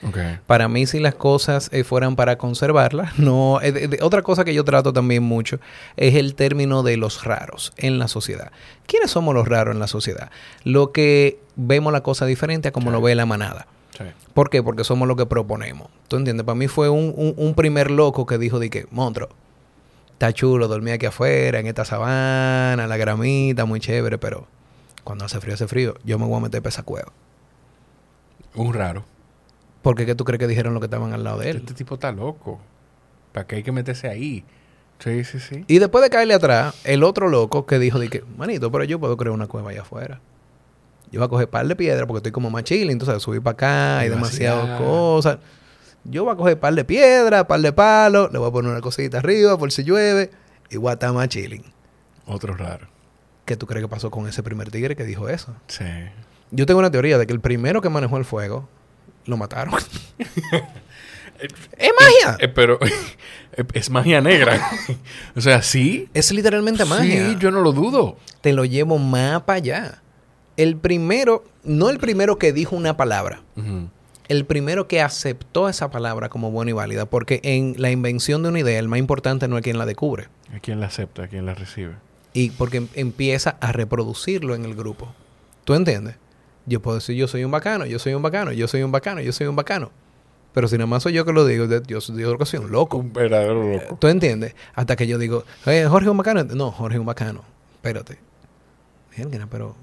Para 0.48 0.68
mí, 0.68 0.86
si 0.86 1.00
las 1.00 1.16
cosas 1.16 1.70
eh, 1.72 1.84
fueran 1.84 2.16
para 2.16 2.38
conservarlas, 2.38 3.18
no. 3.20 3.60
otra 4.02 4.22
cosa 4.22 4.44
que 4.44 4.54
yo 4.54 4.64
trato 4.64 4.94
también 4.94 5.24
mucho 5.24 5.60
es 5.98 6.16
el 6.16 6.36
término 6.36 6.84
de 6.84 6.98
los 6.98 7.24
raros 7.24 7.74
en 7.78 8.00
la 8.00 8.08
sociedad. 8.08 8.52
¿Quiénes 8.88 9.12
somos 9.12 9.34
los 9.34 9.48
raros 9.48 9.74
en 9.74 9.80
la 9.80 9.88
sociedad? 9.88 10.32
Lo 10.64 10.92
que 10.92 11.40
vemos 11.56 11.94
la 11.94 12.02
cosa 12.02 12.26
diferente 12.26 12.70
a 12.70 12.72
como 12.72 12.92
lo 12.92 13.02
ve 13.02 13.16
la 13.16 13.26
manada. 13.26 13.68
¿Por 14.34 14.50
qué? 14.50 14.64
Porque 14.64 14.84
somos 14.84 15.08
lo 15.08 15.16
que 15.16 15.26
proponemos. 15.26 15.90
¿Tú 16.08 16.16
entiendes? 16.16 16.46
Para 16.46 16.56
mí 16.56 16.68
fue 16.68 16.90
un, 16.90 17.54
primer 17.56 17.92
loco 17.92 18.26
que 18.26 18.38
dijo 18.38 18.58
de 18.58 18.70
que, 18.70 18.88
monstruo, 18.90 19.30
está 20.14 20.34
chulo 20.34 20.68
dormir 20.68 20.94
aquí 20.94 21.06
afuera, 21.06 21.60
en 21.60 21.68
esta 21.68 21.86
sabana, 21.86 22.88
la 22.88 22.98
gramita, 22.98 23.66
muy 23.66 23.80
chévere, 23.80 24.18
pero 24.18 24.48
cuando 25.04 25.26
hace 25.26 25.40
frío, 25.40 25.54
hace 25.54 25.68
frío, 25.68 25.96
yo 26.04 26.18
me 26.18 26.26
voy 26.26 26.38
a 26.38 26.40
meter 26.40 26.62
para 26.62 26.70
esa 26.70 26.84
cueva. 26.84 27.12
Un 28.56 28.74
raro. 28.74 29.06
¿Por 29.82 29.96
qué 29.96 30.14
tú 30.16 30.24
crees 30.26 30.40
que 30.40 30.48
dijeron 30.48 30.74
lo 30.74 30.80
que 30.80 30.86
estaban 30.86 31.14
al 31.14 31.24
lado 31.24 31.40
de 31.40 31.50
él? 31.50 31.58
Este 31.58 31.74
tipo 31.74 31.96
está 31.96 32.12
loco. 32.12 32.60
¿Para 33.32 33.48
qué 33.48 33.58
hay 33.58 33.64
que 33.64 33.72
meterse 33.72 34.08
ahí? 34.08 34.44
Sí, 35.00 35.24
sí, 35.24 35.40
sí. 35.40 35.66
Y 35.68 35.80
después 35.80 36.04
de 36.04 36.10
caerle 36.10 36.36
atrás, 36.36 36.76
el 36.84 37.04
otro 37.04 37.30
loco 37.30 37.66
que 37.66 37.80
dijo 37.80 37.98
de 37.98 38.10
que, 38.10 38.24
manito, 38.38 38.72
pero 38.72 38.84
yo 38.84 39.00
puedo 39.00 39.18
crear 39.18 39.34
una 39.34 39.48
cueva 39.48 39.72
allá 39.72 39.82
afuera. 39.82 40.20
Yo 41.12 41.20
voy 41.20 41.26
a 41.26 41.30
coger 41.30 41.50
par 41.50 41.68
de 41.68 41.76
piedras 41.76 42.06
porque 42.06 42.20
estoy 42.20 42.32
como 42.32 42.50
más 42.50 42.64
chile, 42.64 42.92
entonces 42.92 43.22
subir 43.22 43.42
para 43.42 43.54
acá, 43.54 44.00
hay 44.00 44.10
demasiadas 44.10 44.80
cosas. 44.80 45.40
Yo 46.04 46.24
voy 46.24 46.34
a 46.34 46.38
coger 46.38 46.60
par 46.60 46.74
de 46.74 46.86
piedras, 46.86 47.46
par 47.46 47.60
de 47.62 47.74
palos, 47.74 48.32
le 48.32 48.38
voy 48.40 48.50
a 48.50 48.52
poner 48.52 48.72
una 48.72 48.82
cosita 48.82 49.18
arriba 49.18 49.58
por 49.58 49.72
si 49.72 49.84
llueve 49.84 50.30
y 50.70 50.78
voy 50.78 50.92
a 50.92 50.94
estar 50.94 51.12
más 51.12 51.28
chilling. 51.28 51.64
Otro 52.28 52.56
raro. 52.56 52.88
¿Qué 53.46 53.58
tú 53.58 53.66
crees 53.66 53.84
que 53.84 53.90
pasó 53.90 54.12
con 54.12 54.28
ese 54.28 54.44
primer 54.44 54.70
tigre 54.72 54.96
que 54.96 55.04
dijo 55.04 55.28
eso? 55.28 55.56
Sí. 55.68 55.84
Yo 56.52 56.66
tengo 56.66 56.80
una 56.80 56.92
teoría 56.92 57.18
de 57.18 57.26
que 57.26 57.34
el 57.34 57.40
primero 57.40 57.82
que 57.82 57.90
manejó 57.90 58.18
el 58.18 58.26
fuego 58.26 58.68
lo 59.26 59.38
mataron. 59.38 59.74
¡Es 61.78 61.92
magia! 62.00 62.38
Eh, 62.40 62.48
pero 62.48 62.78
es 63.74 63.90
magia 63.90 64.22
negra. 64.22 64.70
o 65.36 65.42
sea, 65.42 65.62
sí. 65.62 66.10
Es 66.14 66.32
literalmente 66.32 66.86
magia. 66.86 67.30
Sí, 67.30 67.38
yo 67.40 67.52
no 67.52 67.62
lo 67.62 67.72
dudo. 67.72 68.18
Te 68.42 68.54
lo 68.54 68.66
llevo 68.66 68.98
más 68.98 69.42
para 69.44 69.58
allá. 69.58 70.02
El 70.58 70.78
primero, 70.78 71.44
no 71.64 71.90
el 71.90 71.98
primero 71.98 72.38
que 72.38 72.54
dijo 72.54 72.76
una 72.76 72.98
palabra. 72.98 73.42
El 74.28 74.46
primero 74.46 74.88
que 74.88 75.02
aceptó 75.02 75.68
esa 75.68 75.90
palabra 75.90 76.30
como 76.30 76.52
buena 76.52 76.72
y 76.72 76.74
válida. 76.74 77.06
Porque 77.06 77.40
en 77.44 77.76
la 77.78 77.90
invención 77.90 78.44
de 78.44 78.50
una 78.50 78.60
idea, 78.60 78.78
el 78.78 78.88
más 78.88 79.00
importante 79.00 79.48
no 79.48 79.58
es 79.58 79.64
quien 79.64 79.78
la 79.78 79.86
descubre. 79.86 80.28
Es 80.54 80.62
quien 80.62 80.80
la 80.80 80.88
acepta, 80.88 81.28
quien 81.28 81.46
la 81.46 81.56
recibe. 81.56 81.96
Y 82.34 82.52
porque 82.52 82.86
empieza 82.94 83.58
a 83.60 83.72
reproducirlo 83.72 84.54
en 84.54 84.66
el 84.66 84.76
grupo. 84.76 85.14
¿Tú 85.64 85.74
entiendes? 85.74 86.16
Yo 86.66 86.82
puedo 86.82 86.96
decir, 86.96 87.16
yo 87.16 87.28
soy 87.28 87.44
un 87.44 87.52
bacano, 87.52 87.86
yo 87.86 88.00
soy 88.00 88.14
un 88.14 88.22
bacano, 88.22 88.52
yo 88.52 88.68
soy 88.68 88.84
un 88.84 88.92
bacano, 88.92 89.22
yo 89.22 89.32
soy 89.32 89.48
un 89.48 89.56
bacano. 89.56 89.92
Pero 90.54 90.68
si 90.68 90.76
nada 90.78 90.88
más 90.88 91.04
soy 91.04 91.14
yo 91.14 91.24
que 91.26 91.32
lo 91.32 91.46
digo, 91.46 91.66
yo, 91.88 92.02
soy, 92.02 92.22
yo 92.22 92.38
soy 92.46 92.60
un 92.60 92.72
loco. 92.72 92.98
Un 92.98 93.14
verdadero 93.14 93.72
loco. 93.74 93.98
¿Tú 94.00 94.08
entiendes? 94.08 94.54
Hasta 94.76 94.96
que 94.96 95.08
yo 95.08 95.18
digo, 95.18 95.46
Jorge 95.64 96.06
es 96.06 96.12
un 96.12 96.18
bacano. 96.18 96.44
No, 96.44 96.72
Jorge 96.72 96.98
es 96.98 97.00
un 97.00 97.06
bacano. 97.06 97.44
Espérate. 97.76 98.20
Pero 99.50 99.76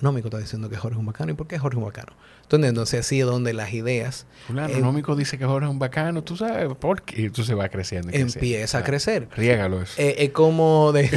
Nómico 0.00 0.28
está 0.28 0.38
diciendo 0.38 0.68
que 0.68 0.76
Jorge 0.76 0.96
es 0.96 1.00
un 1.00 1.06
bacano. 1.06 1.32
¿Y 1.32 1.34
por 1.34 1.46
qué 1.46 1.58
Jorge 1.58 1.76
es 1.76 1.78
un 1.78 1.84
bacano? 1.84 2.12
Entonces, 2.42 2.68
entonces 2.68 3.00
así 3.00 3.20
es 3.20 3.26
donde 3.26 3.54
las 3.54 3.72
ideas... 3.72 4.26
Fulano, 4.46 4.78
Nómico 4.78 5.16
dice 5.16 5.38
que 5.38 5.46
Jorge 5.46 5.66
es 5.66 5.70
un 5.70 5.78
bacano. 5.78 6.22
Tú 6.22 6.36
sabes 6.36 6.68
por 6.74 7.02
qué. 7.02 7.22
Y 7.22 7.24
entonces 7.26 7.56
va 7.56 7.68
creciendo. 7.68 8.10
empieza 8.12 8.78
a 8.78 8.84
crecer. 8.84 9.28
Riégalo 9.34 9.80
eso. 9.80 9.94
Eh, 9.96 10.16
es 10.18 10.30
como 10.30 10.92
de... 10.92 11.04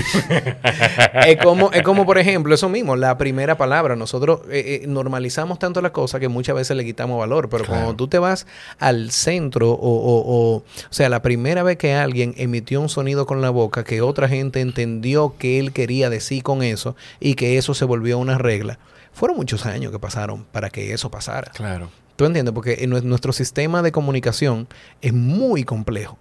es, 1.27 1.37
como, 1.43 1.71
es 1.73 1.81
como, 1.81 2.05
por 2.05 2.17
ejemplo, 2.17 2.55
eso 2.55 2.69
mismo. 2.69 2.95
La 2.95 3.17
primera 3.17 3.57
palabra. 3.57 3.95
Nosotros 3.95 4.41
eh, 4.49 4.81
eh, 4.83 4.87
normalizamos 4.87 5.59
tanto 5.59 5.81
las 5.81 5.91
cosas 5.91 6.21
que 6.21 6.29
muchas 6.29 6.55
veces 6.55 6.77
le 6.77 6.85
quitamos 6.85 7.19
valor. 7.19 7.49
Pero 7.49 7.65
cuando 7.65 7.95
tú 7.95 8.07
te 8.07 8.19
vas 8.19 8.47
al 8.79 9.11
centro 9.11 9.71
o, 9.71 9.77
o... 9.77 10.57
O 10.57 10.63
sea, 10.91 11.09
la 11.09 11.21
primera 11.21 11.63
vez 11.63 11.77
que 11.77 11.93
alguien 11.93 12.35
emitió 12.37 12.79
un 12.79 12.89
sonido 12.89 13.25
con 13.25 13.41
la 13.41 13.49
boca 13.49 13.83
que 13.83 14.01
otra 14.01 14.29
gente 14.29 14.61
entendió 14.61 15.35
que 15.37 15.59
él 15.59 15.73
quería 15.73 16.09
decir 16.09 16.43
con 16.43 16.63
eso 16.63 16.95
y 17.19 17.35
que 17.35 17.57
eso 17.57 17.73
se 17.73 17.83
volvió 17.83 18.17
una 18.17 18.37
regla 18.37 18.76
fueron 19.17 19.35
muchos 19.35 19.65
años 19.65 19.91
que 19.91 19.97
pasaron 19.97 20.45
para 20.45 20.69
que 20.69 20.93
eso 20.93 21.09
pasara. 21.09 21.51
Claro. 21.51 21.89
¿Tú 22.15 22.25
entiendes? 22.25 22.53
Porque 22.53 22.77
en 22.81 22.91
nuestro 23.09 23.33
sistema 23.33 23.81
de 23.81 23.91
comunicación 23.91 24.67
es 25.01 25.11
muy 25.11 25.63
complejo, 25.63 26.19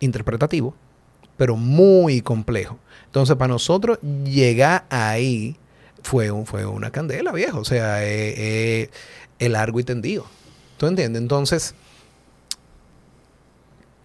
interpretativo, 0.00 0.74
pero 1.36 1.56
muy 1.56 2.20
complejo. 2.20 2.78
Entonces, 3.06 3.36
para 3.36 3.52
nosotros 3.52 4.00
llegar 4.24 4.86
ahí 4.90 5.56
fue, 6.02 6.32
un, 6.32 6.46
fue 6.46 6.66
una 6.66 6.90
candela, 6.90 7.30
viejo. 7.30 7.60
O 7.60 7.64
sea, 7.64 8.04
es 8.04 8.90
largo 9.38 9.78
y 9.78 9.84
tendido. 9.84 10.26
¿Tú 10.78 10.86
entiendes? 10.86 11.22
Entonces, 11.22 11.74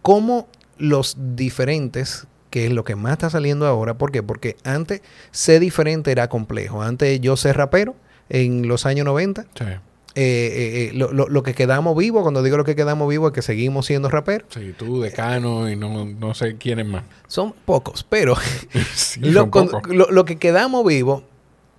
¿cómo 0.03 0.47
los 0.78 1.17
diferentes, 1.36 2.28
que 2.54 2.68
es 2.68 2.72
lo 2.72 2.84
que 2.84 2.95
más 2.95 3.14
está 3.14 3.32
saliendo 3.32 3.66
ahora, 3.66 3.97
¿por 3.97 4.12
qué? 4.12 4.22
Porque 4.22 4.58
antes 4.64 5.01
ser 5.32 5.60
diferente 5.60 6.12
era 6.12 6.30
complejo. 6.30 6.84
Antes 6.84 7.20
yo 7.20 7.36
ser 7.36 7.58
rapero 7.58 7.95
en 8.30 8.68
los 8.68 8.86
años 8.86 9.06
90. 9.06 9.41
Sí. 9.41 9.64
Eh, 9.64 9.80
eh, 10.14 10.89
eh, 10.89 10.91
lo, 10.93 11.41
que 11.41 11.56
quedamos 11.56 11.97
vivos, 11.97 12.22
cuando 12.22 12.43
digo 12.43 12.56
lo 12.58 12.64
que 12.64 12.76
quedamos 12.76 13.10
vivos 13.10 13.32
es 13.32 13.34
que 13.34 13.41
seguimos 13.41 13.88
siendo 13.88 14.08
raperos. 14.08 14.49
Sí, 14.54 14.72
tú, 14.78 15.01
Decano 15.01 15.68
y 15.68 15.76
no, 15.76 16.06
no 16.06 16.36
sé 16.36 16.56
quiénes 16.58 16.86
más. 16.86 17.06
Son 17.26 17.56
pocos, 17.66 18.06
pero 18.08 18.36
lo, 19.20 20.26
que 20.26 20.38
quedamos 20.38 20.86
vivos 20.86 21.24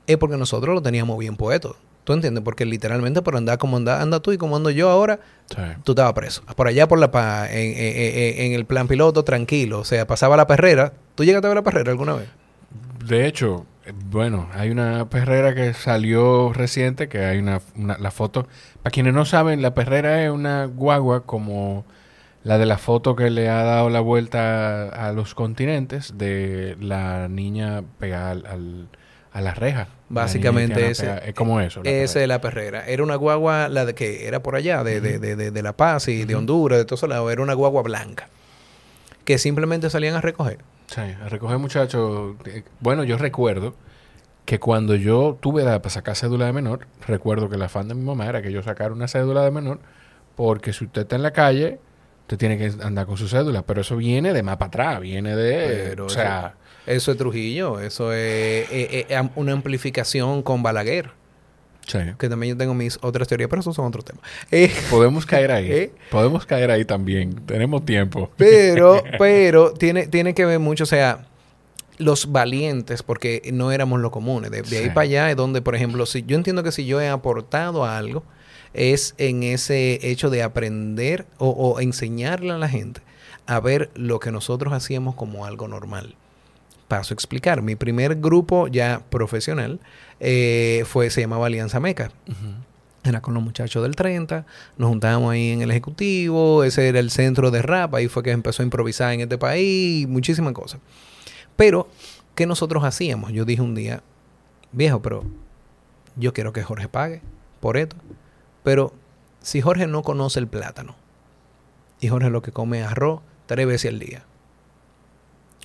es 0.08 0.16
porque 0.16 0.36
nosotros 0.36 0.74
lo 0.74 0.82
teníamos 0.82 1.16
bien 1.20 1.36
puesto. 1.36 1.76
¿Tú 2.04 2.12
entiendes? 2.12 2.44
Porque 2.44 2.66
literalmente 2.66 3.22
por 3.22 3.36
andar 3.36 3.58
como 3.58 3.78
anda, 3.78 4.00
anda 4.02 4.20
tú 4.20 4.32
y 4.32 4.38
como 4.38 4.56
ando 4.56 4.70
yo 4.70 4.90
ahora, 4.90 5.20
tú 5.84 5.92
estabas 5.92 6.12
preso. 6.12 6.42
Por 6.54 6.68
allá 6.68 6.86
por 6.86 6.98
la 6.98 7.10
paz, 7.10 7.48
en, 7.50 7.74
en, 7.76 8.52
el 8.52 8.66
plan 8.66 8.88
piloto, 8.88 9.24
tranquilo. 9.24 9.80
O 9.80 9.84
sea, 9.84 10.06
pasaba 10.06 10.36
la 10.36 10.46
perrera. 10.46 10.92
¿Tú 11.14 11.24
llegaste 11.24 11.46
a 11.46 11.50
ver 11.50 11.56
la 11.56 11.62
perrera 11.62 11.90
alguna 11.90 12.12
vez? 12.12 12.28
De 13.06 13.26
hecho, 13.26 13.64
bueno, 14.10 14.48
hay 14.54 14.70
una 14.70 15.08
perrera 15.10 15.54
que 15.54 15.74
salió 15.74 16.52
reciente, 16.52 17.08
que 17.08 17.24
hay 17.24 17.38
una, 17.38 17.60
la 17.76 18.10
foto. 18.10 18.48
Para 18.82 18.92
quienes 18.92 19.14
no 19.14 19.24
saben, 19.24 19.62
la 19.62 19.74
perrera 19.74 20.24
es 20.24 20.30
una 20.30 20.66
guagua 20.66 21.24
como 21.24 21.84
la 22.42 22.58
de 22.58 22.66
la 22.66 22.78
foto 22.78 23.16
que 23.16 23.30
le 23.30 23.48
ha 23.48 23.62
dado 23.62 23.90
la 23.90 24.00
vuelta 24.00 24.88
a, 24.88 25.12
los 25.12 25.34
continentes 25.34 26.16
de 26.16 26.76
la 26.80 27.28
niña 27.28 27.82
pegada 27.98 28.30
al, 28.30 28.88
a 29.32 29.40
la 29.40 29.54
reja. 29.54 29.88
Básicamente 30.14 30.90
ese, 30.90 31.20
es 31.26 31.34
como 31.34 31.60
eso. 31.60 31.82
Esa 31.84 32.22
es 32.22 32.28
la 32.28 32.40
perrera. 32.40 32.86
Era 32.86 33.02
una 33.02 33.16
guagua, 33.16 33.68
la 33.68 33.84
de 33.84 33.94
que 33.94 34.26
era 34.26 34.42
por 34.42 34.56
allá, 34.56 34.84
de, 34.84 35.00
de, 35.00 35.18
de, 35.18 35.50
de 35.50 35.62
La 35.62 35.74
Paz 35.74 36.08
y 36.08 36.24
de 36.24 36.34
Honduras, 36.34 36.78
de 36.78 36.84
todos 36.84 37.08
lados. 37.08 37.30
Era 37.32 37.42
una 37.42 37.54
guagua 37.54 37.82
blanca. 37.82 38.28
Que 39.24 39.38
simplemente 39.38 39.90
salían 39.90 40.14
a 40.14 40.20
recoger. 40.20 40.58
Sí, 40.86 41.00
a 41.00 41.28
recoger 41.28 41.58
muchachos. 41.58 42.36
Bueno, 42.80 43.04
yo 43.04 43.18
recuerdo 43.18 43.74
que 44.44 44.60
cuando 44.60 44.94
yo 44.94 45.38
tuve 45.40 45.62
edad 45.62 45.80
para 45.80 45.90
sacar 45.90 46.16
cédula 46.16 46.46
de 46.46 46.52
menor, 46.52 46.86
recuerdo 47.06 47.48
que 47.48 47.56
la 47.56 47.64
afán 47.66 47.88
de 47.88 47.94
mi 47.94 48.02
mamá 48.04 48.26
era 48.26 48.42
que 48.42 48.52
yo 48.52 48.62
sacara 48.62 48.92
una 48.92 49.08
cédula 49.08 49.42
de 49.42 49.50
menor, 49.50 49.80
porque 50.36 50.72
si 50.72 50.84
usted 50.84 51.02
está 51.02 51.16
en 51.16 51.22
la 51.22 51.32
calle, 51.32 51.78
usted 52.22 52.36
tiene 52.36 52.58
que 52.58 52.70
andar 52.82 53.06
con 53.06 53.16
su 53.16 53.26
cédula, 53.26 53.62
pero 53.62 53.80
eso 53.80 53.96
viene 53.96 54.32
de 54.34 54.42
más 54.42 54.58
para 54.58 54.68
atrás, 54.68 55.00
viene 55.00 55.34
de... 55.34 56.00
o 56.00 56.08
sea... 56.08 56.54
Eso, 56.86 57.12
es 57.12 57.18
Trujillo, 57.18 57.80
eso 57.80 58.12
es, 58.12 58.68
una 59.36 59.52
amplificación 59.52 60.42
con 60.42 60.62
Balaguer. 60.62 61.10
Sí. 61.86 61.98
Que 62.18 62.28
también 62.30 62.54
yo 62.54 62.58
tengo 62.58 62.72
mis 62.72 62.98
otras 63.02 63.28
teorías, 63.28 63.50
pero 63.50 63.60
eso 63.60 63.72
son 63.74 63.86
otros 63.86 64.04
temas. 64.04 64.22
Eh, 64.50 64.72
Podemos 64.90 65.26
caer 65.26 65.52
ahí. 65.52 65.70
¿Eh? 65.70 65.92
Podemos 66.10 66.46
caer 66.46 66.70
ahí 66.70 66.84
también. 66.84 67.34
Tenemos 67.46 67.84
tiempo. 67.84 68.30
Pero, 68.36 69.02
pero 69.18 69.72
tiene, 69.74 70.06
tiene 70.06 70.34
que 70.34 70.46
ver 70.46 70.58
mucho, 70.58 70.84
o 70.84 70.86
sea, 70.86 71.26
los 71.98 72.32
valientes, 72.32 73.02
porque 73.02 73.42
no 73.52 73.70
éramos 73.70 74.00
lo 74.00 74.10
comunes. 74.10 74.50
De, 74.50 74.78
ahí 74.78 74.88
para 74.88 75.02
allá 75.02 75.30
es 75.30 75.36
donde, 75.36 75.62
por 75.62 75.74
ejemplo, 75.74 76.06
si 76.06 76.22
yo 76.24 76.36
entiendo 76.36 76.62
que 76.62 76.72
si 76.72 76.86
yo 76.86 77.00
he 77.00 77.08
aportado 77.08 77.84
algo, 77.84 78.24
es 78.72 79.14
en 79.18 79.42
ese 79.42 80.00
hecho 80.02 80.30
de 80.30 80.42
aprender 80.42 81.26
o, 81.38 81.80
enseñarle 81.80 82.52
a 82.52 82.58
la 82.58 82.68
gente 82.68 83.00
a 83.46 83.60
ver 83.60 83.90
lo 83.94 84.20
que 84.20 84.32
nosotros 84.32 84.72
hacíamos 84.72 85.14
como 85.14 85.44
algo 85.44 85.68
normal. 85.68 86.16
Paso 86.94 87.12
a 87.12 87.16
explicar. 87.16 87.60
Mi 87.60 87.74
primer 87.74 88.14
grupo 88.14 88.68
ya 88.68 89.02
profesional 89.10 89.80
eh, 90.20 90.84
fue, 90.86 91.10
se 91.10 91.22
llamaba 91.22 91.46
Alianza 91.46 91.80
Meca. 91.80 92.12
Era 93.02 93.20
con 93.20 93.34
los 93.34 93.42
muchachos 93.42 93.82
del 93.82 93.96
30, 93.96 94.46
nos 94.78 94.88
juntábamos 94.90 95.32
ahí 95.32 95.50
en 95.50 95.60
el 95.60 95.72
ejecutivo, 95.72 96.62
ese 96.62 96.88
era 96.88 97.00
el 97.00 97.10
centro 97.10 97.50
de 97.50 97.62
rap, 97.62 97.96
ahí 97.96 98.06
fue 98.06 98.22
que 98.22 98.30
empezó 98.30 98.62
a 98.62 98.64
improvisar 98.64 99.12
en 99.12 99.22
este 99.22 99.38
país, 99.38 100.06
muchísimas 100.06 100.52
cosas. 100.52 100.80
Pero, 101.56 101.88
¿qué 102.36 102.46
nosotros 102.46 102.84
hacíamos? 102.84 103.32
Yo 103.32 103.44
dije 103.44 103.60
un 103.60 103.74
día, 103.74 104.04
viejo, 104.70 105.02
pero 105.02 105.24
yo 106.14 106.32
quiero 106.32 106.52
que 106.52 106.62
Jorge 106.62 106.86
pague 106.86 107.22
por 107.58 107.76
esto. 107.76 107.96
Pero 108.62 108.94
si 109.42 109.60
Jorge 109.60 109.88
no 109.88 110.02
conoce 110.02 110.38
el 110.38 110.46
plátano 110.46 110.94
y 111.98 112.06
Jorge 112.06 112.30
lo 112.30 112.40
que 112.40 112.52
come 112.52 112.82
es 112.82 112.86
arroz 112.86 113.20
tres 113.46 113.66
veces 113.66 113.90
al 113.90 113.98
día, 113.98 114.22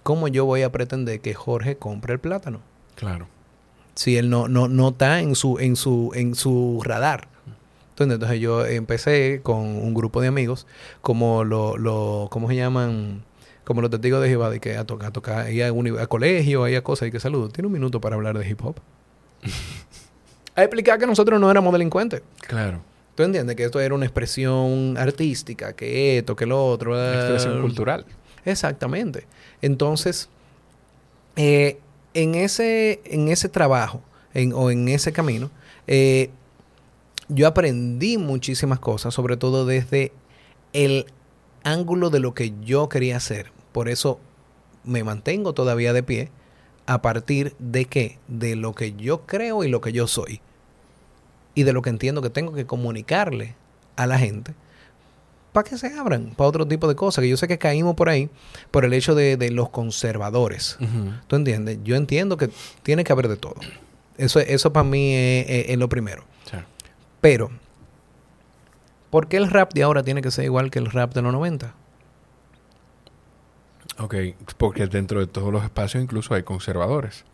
¿cómo 0.09 0.27
yo 0.27 0.43
voy 0.43 0.63
a 0.63 0.71
pretender 0.71 1.19
que 1.19 1.35
Jorge 1.35 1.77
compre 1.77 2.13
el 2.13 2.19
plátano? 2.19 2.61
Claro. 2.95 3.27
Si 3.93 4.17
él 4.17 4.31
no, 4.31 4.47
no, 4.47 4.67
no 4.67 4.89
está 4.89 5.19
en 5.19 5.35
su, 5.35 5.59
en 5.59 5.75
su, 5.75 6.13
en 6.15 6.33
su 6.33 6.81
radar. 6.83 7.27
Entonces, 7.91 8.15
entonces 8.15 8.39
yo 8.39 8.65
empecé 8.65 9.41
con 9.43 9.59
un 9.59 9.93
grupo 9.93 10.19
de 10.19 10.27
amigos, 10.27 10.65
como 11.01 11.43
lo, 11.43 11.77
lo 11.77 12.27
¿cómo 12.31 12.49
se 12.49 12.55
llaman? 12.55 13.23
como 13.63 13.81
los 13.81 13.91
testigos 13.91 14.19
de 14.23 14.29
Jehová, 14.29 14.49
de 14.49 14.59
que 14.59 14.77
a 14.77 14.83
tocar, 14.83 15.09
a 15.09 15.11
tocar, 15.11 15.45
a, 15.45 16.01
a, 16.01 16.07
colegio, 16.07 16.65
a 16.65 16.81
cosas, 16.81 17.09
y 17.09 17.11
que 17.11 17.19
saludo. 17.19 17.49
Tiene 17.49 17.67
un 17.67 17.73
minuto 17.73 18.01
para 18.01 18.15
hablar 18.15 18.35
de 18.35 18.49
hip 18.49 18.65
hop. 18.65 18.77
a 20.55 20.63
explicar 20.63 20.97
que 20.97 21.05
nosotros 21.05 21.39
no 21.39 21.51
éramos 21.51 21.71
delincuentes. 21.71 22.23
Claro. 22.47 22.81
¿Tú 23.13 23.21
entiendes? 23.21 23.55
Que 23.55 23.65
esto 23.65 23.79
era 23.79 23.93
una 23.93 24.05
expresión 24.05 24.97
artística, 24.97 25.73
que 25.73 26.17
esto, 26.17 26.35
que 26.35 26.47
lo 26.47 26.65
otro. 26.65 26.93
Una 26.93 27.13
expresión 27.13 27.61
cultural. 27.61 28.07
Exactamente. 28.45 29.25
Entonces, 29.61 30.29
eh, 31.35 31.79
en, 32.13 32.35
ese, 32.35 33.01
en 33.05 33.29
ese 33.29 33.49
trabajo 33.49 34.01
o 34.53 34.71
en 34.71 34.87
ese 34.87 35.11
camino, 35.11 35.49
eh, 35.87 36.29
yo 37.27 37.47
aprendí 37.47 38.17
muchísimas 38.17 38.79
cosas, 38.79 39.13
sobre 39.13 39.37
todo 39.37 39.65
desde 39.65 40.11
el 40.73 41.05
ángulo 41.63 42.09
de 42.09 42.19
lo 42.19 42.33
que 42.33 42.53
yo 42.61 42.89
quería 42.89 43.17
hacer. 43.17 43.51
Por 43.71 43.89
eso 43.89 44.19
me 44.83 45.03
mantengo 45.03 45.53
todavía 45.53 45.93
de 45.93 46.03
pie 46.03 46.29
a 46.85 47.01
partir 47.01 47.55
de 47.59 47.85
qué? 47.85 48.17
De 48.27 48.55
lo 48.55 48.73
que 48.73 48.93
yo 48.93 49.25
creo 49.25 49.63
y 49.63 49.69
lo 49.69 49.81
que 49.81 49.91
yo 49.91 50.07
soy. 50.07 50.41
Y 51.53 51.63
de 51.63 51.73
lo 51.73 51.81
que 51.81 51.91
entiendo 51.91 52.21
que 52.21 52.29
tengo 52.29 52.53
que 52.53 52.65
comunicarle 52.65 53.55
a 53.95 54.07
la 54.07 54.17
gente 54.17 54.55
para 55.51 55.67
que 55.67 55.77
se 55.77 55.87
abran 55.97 56.33
para 56.35 56.47
otro 56.47 56.67
tipo 56.67 56.87
de 56.87 56.95
cosas. 56.95 57.21
Que 57.21 57.29
yo 57.29 57.37
sé 57.37 57.47
que 57.47 57.57
caímos 57.57 57.95
por 57.95 58.09
ahí 58.09 58.29
por 58.71 58.85
el 58.85 58.93
hecho 58.93 59.15
de, 59.15 59.37
los 59.51 59.69
conservadores. 59.69 60.77
¿Tú 61.27 61.35
entiendes? 61.35 61.79
Yo 61.83 61.95
entiendo 61.95 62.37
que 62.37 62.49
tiene 62.83 63.03
que 63.03 63.11
haber 63.11 63.27
de 63.27 63.37
todo. 63.37 63.55
Eso, 64.17 64.39
eso 64.39 64.73
para 64.73 64.83
mí 64.83 65.13
es, 65.13 65.77
lo 65.77 65.89
primero. 65.89 66.23
Pero, 67.21 67.49
¿por 69.09 69.27
qué 69.27 69.37
el 69.37 69.49
rap 69.49 69.73
de 69.73 69.83
ahora 69.83 70.03
tiene 70.03 70.21
que 70.21 70.31
ser 70.31 70.45
igual 70.45 70.71
que 70.71 70.79
el 70.79 70.85
rap 70.85 71.13
de 71.13 71.21
los 71.21 71.33
90? 71.33 71.73
Ok, 73.97 74.15
porque 74.57 74.87
dentro 74.87 75.19
de 75.19 75.27
todos 75.27 75.51
los 75.51 75.63
espacios 75.63 76.01
incluso 76.01 76.33
hay 76.33 76.43
conservadores. 76.43 77.25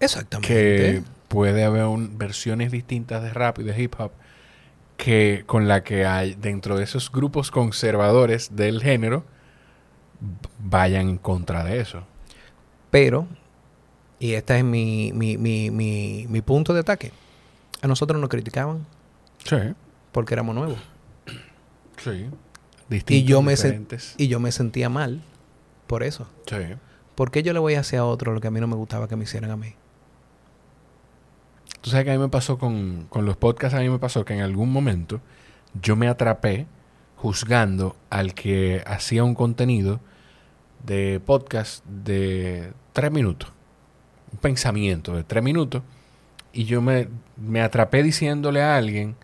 Exactamente. 0.00 0.48
Que 0.48 1.02
puede 1.28 1.62
haber 1.62 1.86
versiones 2.12 2.72
distintas 2.72 3.22
de 3.22 3.32
rap 3.32 3.60
y 3.60 3.62
de 3.62 3.80
hip 3.80 3.94
hop 3.98 4.10
que 5.00 5.44
con 5.46 5.66
la 5.66 5.82
que 5.82 6.04
hay 6.04 6.34
dentro 6.34 6.76
de 6.76 6.84
esos 6.84 7.10
grupos 7.10 7.50
conservadores 7.50 8.54
del 8.54 8.82
género 8.82 9.24
vayan 10.58 11.08
en 11.08 11.16
contra 11.16 11.64
de 11.64 11.80
eso. 11.80 12.02
Pero, 12.90 13.26
y 14.18 14.34
este 14.34 14.58
es 14.58 14.64
mi, 14.64 15.12
mi, 15.14 15.38
mi, 15.38 15.70
mi, 15.70 16.26
mi 16.28 16.42
punto 16.42 16.74
de 16.74 16.80
ataque, 16.80 17.12
a 17.80 17.88
nosotros 17.88 18.20
nos 18.20 18.28
criticaban. 18.28 18.84
Sí. 19.44 19.56
Porque 20.12 20.34
éramos 20.34 20.54
nuevos. 20.54 20.78
Sí. 21.96 22.28
Distintos, 22.90 23.16
y 23.16 23.24
yo, 23.24 23.40
me 23.40 23.54
y 24.18 24.28
yo 24.28 24.38
me 24.38 24.52
sentía 24.52 24.90
mal 24.90 25.22
por 25.86 26.02
eso. 26.02 26.28
Sí. 26.46 26.56
¿Por 27.14 27.30
qué 27.30 27.42
yo 27.42 27.54
le 27.54 27.58
voy 27.58 27.74
a 27.74 27.80
hacer 27.80 28.00
a 28.00 28.04
otro 28.04 28.34
lo 28.34 28.40
que 28.42 28.48
a 28.48 28.50
mí 28.50 28.60
no 28.60 28.66
me 28.66 28.76
gustaba 28.76 29.08
que 29.08 29.16
me 29.16 29.24
hicieran 29.24 29.50
a 29.50 29.56
mí? 29.56 29.74
Tú 31.80 31.90
sabes 31.90 32.04
que 32.04 32.10
a 32.10 32.14
mí 32.14 32.20
me 32.20 32.28
pasó 32.28 32.58
con, 32.58 33.06
con 33.08 33.24
los 33.24 33.36
podcasts, 33.36 33.76
a 33.76 33.80
mí 33.80 33.88
me 33.88 33.98
pasó 33.98 34.24
que 34.24 34.34
en 34.34 34.40
algún 34.40 34.70
momento 34.70 35.20
yo 35.80 35.96
me 35.96 36.08
atrapé 36.08 36.66
juzgando 37.16 37.96
al 38.08 38.34
que 38.34 38.82
hacía 38.86 39.24
un 39.24 39.34
contenido 39.34 40.00
de 40.84 41.20
podcast 41.24 41.84
de 41.86 42.72
tres 42.92 43.10
minutos. 43.10 43.52
Un 44.32 44.38
pensamiento 44.38 45.14
de 45.14 45.24
tres 45.24 45.42
minutos. 45.42 45.82
Y 46.52 46.64
yo 46.64 46.82
me, 46.82 47.08
me 47.36 47.60
atrapé 47.60 48.02
diciéndole 48.02 48.62
a 48.62 48.76
alguien, 48.76 49.16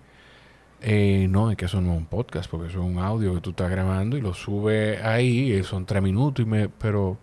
eh, 0.81 1.27
no, 1.29 1.51
es 1.51 1.57
que 1.57 1.65
eso 1.65 1.81
no 1.81 1.93
es 1.93 1.99
un 1.99 2.07
podcast, 2.07 2.51
porque 2.51 2.69
eso 2.69 2.81
es 2.81 2.85
un 2.85 2.99
audio 2.99 3.35
que 3.35 3.41
tú 3.41 3.51
estás 3.51 3.71
grabando 3.71 4.17
y 4.17 4.21
lo 4.21 4.35
sube 4.35 5.03
ahí, 5.03 5.53
y 5.53 5.65
son 5.65 5.87
tres 5.87 6.03
minutos, 6.03 6.45
y 6.45 6.49
me, 6.49 6.69
pero 6.69 7.19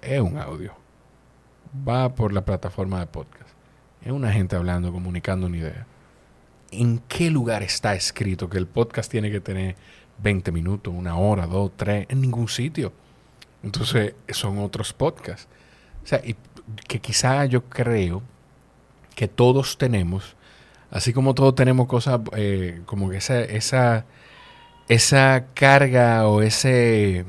es 0.00 0.20
un 0.20 0.38
audio. 0.38 0.74
Va 1.88 2.14
por 2.14 2.32
la 2.32 2.44
plataforma 2.44 3.00
de 3.00 3.06
podcast. 3.06 3.51
Es 4.04 4.12
una 4.12 4.32
gente 4.32 4.56
hablando, 4.56 4.92
comunicando 4.92 5.46
una 5.46 5.56
idea. 5.56 5.86
¿en 6.72 7.00
qué 7.06 7.30
lugar 7.30 7.62
está 7.62 7.94
escrito 7.94 8.48
que 8.48 8.58
el 8.58 8.66
podcast 8.66 9.10
tiene 9.10 9.30
que 9.30 9.40
tener 9.40 9.76
20 10.22 10.50
minutos, 10.52 10.92
una 10.96 11.16
hora, 11.16 11.46
dos, 11.46 11.70
tres? 11.76 12.06
En 12.08 12.20
ningún 12.20 12.48
sitio. 12.48 12.92
Entonces, 13.62 14.14
son 14.30 14.58
otros 14.58 14.92
podcasts. 14.92 15.46
O 16.02 16.06
sea, 16.06 16.20
y 16.24 16.34
que 16.88 16.98
quizá 17.00 17.44
yo 17.44 17.64
creo 17.64 18.22
que 19.14 19.28
todos 19.28 19.78
tenemos, 19.78 20.34
así 20.90 21.12
como 21.12 21.34
todos 21.34 21.54
tenemos 21.54 21.86
cosas, 21.86 22.20
eh, 22.34 22.80
como 22.86 23.10
que 23.10 23.18
esa, 23.18 23.40
esa, 23.40 24.06
esa 24.88 25.46
carga 25.54 26.26
o 26.26 26.42
ese 26.42 27.24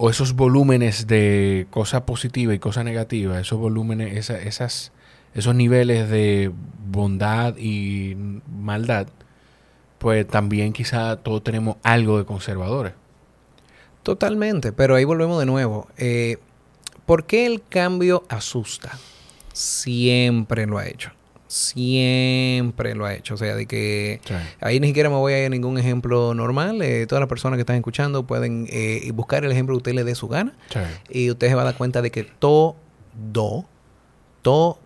o 0.00 0.10
esos 0.10 0.34
volúmenes 0.34 1.08
de 1.08 1.66
cosa 1.70 2.06
positiva 2.06 2.54
y 2.54 2.58
cosa 2.60 2.84
negativa, 2.84 3.40
esos 3.40 3.58
volúmenes, 3.58 4.16
esa, 4.16 4.38
esas, 4.40 4.92
esos 5.38 5.54
niveles 5.54 6.08
de 6.10 6.50
bondad 6.90 7.56
y 7.56 8.16
maldad, 8.48 9.06
pues 9.98 10.26
también 10.26 10.72
quizá 10.72 11.16
todos 11.16 11.44
tenemos 11.44 11.76
algo 11.82 12.18
de 12.18 12.24
conservadores. 12.24 12.92
Totalmente, 14.02 14.72
pero 14.72 14.96
ahí 14.96 15.04
volvemos 15.04 15.38
de 15.38 15.46
nuevo. 15.46 15.88
Eh, 15.96 16.38
¿Por 17.06 17.24
qué 17.24 17.46
el 17.46 17.62
cambio 17.68 18.24
asusta? 18.28 18.98
Siempre 19.52 20.66
lo 20.66 20.78
ha 20.78 20.86
hecho. 20.86 21.12
Siempre 21.46 22.94
lo 22.94 23.06
ha 23.06 23.14
hecho. 23.14 23.34
O 23.34 23.36
sea, 23.36 23.54
de 23.54 23.66
que 23.66 24.20
ahí 24.60 24.80
ni 24.80 24.88
siquiera 24.88 25.08
me 25.08 25.16
voy 25.16 25.32
a 25.32 25.40
ir 25.40 25.46
a 25.46 25.50
ningún 25.50 25.78
ejemplo 25.78 26.34
normal. 26.34 26.82
Eh, 26.82 27.06
todas 27.06 27.20
las 27.20 27.28
personas 27.28 27.56
que 27.56 27.62
están 27.62 27.76
escuchando 27.76 28.26
pueden 28.26 28.66
eh, 28.70 29.10
buscar 29.14 29.44
el 29.44 29.52
ejemplo 29.52 29.74
que 29.74 29.78
usted 29.78 29.94
le 29.94 30.04
dé 30.04 30.14
su 30.14 30.28
gana. 30.28 30.54
Y 31.08 31.30
usted 31.30 31.48
se 31.48 31.54
va 31.54 31.62
a 31.62 31.66
dar 31.66 31.76
cuenta 31.76 32.02
de 32.02 32.10
que 32.10 32.24
todo, 32.24 32.76
todo 34.42 34.78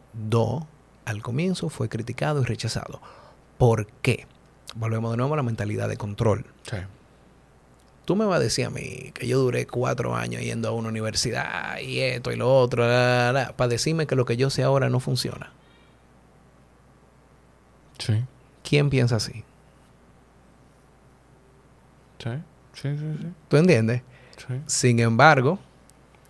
al 1.04 1.22
comienzo 1.22 1.68
fue 1.68 1.88
criticado 1.88 2.42
y 2.42 2.44
rechazado. 2.44 3.00
¿Por 3.58 3.86
qué? 3.86 4.26
Volvemos 4.74 5.10
de 5.10 5.16
nuevo 5.16 5.34
a 5.34 5.36
la 5.36 5.42
mentalidad 5.42 5.88
de 5.88 5.96
control. 5.96 6.46
Tú 8.04 8.16
me 8.16 8.24
vas 8.24 8.36
a 8.36 8.42
decir 8.42 8.66
a 8.66 8.70
mí 8.70 9.12
que 9.14 9.28
yo 9.28 9.38
duré 9.38 9.66
cuatro 9.66 10.16
años 10.16 10.42
yendo 10.42 10.68
a 10.68 10.72
una 10.72 10.88
universidad 10.88 11.78
y 11.78 12.00
esto 12.00 12.32
y 12.32 12.36
lo 12.36 12.52
otro, 12.52 12.82
para 12.82 13.68
decirme 13.68 14.06
que 14.06 14.16
lo 14.16 14.24
que 14.24 14.36
yo 14.36 14.50
sé 14.50 14.62
ahora 14.64 14.90
no 14.90 14.98
funciona. 14.98 15.52
Sí. 17.98 18.24
¿Quién 18.64 18.90
piensa 18.90 19.16
así? 19.16 19.44
Sí, 22.18 22.30
sí, 22.74 22.98
sí. 22.98 23.16
sí. 23.20 23.26
¿Tú 23.48 23.56
entiendes? 23.56 24.02
Sí. 24.36 24.54
Sin 24.66 24.98
embargo, 24.98 25.60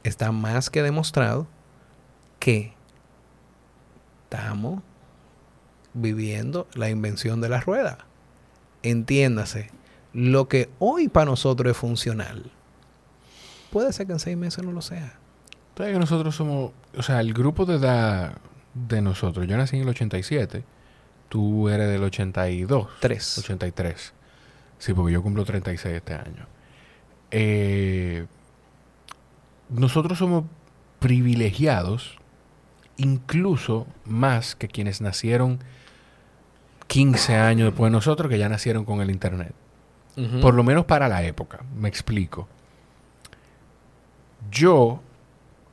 está 0.03 0.31
más 0.33 0.69
que 0.69 0.83
demostrado 0.83 1.47
que 2.39 2.75
estamos 4.33 4.83
viviendo 5.93 6.67
la 6.75 6.89
invención 6.89 7.43
de 7.43 7.51
la 7.51 7.61
rueda. 7.61 7.99
Entiéndase, 8.83 9.71
lo 10.15 10.49
que 10.49 10.71
hoy 10.79 11.09
para 11.09 11.27
nosotros 11.27 11.73
es 11.73 11.77
funcional, 11.77 12.51
puede 13.71 13.93
ser 13.93 14.07
que 14.07 14.15
en 14.15 14.19
seis 14.19 14.37
meses 14.37 14.65
no 14.65 14.73
lo 14.73 14.81
sea. 14.81 15.19
Entonces 15.71 15.99
nosotros 15.99 16.35
somos, 16.35 16.73
o 16.97 17.03
sea, 17.03 17.21
el 17.21 17.35
grupo 17.35 17.67
de 17.67 17.77
edad 17.77 18.39
de 18.73 19.03
nosotros, 19.03 19.47
yo 19.47 19.57
nací 19.59 19.77
en 19.77 19.83
el 19.83 19.89
87, 19.91 20.65
tú 21.29 21.69
eres 21.69 21.89
del 21.89 22.03
82. 22.03 22.89
3. 23.01 23.39
83. 23.39 24.15
Sí, 24.79 24.95
porque 24.95 25.13
yo 25.13 25.23
cumplo 25.23 25.45
36 25.45 25.95
este 25.95 26.15
año. 26.15 26.47
Eh, 27.31 28.27
nosotros 29.69 30.19
somos 30.19 30.45
privilegiados 31.01 32.19
incluso 33.03 33.87
más 34.05 34.55
que 34.55 34.69
quienes 34.69 35.01
nacieron 35.01 35.59
15 36.87 37.37
años 37.37 37.67
después 37.67 37.91
de 37.91 37.97
nosotros, 37.97 38.31
que 38.31 38.39
ya 38.39 38.49
nacieron 38.49 38.85
con 38.85 39.01
el 39.01 39.11
Internet. 39.11 39.55
Por 40.43 40.53
lo 40.53 40.63
menos 40.63 40.85
para 40.85 41.09
la 41.09 41.23
época, 41.23 41.65
me 41.75 41.89
explico. 41.89 42.47
Yo 44.51 45.01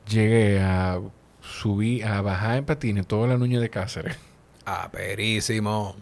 llegué 0.08 0.60
a 0.60 0.98
subir, 1.42 2.06
a 2.06 2.22
bajar 2.22 2.56
en 2.56 2.64
patines 2.64 3.06
todo 3.06 3.26
la 3.26 3.36
nuña 3.36 3.60
de 3.60 3.68
Cáceres. 3.68 4.16
Ah, 4.64 4.88
perísimo. 4.90 5.94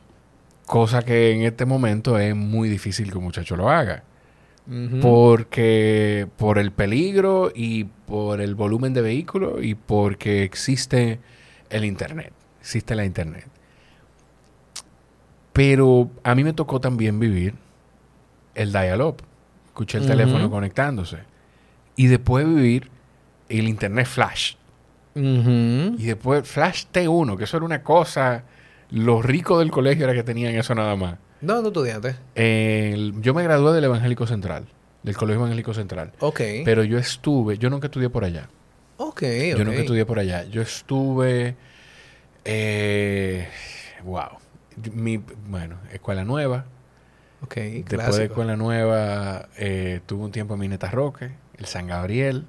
Cosa 0.66 1.02
que 1.02 1.32
en 1.32 1.42
este 1.42 1.64
momento 1.64 2.16
es 2.18 2.36
muy 2.36 2.68
difícil 2.68 3.10
que 3.10 3.18
un 3.18 3.24
muchacho 3.24 3.56
lo 3.56 3.70
haga. 3.70 4.04
Porque 5.00 6.28
por 6.36 6.58
el 6.58 6.72
peligro 6.72 7.50
y 7.54 7.84
por 7.84 8.42
el 8.42 8.54
volumen 8.54 8.92
de 8.92 9.00
vehículos 9.00 9.64
y 9.64 9.74
porque 9.74 10.42
existe 10.42 11.20
el 11.70 11.86
Internet. 11.86 12.32
Existe 12.60 12.94
la 12.94 13.06
Internet. 13.06 13.46
Pero 15.54 16.10
a 16.22 16.34
mí 16.34 16.44
me 16.44 16.52
tocó 16.52 16.80
también 16.80 17.18
vivir 17.18 17.54
el 18.54 18.70
dial-up. 18.70 19.22
Escuché 19.68 19.98
el 19.98 20.06
teléfono 20.06 20.50
conectándose. 20.50 21.18
Y 21.96 22.06
después 22.06 22.46
vivir 22.46 22.90
el 23.48 23.68
internet 23.68 24.06
flash. 24.06 24.54
Y 25.14 26.04
después 26.04 26.46
flash 26.46 26.84
T1, 26.92 27.36
que 27.36 27.44
eso 27.44 27.56
era 27.56 27.66
una 27.66 27.82
cosa... 27.82 28.44
Lo 28.90 29.20
rico 29.20 29.58
del 29.58 29.70
colegio 29.70 30.04
era 30.04 30.14
que 30.14 30.22
tenían 30.22 30.54
eso 30.54 30.74
nada 30.74 30.94
más. 30.94 31.16
¿Dónde 31.40 31.68
estudiaste? 31.68 32.16
yo 33.20 33.34
me 33.34 33.42
gradué 33.42 33.74
del 33.74 33.84
Evangélico 33.84 34.26
Central. 34.26 34.66
Del 35.02 35.16
Colegio 35.16 35.40
Evangélico 35.40 35.72
Central. 35.74 36.12
Ok. 36.20 36.40
Pero 36.64 36.84
yo 36.84 36.98
estuve... 36.98 37.58
Yo 37.58 37.70
nunca 37.70 37.86
estudié 37.86 38.10
por 38.10 38.24
allá. 38.24 38.48
Ok, 38.96 39.22
Yo 39.56 39.64
nunca 39.64 39.78
estudié 39.80 40.04
por 40.04 40.18
allá. 40.18 40.44
Yo 40.44 40.60
estuve... 40.60 41.56
Eh, 42.44 43.48
wow. 44.04 44.38
Mi, 44.92 45.18
bueno, 45.48 45.76
escuela 45.92 46.24
nueva. 46.24 46.64
Ok, 47.42 47.54
Después 47.54 48.16
de 48.16 48.24
Escuela 48.24 48.56
Nueva, 48.56 49.48
eh, 49.56 50.00
tuve 50.06 50.24
un 50.24 50.32
tiempo 50.32 50.54
en 50.54 50.60
Mineta 50.60 50.90
Roque, 50.90 51.30
el 51.56 51.66
San 51.66 51.86
Gabriel, 51.86 52.46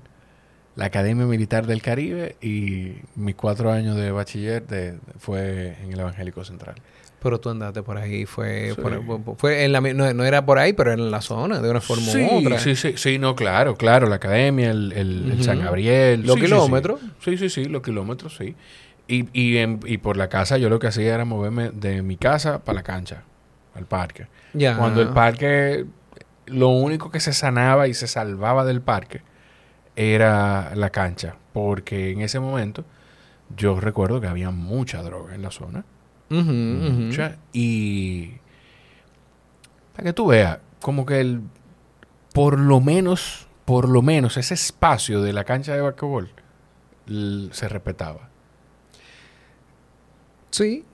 la 0.75 0.85
Academia 0.85 1.25
Militar 1.25 1.67
del 1.67 1.81
Caribe 1.81 2.37
y 2.41 2.95
mis 3.15 3.35
cuatro 3.35 3.71
años 3.71 3.95
de 3.97 4.11
bachiller 4.11 4.65
de, 4.65 4.97
fue 5.19 5.77
en 5.83 5.93
el 5.93 5.99
Evangélico 5.99 6.43
Central. 6.43 6.75
Pero 7.21 7.39
tú 7.39 7.49
andaste 7.49 7.83
por 7.83 7.97
ahí, 7.97 8.25
fue, 8.25 8.73
fue 9.37 9.65
en 9.65 9.73
la, 9.73 9.81
no, 9.81 10.23
era 10.23 10.45
por 10.45 10.57
ahí, 10.57 10.71
pero 10.71 10.93
en 10.93 11.11
la 11.11 11.21
zona, 11.21 11.59
de 11.59 11.69
una 11.69 11.81
forma 11.81 12.05
u 12.13 12.37
otra. 12.39 12.59
Sí, 12.59 12.75
sí, 12.75 12.93
sí, 12.95 13.19
no, 13.19 13.35
claro, 13.35 13.75
claro, 13.75 14.07
la 14.07 14.15
academia, 14.15 14.71
el, 14.71 14.93
el, 14.93 15.43
San 15.43 15.59
Gabriel. 15.59 16.25
¿Los 16.25 16.37
kilómetros? 16.37 17.01
Sí, 17.19 17.37
sí, 17.37 17.49
sí, 17.49 17.65
los 17.65 17.81
kilómetros, 17.81 18.37
sí. 18.37 18.55
Y, 19.07 19.27
y, 19.33 19.57
en, 19.57 19.79
y 19.85 19.97
por 19.97 20.15
la 20.15 20.29
casa 20.29 20.57
yo 20.57 20.69
lo 20.69 20.79
que 20.79 20.87
hacía 20.87 21.13
era 21.13 21.25
moverme 21.25 21.71
de 21.71 22.01
mi 22.03 22.15
casa 22.15 22.63
para 22.63 22.77
la 22.77 22.83
cancha, 22.83 23.23
al 23.75 23.85
parque. 23.85 24.27
Cuando 24.77 25.01
el 25.01 25.09
parque, 25.09 25.85
lo 26.45 26.69
único 26.69 27.11
que 27.11 27.19
se 27.19 27.33
sanaba 27.33 27.87
y 27.87 27.93
se 27.93 28.07
salvaba 28.07 28.63
del 28.65 28.81
parque 28.81 29.23
era 29.95 30.73
la 30.75 30.89
cancha, 30.89 31.35
porque 31.51 32.11
en 32.11 32.21
ese 32.21 32.39
momento 32.39 32.85
yo 33.57 33.79
recuerdo 33.79 34.21
que 34.21 34.27
había 34.27 34.51
mucha 34.51 35.01
droga 35.01 35.35
en 35.35 35.41
la 35.41 35.51
zona. 35.51 35.83
Mucha. 36.29 37.37
Y 37.53 38.31
para 39.95 40.05
que 40.05 40.13
tú 40.13 40.27
veas, 40.27 40.59
como 40.81 41.05
que 41.05 41.19
el, 41.19 41.41
por 42.33 42.59
lo 42.59 42.79
menos, 42.79 43.47
por 43.65 43.89
lo 43.89 44.01
menos 44.01 44.37
ese 44.37 44.53
espacio 44.53 45.21
de 45.21 45.33
la 45.33 45.43
cancha 45.43 45.73
de 45.73 45.81
basquetbol 45.81 46.29
se 47.51 47.67
respetaba. 47.67 48.29
Sí, 50.51 50.85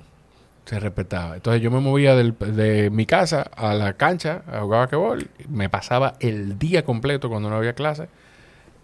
se 0.65 0.79
respetaba. 0.79 1.35
Entonces 1.35 1.61
yo 1.61 1.71
me 1.71 1.79
movía 1.79 2.15
de 2.15 2.89
mi 2.89 3.05
casa 3.05 3.41
a 3.41 3.73
la 3.73 3.93
cancha 3.93 4.43
a 4.47 4.61
jugar 4.61 4.81
basquetbol. 4.81 5.29
Me 5.49 5.69
pasaba 5.69 6.15
el 6.19 6.57
día 6.57 6.83
completo 6.83 7.29
cuando 7.29 7.49
no 7.49 7.57
había 7.57 7.73
clase. 7.73 8.07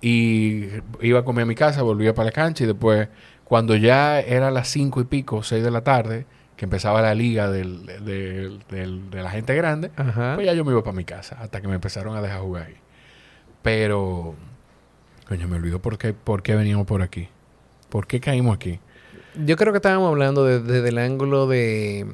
Y 0.02 0.68
iba 1.02 1.20
a 1.20 1.24
comer 1.24 1.43
a 1.43 1.45
mi 1.45 1.56
casa, 1.56 1.84
volvía 1.84 2.14
para 2.16 2.26
la 2.26 2.32
cancha 2.32 2.64
y 2.64 2.68
después, 2.68 3.08
cuando 3.43 3.76
ya 3.76 4.20
era 4.20 4.49
las 4.49 4.68
cinco 4.68 4.99
y 4.99 5.04
pico, 5.04 5.43
seis 5.43 5.64
de 5.64 5.72
la 5.72 5.84
tarde, 5.84 6.26
que 6.62 6.66
empezaba 6.66 7.01
la 7.01 7.16
liga 7.16 7.49
del, 7.49 7.88
de 7.88 9.01
la 9.24 9.32
gente 9.32 9.55
grande, 9.55 9.89
pues 9.89 10.45
ya 10.45 10.53
yo 10.53 10.64
me 10.64 10.74
iba 10.74 10.84
para 10.84 10.95
mi 10.95 11.05
casa 11.05 11.39
hasta 11.41 11.59
que 11.59 11.68
me 11.68 11.74
empezaron 11.74 12.16
a 12.16 12.22
dejar 12.22 12.41
jugar 12.41 12.68
ahí. 12.68 12.76
Pero, 13.64 14.36
coño, 15.28 15.47
me 15.47 15.55
olvidó 15.55 15.82
por 15.82 15.97
qué, 15.97 16.14
por 16.14 16.43
qué 16.43 16.55
veníamos 16.55 16.86
por 16.86 17.01
aquí. 17.01 17.30
¿Por 17.89 18.05
qué 18.05 18.20
caímos 18.20 18.57
aquí? 18.57 18.80
Yo 19.43 19.57
creo 19.57 19.74
que 19.74 19.78
estábamos 19.78 20.09
hablando 20.09 20.45
desde 20.45 20.88
el 20.88 20.99
ángulo 20.99 21.47
de... 21.47 22.05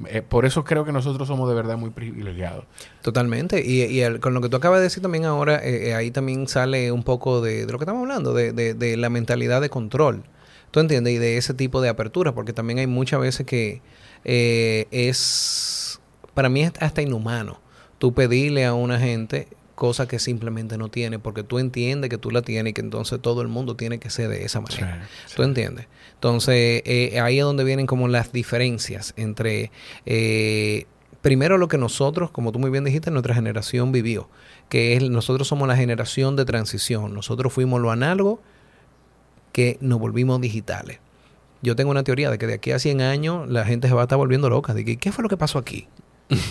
Eh, 0.07 0.21
por 0.21 0.45
eso 0.45 0.63
creo 0.65 0.83
que 0.83 0.91
nosotros 0.91 1.27
somos 1.27 1.47
de 1.47 1.55
verdad 1.55 1.77
muy 1.77 1.89
privilegiados. 1.89 2.65
Totalmente. 3.01 3.63
Y, 3.65 4.03
con 4.19 4.33
lo 4.33 4.41
que 4.41 4.49
tú 4.49 4.57
acabas 4.57 4.79
de 4.79 4.83
decir 4.83 5.01
también 5.01 5.25
ahora, 5.25 5.55
eh, 5.63 5.89
eh, 5.89 5.93
ahí 5.95 6.11
también 6.11 6.47
sale 6.47 6.91
un 6.91 7.03
poco 7.03 7.41
de, 7.41 7.65
lo 7.65 7.77
que 7.77 7.83
estamos 7.83 8.01
hablando, 8.01 8.33
de, 8.33 8.51
de, 8.51 8.97
la 8.97 9.09
mentalidad 9.09 9.61
de 9.61 9.69
control. 9.69 10.23
¿Tú 10.71 10.81
entiendes? 10.81 11.13
Y 11.13 11.17
de 11.17 11.37
ese 11.37 11.53
tipo 11.53 11.81
de 11.81 11.89
apertura, 11.89 12.33
porque 12.33 12.51
también 12.51 12.79
hay 12.79 12.87
muchas 12.87 13.21
veces 13.21 13.45
que 13.45 13.81
es, 14.25 16.01
para 16.33 16.49
mí 16.49 16.63
es 16.63 16.73
hasta 16.79 17.01
inhumano 17.01 17.61
tú 17.97 18.13
pedirle 18.13 18.65
a 18.65 18.73
una 18.73 18.99
gente 18.99 19.47
cosa 19.75 20.07
que 20.07 20.19
simplemente 20.19 20.77
no 20.77 20.89
tiene, 20.89 21.19
porque 21.19 21.43
tú 21.43 21.59
entiendes 21.59 22.09
que 22.09 22.17
tú 22.17 22.31
la 22.31 22.41
tienes 22.41 22.71
y 22.71 22.73
que 22.73 22.81
entonces 22.81 23.21
todo 23.21 23.41
el 23.41 23.47
mundo 23.47 23.75
tiene 23.75 23.99
que 23.99 24.09
ser 24.09 24.29
de 24.29 24.43
esa 24.43 24.61
manera. 24.61 25.07
¿Tú 25.35 25.43
entiendes? 25.43 25.87
Entonces, 26.13 26.81
eh, 26.85 27.19
ahí 27.21 27.39
es 27.39 27.43
donde 27.43 27.63
vienen 27.63 27.85
como 27.85 28.07
las 28.07 28.31
diferencias 28.31 29.13
entre, 29.17 29.71
eh, 30.05 30.85
primero 31.21 31.57
lo 31.57 31.67
que 31.67 31.77
nosotros, 31.77 32.31
como 32.31 32.51
tú 32.51 32.59
muy 32.59 32.71
bien 32.71 32.83
dijiste, 32.83 33.11
nuestra 33.11 33.35
generación 33.35 33.91
vivió, 33.91 34.29
que 34.69 34.95
es, 34.95 35.03
nosotros 35.09 35.47
somos 35.47 35.67
la 35.67 35.75
generación 35.75 36.35
de 36.35 36.45
transición, 36.45 37.13
nosotros 37.13 37.53
fuimos 37.53 37.81
lo 37.81 37.91
análogo 37.91 38.41
que 39.51 39.77
nos 39.81 39.99
volvimos 39.99 40.41
digitales. 40.41 40.99
Yo 41.61 41.75
tengo 41.75 41.91
una 41.91 42.03
teoría 42.03 42.29
de 42.29 42.37
que 42.37 42.45
de 42.45 42.55
aquí 42.55 42.71
a 42.71 42.79
100 42.79 43.01
años 43.01 43.49
la 43.49 43.65
gente 43.65 43.87
se 43.87 43.93
va 43.93 44.01
a 44.01 44.03
estar 44.03 44.17
volviendo 44.17 44.49
loca. 44.49 44.73
De 44.73 44.85
que, 44.85 44.97
¿qué 44.97 45.11
fue 45.11 45.23
lo 45.23 45.29
que 45.29 45.37
pasó 45.37 45.57
aquí? 45.57 45.87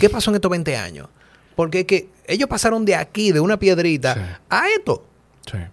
¿Qué 0.00 0.08
pasó 0.08 0.30
en 0.30 0.36
estos 0.36 0.50
20 0.50 0.76
años? 0.76 1.08
Porque 1.54 1.80
es 1.80 1.86
que 1.86 2.08
ellos 2.26 2.48
pasaron 2.48 2.84
de 2.84 2.94
aquí, 2.94 3.32
de 3.32 3.40
una 3.40 3.58
piedrita, 3.58 4.40
a 4.48 4.68
esto. 4.68 5.04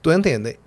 ¿Tú 0.01 0.11
entiendes? 0.11 0.57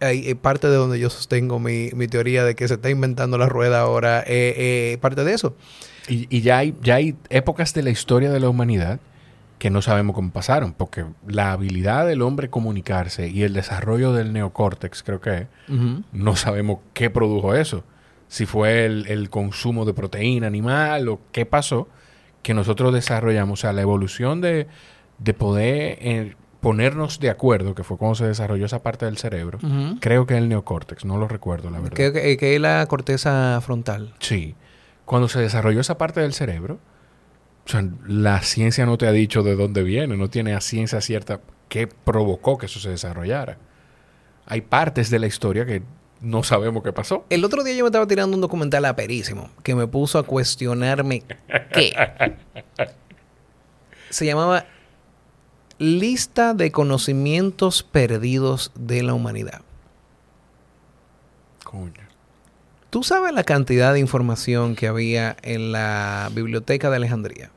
Hay 0.00 0.34
parte 0.34 0.68
de 0.68 0.74
donde 0.74 0.98
yo 0.98 1.10
sostengo 1.10 1.58
mi, 1.58 1.90
teoría 2.08 2.44
de 2.44 2.54
que 2.54 2.66
se 2.66 2.74
está 2.74 2.90
inventando 2.90 3.38
la 3.38 3.46
rueda 3.46 3.80
ahora, 3.80 4.20
eh, 4.20 4.54
eh, 4.56 4.98
parte 5.00 5.24
de 5.24 5.32
eso. 5.32 5.56
Y, 6.08 6.40
ya, 6.40 6.58
hay, 6.58 6.74
ya 6.82 6.96
hay 6.96 7.16
épocas 7.30 7.72
de 7.74 7.82
la 7.82 7.90
historia 7.90 8.30
de 8.30 8.40
la 8.40 8.48
humanidad 8.48 8.98
que 9.60 9.70
no 9.70 9.80
sabemos 9.80 10.16
cómo 10.16 10.32
pasaron, 10.32 10.72
porque 10.72 11.04
la 11.24 11.52
habilidad 11.52 12.04
del 12.04 12.22
hombre 12.22 12.50
comunicarse 12.50 13.28
y 13.28 13.44
el 13.44 13.52
desarrollo 13.52 14.12
del 14.12 14.32
neocórtex, 14.32 15.04
creo 15.04 15.20
que 15.20 15.46
no 16.12 16.34
sabemos 16.34 16.80
qué 16.94 17.10
produjo 17.10 17.54
eso. 17.54 17.84
Si 18.26 18.44
fue 18.44 18.86
el, 18.86 19.06
el, 19.06 19.30
consumo 19.30 19.84
de 19.84 19.94
proteína 19.94 20.48
animal 20.48 21.08
o 21.08 21.20
qué 21.30 21.46
pasó, 21.46 21.86
que 22.42 22.54
nosotros 22.54 22.92
desarrollamos, 22.92 23.60
o 23.60 23.62
sea, 23.62 23.72
la 23.72 23.82
evolución 23.82 24.40
de, 24.40 24.66
poder 25.38 25.98
eh, 26.00 26.34
ponernos 26.60 27.20
de 27.20 27.30
acuerdo, 27.30 27.74
que 27.74 27.84
fue 27.84 27.96
cuando 27.96 28.14
se 28.14 28.26
desarrolló 28.26 28.66
esa 28.66 28.82
parte 28.82 29.04
del 29.04 29.18
cerebro, 29.18 29.58
creo 30.00 30.26
que 30.26 30.34
es 30.34 30.42
el 30.42 30.48
neocórtex, 30.48 31.04
no 31.04 31.18
lo 31.18 31.28
recuerdo, 31.28 31.70
la 31.70 31.80
verdad. 31.80 31.96
Que, 31.96 32.36
que, 32.36 32.54
es 32.54 32.60
la 32.60 32.86
corteza 32.86 33.60
frontal. 33.62 34.14
Sí. 34.18 34.54
Cuando 35.04 35.28
se 35.28 35.40
desarrolló 35.40 35.80
esa 35.80 35.98
parte 35.98 36.20
del 36.20 36.32
cerebro, 36.32 36.78
o 37.66 37.68
sea, 37.68 37.84
la 38.06 38.40
ciencia 38.42 38.86
no 38.86 38.98
te 38.98 39.06
ha 39.06 39.12
dicho 39.12 39.42
de 39.42 39.56
dónde 39.56 39.82
viene, 39.82 40.16
no 40.16 40.28
tiene 40.28 40.54
a 40.54 40.60
ciencia 40.60 41.00
cierta 41.00 41.40
qué 41.68 41.86
provocó 41.86 42.58
que 42.58 42.66
eso 42.66 42.80
se 42.80 42.90
desarrollara. 42.90 43.58
Hay 44.46 44.62
partes 44.62 45.10
de 45.10 45.18
la 45.18 45.26
historia 45.26 45.64
que 45.64 45.82
no 46.22 46.42
sabemos 46.42 46.82
qué 46.82 46.92
pasó. 46.92 47.26
El 47.30 47.44
otro 47.44 47.64
día 47.64 47.74
yo 47.74 47.84
me 47.84 47.88
estaba 47.88 48.06
tirando 48.06 48.36
un 48.36 48.40
documental 48.40 48.84
aperísimo 48.84 49.50
que 49.62 49.74
me 49.74 49.86
puso 49.86 50.18
a 50.18 50.22
cuestionarme 50.22 51.24
qué. 51.72 51.92
Se 54.10 54.24
llamaba 54.24 54.66
Lista 55.78 56.54
de 56.54 56.70
conocimientos 56.70 57.82
perdidos 57.82 58.70
de 58.76 59.02
la 59.02 59.14
humanidad. 59.14 59.62
Coño. 61.64 61.92
¿Tú 62.90 63.02
sabes 63.02 63.32
la 63.32 63.42
cantidad 63.42 63.92
de 63.92 63.98
información 63.98 64.76
que 64.76 64.86
había 64.86 65.36
en 65.42 65.72
la 65.72 66.30
biblioteca 66.32 66.88
de 66.90 66.96
Alejandría? 66.96 67.50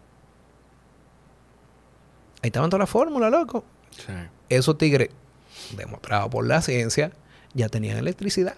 Ahí 2.41 2.47
estaban 2.47 2.69
todas 2.69 2.79
las 2.79 2.89
fórmulas, 2.89 3.31
loco. 3.31 3.63
Sí. 3.91 4.13
Esos 4.49 4.77
tigres, 4.77 5.09
demostrado 5.75 6.29
por 6.29 6.47
la 6.47 6.61
ciencia, 6.61 7.11
ya 7.55 7.69
tenían 7.69 7.97
electricidad. 7.97 8.55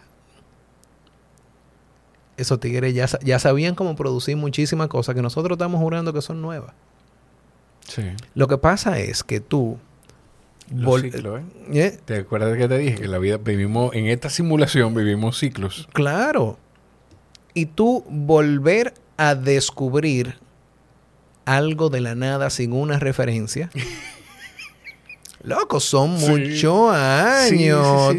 Esos 2.35 2.59
tigres 2.59 2.93
ya, 2.93 3.07
ya 3.23 3.39
sabían 3.39 3.75
cómo 3.75 3.95
producir 3.95 4.35
muchísimas 4.35 4.89
cosas 4.89 5.15
que 5.15 5.21
nosotros 5.21 5.55
estamos 5.55 5.79
jurando 5.79 6.11
que 6.11 6.21
son 6.21 6.41
nuevas. 6.41 6.73
Sí. 7.87 8.03
Lo 8.35 8.47
que 8.47 8.57
pasa 8.57 8.99
es 8.99 9.23
que 9.23 9.39
tú... 9.39 9.77
Los 10.69 11.01
ciclos, 11.01 11.39
¿eh? 11.39 11.45
¿eh? 11.73 11.99
¿Te 12.03 12.17
acuerdas 12.17 12.57
que 12.57 12.67
te 12.67 12.77
dije 12.77 12.95
que 12.95 13.07
la 13.07 13.19
vida 13.19 13.37
vivimos, 13.37 13.95
en 13.95 14.07
esta 14.07 14.29
simulación 14.29 14.93
vivimos 14.93 15.39
ciclos? 15.39 15.87
Claro. 15.93 16.57
Y 17.53 17.67
tú 17.67 18.03
volver 18.09 18.93
a 19.15 19.33
descubrir 19.33 20.35
algo 21.45 21.89
de 21.89 22.01
la 22.01 22.15
nada 22.15 22.49
sin 22.49 22.73
una 22.73 22.99
referencia 22.99 23.69
Loco, 25.43 25.79
son 25.79 26.11
muchos 26.11 26.93
años. 26.93 28.15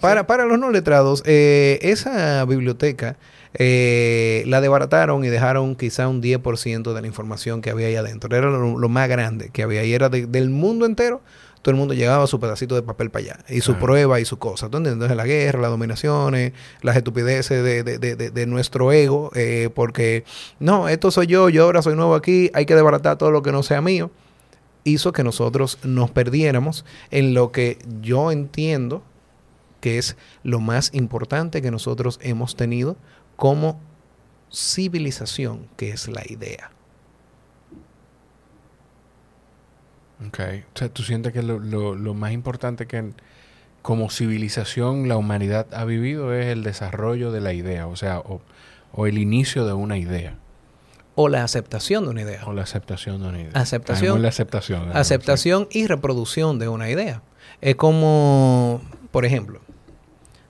para, 0.00 0.26
para 0.26 0.44
los 0.44 0.58
no 0.58 0.70
letrados, 0.70 1.22
eh, 1.26 1.78
esa 1.82 2.44
biblioteca 2.44 3.16
eh, 3.54 4.44
la 4.46 4.60
desbarataron 4.60 5.24
y 5.24 5.28
dejaron 5.28 5.74
quizá 5.74 6.06
un 6.06 6.22
10% 6.22 6.94
de 6.94 7.00
la 7.00 7.06
información 7.06 7.62
que 7.62 7.70
había 7.70 7.88
ahí 7.88 7.96
adentro. 7.96 8.34
Era 8.36 8.50
lo, 8.50 8.88
más 8.88 9.08
grande 9.08 9.50
que 9.52 9.62
había 9.62 9.84
y 9.84 9.92
era 9.92 10.08
del 10.08 10.50
mundo 10.50 10.86
entero. 10.86 11.20
Todo 11.62 11.72
el 11.72 11.76
mundo 11.76 11.92
llegaba 11.92 12.24
a 12.24 12.26
su 12.26 12.40
pedacito 12.40 12.74
de 12.74 12.82
papel 12.82 13.10
para 13.10 13.24
allá. 13.24 13.38
Y 13.50 13.60
su 13.60 13.74
prueba 13.74 14.18
y 14.18 14.24
su 14.24 14.38
cosa. 14.38 14.66
Entonces, 14.66 15.14
la 15.14 15.26
guerra, 15.26 15.60
las 15.60 15.70
dominaciones, 15.70 16.52
las 16.80 16.96
estupideces 16.96 17.62
de, 17.62 17.82
de, 17.82 17.98
de, 17.98 18.30
de 18.30 18.46
nuestro 18.46 18.92
ego. 18.92 19.30
Eh, 19.34 19.68
porque, 19.74 20.24
no, 20.58 20.88
esto 20.88 21.10
soy 21.10 21.26
yo, 21.26 21.50
yo 21.50 21.64
ahora 21.64 21.82
soy 21.82 21.96
nuevo 21.96 22.14
aquí, 22.14 22.50
hay 22.54 22.64
que 22.64 22.74
desbaratar 22.74 23.18
todo 23.18 23.30
lo 23.30 23.42
que 23.42 23.52
no 23.52 23.62
sea 23.62 23.82
mío 23.82 24.10
hizo 24.84 25.12
que 25.12 25.24
nosotros 25.24 25.78
nos 25.84 26.10
perdiéramos 26.10 26.84
en 27.10 27.34
lo 27.34 27.52
que 27.52 27.78
yo 28.00 28.32
entiendo 28.32 29.02
que 29.80 29.98
es 29.98 30.16
lo 30.42 30.60
más 30.60 30.94
importante 30.94 31.62
que 31.62 31.70
nosotros 31.70 32.18
hemos 32.22 32.54
tenido 32.54 32.96
como 33.36 33.80
civilización, 34.52 35.68
que 35.76 35.90
es 35.90 36.08
la 36.08 36.22
idea. 36.28 36.70
Ok. 40.26 40.40
O 40.74 40.78
sea, 40.78 40.88
tú 40.90 41.02
sientes 41.02 41.32
que 41.32 41.42
lo, 41.42 42.14
más 42.14 42.32
importante 42.32 42.86
que 42.86 43.12
como 43.80 44.10
civilización 44.10 45.08
la 45.08 45.16
humanidad 45.16 45.72
ha 45.72 45.86
vivido 45.86 46.34
es 46.34 46.46
el 46.48 46.62
desarrollo 46.62 47.32
de 47.32 47.40
la 47.40 47.54
idea, 47.54 47.86
o 47.86 47.96
sea, 47.96 48.18
o 48.20 49.06
el 49.06 49.16
inicio 49.16 49.64
de 49.64 49.72
una 49.72 49.96
idea 49.96 50.36
o 51.20 51.28
la 51.28 51.44
aceptación 51.44 52.04
de 52.04 52.10
una 52.10 52.22
idea. 52.22 52.42
O 52.46 52.54
la 52.54 52.62
aceptación 52.62 53.20
de 53.20 53.28
una 53.28 53.40
idea. 53.40 53.50
Aceptación. 53.52 54.22
la 54.22 54.28
aceptación. 54.28 54.96
aceptación 54.96 55.68
y 55.70 55.86
reproducción 55.86 56.58
de 56.58 56.68
una 56.68 56.88
idea. 56.88 57.20
Es 57.60 57.76
como, 57.76 58.80
por 59.10 59.26
ejemplo, 59.26 59.60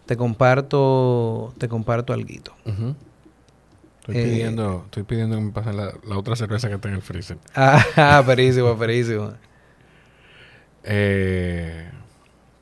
te 0.07 0.17
comparto, 0.17 1.53
te 1.59 1.69
comparto 1.69 2.13
algo. 2.13 2.29
Estoy, 2.29 4.17
eh, 4.17 4.25
pidiendo, 4.25 4.83
estoy 4.85 5.03
pidiendo 5.03 5.37
que 5.37 5.43
me 5.43 5.51
pasen 5.51 5.77
la, 5.77 5.93
otra 6.17 6.37
cerveza 6.37 6.69
que 6.69 6.77
está 6.77 6.89
en 6.89 6.95
el 6.95 7.03
freezer. 7.03 7.39
Ah, 7.55 8.23
perísimo, 8.25 8.79
perísimo. 8.79 9.33
Eh, 10.85 11.91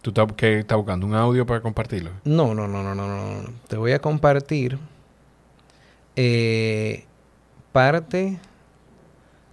¿Tú 0.01 0.11
estás, 0.11 0.33
qué, 0.35 0.61
estás 0.61 0.79
buscando? 0.79 1.07
¿Un 1.07 1.15
audio 1.15 1.45
para 1.45 1.61
compartirlo? 1.61 2.13
No, 2.25 2.55
no, 2.55 2.67
no, 2.67 2.83
no, 2.83 2.95
no, 2.95 3.07
no. 3.07 3.51
Te 3.69 3.77
voy 3.77 3.93
a 3.93 3.99
compartir 3.99 4.79
eh, 6.17 7.05
parte 7.79 8.41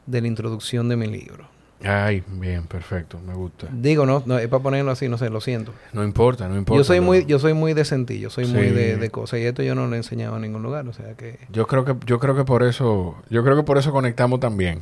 de 0.07 0.21
la 0.21 0.27
introducción 0.27 0.89
de 0.89 0.95
mi 0.95 1.05
libro. 1.05 1.47
Ay, 1.83 2.23
bien, 2.27 2.65
perfecto, 2.65 3.19
me 3.19 3.35
gusta. 3.35 3.67
Digo, 3.71 4.07
no, 4.07 4.23
no 4.25 4.39
es 4.39 4.47
para 4.47 4.63
ponerlo 4.63 4.89
así, 4.89 5.07
no 5.07 5.19
sé, 5.19 5.29
lo 5.29 5.41
siento. 5.41 5.73
No 5.93 6.03
importa, 6.03 6.49
no 6.49 6.57
importa. 6.57 6.79
Yo 6.79 6.83
soy 6.83 7.01
muy, 7.01 7.25
yo 7.27 7.37
soy 7.37 7.53
muy 7.53 7.75
de 7.75 7.85
sentillo, 7.85 8.31
soy 8.31 8.47
muy 8.47 8.69
de, 8.69 9.09
cosas 9.11 9.41
y 9.41 9.43
esto 9.43 9.61
yo 9.61 9.75
no 9.75 9.85
lo 9.85 9.93
he 9.93 9.97
enseñado 9.97 10.37
en 10.37 10.41
ningún 10.41 10.63
lugar, 10.63 10.87
o 10.87 10.93
sea 10.93 11.13
que. 11.13 11.37
Yo 11.51 11.67
creo 11.67 11.85
que, 11.85 11.95
yo 12.07 12.17
creo 12.17 12.35
que 12.35 12.45
por 12.45 12.63
eso, 12.63 13.15
yo 13.29 13.43
creo 13.43 13.55
que 13.55 13.61
por 13.61 13.77
eso 13.77 13.91
conectamos 13.91 14.39
también. 14.39 14.81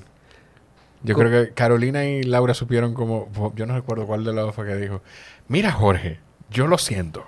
Yo 1.04 1.16
creo 1.16 1.30
que 1.30 1.54
Carolina 1.54 2.06
y 2.06 2.24
Laura 2.24 2.54
supieron 2.54 2.94
como, 2.94 3.30
yo 3.58 3.66
no 3.66 3.76
recuerdo 3.76 4.08
cuál 4.08 4.24
de 4.24 4.32
los 4.32 4.56
fue 4.56 4.66
que 4.66 4.78
dijo, 4.78 5.02
mira 5.50 5.70
Jorge, 5.74 6.22
yo 6.50 6.68
lo 6.68 6.78
siento 6.78 7.26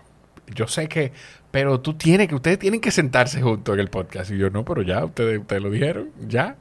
yo 0.54 0.68
sé 0.68 0.88
que, 0.88 1.12
pero 1.56 1.80
tú 1.80 1.94
tienes 1.94 2.28
que, 2.28 2.36
ustedes 2.36 2.60
tienen 2.60 2.82
que 2.82 2.92
sentarse 2.92 3.42
juntos 3.42 3.74
en 3.74 3.80
el 3.80 3.88
podcast. 3.90 4.30
Y 4.32 4.38
yo, 4.38 4.50
no, 4.50 4.66
pero 4.66 4.82
ya, 4.82 5.06
ustedes, 5.06 5.40
ustedes 5.40 5.62
lo 5.64 5.70
dijeron, 5.70 6.10
ya. 6.28 6.58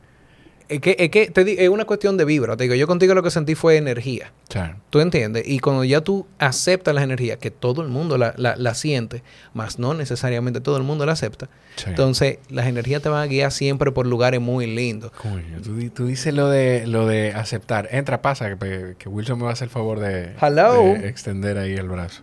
Es 0.66 0.80
que, 0.80 0.96
es 0.98 1.10
que 1.10 1.26
te 1.26 1.62
es 1.62 1.68
una 1.68 1.84
cuestión 1.84 2.16
de 2.16 2.24
vibra. 2.24 2.56
Te 2.56 2.64
digo, 2.64 2.74
yo 2.74 2.86
contigo 2.86 3.12
lo 3.14 3.22
que 3.22 3.30
sentí 3.30 3.54
fue 3.54 3.76
energía. 3.76 4.32
Claro. 4.48 4.76
¿Tú 4.88 5.00
entiendes? 5.00 5.46
Y 5.46 5.58
cuando 5.58 5.84
ya 5.84 6.00
tú 6.00 6.26
aceptas 6.38 6.94
las 6.94 7.04
energías, 7.04 7.36
que 7.36 7.50
todo 7.50 7.82
el 7.82 7.88
mundo 7.88 8.16
la, 8.16 8.32
la, 8.38 8.56
la 8.56 8.72
siente, 8.74 9.22
más 9.52 9.78
no 9.78 9.92
necesariamente 9.92 10.62
todo 10.62 10.78
el 10.78 10.82
mundo 10.84 11.04
la 11.04 11.12
acepta, 11.12 11.50
Sí. 11.76 11.86
entonces 11.90 12.38
las 12.48 12.66
energías 12.66 13.02
te 13.02 13.08
van 13.10 13.20
a 13.22 13.26
guiar 13.26 13.50
siempre 13.52 13.90
por 13.92 14.06
lugares 14.06 14.40
muy 14.40 14.66
lindos. 14.66 15.10
Coño, 15.10 15.60
tú, 15.62 15.76
tú 15.90 16.06
dices 16.06 16.32
lo 16.32 16.48
de, 16.48 16.86
lo 16.86 17.06
de 17.06 17.32
aceptar. 17.34 17.88
Entra, 17.90 18.22
pasa, 18.22 18.56
que, 18.56 18.94
que 18.96 19.08
Wilson 19.08 19.38
me 19.38 19.44
va 19.44 19.50
a 19.50 19.52
hacer 19.54 19.66
el 19.66 19.70
favor 19.70 19.98
de, 20.00 20.32
Hello. 20.40 20.82
de 20.94 21.08
extender 21.08 21.58
ahí 21.58 21.74
el 21.74 21.88
brazo. 21.88 22.22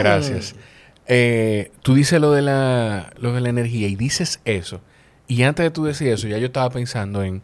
Gracias. 0.00 0.56
Eh, 1.08 1.72
tú 1.82 1.94
dices 1.94 2.20
lo 2.20 2.32
de, 2.32 2.42
la, 2.42 3.10
lo 3.18 3.32
de 3.32 3.40
la 3.40 3.48
energía 3.48 3.88
y 3.88 3.96
dices 3.96 4.40
eso. 4.44 4.80
Y 5.26 5.42
antes 5.42 5.64
de 5.64 5.70
tú 5.70 5.84
decir 5.84 6.08
eso, 6.08 6.28
ya 6.28 6.38
yo 6.38 6.46
estaba 6.46 6.68
pensando 6.70 7.22
en, 7.22 7.42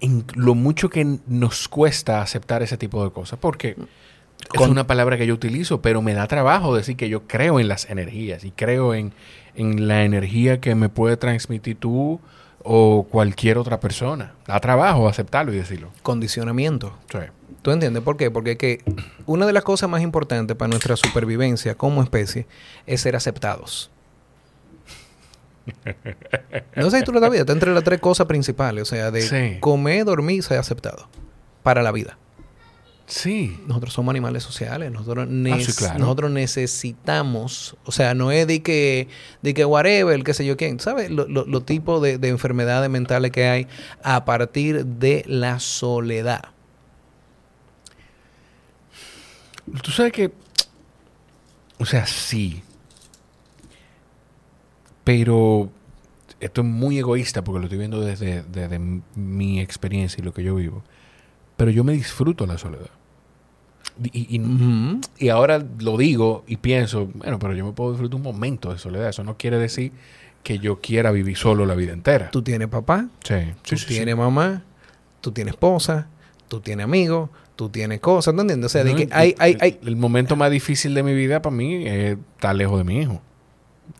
en 0.00 0.24
lo 0.34 0.54
mucho 0.54 0.88
que 0.90 1.18
nos 1.26 1.68
cuesta 1.68 2.22
aceptar 2.22 2.62
ese 2.62 2.76
tipo 2.76 3.04
de 3.04 3.10
cosas. 3.12 3.38
Porque 3.38 3.74
Con- 3.74 4.64
es 4.64 4.68
una 4.68 4.86
palabra 4.86 5.16
que 5.16 5.26
yo 5.26 5.34
utilizo, 5.34 5.80
pero 5.82 6.02
me 6.02 6.14
da 6.14 6.26
trabajo 6.26 6.74
decir 6.74 6.96
que 6.96 7.08
yo 7.08 7.26
creo 7.26 7.60
en 7.60 7.68
las 7.68 7.88
energías 7.88 8.44
y 8.44 8.50
creo 8.50 8.94
en, 8.94 9.12
en 9.54 9.86
la 9.88 10.04
energía 10.04 10.60
que 10.60 10.74
me 10.74 10.88
puede 10.88 11.16
transmitir 11.16 11.76
tú 11.76 12.20
o 12.64 13.06
cualquier 13.10 13.58
otra 13.58 13.80
persona. 13.80 14.34
Da 14.46 14.60
trabajo 14.60 15.08
aceptarlo 15.08 15.52
y 15.52 15.56
decirlo. 15.56 15.90
Condicionamiento. 16.02 16.96
Sí. 17.10 17.18
¿Tú 17.62 17.70
entiendes 17.70 18.02
por 18.02 18.16
qué? 18.16 18.30
Porque 18.30 18.56
que 18.56 18.82
una 19.26 19.46
de 19.46 19.52
las 19.52 19.62
cosas 19.62 19.88
más 19.88 20.02
importantes 20.02 20.56
para 20.56 20.68
nuestra 20.68 20.96
supervivencia 20.96 21.74
como 21.76 22.02
especie 22.02 22.46
es 22.86 23.00
ser 23.00 23.14
aceptados. 23.16 23.90
No 26.74 26.90
sé 26.90 26.98
si 26.98 27.04
tú 27.04 27.12
lo 27.12 27.20
sabías, 27.20 27.42
está 27.42 27.52
entre 27.52 27.72
las 27.72 27.84
tres 27.84 28.00
cosas 28.00 28.26
principales, 28.26 28.82
o 28.82 28.86
sea, 28.86 29.10
de 29.12 29.22
Sí. 29.22 29.60
comer, 29.60 30.04
dormir 30.04 30.38
y 30.38 30.42
ser 30.42 30.58
aceptado 30.58 31.08
para 31.62 31.82
la 31.82 31.92
vida. 31.92 32.18
Sí. 33.06 33.60
Nosotros 33.66 33.92
somos 33.92 34.10
animales 34.10 34.42
sociales, 34.42 34.90
nosotros, 34.90 35.26
Ah, 35.28 35.30
sí, 35.30 35.36
nes- 35.36 35.76
claro. 35.78 35.98
nosotros 36.00 36.30
necesitamos, 36.30 37.76
o 37.84 37.92
sea, 37.92 38.14
no 38.14 38.32
es 38.32 38.46
de 38.46 38.62
que, 38.62 39.06
de 39.42 39.54
que 39.54 39.64
whatever, 39.64 40.24
qué 40.24 40.34
sé 40.34 40.44
yo 40.46 40.56
quién, 40.56 40.80
¿sabes? 40.80 41.10
Los 41.10 41.28
lo, 41.28 41.44
lo 41.44 41.60
tipos 41.62 42.00
de, 42.02 42.18
de 42.18 42.28
enfermedades 42.28 42.88
mentales 42.90 43.30
que 43.30 43.46
hay 43.46 43.66
a 44.02 44.24
partir 44.24 44.84
de 44.86 45.24
la 45.26 45.60
soledad. 45.60 46.42
Tú 49.82 49.90
sabes 49.90 50.12
que. 50.12 50.32
O 51.78 51.84
sea, 51.86 52.06
sí. 52.06 52.62
Pero 55.04 55.70
esto 56.40 56.60
es 56.60 56.66
muy 56.66 56.98
egoísta 56.98 57.42
porque 57.42 57.58
lo 57.58 57.64
estoy 57.66 57.78
viendo 57.78 58.00
desde, 58.00 58.42
desde 58.42 58.78
mi 59.16 59.60
experiencia 59.60 60.20
y 60.20 60.24
lo 60.24 60.32
que 60.32 60.42
yo 60.44 60.54
vivo. 60.54 60.82
Pero 61.56 61.70
yo 61.70 61.84
me 61.84 61.92
disfruto 61.92 62.46
la 62.46 62.58
soledad. 62.58 62.90
Y, 64.12 64.36
y- 64.36 65.00
y 65.18 65.28
ahora 65.28 65.62
lo 65.80 65.96
digo 65.96 66.44
y 66.46 66.56
pienso, 66.56 67.06
bueno, 67.14 67.38
pero 67.38 67.54
yo 67.54 67.64
me 67.66 67.72
puedo 67.72 67.90
disfrutar 67.92 68.16
un 68.16 68.22
momento 68.22 68.72
de 68.72 68.78
soledad. 68.78 69.08
Eso 69.08 69.24
no 69.24 69.36
quiere 69.36 69.58
decir 69.58 69.92
que 70.42 70.58
yo 70.58 70.80
quiera 70.80 71.10
vivir 71.10 71.36
solo 71.36 71.66
la 71.66 71.74
vida 71.74 71.92
entera. 71.92 72.30
Tú 72.30 72.42
tienes 72.42 72.68
papá, 72.68 73.08
sí, 73.24 73.34
tú 73.62 73.76
sí, 73.76 73.78
sí, 73.78 73.86
tienes 73.86 74.16
mamá, 74.16 74.62
tú 75.20 75.30
tienes 75.32 75.54
esposa, 75.54 76.06
tú 76.48 76.60
tienes 76.60 76.84
amigos, 76.84 77.28
tú 77.64 77.68
tienes 77.70 78.00
cosas, 78.00 78.34
¿tú 78.34 78.40
entiendes? 78.40 78.66
O 78.66 78.68
sea, 78.68 78.84
de 78.84 78.90
No, 78.90 78.96
que 78.96 79.02
el- 79.04 79.12
hay, 79.12 79.34
hay, 79.38 79.56
hay, 79.60 79.78
el, 79.82 79.88
el 79.88 79.96
momento 79.96 80.36
más 80.36 80.50
difícil 80.50 80.94
de 80.94 81.02
mi 81.02 81.14
vida 81.14 81.40
para 81.42 81.54
mí 81.54 81.86
es 81.86 82.16
estar 82.36 82.54
lejos 82.54 82.78
de 82.78 82.84
mi 82.84 83.00
hijo. 83.00 83.20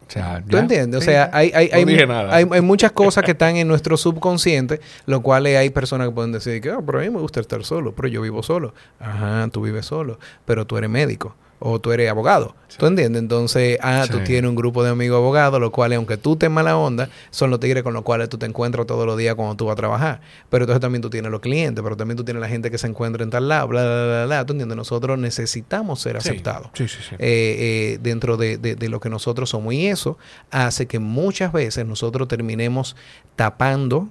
O 0.07 0.11
sea, 0.13 0.43
¿Tú 0.47 0.59
entiendes? 0.59 1.01
O 1.01 1.05
sea, 1.05 1.31
hay, 1.33 1.51
hay, 1.55 1.71
No 1.71 1.77
hay, 1.79 1.85
dije 1.87 2.07
nada. 2.07 2.35
hay- 2.35 2.45
muchas 2.61 2.93
cosas 2.93 3.25
que 3.25 3.31
están 3.31 3.57
en 3.57 3.67
nuestro 3.67 3.97
subconsciente, 3.97 4.81
lo 5.07 5.23
cual 5.23 5.47
hay 5.47 5.71
personas 5.71 6.09
que 6.09 6.15
pueden 6.15 6.33
decir 6.33 6.61
que, 6.61 6.71
ah, 6.71 6.81
pero 6.85 6.99
a 6.99 7.03
mí 7.03 7.09
me 7.11 7.19
gusta 7.19 7.41
estar 7.41 7.65
solo, 7.65 7.95
pero 7.95 8.09
yo 8.09 8.21
vivo 8.21 8.43
solo. 8.43 8.75
Ajá, 9.01 9.49
tú 9.51 9.63
vives 9.63 9.87
solo, 9.87 10.19
pero 10.45 10.67
tú 10.67 10.77
eres 10.77 10.91
médico 10.91 11.35
o 11.65 11.79
tú 11.81 11.93
eres 11.93 12.11
abogado. 12.11 12.55
¿Tú 12.77 12.87
entiendes? 12.87 13.23
Entonces, 13.23 13.79
ah, 13.83 14.07
tú 14.11 14.19
Sí. 14.19 14.25
tienes 14.25 14.49
un 14.49 14.55
grupo 14.57 14.83
de 14.83 14.91
amigos 14.91 15.19
abogados, 15.19 15.61
los 15.61 15.71
cuales, 15.71 15.97
aunque 15.99 16.17
tú 16.17 16.33
estés 16.33 16.51
mala 16.51 16.77
onda, 16.77 17.09
son 17.31 17.51
los 17.51 17.61
tigres 17.61 17.83
con 17.83 17.93
los 17.95 18.03
cuales 18.03 18.29
tú 18.29 18.39
te 18.39 18.47
encuentras 18.47 18.87
todos 18.87 19.07
los 19.07 19.17
días 19.17 19.35
cuando 19.35 19.55
tú 19.55 19.67
vas 19.67 19.75
a 19.75 19.77
trabajar. 19.77 20.21
Pero 20.51 20.65
entonces 20.65 20.81
también 20.81 21.03
tú 21.03 21.11
tienes 21.11 21.31
los 21.31 21.41
clientes, 21.41 21.83
pero 21.85 21.97
también 21.97 22.17
tú 22.17 22.25
tienes 22.25 22.41
la 22.41 22.49
gente 22.49 22.71
que 22.71 22.79
se 22.79 22.87
encuentra 22.87 23.23
en 23.23 23.31
tal 23.31 23.47
lado, 23.49 23.69
bla, 23.69 23.83
bla, 23.85 24.05
bla, 24.07 24.27
bla. 24.27 24.47
¿Tú 24.47 24.55
entiendes? 24.55 24.77
Nosotros 24.77 25.19
necesitamos 25.19 26.01
ser 26.01 26.21
Sí, 26.21 26.29
aceptados 26.31 26.69
Sí, 26.75 26.89
sí, 26.89 26.99
sí. 27.09 27.15
eh, 27.19 27.19
eh, 27.21 27.99
dentro 28.03 28.37
de, 28.37 28.57
de- 28.59 28.75
de 28.75 28.89
lo 28.89 28.99
que 29.01 29.09
nosotros 29.11 29.51
somos. 29.51 29.75
Y 29.75 29.87
eso 29.87 30.19
hace 30.51 30.87
que 30.87 30.99
muchas 30.99 31.53
veces 31.53 31.87
nosotros 31.87 32.27
terminemos 32.27 32.97
tapando 33.37 34.09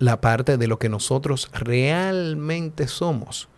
la 0.00 0.20
parte 0.20 0.56
de 0.58 0.66
lo 0.66 0.78
que 0.78 0.88
nosotros 0.88 1.48
realmente 1.52 2.86
somos. 2.88 3.48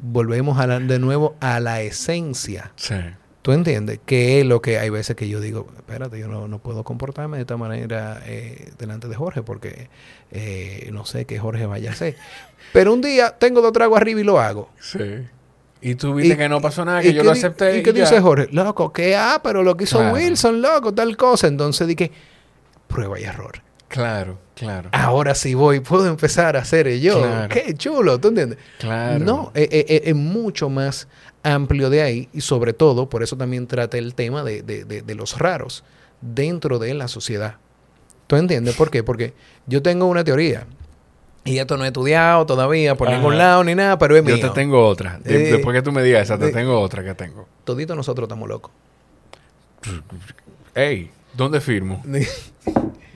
Volvemos 0.00 0.58
a 0.58 0.66
la- 0.66 0.78
de 0.80 0.98
nuevo 0.98 1.36
a 1.40 1.60
la 1.60 1.80
esencia. 1.82 2.72
sí. 2.76 2.94
¿Tú 3.42 3.52
entiendes? 3.52 4.00
Que 4.04 4.40
es 4.40 4.44
lo 4.46 4.60
que 4.60 4.80
hay 4.80 4.90
veces 4.90 5.14
que 5.14 5.28
yo 5.28 5.38
digo, 5.38 5.68
espérate, 5.76 6.18
yo 6.18 6.26
no, 6.26 6.48
no 6.48 6.58
puedo 6.58 6.82
comportarme 6.82 7.36
de 7.36 7.42
esta 7.42 7.56
manera 7.56 8.20
eh, 8.26 8.72
delante 8.76 9.06
de 9.06 9.14
Jorge 9.14 9.44
porque 9.44 9.88
eh, 10.32 10.90
no 10.92 11.06
sé 11.06 11.26
qué 11.26 11.38
Jorge 11.38 11.64
vaya 11.66 11.90
a 11.90 11.92
hacer. 11.92 12.16
Pero 12.72 12.92
un 12.92 13.00
día 13.02 13.36
tengo 13.38 13.60
dos 13.62 13.70
tragos 13.72 13.98
arriba 14.00 14.20
y 14.20 14.24
lo 14.24 14.40
hago. 14.40 14.70
Sí. 14.80 14.98
Y 15.80 15.94
tú 15.94 16.14
viste 16.14 16.34
Y- 16.34 16.36
que 16.36 16.48
no 16.48 16.60
pasó 16.60 16.84
nada, 16.84 17.02
¿Y 17.02 17.04
que 17.06 17.12
yo 17.14 17.20
qué 17.20 17.24
lo 17.26 17.30
acepté. 17.30 17.78
¿Y 17.78 17.82
qué 17.84 17.92
ya. 17.92 18.00
dice 18.02 18.20
Jorge? 18.20 18.48
Loco, 18.50 18.92
¿qué? 18.92 19.14
Ah, 19.14 19.40
pero 19.44 19.62
lo 19.62 19.76
que 19.76 19.84
hizo 19.84 19.98
Claro. 19.98 20.14
Wilson, 20.16 20.60
loco, 20.60 20.92
tal 20.92 21.16
cosa. 21.16 21.46
Entonces 21.46 21.86
dije, 21.86 22.10
prueba 22.88 23.20
y 23.20 23.22
error. 23.22 23.62
Claro, 23.86 24.38
claro. 24.56 24.88
Ahora 24.92 25.34
sí 25.36 25.54
voy, 25.54 25.78
puedo 25.80 26.06
empezar 26.08 26.56
a 26.56 26.60
hacer 26.62 26.88
yo. 26.98 27.18
Claro. 27.20 27.48
Qué 27.48 27.74
chulo, 27.74 28.18
¿tú 28.18 28.28
entiendes? 28.28 28.58
Claro. 28.80 29.24
No, 29.24 29.52
eh, 29.54 29.68
eh, 29.70 29.86
eh, 29.88 30.02
es 30.06 30.14
mucho 30.16 30.68
más 30.68 31.06
amplio 31.44 31.88
de 31.90 32.02
ahí 32.02 32.28
y 32.32 32.40
sobre 32.40 32.72
todo, 32.72 33.08
por 33.08 33.22
eso 33.22 33.36
también 33.36 33.68
trata 33.68 33.96
el 33.98 34.14
tema 34.14 34.42
de, 34.42 34.62
de- 34.62 34.84
de- 34.84 35.02
de 35.02 35.14
los 35.14 35.38
raros 35.38 35.84
dentro 36.20 36.78
de 36.80 36.92
la 36.94 37.06
sociedad. 37.06 37.56
¿Tú 38.26 38.34
entiendes 38.34 38.74
por 38.74 38.90
qué? 38.90 39.04
Porque 39.04 39.34
yo 39.68 39.82
tengo 39.82 40.06
una 40.06 40.24
teoría 40.24 40.66
y 41.44 41.58
esto 41.58 41.76
no 41.76 41.84
he 41.84 41.88
estudiado 41.88 42.44
todavía 42.46 42.96
por 42.96 43.06
Ajá. 43.06 43.16
ningún 43.18 43.38
lado 43.38 43.62
ni 43.62 43.76
nada, 43.76 43.96
pero 43.98 44.16
es 44.16 44.24
Yo 44.24 44.34
mío. 44.34 44.48
te 44.48 44.52
tengo 44.52 44.84
otra. 44.84 45.20
De- 45.22 45.50
Eh, 45.50 45.52
Después 45.52 45.76
que 45.76 45.82
tú 45.82 45.92
me 45.92 46.02
digas 46.02 46.22
esa, 46.24 46.36
te 46.36 46.48
eh, 46.48 46.52
tengo 46.52 46.80
otra 46.80 47.04
que 47.04 47.14
tengo. 47.14 47.46
Todito 47.64 47.94
nosotros 47.94 48.24
estamos 48.26 48.48
locos. 48.48 48.72
Ey, 50.74 51.10
¿dónde 51.34 51.60
firmo? 51.60 52.02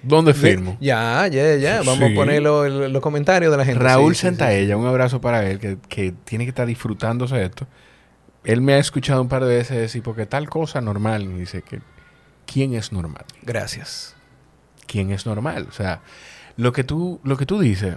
¿Dónde 0.03 0.35
firmo? 0.35 0.77
Ya, 0.81 1.27
ya, 1.29 1.57
ya. 1.57 1.79
Vamos 1.79 1.99
Sí. 1.99 2.13
a 2.13 2.15
poner 2.15 2.43
lo- 2.43 2.65
el- 2.65 2.93
los 2.93 3.03
comentarios 3.03 3.51
de 3.51 3.57
la 3.59 3.65
gente. 3.65 3.83
Raúl 3.83 4.15
Sí. 4.15 4.23
Sentaella, 4.23 4.77
un 4.77 4.87
abrazo 4.87 5.21
para 5.21 5.49
él, 5.49 5.59
que, 5.59 5.79
que 5.89 6.13
tiene 6.25 6.45
que 6.45 6.51
estar 6.51 6.67
disfrutándose 6.67 7.43
esto. 7.43 7.67
Él 8.45 8.63
me 8.63 8.75
ha 8.75 8.79
escuchado 8.79 9.21
un 9.21 9.29
par 9.29 9.45
de 9.45 9.55
veces 9.57 9.77
decir, 9.77 10.03
porque 10.03 10.25
tal 10.27 10.49
cosa 10.49 10.81
normal, 10.81 11.23
y 11.25 11.29
dice 11.41 11.63
que, 11.63 11.81
¿quién 12.47 12.75
es 12.75 12.93
normal? 12.93 13.25
Gracias. 13.43 14.15
quién 14.87 15.13
es 15.13 15.25
normal. 15.25 15.67
O 15.69 15.73
sea, 15.73 16.01
lo 16.57 16.73
que 16.73 16.83
tú, 16.83 17.21
lo 17.23 17.37
que 17.37 17.47
tú 17.47 17.61
dices 17.61 17.97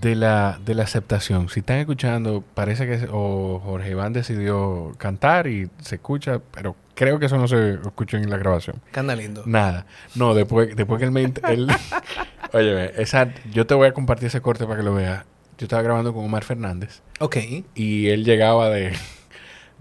de 0.00 0.14
la, 0.14 0.58
de 0.64 0.74
la 0.74 0.84
aceptación, 0.84 1.48
si 1.48 1.60
están 1.60 1.78
escuchando, 1.78 2.42
parece 2.54 2.86
que 2.86 3.08
o 3.10 3.60
Jorge 3.64 3.90
Iván 3.90 4.12
decidió 4.12 4.92
cantar 4.98 5.46
y 5.46 5.68
se 5.82 5.96
escucha, 5.96 6.40
pero 6.52 6.76
creo 6.94 7.18
que 7.18 7.26
eso 7.26 7.36
no 7.38 7.48
se 7.48 7.74
escuchó 7.74 8.16
en 8.16 8.30
la 8.30 8.36
grabación. 8.38 8.80
Canda 8.92 9.14
lindo. 9.16 9.42
Nada. 9.46 9.86
No, 10.14 10.34
después, 10.34 10.74
después 10.76 10.98
que 10.98 11.04
él 11.06 11.10
me... 11.10 11.22
él- 11.24 11.68
Óyeme, 12.52 12.92
esa, 12.96 13.32
yo 13.52 13.66
te 13.66 13.74
voy 13.74 13.88
a 13.88 13.92
compartir 13.92 14.26
ese 14.28 14.40
corte 14.40 14.64
para 14.64 14.78
que 14.78 14.82
lo 14.82 14.94
veas. 14.94 15.24
Yo 15.58 15.66
estaba 15.66 15.82
grabando 15.82 16.12
con 16.14 16.24
Omar 16.24 16.42
Fernández 16.44 17.02
Ok. 17.20 17.36
y 17.74 18.08
él 18.08 18.24
llegaba 18.24 18.70
de, 18.70 18.92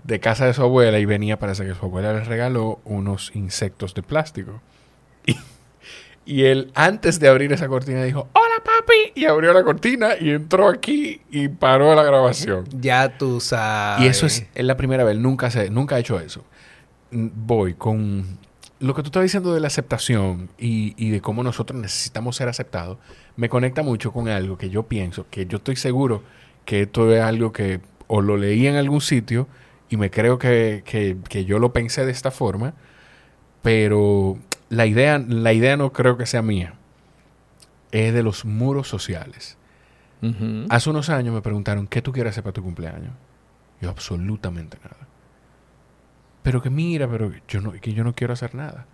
de 0.03 0.19
casa 0.19 0.45
de 0.45 0.53
su 0.53 0.61
abuela 0.61 0.99
y 0.99 1.05
venía, 1.05 1.39
parece 1.39 1.65
que 1.65 1.73
su 1.73 1.85
abuela 1.85 2.11
le 2.13 2.23
regaló 2.25 2.79
unos 2.83 3.31
insectos 3.33 3.93
de 3.93 4.03
plástico. 4.03 4.61
Y, 5.25 5.37
y 6.31 6.43
él, 6.45 6.71
antes 6.75 7.19
de 7.19 7.27
abrir 7.27 7.51
esa 7.53 7.67
cortina, 7.67 8.03
dijo, 8.03 8.27
hola 8.33 8.63
papi, 8.63 9.13
y 9.15 9.25
abrió 9.25 9.51
la 9.53 9.63
cortina 9.63 10.09
y 10.19 10.29
entró 10.29 10.67
aquí 10.69 11.21
y 11.31 11.47
paró 11.47 11.95
la 11.95 12.03
grabación. 12.03 12.65
Ya 12.79 13.17
tú 13.17 13.39
sabes. 13.39 14.05
Y 14.05 14.07
eso 14.09 14.25
es, 14.27 14.45
es 14.53 14.65
la 14.65 14.77
primera 14.77 15.03
vez, 15.03 15.17
nunca, 15.17 15.49
se, 15.49 15.69
nunca 15.69 15.97
he 15.97 16.01
hecho 16.01 16.19
eso. 16.19 16.43
Mm, 17.11 17.27
Voy 17.33 17.73
con 17.73 18.37
lo 18.79 18.93
que 18.93 19.01
tú 19.01 19.07
estás 19.07 19.23
diciendo 19.23 19.53
de 19.53 19.59
la 19.59 19.67
aceptación 19.67 20.49
y, 20.57 20.93
y 21.03 21.09
de 21.09 21.19
cómo 21.19 21.43
nosotros 21.43 21.79
necesitamos 21.81 22.35
ser 22.35 22.47
aceptados, 22.47 22.97
me 23.35 23.49
conecta 23.49 23.81
mucho 23.83 24.11
con 24.13 24.27
algo 24.29 24.57
que 24.57 24.69
yo 24.69 24.83
pienso, 24.83 25.25
que 25.29 25.45
yo 25.47 25.57
estoy 25.57 25.75
seguro 25.75 26.23
que 26.65 26.83
esto 26.83 27.11
es 27.13 27.21
algo 27.21 27.51
que 27.51 27.81
o 28.07 28.21
lo 28.21 28.37
leí 28.37 28.67
en 28.67 28.75
algún 28.75 29.01
sitio 29.01 29.47
y 29.89 29.97
me 29.97 30.09
creo 30.11 30.37
que, 30.37 30.83
que- 30.85 31.17
que 31.27 31.43
yo 31.45 31.57
lo 31.59 31.73
pensé 31.73 32.05
de 32.05 32.11
esta 32.11 32.29
forma, 32.31 32.73
pero 33.61 34.37
la 34.69 34.85
idea, 34.85 35.19
la 35.19 35.53
idea 35.53 35.77
no 35.77 35.91
creo 35.91 36.17
que 36.17 36.25
sea 36.25 36.41
mía, 36.41 36.73
es 37.91 38.13
de 38.13 38.23
los 38.23 38.45
muros 38.45 38.87
sociales. 38.87 39.57
Hace 40.69 40.89
unos 40.89 41.09
años 41.09 41.33
me 41.33 41.41
preguntaron, 41.41 41.87
¿qué 41.87 42.01
tú 42.01 42.11
quieres 42.11 42.31
hacer 42.31 42.43
para 42.43 42.53
tu 42.53 42.61
cumpleaños? 42.61 43.13
Yo, 43.81 43.89
absolutamente 43.89 44.77
nada. 44.83 45.07
pero 46.43 46.61
que 46.61 46.69
mira, 46.69 47.07
pero 47.07 47.31
yo 47.47 47.61
no, 47.61 47.71
que 47.73 47.93
yo 47.93 48.03
no 48.03 48.13
quiero 48.13 48.33
hacer 48.33 48.55
nada. 48.55 48.85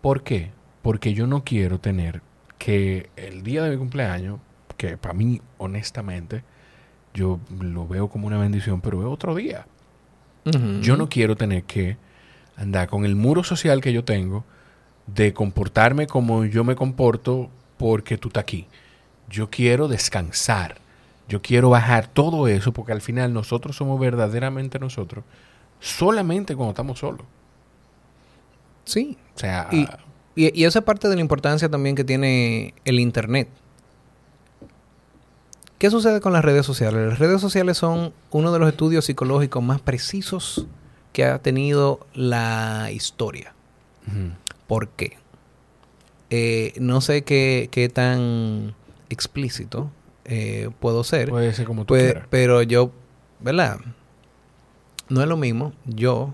¿Por 0.00 0.22
qué? 0.22 0.50
Porque 0.82 1.12
yo 1.14 1.26
no 1.26 1.44
quiero 1.44 1.80
tener 1.80 2.22
que 2.58 3.10
el 3.16 3.42
día 3.42 3.62
de 3.62 3.70
mi 3.70 3.76
cumpleaños, 3.78 4.38
que 4.76 4.96
para 4.96 5.14
mí, 5.14 5.40
honestamente, 5.58 6.44
yo 7.14 7.40
lo 7.60 7.88
veo 7.88 8.08
como 8.08 8.26
una 8.26 8.38
bendición, 8.38 8.80
pero 8.80 9.00
es 9.00 9.06
otro 9.06 9.34
día. 9.34 9.66
Yo 10.80 10.96
no 10.96 11.08
quiero 11.08 11.36
tener 11.36 11.64
que 11.64 11.96
andar 12.56 12.88
con 12.88 13.04
el 13.04 13.14
muro 13.14 13.44
social 13.44 13.80
que 13.80 13.92
yo 13.92 14.04
tengo 14.04 14.44
de 15.14 15.32
comportarme 15.32 16.06
como 16.06 16.44
yo 16.44 16.64
me 16.64 16.76
comporto 16.76 17.48
porque 17.76 18.18
tú 18.18 18.28
estás 18.28 18.42
aquí. 18.42 18.66
Yo 19.28 19.50
quiero 19.50 19.88
descansar. 19.88 20.76
Yo 21.28 21.40
quiero 21.40 21.70
bajar 21.70 22.08
todo 22.08 22.48
eso 22.48 22.72
porque 22.72 22.92
al 22.92 23.00
final 23.00 23.32
nosotros 23.32 23.76
somos 23.76 24.00
verdaderamente 24.00 24.78
nosotros 24.78 25.24
solamente 25.80 26.54
cuando 26.54 26.70
estamos 26.70 26.98
solos. 26.98 27.22
Sí. 28.84 29.16
O 29.34 29.38
sea, 29.38 29.68
Y, 29.70 29.86
y, 30.34 30.60
y 30.60 30.64
esa 30.64 30.80
es 30.80 30.84
parte 30.84 31.08
de 31.08 31.14
la 31.14 31.20
importancia 31.20 31.68
también 31.68 31.94
que 31.94 32.04
tiene 32.04 32.74
el 32.84 33.00
Internet. 33.00 33.48
¿Qué 35.78 35.90
sucede 35.90 36.20
con 36.20 36.34
las 36.34 36.44
redes 36.44 36.66
sociales? 36.66 37.08
Las 37.08 37.18
redes 37.18 37.40
sociales 37.40 37.78
son 37.78 38.12
uno 38.30 38.52
de 38.52 38.58
los 38.58 38.68
estudios 38.68 39.06
psicológicos 39.06 39.62
más 39.62 39.80
precisos 39.80 40.66
que 41.14 41.24
ha 41.24 41.38
tenido 41.38 42.06
la 42.12 42.90
historia. 42.92 43.54
¿Por 44.70 44.88
qué? 44.90 45.16
Eh, 46.30 46.74
no 46.78 47.00
sé 47.00 47.22
qué, 47.24 47.68
qué 47.72 47.88
tan 47.88 48.76
explícito 49.08 49.90
eh, 50.24 50.70
puedo 50.78 51.02
ser, 51.02 51.28
puede 51.28 51.52
ser 51.52 51.66
como 51.66 51.82
tú 51.82 51.88
pues, 51.88 52.04
quieras. 52.12 52.28
pero 52.30 52.62
yo, 52.62 52.92
¿verdad? 53.40 53.78
No 55.08 55.22
es 55.22 55.26
lo 55.26 55.36
mismo 55.36 55.72
yo 55.86 56.32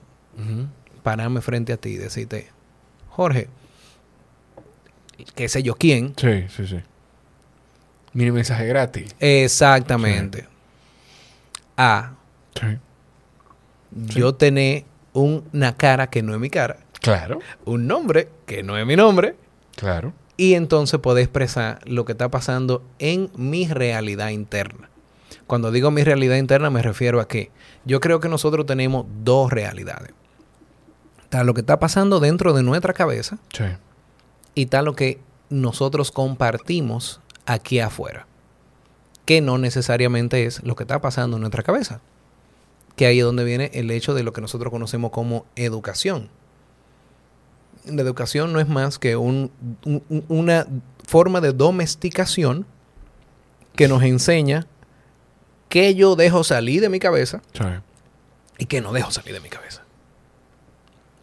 pararme 1.02 1.40
frente 1.40 1.72
a 1.72 1.78
ti 1.78 1.90
y 1.90 1.96
decirte, 1.96 2.48
Jorge, 3.08 3.48
qué 5.34 5.48
sé 5.48 5.62
yo 5.62 5.74
quién, 5.76 6.12
Sí, 6.18 6.44
sí, 6.50 6.66
sí. 6.66 6.80
Mini 8.12 8.32
mensaje 8.32 8.66
gratis. 8.66 9.14
exactamente, 9.18 10.46
a 11.78 12.12
Sí. 12.54 12.66
yo 14.14 14.34
tener 14.34 14.84
una 15.14 15.74
cara 15.74 16.08
que 16.10 16.22
no 16.22 16.34
es 16.34 16.40
mi 16.40 16.50
cara, 16.50 16.80
Claro, 17.00 17.38
un 17.64 17.86
nombre 17.86 18.28
que 18.46 18.62
no 18.62 18.76
es 18.78 18.86
mi 18.86 18.96
nombre, 18.96 19.36
claro. 19.76 20.12
y 20.36 20.54
entonces 20.54 20.98
poder 21.00 21.24
expresar 21.24 21.78
lo 21.86 22.04
que 22.04 22.12
está 22.12 22.30
pasando 22.30 22.82
en 22.98 23.30
mi 23.36 23.66
realidad 23.68 24.30
interna. 24.30 24.88
Cuando 25.46 25.70
digo 25.70 25.90
mi 25.90 26.02
realidad 26.02 26.36
interna 26.36 26.70
me 26.70 26.82
refiero 26.82 27.20
a 27.20 27.28
que 27.28 27.50
yo 27.84 28.00
creo 28.00 28.20
que 28.20 28.28
nosotros 28.28 28.66
tenemos 28.66 29.06
dos 29.22 29.50
realidades. 29.52 30.10
Está 31.22 31.44
lo 31.44 31.54
que 31.54 31.60
está 31.60 31.78
pasando 31.78 32.18
dentro 32.20 32.52
de 32.52 32.62
nuestra 32.62 32.92
cabeza 32.92 33.38
Sí. 33.52 33.64
y 34.54 34.62
está 34.64 34.82
lo 34.82 34.94
que 34.96 35.20
nosotros 35.50 36.10
compartimos 36.10 37.20
aquí 37.46 37.78
afuera. 37.80 38.26
Que 39.24 39.40
no 39.40 39.58
necesariamente 39.58 40.46
es 40.46 40.62
lo 40.64 40.76
que 40.76 40.84
está 40.84 41.00
pasando 41.00 41.36
en 41.36 41.40
nuestra 41.42 41.62
cabeza. 41.62 42.00
Que 42.96 43.06
ahí 43.06 43.18
es 43.18 43.24
donde 43.24 43.44
viene 43.44 43.70
el 43.74 43.90
hecho 43.90 44.14
de 44.14 44.22
lo 44.22 44.32
que 44.32 44.40
nosotros 44.40 44.70
conocemos 44.70 45.10
como 45.10 45.44
educación. 45.56 46.28
La 47.86 48.02
educación 48.02 48.52
no 48.52 48.60
es 48.60 48.68
más 48.68 48.98
que 48.98 49.16
un- 49.16 49.50
un- 49.84 50.02
un- 50.08 50.24
una 50.28 50.66
forma 51.06 51.40
de 51.40 51.52
domesticación 51.52 52.66
que 53.74 53.88
nos 53.88 54.02
enseña 54.02 54.66
que 55.68 55.94
yo 55.94 56.16
dejo 56.16 56.44
salir 56.44 56.80
de 56.80 56.88
mi 56.88 56.98
cabeza 56.98 57.42
Sí. 57.52 57.64
y 58.58 58.66
que 58.66 58.80
no 58.80 58.92
dejo 58.92 59.10
salir 59.10 59.34
de 59.34 59.40
mi 59.40 59.48
cabeza. 59.48 59.82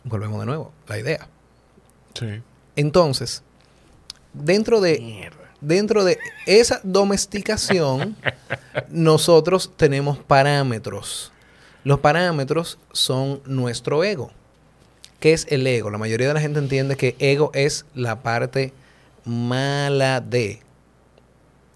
Volvemos 0.03 0.39
de 0.39 0.45
nuevo, 0.45 0.71
la 0.87 0.99
idea. 0.99 1.27
Sí. 2.13 2.41
Entonces, 2.75 3.41
dentro 4.33 4.81
de, 4.81 5.31
dentro 5.61 6.03
de 6.03 6.19
esa 6.45 6.81
domesticación, 6.83 8.15
nosotros 8.89 9.71
tenemos 9.77 10.17
parámetros. 10.19 11.31
Los 11.83 11.99
parámetros 11.99 12.79
son 12.91 13.41
nuestro 13.45 14.03
ego. 14.03 14.31
¿Qué 15.23 15.31
es 15.31 15.47
el 15.49 15.65
ego? 15.65 15.89
La 15.89 15.97
mayoría 15.97 16.27
de 16.27 16.33
la 16.33 16.41
gente 16.41 16.59
entiende 16.59 16.97
que 16.97 17.15
ego 17.17 17.49
es 17.53 17.85
la 17.95 18.21
parte 18.23 18.73
mala 19.23 20.19
de. 20.19 20.59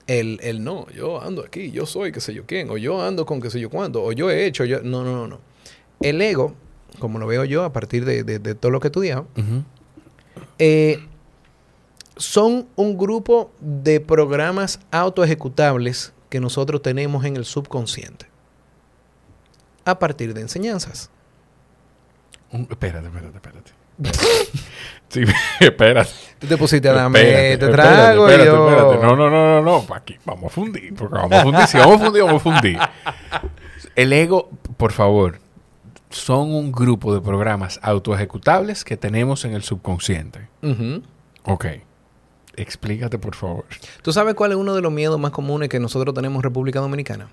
El, 0.06 0.40
el 0.44 0.66
no, 0.66 0.86
yo 0.90 1.22
ando 1.22 1.46
aquí, 1.46 1.72
yo 1.72 1.86
soy 1.86 2.12
qué 2.12 2.20
sé 2.20 2.34
yo 2.34 2.44
quién, 2.46 2.70
o 2.70 2.76
yo 2.78 3.02
ando 3.02 3.26
con 3.26 3.40
qué 3.40 3.50
sé 3.50 3.62
yo 3.62 3.70
cuánto, 3.70 4.04
o 4.04 4.12
yo 4.12 4.30
he 4.30 4.46
hecho, 4.48 4.66
yo. 4.66 4.82
No, 4.82 5.06
no, 5.06 5.14
no, 5.14 5.28
no. 5.30 5.40
El 6.02 6.22
ego, 6.22 6.56
como 7.00 7.20
lo 7.20 7.26
veo 7.28 7.46
yo 7.46 7.64
a 7.64 7.72
partir 7.72 8.04
de, 8.04 8.26
de- 8.26 8.40
de 8.40 8.54
todo 8.54 8.70
lo 8.70 8.82
que 8.82 8.88
he 8.88 8.90
estudiado, 8.90 9.28
eh, 10.60 11.00
son 12.18 12.68
un 12.76 12.98
grupo 12.98 13.52
de 13.62 14.02
programas 14.02 14.82
autoejecutables 14.92 16.12
que 16.30 16.42
nosotros 16.42 16.82
tenemos 16.82 17.24
en 17.24 17.38
el 17.38 17.46
subconsciente 17.46 18.26
a 19.86 20.00
partir 20.00 20.34
de 20.34 20.42
enseñanzas. 20.42 21.12
Un- 22.52 22.68
espérate, 22.70 23.08
espérate, 23.08 23.36
espérate. 23.38 23.72
sí, 25.10 25.22
espérate. 25.60 26.10
Tú 26.40 26.48
te 26.48 26.58
pusiste 26.58 26.88
a 26.90 26.94
darme, 26.94 27.20
Espérate, 27.20 27.58
te 27.58 27.66
espérate, 27.66 27.90
trago 27.96 28.28
y 28.28 28.32
espérate, 28.32 28.52
yo... 28.58 28.70
espérate. 28.70 29.06
No, 29.06 29.16
no, 29.16 29.30
no, 29.30 29.62
no, 29.62 29.86
no. 29.88 29.96
Aquí 29.96 30.18
vamos 30.26 30.46
a 30.46 30.50
fundir. 30.50 30.94
Porque 30.96 31.16
vamos 31.16 31.34
a 31.34 31.42
fundir. 31.44 31.68
Si 31.68 31.78
vamos 31.78 32.02
a 32.02 32.06
fundir, 32.06 32.24
vamos 32.24 32.42
a 32.42 32.44
fundir. 32.44 32.80
El 33.96 34.14
ego, 34.14 34.50
por 34.78 34.92
favor, 34.92 35.40
son 36.10 36.54
un 36.54 36.72
grupo 36.72 37.14
de 37.14 37.22
programas 37.22 37.80
autoejecutables 37.84 38.84
que 38.84 38.96
tenemos 38.98 39.44
en 39.46 39.54
el 39.54 39.64
subconsciente. 39.64 40.48
Ujú. 40.62 41.02
Ok. 41.44 41.66
Explícate, 42.56 43.20
por 43.20 43.36
favor. 43.36 43.66
¿Tú 44.02 44.12
sabes 44.14 44.34
cuál 44.36 44.52
es 44.52 44.58
uno 44.58 44.74
de 44.74 44.82
los 44.82 44.92
miedos 44.92 45.20
más 45.20 45.32
comunes 45.32 45.70
que 45.70 45.80
nosotros 45.80 46.14
tenemos 46.16 46.38
en 46.38 46.44
República 46.44 46.80
Dominicana? 46.80 47.28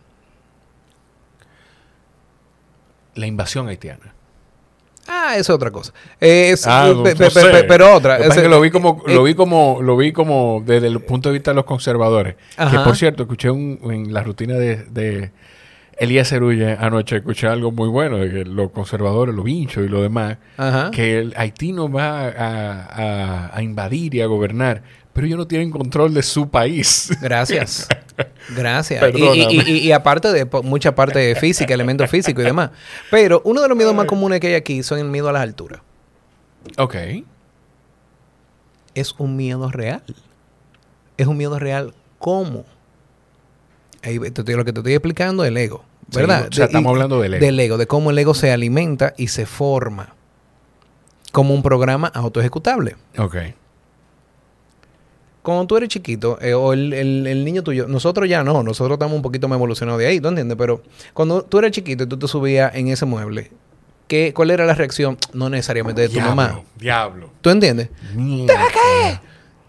La 3.15 3.27
invasión 3.27 3.69
haitiana. 3.69 4.15
Ah, 5.07 5.35
es 5.37 5.51
otra 5.51 5.71
cosa. 5.71 5.93
Eh, 6.21 6.51
es- 6.53 6.67
Ah, 6.67 6.93
pe- 7.05 7.15
pe- 7.15 7.31
pe- 7.31 7.41
pe- 7.51 7.65
pero 7.65 7.95
otra. 7.95 8.17
Es 8.19 8.35
que 8.35 8.49
lo 8.49 8.61
vi 8.61 8.71
como, 8.71 9.03
eh, 9.07 9.15
lo 9.15 9.23
vi 9.23 9.35
como, 9.35 9.79
lo 9.83 9.97
vi 9.97 10.13
como 10.13 10.63
desde 10.65 10.87
el 10.87 11.01
punto 11.01 11.29
de 11.29 11.35
vista 11.35 11.51
de 11.51 11.57
los 11.57 11.65
conservadores. 11.65 12.37
Que 12.71 12.79
por 12.81 12.97
cierto, 12.97 13.25
escuché 13.25 13.51
un- 13.51 13.79
en 13.93 14.13
la 14.15 14.23
rutina 14.23 14.55
de, 14.55 14.77
de 14.85 15.31
Elías 15.99 16.29
Cerulla 16.29 16.79
anoche, 16.81 17.17
escuché 17.17 17.47
algo 17.47 17.71
muy 17.71 17.89
bueno 17.89 18.17
de 18.19 18.31
que 18.31 18.45
los 18.45 18.71
conservadores, 18.73 19.35
los 19.35 19.45
vinchos 19.45 19.85
y 19.85 19.89
lo 19.89 20.03
demás, 20.03 20.39
Ajá. 20.57 20.91
que 20.91 21.19
el 21.19 21.35
Haití 21.37 21.73
no 21.73 21.91
va 21.91 22.29
a, 22.29 22.31
a- 22.31 23.51
a 23.57 23.63
invadir 23.63 24.15
y 24.15 24.21
a 24.23 24.27
gobernar, 24.27 24.83
pero 25.15 25.27
ellos 25.27 25.39
no 25.39 25.47
tienen 25.47 25.71
control 25.71 26.13
de 26.13 26.23
su 26.23 26.51
país. 26.51 27.11
Gracias. 27.23 27.89
Gracias. 28.55 29.01
Y, 29.01 29.13
Perdóname. 29.13 29.37
y- 29.55 29.71
y- 29.73 29.79
y 29.79 29.93
aparte 29.93 30.31
de 30.33 30.45
mucha 30.63 30.95
parte 30.95 31.35
física, 31.37 31.73
elementos 31.73 32.11
físicos 32.11 32.43
y 32.43 32.47
demás. 32.47 32.71
Pero 33.11 33.41
uno 33.47 33.63
de 33.63 33.69
los 33.69 33.77
miedos 33.77 33.95
más 33.95 34.05
comunes 34.07 34.41
que 34.41 34.49
hay 34.49 34.55
aquí 34.55 34.83
son 34.83 34.99
el 34.99 35.07
miedo 35.07 35.29
a 35.31 35.33
las 35.33 35.43
alturas. 35.43 35.81
ok. 36.77 36.95
Es 38.95 39.15
un 39.19 39.35
miedo 39.37 39.71
real. 39.71 40.03
Es 41.17 41.27
un 41.27 41.37
miedo 41.37 41.59
real. 41.59 41.95
¿Cómo? 42.19 42.65
Ahí 44.03 44.17
lo 44.19 44.23
que 44.23 44.31
te 44.73 44.81
estoy 44.81 44.93
explicando 44.93 45.43
es 45.45 45.49
el 45.49 45.57
ego. 45.57 45.85
Sí, 46.11 46.19
¿Verdad? 46.19 46.49
o 46.51 46.53
sea, 46.53 46.67
estamos 46.67 46.91
hablando 46.91 47.21
del 47.21 47.35
ego. 47.35 47.45
Del 47.45 47.59
ego, 47.61 47.77
de 47.79 47.87
cómo 47.87 48.11
el 48.11 48.19
ego 48.19 48.35
se 48.35 48.53
alimenta 48.53 49.15
y 49.17 49.29
se 49.29 49.47
forma 49.47 50.15
como 51.33 51.55
un 51.55 51.63
programa 51.63 52.09
autoejecutable. 52.09 52.97
Ok. 53.19 53.37
Cuando 55.45 55.67
tú 55.67 55.77
eres 55.77 55.91
chiquito, 55.91 56.39
eh, 56.41 56.55
o 56.55 56.73
el, 56.73 56.93
el- 56.95 57.27
el 57.29 57.45
niño 57.45 57.63
tuyo, 57.63 57.87
nosotros 57.87 58.29
ya 58.29 58.43
no, 58.43 58.63
nosotros 58.65 58.97
estamos 58.97 59.15
un 59.15 59.23
poquito 59.23 59.47
más 59.47 59.57
evolucionados 59.59 60.01
de 60.01 60.07
ahí, 60.09 60.19
¿tú 60.21 60.29
entiendes? 60.29 60.57
Pero 60.59 60.83
cuando 61.13 61.43
tú 61.43 61.59
eres 61.59 61.71
chiquito 61.71 62.05
y 62.05 62.07
tú 62.09 62.19
te 62.19 62.27
subías 62.27 62.75
en 62.75 62.89
ese 62.89 63.05
mueble, 63.05 63.53
¿qué, 64.09 64.33
¿cuál 64.35 64.51
era 64.51 64.65
la 64.65 64.75
reacción? 64.75 65.19
No 65.35 65.51
necesariamente 65.51 66.01
de 66.01 66.09
tu 66.09 66.15
Diablo, 66.15 66.35
mamá. 66.35 66.63
Diablo. 66.77 67.31
¿Tú 67.43 67.51
entiendes? 67.51 67.91
¡Te 68.17 68.55
va 68.55 68.63
a 68.65 68.71
caer! 68.73 69.21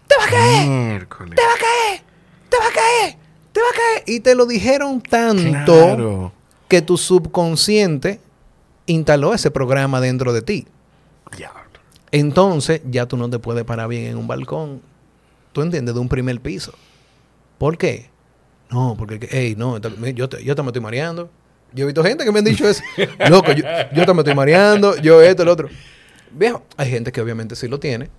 ¡Te 0.08 0.14
va 0.18 0.24
a 0.24 0.28
caer! 0.30 0.68
Miércoles. 0.68 1.34
¡Te 1.36 1.42
va 1.42 1.52
a 1.52 1.58
caer! 1.58 2.02
¡Te 2.48 2.56
va 2.56 2.64
a 2.64 2.72
caer! 2.72 3.16
¡Te 3.52 3.60
va 3.60 3.66
a 3.68 3.72
caer! 3.72 4.02
Y 4.06 4.20
te 4.20 4.34
lo 4.34 4.46
dijeron 4.46 5.02
tanto 5.02 5.72
Claro. 5.74 6.32
que 6.68 6.80
tu 6.80 6.96
subconsciente 6.96 8.20
instaló 8.86 9.34
ese 9.34 9.50
programa 9.50 10.00
dentro 10.00 10.32
de 10.32 10.40
ti. 10.42 10.66
Diablo. 11.36 11.60
Entonces 12.12 12.80
ya 12.88 13.04
tú 13.06 13.16
no 13.18 13.28
te 13.28 13.38
puedes 13.38 13.64
parar 13.64 13.88
bien 13.88 14.04
en 14.06 14.16
un 14.16 14.26
balcón. 14.26 14.80
¿Tú 15.56 15.62
entiendes? 15.62 15.94
De 15.94 16.00
un 16.02 16.08
primer 16.10 16.38
piso. 16.38 16.74
¿Por 17.56 17.78
qué? 17.78 18.10
No, 18.70 18.94
porque, 18.98 19.26
hey, 19.30 19.54
no, 19.56 19.78
yo 19.78 20.28
te, 20.28 20.44
yo 20.44 20.54
te 20.54 20.62
me 20.62 20.68
estoy 20.68 20.82
mareando. 20.82 21.30
Yo 21.72 21.84
he 21.84 21.86
visto 21.86 22.04
gente 22.04 22.24
que 22.26 22.30
me 22.30 22.40
han 22.40 22.44
dicho 22.44 22.68
eso. 22.68 22.82
Loco, 23.30 23.52
yo, 23.52 23.64
yo 23.94 24.04
te 24.04 24.12
me 24.12 24.20
estoy 24.20 24.34
mareando, 24.34 24.96
yo 24.98 25.22
esto, 25.22 25.44
el 25.44 25.48
otro. 25.48 25.70
Viejo, 26.30 26.62
hay 26.76 26.90
gente 26.90 27.10
que 27.10 27.22
obviamente 27.22 27.56
sí 27.56 27.68
lo 27.68 27.80
tiene, 27.80 28.10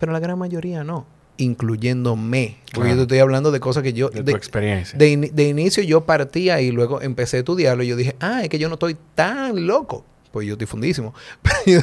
pero 0.00 0.10
la 0.10 0.18
gran 0.18 0.36
mayoría 0.36 0.82
no, 0.82 1.06
incluyéndome. 1.36 2.56
Porque 2.74 2.88
Claro. 2.88 2.88
yo 2.88 2.96
te 2.96 3.02
estoy 3.02 3.18
hablando 3.20 3.52
de 3.52 3.60
cosas 3.60 3.84
que 3.84 3.92
yo... 3.92 4.08
De, 4.10 4.24
de- 4.24 4.32
tu 4.32 4.36
experiencia. 4.36 4.98
de, 4.98 5.12
ini- 5.12 5.30
de 5.30 5.44
inicio 5.48 5.84
yo 5.84 6.06
partía 6.06 6.60
y 6.60 6.72
luego 6.72 7.00
empecé 7.02 7.36
a 7.36 7.40
estudiarlo 7.40 7.84
y 7.84 7.86
yo 7.86 7.94
dije, 7.94 8.16
ah, 8.18 8.42
es 8.42 8.48
que 8.48 8.58
yo 8.58 8.68
no 8.68 8.74
estoy 8.74 8.96
tan 9.14 9.64
loco 9.68 10.04
pues 10.32 10.44
yo 10.46 10.54
estoy 10.54 10.66
fundísimo. 10.66 11.14
yo, 11.66 11.80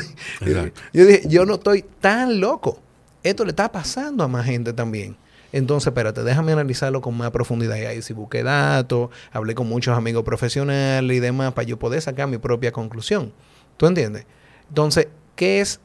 yo 0.93 1.05
dije, 1.05 1.23
yo 1.29 1.45
no 1.45 1.53
estoy 1.55 1.85
tan 2.01 2.41
loco. 2.41 2.81
Esto 3.23 3.43
le 3.43 3.51
está 3.51 3.71
pasando 3.71 4.23
a 4.23 4.27
más 4.27 4.45
gente 4.45 4.73
también. 4.73 5.17
Entonces, 5.51 5.87
espérate, 5.87 6.23
déjame 6.23 6.51
analizarlo 6.51 7.01
con 7.01 7.15
más 7.15 7.31
profundidad. 7.31 7.77
Y 7.77 7.85
ahí 7.85 8.01
sí 8.01 8.13
busqué 8.13 8.43
datos, 8.43 9.09
hablé 9.31 9.55
con 9.55 9.67
muchos 9.67 9.97
amigos 9.97 10.23
profesionales 10.23 11.15
y 11.15 11.19
demás 11.19 11.53
para 11.53 11.67
yo 11.67 11.79
poder 11.79 12.01
sacar 12.01 12.27
mi 12.27 12.37
propia 12.37 12.71
conclusión. 12.71 13.31
¿Tú 13.77 13.85
entiendes? 13.85 14.25
Entonces, 14.69 15.07
¿qué 15.35 15.61
es 15.61 15.79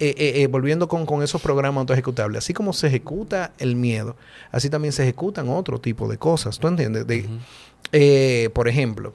eh, 0.00 0.14
eh, 0.16 0.42
eh, 0.42 0.46
volviendo 0.46 0.86
con, 0.86 1.06
con, 1.06 1.24
esos 1.24 1.42
programas 1.42 1.80
autoejecutables, 1.80 2.44
así 2.44 2.54
como 2.54 2.72
se 2.72 2.86
ejecuta 2.86 3.50
el 3.58 3.74
miedo, 3.74 4.14
así 4.52 4.70
también 4.70 4.92
se 4.92 5.02
ejecutan 5.02 5.48
otro 5.48 5.80
tipo 5.80 6.08
de 6.08 6.16
cosas. 6.16 6.60
¿Tú 6.60 6.68
entiendes? 6.68 7.04
De, 7.04 8.50
por 8.54 8.68
ejemplo, 8.68 9.14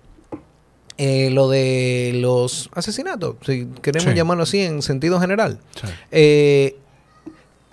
lo 0.98 1.50
de 1.50 2.12
los 2.16 2.70
asesinatos, 2.74 3.38
si 3.46 3.68
queremos 3.82 4.14
llamarlo 4.14 4.44
así 4.44 4.60
en 4.60 4.82
sentido 4.82 5.22
general. 5.22 5.60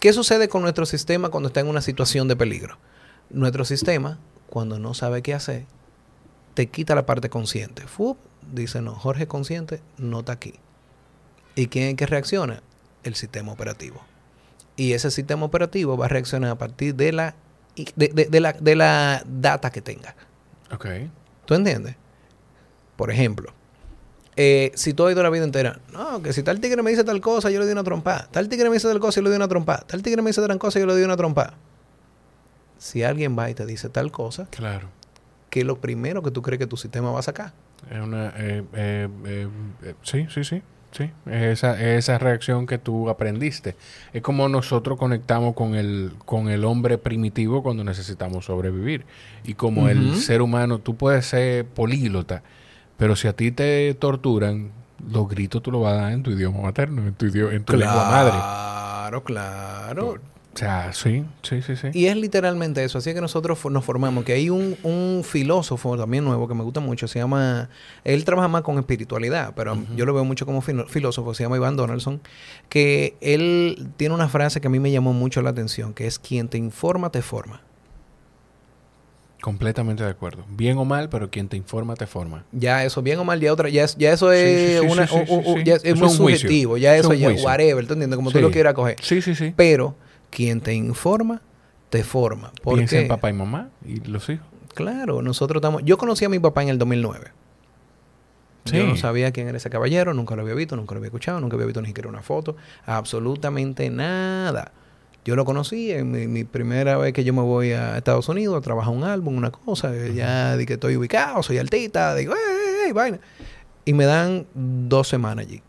¿Qué 0.01 0.13
sucede 0.13 0.49
con 0.49 0.63
nuestro 0.63 0.87
sistema 0.87 1.29
cuando 1.29 1.49
está 1.49 1.61
en 1.61 1.69
una 1.69 1.83
situación 1.83 2.27
de 2.27 2.37
peligro? 2.37 2.79
Nuestro 3.29 3.65
sistema, 3.65 4.19
cuando 4.49 4.79
no 4.79 4.95
sabe 4.95 5.23
qué 5.23 5.35
hacer, 5.35 5.67
te 6.55 6.67
quita 6.67 6.95
la 6.95 7.07
parte 7.07 7.31
consciente. 7.31 7.87
Fup, 7.87 8.19
dice, 8.53 8.81
no, 8.81 8.95
Jorge 8.95 9.27
consciente 9.27 9.81
no 9.99 10.21
está 10.21 10.33
aquí. 10.33 10.55
¿Y 11.55 11.67
quién 11.67 11.91
es 11.91 11.95
que 11.97 12.07
reacciona? 12.07 12.63
el 13.03 13.15
sistema 13.15 13.53
operativo. 13.53 14.03
Y 14.77 14.93
ese 14.93 15.11
sistema 15.11 15.45
operativo 15.45 15.97
va 15.97 16.07
a 16.07 16.09
reaccionar 16.09 16.51
a 16.51 16.59
partir 16.59 16.95
de 16.95 17.13
la, 17.13 17.35
de, 17.97 18.41
la, 18.41 18.53
de 18.53 18.77
la 18.77 19.23
data 19.27 19.71
que 19.71 19.83
tenga. 19.83 20.15
Ok. 20.73 20.87
¿Tú 21.45 21.55
entiendes? 21.55 21.97
Por 22.97 23.11
ejemplo, 23.11 23.53
eh, 24.37 24.73
si 24.75 24.95
tú 24.95 25.07
has 25.07 25.13
ido 25.13 25.23
la 25.23 25.31
vida 25.31 25.45
entera, 25.45 25.81
no, 25.93 26.23
que 26.23 26.33
si 26.33 26.43
tal 26.43 26.61
tigre 26.61 26.83
me 26.83 26.91
dice 26.91 27.05
tal 27.05 27.21
cosa, 27.21 27.51
yo 27.51 27.59
le 27.59 27.65
doy 27.65 27.73
una 27.73 27.85
trompa. 27.85 28.29
Tal 28.31 28.49
tigre 28.49 28.69
me 28.69 28.75
dice 28.75 28.89
tal 28.89 29.01
cosa, 29.01 29.21
yo 29.21 29.25
le 29.25 29.31
doy 29.31 29.37
una 29.37 29.49
trompa. 29.49 29.85
Tal 29.87 30.03
tigre 30.03 30.23
me 30.23 30.31
dice 30.31 30.41
tal 30.47 30.59
cosa, 30.59 30.79
yo 30.79 30.87
le 30.87 30.93
doy 30.93 31.03
una 31.03 31.17
trompa. 31.17 31.55
Si 32.79 33.03
alguien 33.03 33.39
va 33.39 33.51
y 33.51 33.55
te 33.55 33.67
dice 33.67 33.89
tal 33.89 34.11
cosa, 34.11 34.47
claro. 34.51 34.89
¿qué 35.51 35.61
es 35.61 35.67
lo 35.67 35.81
primero 35.81 36.23
que 36.23 36.31
tú 36.31 36.43
crees 36.43 36.59
que 36.59 36.67
tu 36.67 36.77
sistema 36.77 37.11
va 37.11 37.21
a 37.21 37.23
sacar? 37.23 37.53
Es 37.91 38.01
una, 38.01 38.33
eh, 38.37 38.63
eh, 38.75 39.49
sí, 40.03 40.27
sí, 40.31 40.45
sí. 40.45 40.63
Sí, 40.93 41.09
esa, 41.31 41.81
esa 41.81 42.19
reacción 42.19 42.67
que 42.67 42.77
tú 42.77 43.09
aprendiste. 43.11 43.77
Es 44.13 44.23
como 44.23 44.49
nosotros 44.49 44.99
conectamos 44.99 45.55
con 45.55 45.77
el, 45.77 46.15
con 46.25 46.49
el 46.49 46.65
hombre 46.65 46.99
primitivo 46.99 47.63
cuando 47.63 47.85
necesitamos 47.85 48.47
sobrevivir. 48.47 49.05
Y 49.45 49.55
como 49.55 49.89
el 49.89 50.17
ser 50.17 50.43
humano, 50.43 50.81
tú 50.81 50.97
puedes 50.97 51.27
ser 51.27 51.65
políglota, 51.65 52.43
pero 53.01 53.17
si 53.17 53.29
a 53.29 53.33
ti 53.33 53.51
te 53.51 53.95
torturan, 53.95 54.73
los 55.11 55.27
gritos 55.27 55.63
tú 55.63 55.73
los 55.73 55.83
vas 55.83 55.95
a 55.95 56.03
dar 56.03 56.13
en 56.13 56.23
tu 56.23 56.33
idioma 56.33 56.61
materno, 56.61 57.07
en 57.07 57.15
tu, 57.15 57.25
en 57.25 57.65
tu 57.65 57.73
lengua 57.75 58.11
madre. 58.11 58.33
Claro, 58.33 59.25
claro. 59.25 60.09
O 60.53 60.59
sea, 60.59 60.93
sí, 60.93 61.25
sí, 61.41 61.63
sí, 61.63 61.77
sí. 61.77 61.89
Y 61.95 62.07
es 62.09 62.17
literalmente 62.19 62.85
eso. 62.85 62.99
Así 62.99 63.15
que 63.15 63.23
nosotros 63.23 63.59
nos 63.71 63.85
formamos. 63.87 64.23
Que 64.25 64.35
hay 64.35 64.51
un, 64.51 64.77
un, 64.83 65.23
filósofo 65.25 65.97
también 65.97 66.25
nuevo 66.25 66.47
que 66.47 66.53
me 66.53 66.63
gusta 66.63 66.81
mucho. 66.81 67.09
Se 67.09 67.21
llama... 67.21 67.71
Él 68.05 68.27
trabaja 68.27 68.49
más 68.49 68.61
con 68.61 68.79
espiritualidad, 68.79 69.55
pero 69.57 69.79
yo 69.97 70.05
lo 70.05 70.13
veo 70.13 70.27
mucho 70.27 70.45
como 70.45 70.61
filósofo. 70.61 71.33
Se 71.33 71.45
llama 71.45 71.57
Iván 71.57 71.77
Donaldson. 71.77 72.21
Que 72.69 73.17
él 73.23 73.89
tiene 73.97 74.15
una 74.15 74.29
frase 74.29 74.61
que 74.61 74.67
a 74.67 74.71
mí 74.71 74.79
me 74.79 74.91
llamó 74.91 75.15
mucho 75.15 75.41
la 75.41 75.49
atención. 75.49 75.95
Que 75.95 76.07
es 76.07 76.19
quien 76.19 76.49
te 76.49 76.59
informa, 76.59 77.09
te 77.09 77.23
forma. 77.23 77.63
Completamente 79.41 80.03
de 80.05 80.11
acuerdo. 80.11 80.45
Bien 80.51 80.77
o 80.79 80.85
mal, 80.85 81.09
pero 81.09 81.31
quien 81.31 81.49
te 81.49 81.57
informa 81.57 81.95
te 81.95 82.07
forma. 82.07 82.45
Ya 82.53 82.85
eso, 82.85 83.03
bien 83.03 83.19
o 83.19 83.25
mal, 83.25 83.41
ya 83.41 83.53
otra, 83.53 83.69
ya, 83.69 83.87
ya 83.87 84.13
eso 84.13 84.33
es 84.33 84.81
una, 84.83 85.05
es 85.05 85.97
muy 85.97 86.11
subjetivo, 86.11 86.77
ya 86.77 86.97
eso 86.97 87.15
ya 87.15 87.31
whatever, 87.31 87.87
¿tú 87.87 87.95
entiendes? 87.95 88.17
Como 88.17 88.31
tú 88.31 88.41
lo 88.41 88.51
quieras 88.51 88.75
coger. 88.75 88.97
Sí, 89.01 89.23
sí, 89.23 89.35
sí. 89.35 89.55
Pero 89.57 89.95
quien 90.31 90.61
te 90.61 90.75
informa, 90.75 91.41
te 91.89 92.05
forma. 92.05 92.53
Piensa 92.63 92.99
en 92.99 93.09
papá 93.09 93.31
y 93.31 93.33
mamá 93.33 93.71
y 93.85 94.01
los 94.01 94.29
hijos. 94.29 94.47
Claro, 94.75 95.23
nosotros 95.23 95.61
estamos... 95.61 95.83
Yo 95.85 95.99
conocí 95.99 96.25
a 96.25 96.29
mi 96.29 96.39
papá 96.39 96.63
en 96.63 96.69
el 96.69 96.79
2009. 96.79 97.33
Yo 98.67 98.87
no 98.87 98.97
sabía 98.97 99.33
quién 99.33 99.49
era 99.49 99.57
ese 99.57 99.71
caballero, 99.71 100.15
nunca 100.15 100.37
lo 100.37 100.43
había 100.43 100.55
visto, 100.55 100.77
nunca 100.77 100.95
lo 100.95 100.99
había 100.99 101.09
escuchado, 101.09 101.41
nunca 101.41 101.57
había 101.57 101.67
visto 101.67 101.81
ni 101.81 101.89
siquiera 101.89 102.09
una 102.09 102.23
foto, 102.23 102.57
absolutamente 102.85 103.91
nada. 103.91 104.73
Yo 105.25 105.37
lo 105.37 105.45
conocí 105.45 105.93
en 105.93 106.33
mi, 106.33 106.45
primera 106.45 106.97
vez 106.97 107.13
que 107.13 107.25
yo 107.25 107.35
me 107.35 107.43
voy 107.43 107.73
a 107.73 107.97
Estados 107.99 108.29
Unidos 108.29 108.57
a 108.57 108.61
trabajar 108.63 108.95
un 108.95 109.05
álbum, 109.05 109.37
una 109.37 109.51
cosa, 109.51 109.93
ya 110.09 110.57
di 110.57 110.65
que 110.65 110.75
estoy 110.75 110.97
ubicado, 110.97 111.43
soy 111.43 111.59
altita, 111.59 112.15
digo, 112.15 112.35
¡ey, 112.35 112.87
ey, 112.87 112.93
vaina! 112.93 113.21
Y 113.85 113.93
me 113.93 114.07
dan 114.07 114.47
dos 114.55 115.09
semanas 115.09 115.47
allí 115.47 115.63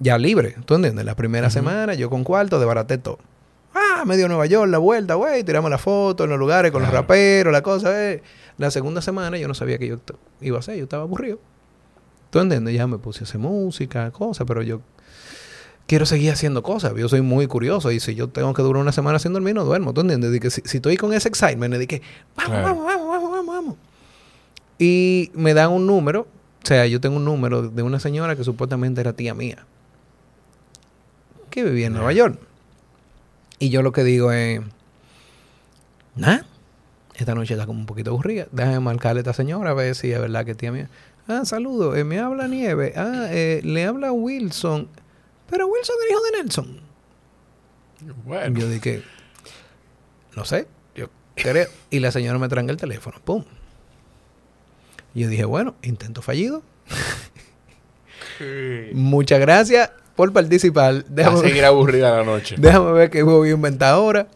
ya 0.00 0.18
libre, 0.18 0.54
¿tú 0.64 0.74
entiendes? 0.74 1.04
La 1.04 1.14
primera 1.14 1.50
semana 1.50 1.94
yo 1.94 2.10
con 2.10 2.24
cuarto 2.24 2.58
desbaraté 2.58 2.98
todo. 2.98 3.18
Ah, 3.74 4.04
medio 4.04 4.28
Nueva 4.28 4.46
York, 4.46 4.70
la 4.70 4.78
vuelta, 4.78 5.14
güey, 5.14 5.42
tiramos 5.44 5.70
la 5.70 5.78
foto 5.78 6.24
en 6.24 6.30
los 6.30 6.38
lugares 6.38 6.70
con 6.70 6.82
los 6.82 6.92
raperos, 6.92 7.52
la 7.52 7.62
cosa, 7.62 8.12
eh. 8.12 8.22
La 8.56 8.70
segunda 8.70 9.02
semana 9.02 9.36
yo 9.36 9.48
no 9.48 9.54
sabía 9.54 9.78
que 9.78 9.88
yo 9.88 9.96
iba 10.40 10.58
a 10.58 10.60
hacer, 10.60 10.76
yo 10.76 10.84
estaba 10.84 11.02
aburrido. 11.02 11.40
¿Tú 12.30 12.38
entiendes? 12.38 12.74
Ya 12.74 12.86
me 12.86 12.98
puse 12.98 13.20
a 13.20 13.24
hacer 13.24 13.40
música, 13.40 14.10
cosas, 14.10 14.46
pero 14.46 14.62
yo 14.62 14.80
quiero 15.86 16.06
seguir 16.06 16.32
haciendo 16.32 16.62
cosas. 16.62 16.94
Yo 16.96 17.08
soy 17.08 17.20
muy 17.20 17.46
curioso 17.46 17.90
y 17.90 18.00
si 18.00 18.14
yo 18.14 18.28
tengo 18.28 18.52
que 18.54 18.62
durar 18.62 18.82
una 18.82 18.92
semana 18.92 19.18
sin 19.18 19.32
dormir, 19.32 19.54
no 19.54 19.64
duermo. 19.64 19.92
¿Tú 19.92 20.02
entiendes? 20.02 20.30
De 20.30 20.40
que 20.40 20.50
si, 20.50 20.62
estoy 20.64 20.96
con 20.96 21.12
ese 21.12 21.28
excitement, 21.28 21.74
de 21.74 21.86
que 21.86 22.02
vamos, 22.36 22.62
vamos, 22.62 22.84
vamos, 22.86 23.08
vamos, 23.08 23.30
vamos, 23.30 23.54
vamos. 23.54 23.76
Y 24.78 25.30
me 25.34 25.54
dan 25.54 25.70
un 25.70 25.86
número, 25.86 26.22
o 26.22 26.66
sea, 26.66 26.86
yo 26.86 27.00
tengo 27.00 27.16
un 27.16 27.24
número 27.24 27.68
de 27.68 27.82
una 27.82 28.00
señora 28.00 28.36
que 28.36 28.44
supuestamente 28.44 29.00
era 29.00 29.12
tía 29.12 29.34
mía 29.34 29.64
que 31.54 31.62
vivía 31.62 31.86
en 31.86 31.92
Nueva 31.92 32.12
York. 32.12 32.36
Y 33.60 33.70
yo 33.70 33.82
lo 33.82 33.92
que 33.92 34.02
digo 34.02 34.32
es, 34.32 34.60
nada, 36.16 36.44
esta 37.14 37.36
noche 37.36 37.54
está 37.54 37.64
como 37.64 37.78
un 37.78 37.86
poquito 37.86 38.10
aburrida. 38.10 38.48
Déjame 38.50 38.80
marcarle 38.80 39.20
a 39.20 39.22
esta 39.22 39.32
señora 39.32 39.70
a 39.70 39.74
ver 39.74 39.94
si 39.94 40.10
es 40.10 40.18
verdad 40.18 40.44
que 40.44 40.56
tía 40.56 40.72
mía. 40.72 40.90
Ah, 41.28 41.44
saludo, 41.44 41.94
eh, 41.94 42.02
me 42.02 42.18
habla 42.18 42.48
Nieve. 42.48 42.92
Ah, 42.96 43.28
eh, 43.30 43.60
le 43.62 43.84
habla 43.84 44.10
Wilson. 44.10 44.88
Pero 45.50 45.66
Wilson 45.66 45.96
es 46.04 46.10
hijo 46.10 46.22
de 46.22 46.30
Nelson. 46.38 46.80
Bueno. 48.24 48.58
Yo 48.58 48.68
dije, 48.68 49.02
no 50.36 50.44
sé, 50.44 50.66
yo 50.94 51.08
creo. 51.34 51.68
Y 51.90 52.00
la 52.00 52.10
señora 52.10 52.38
me 52.38 52.48
tranca 52.48 52.72
el 52.72 52.78
teléfono. 52.78 53.18
¡Pum! 53.24 53.44
yo 55.14 55.28
dije, 55.28 55.44
bueno, 55.44 55.74
intento 55.82 56.22
fallido. 56.22 56.62
Muchas 58.92 59.38
gracias 59.40 59.92
por 60.16 60.32
participar. 60.32 61.04
Déjame, 61.04 61.38
a 61.38 61.42
seguir 61.42 61.64
aburrida 61.64 62.16
la 62.16 62.24
noche. 62.24 62.56
Déjame 62.58 62.92
ver 62.92 63.10
qué 63.10 63.22
voy 63.22 63.50
a 63.50 63.52
inventar 63.52 63.94
ahora. 63.94 64.26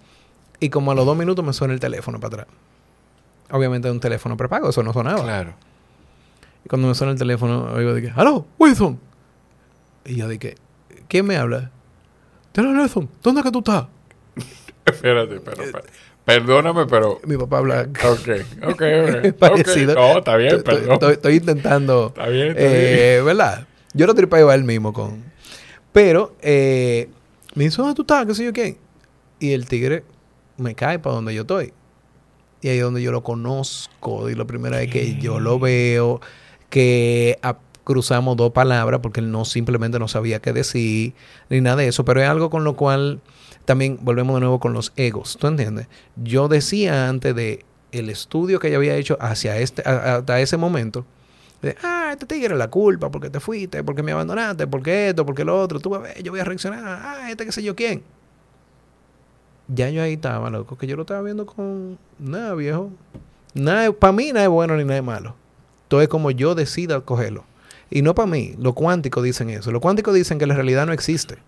Y 0.61 0.71
como 0.71 0.93
a 0.93 0.95
los 0.95 1.05
dos 1.05 1.17
minutos 1.17 1.45
me 1.45 1.53
suena 1.53 1.75
el 1.75 1.81
teléfono 1.81 2.21
para 2.21 2.43
atrás. 2.43 2.57
Obviamente 3.51 3.89
es 3.89 3.93
un 3.93 4.01
teléfono 4.01 4.37
prepago, 4.37 4.71
eso 4.71 4.83
no 4.83 4.93
sonaba. 4.93 5.23
Claro. 5.23 5.55
Y 6.65 6.69
cuando 6.69 6.89
me 6.89 6.95
suena 6.95 7.13
el 7.13 7.19
teléfono, 7.19 7.73
oigo 7.73 7.95
de 7.95 8.03
que, 8.03 8.13
¡Aló, 8.15 8.47
Wilson! 8.59 9.01
Y 10.05 10.17
yo 10.17 10.29
dije, 10.29 10.57
¿quién 11.09 11.27
me 11.27 11.37
habla? 11.37 11.71
Te 12.53 12.61
Wilson, 12.61 13.09
¿dónde 13.23 13.41
es 13.41 13.45
que 13.45 13.53
tú 13.53 13.59
estás? 13.59 13.87
espérate, 14.85 15.41
pero, 15.41 15.65
Perdóname, 16.29 16.85
pero. 16.85 17.21
Mi 17.25 17.39
papá 17.39 17.59
habla. 17.59 17.89
Ok, 18.05 18.29
ok, 18.63 18.83
ok. 18.83 19.33
Parecido. 19.39 19.95
No, 19.95 20.19
está 20.19 20.37
bien, 20.37 20.63
perdón. 20.63 21.13
Estoy, 21.13 21.37
intentando. 21.37 22.09
Está 22.09 22.29
bien, 22.29 22.49
está 22.49 22.63
eh, 22.63 23.13
bien. 23.15 23.25
¿Verdad? 23.25 23.67
Yo 23.95 24.07
lo 24.07 24.15
tripeo 24.15 24.51
a 24.51 24.55
él 24.55 24.63
mismo 24.63 24.93
con. 24.93 25.25
Pero 25.91 26.37
eh, 26.43 27.09
me 27.55 27.65
dice, 27.65 27.79
¿dónde 27.79 27.95
tú 27.95 28.03
estás? 28.03 28.27
¿Qué 28.27 28.35
sé 28.35 28.45
yo 28.45 28.53
qué? 28.53 28.77
Y 29.41 29.53
el 29.53 29.67
tigre 29.67 30.05
me 30.59 30.75
cae 30.75 30.99
para 30.99 31.15
donde 31.15 31.35
yo 31.35 31.43
estoy. 31.43 31.73
Y 32.61 32.69
ahí 32.69 32.77
es 32.77 32.85
donde 32.85 33.01
yo 33.01 33.11
lo 33.11 33.23
conozco. 33.23 34.29
Y 34.29 34.35
la 34.35 34.45
primera 34.45 34.77
vez 34.77 34.91
que 34.91 35.17
yo 35.17 35.41
lo 35.41 35.59
veo, 35.59 36.21
que 36.69 37.39
cruzamos 37.89 38.37
dos 38.37 38.53
palabras, 38.53 39.01
porque 39.03 39.21
él 39.21 39.31
no 39.31 39.47
simplemente 39.47 39.99
no 39.99 40.09
sabía 40.09 40.41
qué 40.41 40.53
decir, 40.53 41.15
ni 41.49 41.63
nada 41.63 41.77
de 41.77 41.89
eso. 41.89 42.05
Pero 42.05 42.21
es 42.21 42.29
algo 42.29 42.51
con 42.51 42.63
lo 42.63 42.77
cual 42.77 43.23
también 43.65 43.99
volvemos 44.03 44.35
de 44.37 44.41
nuevo 44.41 44.61
con 44.61 44.75
los 44.75 44.93
egos. 44.97 45.39
¿Tú 45.41 45.47
entiendes? 45.47 45.89
Yo 46.15 46.49
decía 46.49 47.09
antes 47.09 47.35
de 47.35 47.65
el 47.91 48.11
estudio 48.11 48.61
que 48.61 48.71
yo 48.71 48.77
había 48.77 48.95
hecho 48.95 49.17
hacia 49.23 49.57
este, 49.57 49.81
hasta 49.89 50.39
ese 50.39 50.59
momento, 50.59 51.07
ah, 51.83 52.11
este 52.13 52.27
tigre 52.27 52.53
es 52.53 52.59
la 52.59 52.69
culpa 52.69 53.11
porque 53.11 53.31
te 53.31 53.41
fuiste, 53.41 53.83
porque 53.83 54.03
me 54.03 54.13
abandonaste, 54.13 54.67
porque 54.67 55.09
esto, 55.09 55.25
porque 55.25 55.43
lo 55.43 55.59
otro, 55.59 55.81
tú 55.81 55.89
ver, 55.99 56.23
yo 56.23 56.31
voy 56.31 56.41
a 56.41 56.45
reaccionar, 56.45 56.85
ah, 56.85 57.31
este 57.31 57.47
qué 57.47 57.53
sé 57.53 57.63
yo 57.63 57.75
quién. 57.75 58.03
Ya 59.69 59.89
yo 59.89 60.03
ahí 60.03 60.13
estaba, 60.13 60.51
loco, 60.51 60.77
que 60.77 60.87
yo 60.87 60.95
lo 60.95 61.03
estaba 61.03 61.23
viendo 61.23 61.47
con 61.47 61.99
nada, 62.19 62.53
viejo. 62.53 62.91
Nada, 63.55 63.91
para 63.93 64.13
mí 64.13 64.31
nada 64.31 64.45
es 64.45 64.51
bueno 64.51 64.77
ni 64.77 64.85
nada 64.85 64.99
es 64.99 65.05
malo. 65.05 65.35
Todo 65.89 66.03
es 66.03 66.09
como 66.09 66.31
yo 66.31 66.55
decida 66.55 67.01
cogerlo. 67.01 67.45
Y 67.91 68.03
no 68.03 68.15
para 68.15 68.27
mí, 68.27 68.55
los 68.59 68.75
cuánticos 68.75 69.25
dicen 69.25 69.51
eso. 69.51 69.71
Los 69.73 69.81
cuánticos 69.81 70.15
dicen 70.15 70.39
que 70.39 70.47
la 70.47 70.55
realidad 70.55 70.87
no 70.87 70.93
existe. 70.93 71.39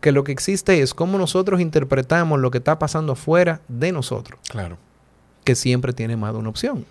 Que 0.00 0.12
lo 0.12 0.24
que 0.24 0.32
existe 0.32 0.80
es 0.80 0.94
cómo 0.94 1.18
nosotros 1.18 1.60
interpretamos 1.60 2.40
lo 2.40 2.50
que 2.50 2.58
está 2.58 2.78
pasando 2.78 3.14
fuera 3.14 3.60
de 3.68 3.92
nosotros. 3.92 4.38
Claro. 4.48 4.78
Que 5.44 5.54
siempre 5.54 5.92
tiene 5.92 6.16
más 6.16 6.32
de 6.32 6.38
una 6.38 6.48
opción. 6.48 6.84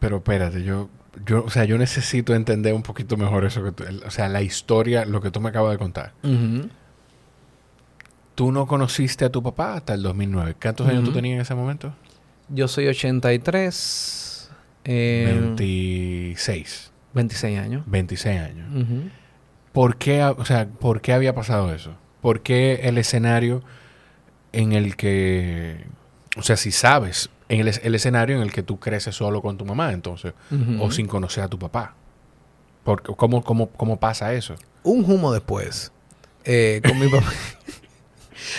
Pero 0.00 0.18
espérate, 0.18 0.62
yo 0.62 0.88
yo, 1.26 1.44
o 1.44 1.50
sea, 1.50 1.64
yo 1.64 1.78
necesito 1.78 2.34
entender 2.34 2.74
un 2.74 2.82
poquito 2.82 3.16
mejor 3.16 3.44
eso 3.44 3.62
que 3.62 3.72
tú, 3.72 3.84
o 4.06 4.10
sea, 4.10 4.28
la 4.28 4.42
historia, 4.42 5.04
lo 5.04 5.20
que 5.20 5.30
tú 5.30 5.40
me 5.40 5.50
acabas 5.50 5.72
de 5.72 5.78
contar. 5.78 6.12
Ujú. 6.22 6.68
Tú 8.34 8.50
no 8.50 8.66
conociste 8.66 9.24
a 9.24 9.30
tu 9.30 9.42
papá 9.42 9.74
hasta 9.74 9.94
el 9.94 10.02
2009. 10.02 10.56
¿Cuántos 10.60 10.88
años 10.88 11.04
tú 11.04 11.12
tenías 11.12 11.36
en 11.36 11.40
ese 11.42 11.54
momento? 11.54 11.94
Yo 12.48 12.66
soy 12.66 12.88
83. 12.88 14.23
Eh, 14.84 15.24
26, 15.56 16.90
26 17.14 17.58
años. 17.58 17.82
26 17.86 18.40
años. 18.40 18.68
¿Por 19.72 19.96
qué, 19.96 20.22
o 20.24 20.44
sea, 20.44 20.66
¿por 20.68 21.00
qué 21.00 21.12
había 21.12 21.34
pasado 21.34 21.72
eso? 21.74 21.94
¿Por 22.20 22.42
qué 22.42 22.80
el 22.84 22.96
escenario 22.98 23.62
en 24.52 24.72
el 24.72 24.96
que, 24.96 25.84
o 26.36 26.42
sea, 26.42 26.56
si 26.56 26.70
sabes, 26.70 27.28
en 27.48 27.60
el, 27.60 27.68
es- 27.68 27.80
el 27.84 27.94
escenario 27.94 28.36
en 28.36 28.42
el 28.42 28.52
que 28.52 28.62
tú 28.62 28.78
creces 28.78 29.14
solo 29.16 29.42
con 29.42 29.58
tu 29.58 29.64
mamá, 29.64 29.92
entonces, 29.92 30.32
o 30.80 30.90
sin 30.90 31.06
conocer 31.06 31.44
a 31.44 31.48
tu 31.48 31.58
papá? 31.58 31.94
¿Por, 32.84 33.02
cómo, 33.02 33.42
cómo, 33.42 33.68
¿Cómo 33.70 33.98
pasa 33.98 34.32
eso? 34.34 34.54
Un 34.84 35.04
humo 35.10 35.32
después. 35.32 35.90
eh, 36.44 36.80
con 36.86 36.98
mi 36.98 37.08
papá. 37.10 37.32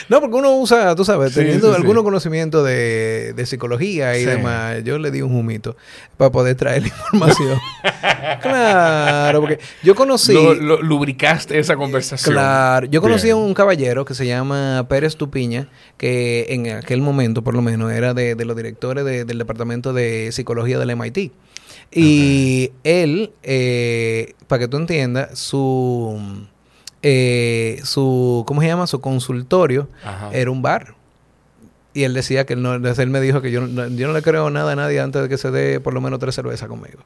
No, 0.09 0.19
porque 0.21 0.35
uno 0.37 0.55
usa, 0.57 0.95
tú 0.95 1.03
sabes, 1.05 1.33
Sí, 1.33 1.39
teniendo 1.41 1.67
sí, 1.67 1.73
sí. 1.75 1.81
algunos 1.81 2.03
conocimientos 2.03 2.65
de, 2.65 3.33
de 3.35 3.45
psicología 3.45 4.17
y 4.17 4.25
demás, 4.25 4.83
yo 4.83 4.97
le 4.97 5.11
di 5.11 5.21
un 5.21 5.35
humito 5.35 5.75
para 6.17 6.31
poder 6.31 6.55
traer 6.55 6.83
la 6.83 6.87
información. 6.89 7.57
claro, 8.41 9.41
porque 9.41 9.59
yo 9.83 9.95
conocí... 9.95 10.33
Lo- 10.33 10.53
lo- 10.53 10.81
lubricaste 10.81 11.57
esa 11.59 11.75
conversación. 11.75 12.33
Claro, 12.33 12.87
yo 12.87 13.01
conocí 13.01 13.29
a 13.29 13.35
un 13.35 13.53
caballero 13.53 14.05
que 14.05 14.13
se 14.13 14.25
llama 14.25 14.85
Pérez 14.89 15.15
Tupiña, 15.15 15.67
que 15.97 16.47
en 16.49 16.69
aquel 16.71 17.01
momento, 17.01 17.43
por 17.43 17.53
lo 17.55 17.61
menos, 17.61 17.91
era 17.91 18.13
de, 18.13 18.35
de 18.35 18.45
los 18.45 18.55
directores 18.55 19.05
de- 19.05 19.25
del 19.25 19.37
departamento 19.37 19.93
de 19.93 20.31
psicología 20.31 20.79
del 20.79 20.95
MIT. 20.95 21.31
Y 21.91 22.71
él, 22.83 23.31
eh, 23.43 24.33
para 24.47 24.59
que 24.61 24.67
tú 24.67 24.77
entiendas, 24.77 25.37
su, 25.37 26.19
eh, 27.07 27.79
su, 27.83 28.43
¿cómo 28.47 28.61
se 28.61 28.67
llama? 28.67 28.87
Su 28.87 28.99
consultorio 28.99 29.87
Ajá. 30.03 30.29
era 30.33 30.49
un 30.49 30.63
bar. 30.63 30.95
Y 31.93 32.03
él 32.03 32.13
decía 32.15 32.45
que 32.47 32.53
él, 32.53 32.63
no, 32.63 32.73
él 32.73 33.09
me 33.11 33.21
dijo 33.21 33.41
que 33.43 33.51
yo, 33.51 33.61
no- 33.61 33.87
yo 33.87 34.07
no 34.07 34.13
le 34.13 34.23
creo 34.23 34.49
nada 34.49 34.71
a 34.71 34.75
nadie 34.75 34.99
antes 34.99 35.21
de 35.21 35.29
que 35.29 35.37
se 35.37 35.51
dé 35.51 35.79
por 35.79 35.93
lo 35.93 36.01
menos 36.01 36.17
tres 36.19 36.33
cervezas 36.33 36.67
conmigo. 36.67 36.99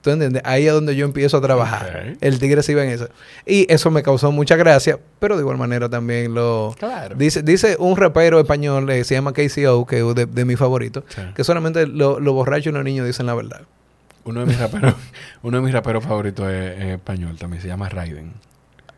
¿Tú 0.00 0.10
entiendes? 0.10 0.40
Ahí 0.46 0.66
es 0.66 0.72
donde 0.72 0.96
yo 0.96 1.04
empiezo 1.04 1.36
a 1.36 1.40
trabajar. 1.42 2.14
El 2.20 2.38
tigre 2.38 2.62
se 2.62 2.72
iba 2.72 2.82
en 2.84 2.88
eso. 2.90 3.08
Y 3.44 3.70
eso 3.70 3.90
me 3.90 4.02
causó 4.02 4.32
mucha 4.32 4.56
gracia, 4.56 4.98
pero 5.18 5.36
de 5.36 5.42
igual 5.42 5.58
manera 5.58 5.88
también 5.90 6.34
lo... 6.34 6.74
Claro. 6.78 7.16
Dice, 7.16 7.42
dice 7.42 7.76
un 7.78 7.96
rapero 7.96 8.38
español, 8.40 8.88
eh, 8.90 9.04
se 9.04 9.14
llama 9.14 9.32
KCO, 9.34 9.84
que 9.86 9.98
es 10.08 10.14
de, 10.14 10.24
de 10.26 10.44
mi 10.46 10.56
favorito, 10.56 11.04
Sí. 11.08 11.20
que 11.34 11.44
solamente 11.44 11.86
lo- 11.86 12.18
los 12.20 12.32
borrachos 12.32 12.68
y 12.68 12.72
los 12.72 12.84
niños 12.84 13.06
dicen 13.06 13.26
la 13.26 13.34
verdad. 13.34 13.60
Uno 14.24 14.40
de 14.40 14.46
mis 14.46 14.58
raperos, 14.58 14.94
uno 15.42 15.58
de 15.58 15.62
mis 15.64 15.72
raperos 15.72 16.02
favoritos 16.04 16.48
es, 16.50 16.78
es 16.80 16.84
español 16.94 17.36
también, 17.38 17.60
se 17.60 17.68
llama 17.68 17.88
Raiden. 17.88 18.32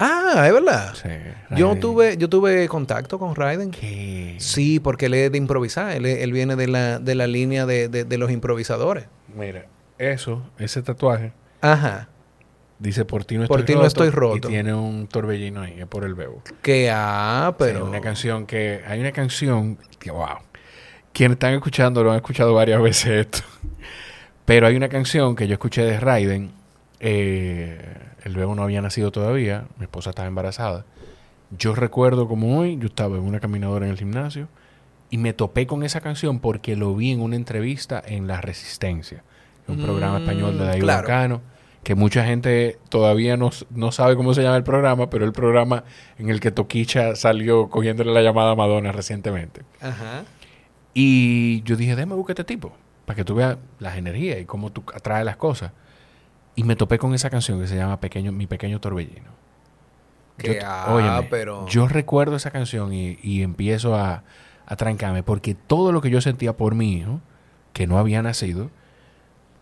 Ah, 0.02 0.44
es 0.46 0.52
verdad. 0.54 0.94
Sí, 0.94 1.08
Yo 1.56 1.76
tuve, 1.76 2.16
yo 2.16 2.28
tuve 2.30 2.66
contacto 2.68 3.18
con 3.18 3.34
Raiden. 3.34 3.70
¿Qué? 3.70 4.34
Sí, 4.38 4.80
porque 4.80 5.06
él 5.06 5.14
es 5.14 5.30
de 5.30 5.36
improvisar. 5.38 5.92
Él, 5.92 6.06
él 6.06 6.32
viene 6.32 6.56
de 6.56 6.66
la, 6.68 6.98
de 6.98 7.14
la 7.14 7.26
línea 7.26 7.66
de, 7.66 7.88
de- 7.88 8.04
de 8.04 8.18
los 8.18 8.30
improvisadores. 8.30 9.04
Mira, 9.36 9.66
eso, 9.98 10.42
ese 10.58 10.80
tatuaje, 10.82 11.32
Ajá. 11.60 12.08
dice 12.78 13.04
por 13.04 13.24
ti 13.26 13.36
no 13.36 13.46
Por 13.46 13.60
estoy 13.60 13.74
no 13.74 13.82
roto. 13.82 13.86
estoy 13.88 14.10
roto. 14.10 14.48
Y 14.48 14.52
tiene 14.52 14.72
un 14.72 15.06
torbellino 15.06 15.60
ahí, 15.60 15.78
es 15.78 15.86
por 15.86 16.04
el 16.04 16.14
bebo. 16.14 16.42
Que 16.62 16.90
ah, 16.90 17.54
pero. 17.58 17.74
Pero 17.80 17.86
una 17.86 18.00
canción 18.00 18.46
que, 18.46 18.80
hay 18.86 19.00
una 19.00 19.12
canción 19.12 19.76
que, 19.98 20.10
wow. 20.10 20.38
Quienes 21.12 21.34
están 21.36 21.52
escuchando 21.54 22.02
lo 22.02 22.10
han 22.12 22.16
escuchado 22.16 22.54
varias 22.54 22.80
veces 22.82 23.26
esto. 23.26 23.40
Pero 24.46 24.66
hay 24.66 24.76
una 24.76 24.88
canción 24.88 25.36
que 25.36 25.46
yo 25.46 25.52
escuché 25.54 25.82
de 25.84 26.00
Raiden. 26.00 26.52
eh, 27.00 28.06
el 28.24 28.34
bebo 28.34 28.54
no 28.54 28.62
había 28.62 28.82
nacido 28.82 29.10
todavía. 29.10 29.66
Mi 29.78 29.84
esposa 29.84 30.10
estaba 30.10 30.28
embarazada. 30.28 30.84
Yo 31.56 31.74
recuerdo 31.74 32.28
como 32.28 32.58
hoy, 32.58 32.78
yo 32.78 32.86
estaba 32.86 33.16
en 33.16 33.22
una 33.22 33.40
caminadora 33.40 33.86
en 33.86 33.92
el 33.92 33.98
gimnasio 33.98 34.48
y 35.10 35.18
me 35.18 35.32
topé 35.32 35.66
con 35.66 35.82
esa 35.82 36.00
canción 36.00 36.38
porque 36.38 36.76
lo 36.76 36.94
vi 36.94 37.10
en 37.10 37.20
una 37.20 37.36
entrevista 37.36 38.02
en 38.04 38.26
La 38.26 38.40
Resistencia, 38.40 39.24
un 39.66 39.78
Mm, 39.78 39.82
programa 39.82 40.18
español 40.18 40.58
de 40.58 40.64
David 40.64 40.80
claro. 40.80 41.02
Bacano, 41.02 41.40
que 41.82 41.94
mucha 41.94 42.24
gente 42.24 42.78
todavía 42.88 43.36
no, 43.36 43.50
no 43.70 43.90
sabe 43.90 44.14
cómo 44.14 44.34
se 44.34 44.42
llama 44.42 44.56
el 44.56 44.62
programa, 44.62 45.10
pero 45.10 45.24
el 45.24 45.32
programa 45.32 45.84
en 46.18 46.28
el 46.28 46.38
que 46.38 46.50
Toquicha 46.50 47.16
salió 47.16 47.68
cogiéndole 47.68 48.12
la 48.12 48.22
llamada 48.22 48.52
a 48.52 48.54
Madonna 48.54 48.92
recientemente. 48.92 49.62
Ajá. 49.80 50.24
Y 50.94 51.62
yo 51.62 51.76
dije, 51.76 51.96
déjame 51.96 52.14
buscar 52.14 52.34
este 52.34 52.44
tipo, 52.44 52.72
para 53.06 53.16
que 53.16 53.24
tú 53.24 53.34
veas 53.34 53.56
las 53.78 53.96
energías 53.96 54.40
y 54.40 54.44
cómo 54.44 54.70
tú 54.70 54.84
atraes 54.94 55.24
las 55.24 55.36
cosas. 55.36 55.72
Y 56.60 56.64
me 56.64 56.76
topé 56.76 56.98
con 56.98 57.14
esa 57.14 57.30
canción 57.30 57.58
que 57.60 57.66
se 57.66 57.76
llama 57.76 58.00
Pequeño, 58.00 58.32
Mi 58.32 58.46
Pequeño 58.46 58.80
Torbellino. 58.80 59.30
Que 60.36 60.54
Yo- 60.56 60.60
ah, 60.66 60.92
óyeme, 60.94 61.22
pero. 61.30 61.66
Yo 61.68 61.88
recuerdo 61.88 62.36
esa 62.36 62.50
canción 62.50 62.92
y, 62.92 63.18
y 63.22 63.42
empiezo 63.42 63.94
a, 63.94 64.24
a 64.66 64.76
trancarme 64.76 65.22
porque 65.22 65.54
todo 65.54 65.92
lo 65.92 66.00
que 66.00 66.10
yo 66.10 66.20
sentía 66.20 66.56
por 66.56 66.74
mi 66.74 66.94
hijo, 66.98 67.20
que 67.72 67.86
no 67.86 67.98
había 67.98 68.20
nacido, 68.22 68.70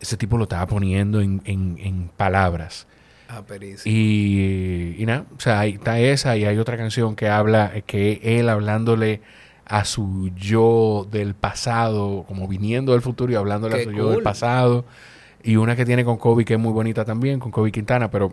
ese 0.00 0.16
tipo 0.16 0.36
lo 0.38 0.44
estaba 0.44 0.66
poniendo 0.66 1.20
en, 1.20 1.40
en- 1.44 1.78
en 1.80 2.10
palabras. 2.16 2.86
Ah. 3.28 3.42
Y, 3.84 4.96
y 4.98 5.04
nada, 5.06 5.24
o 5.36 5.40
sea, 5.40 5.60
ahí 5.60 5.72
está 5.74 6.00
esa 6.00 6.36
y 6.36 6.44
hay 6.46 6.58
otra 6.58 6.76
canción 6.76 7.14
que 7.14 7.28
habla, 7.28 7.70
eh, 7.74 7.82
que 7.82 8.20
él 8.22 8.48
hablándole 8.48 9.20
a 9.66 9.84
su 9.84 10.30
yo 10.34 11.06
del 11.10 11.34
pasado, 11.34 12.24
como 12.26 12.48
viniendo 12.48 12.92
del 12.92 13.02
futuro 13.02 13.30
y 13.32 13.36
hablándole 13.36 13.74
Qué 13.76 13.80
a 13.82 13.84
su 13.84 13.90
yo 13.92 14.10
del 14.10 14.22
pasado. 14.22 14.84
Y 15.42 15.56
una 15.56 15.76
que 15.76 15.84
tiene 15.84 16.04
con 16.04 16.16
Kobe 16.16 16.44
que 16.44 16.54
es 16.54 16.60
muy 16.60 16.72
bonita 16.72 17.04
también, 17.04 17.38
con 17.38 17.50
Kobe 17.50 17.70
Quintana, 17.72 18.10
pero 18.10 18.32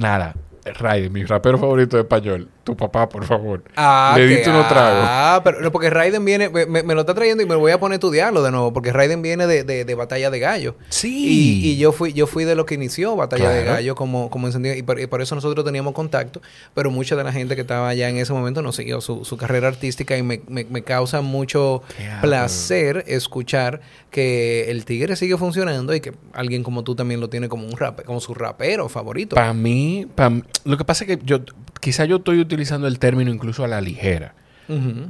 nada, 0.00 0.34
Raiden, 0.64 1.12
mi 1.12 1.24
rapero 1.24 1.58
favorito 1.58 1.96
de 1.96 2.02
español, 2.02 2.48
tu 2.68 2.76
papá, 2.76 3.08
por 3.08 3.24
favor. 3.24 3.62
Ah, 3.76 4.12
Le 4.16 4.26
diste 4.26 4.50
unos 4.50 4.68
tragos. 4.68 5.04
Ah, 5.08 5.40
pero 5.42 5.60
no, 5.62 5.72
porque 5.72 5.88
Raiden 5.88 6.22
viene, 6.24 6.50
me, 6.50 6.66
me 6.66 6.94
lo 6.94 7.00
está 7.00 7.14
trayendo 7.14 7.42
y 7.42 7.46
me 7.46 7.54
voy 7.56 7.72
a 7.72 7.80
poner 7.80 7.94
a 7.94 7.96
estudiarlo 7.96 8.42
de 8.42 8.50
nuevo, 8.50 8.72
porque 8.74 8.92
Raiden 8.92 9.22
viene 9.22 9.46
de, 9.46 9.64
de, 9.64 9.84
de 9.86 9.94
Batalla 9.94 10.30
de 10.30 10.38
Gallo. 10.38 10.76
Sí. 10.90 11.62
Y, 11.64 11.70
y 11.70 11.76
yo 11.78 11.92
fui 11.92 12.12
yo 12.12 12.26
fui 12.26 12.44
de 12.44 12.54
los 12.54 12.66
que 12.66 12.74
inició 12.74 13.16
Batalla 13.16 13.48
de. 13.50 13.64
Gallo 13.64 13.94
como, 13.94 14.28
como 14.28 14.46
encendido. 14.48 14.74
Y 14.76 14.82
por, 14.82 15.00
y 15.00 15.06
por 15.06 15.22
eso 15.22 15.34
nosotros 15.34 15.64
teníamos 15.64 15.94
contacto. 15.94 16.42
Pero 16.74 16.90
mucha 16.90 17.16
de 17.16 17.24
la 17.24 17.32
gente 17.32 17.54
que 17.54 17.62
estaba 17.62 17.88
allá 17.88 18.08
en 18.08 18.18
ese 18.18 18.32
momento 18.34 18.60
no 18.60 18.72
siguió 18.72 19.00
su, 19.00 19.24
su 19.24 19.36
carrera 19.38 19.68
artística. 19.68 20.16
Y 20.16 20.22
me, 20.22 20.42
me- 20.48 20.64
me 20.64 20.82
causa 20.82 21.20
mucho 21.22 21.82
placer 22.20 23.04
escuchar 23.06 23.80
que 24.10 24.70
el 24.70 24.84
Tigre 24.84 25.16
sigue 25.16 25.36
funcionando 25.36 25.94
y 25.94 26.00
que 26.00 26.12
alguien 26.32 26.62
como 26.62 26.82
tú 26.84 26.94
también 26.94 27.20
lo 27.20 27.28
tiene 27.28 27.48
como 27.48 27.66
un 27.66 27.76
rap, 27.76 28.04
como 28.04 28.20
su 28.20 28.34
rapero 28.34 28.88
favorito. 28.88 29.36
Para 29.36 29.52
mí, 29.54 30.06
pa' 30.14 30.32
lo 30.64 30.76
que 30.76 30.84
pasa 30.84 31.04
es 31.04 31.08
que 31.16 31.24
yo, 31.24 31.38
quizá 31.80 32.04
yo 32.04 32.16
estoy 32.16 32.40
utilizando 32.40 32.86
el 32.86 32.98
término 32.98 33.30
incluso 33.30 33.64
a 33.64 33.68
la 33.68 33.80
ligera. 33.80 34.34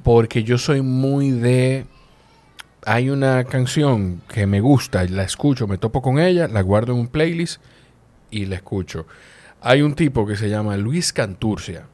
Porque 0.04 0.44
yo 0.44 0.56
soy 0.58 0.82
muy 0.82 1.30
de... 1.30 1.86
Hay 2.86 3.10
una 3.10 3.42
canción 3.44 4.22
que 4.32 4.46
me 4.46 4.60
gusta, 4.60 5.04
la 5.04 5.24
escucho, 5.24 5.66
me 5.66 5.78
topo 5.78 6.00
con 6.00 6.18
ella, 6.18 6.46
la 6.46 6.62
guardo 6.62 6.92
en 6.92 7.00
un 7.00 7.08
playlist 7.08 7.60
y 8.30 8.46
la 8.46 8.56
escucho. 8.56 9.06
Hay 9.60 9.82
un 9.82 9.94
tipo 9.94 10.26
que 10.26 10.36
se 10.36 10.48
llama 10.48 10.76
Luis 10.76 11.12
Canturcia, 11.12 11.86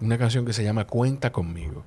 una 0.00 0.16
canción 0.16 0.46
que 0.46 0.54
se 0.54 0.64
llama 0.64 0.86
Cuenta 0.86 1.30
conmigo. 1.30 1.84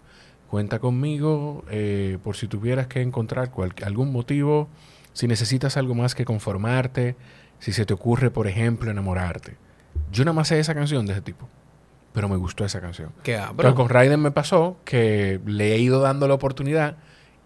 Cuenta 0.50 0.78
conmigo 0.78 1.66
eh, 1.72 2.20
por 2.24 2.36
si 2.36 2.48
tuvieras 2.48 2.86
que 2.86 3.02
encontrar 3.02 3.50
cual- 3.50 3.74
algún 3.84 4.12
motivo, 4.12 4.70
si 5.14 5.28
necesitas 5.28 5.76
algo 5.76 5.96
más 5.96 6.14
que 6.14 6.24
conformarte, 6.24 7.16
si 7.58 7.74
se 7.74 7.86
te 7.88 7.94
ocurre, 7.96 8.30
por 8.30 8.46
ejemplo, 8.46 8.92
enamorarte. 8.92 9.56
Yo 10.12 10.24
nada 10.26 10.36
más 10.36 10.50
sé 10.50 10.60
esa 10.60 10.76
canción 10.76 11.08
de 11.08 11.14
ese 11.14 11.22
tipo, 11.24 11.50
pero 12.14 12.30
me 12.30 12.38
gustó 12.38 12.64
esa 12.64 12.80
canción. 12.80 13.10
Ah, 13.38 13.54
Pero 13.58 13.76
con 13.76 13.90
Raiden 13.90 14.22
me 14.22 14.32
pasó 14.32 14.78
que 14.86 15.40
le 15.46 15.74
he 15.74 15.80
ido 15.80 16.00
dando 16.00 16.28
la 16.28 16.36
oportunidad 16.36 16.98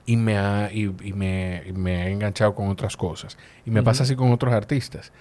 y 0.06 0.18
me 0.18 0.38
ha, 0.38 0.70
y, 0.72 0.84
y 1.04 1.14
me, 1.14 1.64
y 1.68 1.72
me 1.74 2.08
he 2.08 2.12
enganchado 2.12 2.54
con 2.54 2.68
otras 2.70 2.96
cosas. 2.98 3.38
Y 3.66 3.72
me 3.72 3.82
pasa 3.84 4.04
así 4.04 4.16
con 4.16 4.32
otros 4.32 4.54
artistas. 4.54 5.12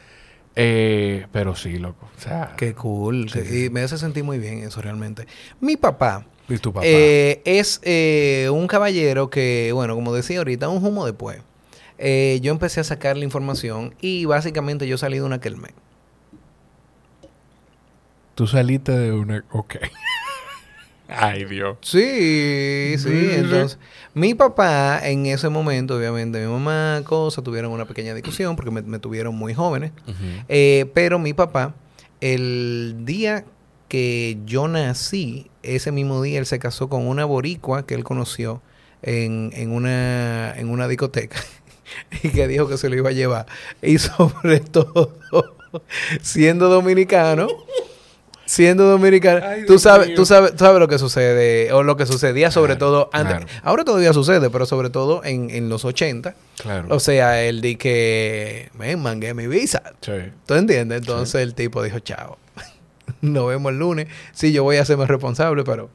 Eh, 0.54 1.26
pero 1.32 1.54
sí, 1.54 1.78
loco. 1.78 2.08
O 2.16 2.20
sea, 2.20 2.54
Qué 2.56 2.74
cool. 2.74 3.28
Sí, 3.30 3.40
que- 3.40 3.44
sí, 3.44 3.64
y 3.66 3.70
me 3.70 3.82
hace 3.82 3.98
sentir 3.98 4.24
muy 4.24 4.38
bien 4.38 4.58
eso 4.60 4.80
realmente. 4.80 5.26
Mi 5.60 5.76
papá, 5.76 6.26
¿Y 6.48 6.56
tu 6.58 6.72
papá? 6.72 6.86
eh, 6.86 7.42
es 7.44 7.80
eh, 7.84 8.48
un 8.52 8.66
caballero 8.66 9.28
que, 9.28 9.70
bueno, 9.74 9.94
como 9.94 10.14
decía 10.14 10.38
ahorita, 10.38 10.68
un 10.68 10.84
humo 10.84 11.04
después. 11.04 11.42
Eh, 11.98 12.38
yo 12.42 12.52
empecé 12.52 12.80
a 12.80 12.84
sacar 12.84 13.16
la 13.16 13.24
información 13.24 13.94
y 14.00 14.24
básicamente 14.24 14.86
yo 14.86 14.96
salí 14.98 15.16
de 15.18 15.24
una 15.24 15.40
Kelme. 15.40 15.70
Tú 18.36 18.46
saliste 18.46 18.92
de 18.92 19.12
una... 19.12 19.42
Ok. 19.50 19.76
Ay, 21.08 21.46
Dios. 21.46 21.78
Sí, 21.80 22.94
sí. 22.98 23.28
Entonces, 23.32 23.78
mi 24.12 24.34
papá 24.34 25.00
en 25.02 25.24
ese 25.24 25.48
momento, 25.48 25.96
obviamente, 25.96 26.38
mi 26.44 26.52
mamá, 26.52 27.00
cosa, 27.04 27.42
tuvieron 27.42 27.72
una 27.72 27.86
pequeña 27.86 28.12
discusión 28.12 28.54
porque 28.54 28.70
me, 28.70 28.82
me 28.82 28.98
tuvieron 28.98 29.34
muy 29.34 29.54
jóvenes. 29.54 29.92
Eh, 30.48 30.84
pero 30.92 31.18
mi 31.18 31.32
papá, 31.32 31.74
el 32.20 32.96
día 33.04 33.46
que 33.88 34.36
yo 34.44 34.68
nací, 34.68 35.50
ese 35.62 35.90
mismo 35.90 36.20
día 36.20 36.38
él 36.38 36.44
se 36.44 36.58
casó 36.58 36.90
con 36.90 37.06
una 37.06 37.24
boricua 37.24 37.86
que 37.86 37.94
él 37.94 38.04
conoció 38.04 38.60
en, 39.00 39.50
en 39.54 39.70
una, 39.70 40.52
en 40.58 40.68
una 40.68 40.88
discoteca. 40.88 41.40
y 42.22 42.28
que 42.28 42.48
dijo 42.48 42.68
que 42.68 42.76
se 42.76 42.90
lo 42.90 42.96
iba 42.96 43.08
a 43.08 43.14
llevar. 43.14 43.46
Y 43.80 43.96
sobre 43.96 44.60
todo, 44.60 45.16
siendo 46.20 46.68
dominicano, 46.68 47.48
siendo 48.46 48.84
dominicano, 48.88 49.44
tú 49.66 49.78
sabes, 49.78 50.14
tú 50.14 50.24
sabes, 50.24 50.54
sabes 50.56 50.80
lo 50.80 50.88
que 50.88 50.98
sucede, 50.98 51.72
o 51.72 51.82
lo 51.82 51.96
que 51.96 52.06
sucedía 52.06 52.50
sobre 52.50 52.76
todo 52.76 53.10
antes. 53.12 53.46
Ahora 53.62 53.84
todavía 53.84 54.12
sucede, 54.12 54.48
pero 54.50 54.66
sobre 54.66 54.90
todo 54.90 55.22
en, 55.24 55.50
en 55.50 55.68
los 55.68 55.84
80. 55.84 56.34
Claro. 56.62 56.86
O 56.90 57.00
sea, 57.00 57.42
el 57.42 57.60
de 57.60 57.76
que 57.76 58.70
me 58.78 58.96
mangué 58.96 59.34
mi 59.34 59.46
visa. 59.46 59.82
Sí. 60.00 60.12
¿Tú 60.46 60.54
entiendes? 60.54 61.00
Entonces 61.00 61.42
el 61.42 61.54
tipo 61.54 61.82
dijo, 61.82 61.98
chao. 61.98 62.38
Nos 63.20 63.48
vemos 63.48 63.72
el 63.72 63.78
lunes. 63.78 64.08
Sí, 64.32 64.52
yo 64.52 64.62
voy 64.62 64.76
a 64.76 64.84
ser 64.84 64.96
más 64.96 65.08
responsable, 65.08 65.64
pero 65.64 65.90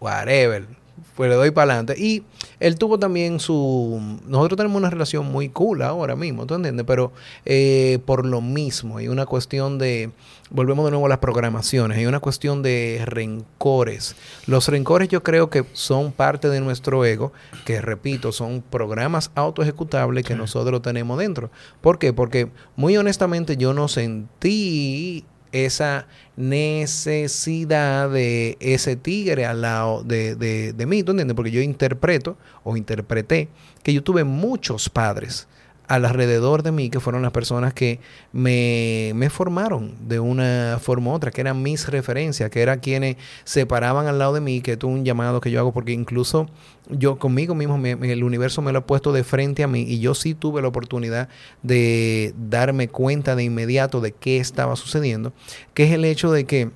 whatever 0.00 0.79
pues 1.20 1.28
le 1.28 1.36
doy 1.36 1.50
para 1.50 1.74
adelante. 1.74 2.02
Y 2.02 2.22
él 2.60 2.78
tuvo 2.78 2.98
también 2.98 3.40
su... 3.40 4.00
Nosotros 4.26 4.56
tenemos 4.56 4.78
una 4.78 4.88
relación 4.88 5.30
muy 5.30 5.50
cool 5.50 5.82
ahora 5.82 6.16
mismo, 6.16 6.46
¿tú 6.46 6.54
entiendes? 6.54 6.86
Pero 6.86 7.12
eh, 7.44 7.98
por 8.06 8.24
lo 8.24 8.40
mismo, 8.40 8.96
hay 8.96 9.08
una 9.08 9.26
cuestión 9.26 9.76
de... 9.76 10.12
Volvemos 10.48 10.86
de 10.86 10.92
nuevo 10.92 11.04
a 11.04 11.10
las 11.10 11.18
programaciones, 11.18 11.98
hay 11.98 12.06
una 12.06 12.20
cuestión 12.20 12.62
de 12.62 13.02
rencores. 13.04 14.16
Los 14.46 14.68
rencores 14.68 15.10
yo 15.10 15.22
creo 15.22 15.50
que 15.50 15.66
son 15.74 16.10
parte 16.10 16.48
de 16.48 16.62
nuestro 16.62 17.04
ego, 17.04 17.34
que 17.66 17.82
repito, 17.82 18.32
son 18.32 18.62
programas 18.62 19.30
autoejecutables 19.34 20.24
que 20.24 20.36
nosotros 20.36 20.80
tenemos 20.80 21.18
dentro. 21.18 21.50
¿Por 21.82 21.98
qué? 21.98 22.14
Porque 22.14 22.48
muy 22.76 22.96
honestamente 22.96 23.58
yo 23.58 23.74
no 23.74 23.88
sentí 23.88 25.26
esa 25.52 26.06
necesidad 26.36 28.10
de 28.10 28.56
ese 28.60 28.96
tigre 28.96 29.46
al 29.46 29.62
lado 29.62 30.02
de, 30.02 30.34
de, 30.34 30.72
de 30.72 30.86
mí, 30.86 31.02
¿tú 31.02 31.12
entiendes? 31.12 31.34
Porque 31.34 31.50
yo 31.50 31.60
interpreto 31.60 32.36
o 32.64 32.76
interpreté 32.76 33.48
que 33.82 33.92
yo 33.92 34.02
tuve 34.02 34.24
muchos 34.24 34.88
padres 34.88 35.46
alrededor 35.90 36.62
de 36.62 36.70
mí, 36.70 36.88
que 36.88 37.00
fueron 37.00 37.22
las 37.22 37.32
personas 37.32 37.74
que 37.74 37.98
me, 38.32 39.10
me, 39.16 39.28
formaron 39.28 39.96
de 40.06 40.20
una 40.20 40.78
forma 40.80 41.10
u 41.10 41.14
otra, 41.14 41.32
que 41.32 41.40
eran 41.40 41.62
mis 41.62 41.88
referencias, 41.88 42.48
que 42.48 42.62
eran 42.62 42.78
quienes 42.78 43.16
se 43.42 43.66
paraban 43.66 44.06
al 44.06 44.20
lado 44.20 44.34
de 44.34 44.40
mí, 44.40 44.60
que 44.60 44.76
tuvo 44.76 44.92
un 44.92 45.04
llamado 45.04 45.40
que 45.40 45.50
yo 45.50 45.58
hago, 45.58 45.72
porque 45.72 45.90
incluso 45.90 46.48
yo 46.88 47.18
conmigo 47.18 47.56
mismo, 47.56 47.76
el 47.84 48.22
universo 48.22 48.62
me 48.62 48.70
lo 48.70 48.78
ha 48.78 48.86
puesto 48.86 49.10
de 49.12 49.24
frente 49.24 49.64
a 49.64 49.66
mí 49.66 49.82
y 49.82 49.98
yo 49.98 50.14
sí 50.14 50.34
tuve 50.34 50.62
la 50.62 50.68
oportunidad 50.68 51.28
de 51.64 52.34
darme 52.38 52.86
cuenta 52.86 53.34
de 53.34 53.42
inmediato 53.42 54.00
de 54.00 54.12
qué 54.12 54.36
estaba 54.36 54.76
sucediendo, 54.76 55.32
que 55.74 55.84
es 55.84 55.90
el 55.90 56.04
hecho 56.04 56.30
de 56.30 56.44
que 56.44 56.70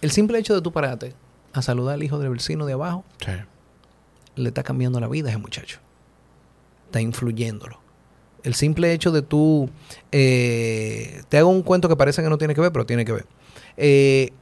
el 0.00 0.12
simple 0.12 0.38
hecho 0.38 0.54
de 0.54 0.62
tú 0.62 0.70
pararte 0.70 1.12
a 1.52 1.62
saludar 1.62 1.94
al 1.94 2.04
hijo 2.04 2.20
del 2.20 2.30
vecino 2.30 2.66
de 2.66 2.74
abajo, 2.74 3.04
le 4.36 4.48
está 4.48 4.62
cambiando 4.62 5.00
la 5.00 5.08
vida 5.08 5.26
a 5.26 5.30
ese 5.32 5.40
muchacho 5.40 5.80
está 6.88 7.00
influyéndolo. 7.00 7.78
El 8.42 8.54
simple 8.54 8.92
hecho 8.92 9.12
de 9.12 9.22
tú, 9.22 9.68
eh, 10.10 11.22
te 11.28 11.38
hago 11.38 11.50
un 11.50 11.62
cuento 11.62 11.88
que 11.88 11.96
parece 11.96 12.22
que 12.22 12.30
no 12.30 12.38
tiene 12.38 12.54
que 12.54 12.60
ver, 12.60 12.72
pero 12.72 12.86
tiene 12.86 13.04
que 13.04 13.12
ver. 13.12 13.26
Eh, 13.76 14.32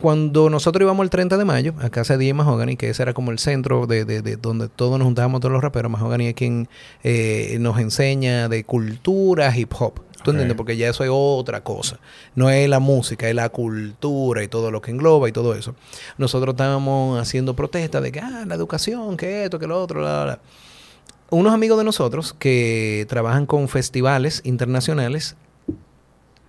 cuando 0.00 0.50
nosotros 0.50 0.82
íbamos 0.82 1.02
el 1.02 1.10
30 1.10 1.36
de 1.36 1.44
mayo 1.44 1.74
a 1.80 1.90
casa 1.90 2.14
de 2.16 2.20
DJ 2.20 2.34
Mahogany, 2.34 2.76
que 2.76 2.90
ese 2.90 3.02
era 3.02 3.12
como 3.12 3.32
el 3.32 3.38
centro 3.38 3.86
de, 3.86 4.04
de, 4.04 4.36
donde 4.36 4.68
todos 4.68 4.98
nos 4.98 5.06
juntábamos 5.06 5.40
todos 5.40 5.52
los 5.52 5.62
raperos, 5.62 5.90
Mahogany 5.90 6.28
es 6.28 6.34
quien 6.34 6.68
eh, 7.02 7.56
nos 7.60 7.78
enseña 7.78 8.48
de 8.48 8.62
cultura 8.64 9.56
hip 9.56 9.72
hop. 9.78 10.00
¿Tú 10.22 10.32
entiendes? 10.32 10.54
Porque 10.54 10.76
ya 10.76 10.90
eso 10.90 11.02
es 11.02 11.10
otra 11.10 11.64
cosa. 11.64 11.98
No 12.34 12.50
es 12.50 12.68
la 12.68 12.78
música, 12.78 13.28
es 13.28 13.34
la 13.34 13.48
cultura 13.48 14.42
y 14.44 14.48
todo 14.48 14.70
lo 14.70 14.82
que 14.82 14.90
engloba 14.90 15.30
y 15.30 15.32
todo 15.32 15.54
eso. 15.54 15.74
Nosotros 16.18 16.52
estábamos 16.52 17.18
haciendo 17.18 17.56
protestas 17.56 18.02
de 18.02 18.12
que, 18.12 18.20
ah, 18.20 18.44
la 18.46 18.54
educación, 18.54 19.16
que 19.16 19.44
esto, 19.44 19.58
que 19.58 19.66
lo 19.66 19.82
otro, 19.82 20.02
la, 20.02 20.26
la 20.26 20.38
unos 21.30 21.54
amigos 21.54 21.78
de 21.78 21.84
nosotros 21.84 22.34
que 22.38 23.06
trabajan 23.08 23.46
con 23.46 23.68
festivales 23.68 24.42
internacionales, 24.44 25.36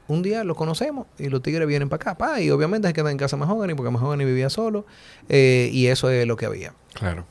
un 0.08 0.22
día 0.22 0.44
lo 0.44 0.56
conocemos 0.56 1.08
y 1.18 1.30
los 1.30 1.42
tigres 1.42 1.68
vienen 1.68 1.88
para 1.88 2.12
acá, 2.12 2.42
y 2.42 2.50
obviamente 2.50 2.88
se 2.88 2.94
quedan 2.94 3.14
en 3.14 3.18
casa 3.18 3.38
Mahogany 3.38 3.76
porque 3.76 3.92
Mahogany 3.92 4.26
vivía 4.26 4.50
solo 4.50 4.86
eh, 5.30 5.70
y 5.72 5.88
eso 5.88 6.10
es 6.10 6.28
lo 6.28 6.36
que 6.36 6.46
había. 6.46 6.74
Claro. 6.94 7.26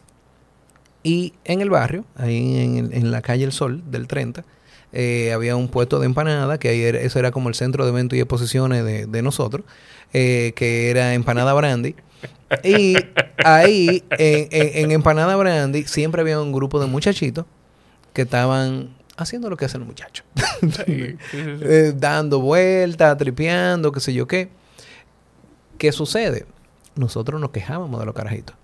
Y 1.03 1.35
en 1.45 1.61
el 1.61 1.71
barrio, 1.71 2.05
ahí 2.17 2.59
en, 2.93 3.11
la 3.11 3.23
calle 3.23 3.45
El 3.45 3.53
Sol 3.53 3.83
del 3.91 4.07
30, 4.07 4.45
eh, 4.93 5.33
había 5.33 5.57
un 5.57 5.69
puesto 5.69 5.99
de 5.99 6.07
empanada, 6.07 6.59
que 6.59 6.69
ahí 6.69 6.83
eso 6.83 7.19
era 7.19 7.31
como 7.31 7.49
el 7.49 7.55
centro 7.55 7.85
de 7.85 7.91
eventos 7.91 8.17
y 8.19 8.21
exposiciones 8.21 8.85
de, 8.85 9.23
nosotros, 9.23 9.65
eh, 10.13 10.53
que 10.57 10.91
era 10.91 11.15
Empanada 11.15 11.55
Brandy. 11.55 11.95
Y 12.65 12.97
ahí, 13.45 14.03
en, 14.11 14.91
Empanada 14.91 15.37
Brandy, 15.37 15.85
siempre 15.85 16.21
había 16.21 16.41
un 16.41 16.53
grupo 16.53 16.81
de 16.81 16.87
muchachitos 16.87 17.47
que 18.13 18.23
estaban 18.23 18.91
haciendo 19.17 19.49
lo 19.51 19.57
que 19.57 19.67
hacen 19.67 19.81
los 19.81 19.89
muchachos. 19.89 20.25
Eh, 21.33 21.93
dando 21.97 22.41
vueltas, 22.41 23.17
tripeando, 23.17 23.93
qué 23.93 24.01
sé 24.01 24.13
yo 24.13 24.27
qué. 24.27 24.51
¿Qué 25.79 25.93
sucede? 25.93 26.47
Nosotros 26.97 27.41
nos 27.41 27.51
quejábamos 27.51 27.99
de 27.99 28.07
los 28.07 28.15
carajitos. 28.15 28.57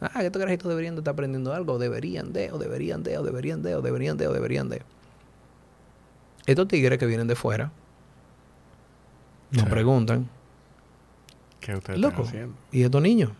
Ah, 0.00 0.22
estos 0.24 0.40
carajitos 0.40 0.68
deberían 0.68 0.94
de 0.96 1.00
estar 1.00 1.12
aprendiendo 1.12 1.54
algo, 1.54 1.78
deberían 1.78 2.32
de, 2.32 2.50
o 2.50 2.58
deberían 2.58 3.02
de, 3.02 3.16
o 3.18 3.22
deberían 3.22 3.62
de, 3.62 3.76
o 3.76 3.82
deberían 3.82 4.16
de, 4.16 4.26
o 4.26 4.32
deberían 4.32 4.68
de. 4.68 4.82
Estos 6.46 6.68
tigres 6.68 6.98
que 6.98 7.06
vienen 7.06 7.26
de 7.26 7.36
fuera 7.36 7.70
nos 9.50 9.68
preguntan, 9.68 10.28
¿Qué 11.64 11.74
ustedes 11.74 11.98
Loco, 11.98 12.24
haciendo? 12.24 12.54
¿Y 12.70 12.82
estos 12.82 13.00
niños? 13.00 13.30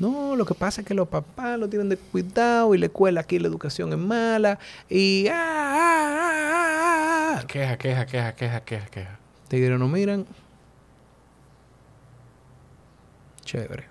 No, 0.00 0.34
lo 0.34 0.44
que 0.44 0.54
pasa 0.54 0.80
es 0.80 0.86
que 0.86 0.94
los 0.94 1.06
papás 1.06 1.56
lo 1.56 1.68
tienen 1.68 1.88
de 1.88 1.96
cuidado 1.96 2.74
y 2.74 2.78
la 2.78 2.86
escuela 2.86 3.20
aquí 3.20 3.38
la 3.38 3.46
educación 3.46 3.92
es 3.92 3.98
mala 3.98 4.58
y... 4.88 5.28
Ah, 5.28 5.32
ah, 5.32 6.32
ah, 7.36 7.38
ah 7.38 7.46
queja, 7.46 7.78
queja, 7.78 8.04
queja, 8.04 8.34
queja, 8.34 8.64
queja, 8.64 8.86
queja. 8.86 9.18
Tigres 9.46 9.78
no 9.78 9.86
miran. 9.86 10.26
Chévere. 13.44 13.84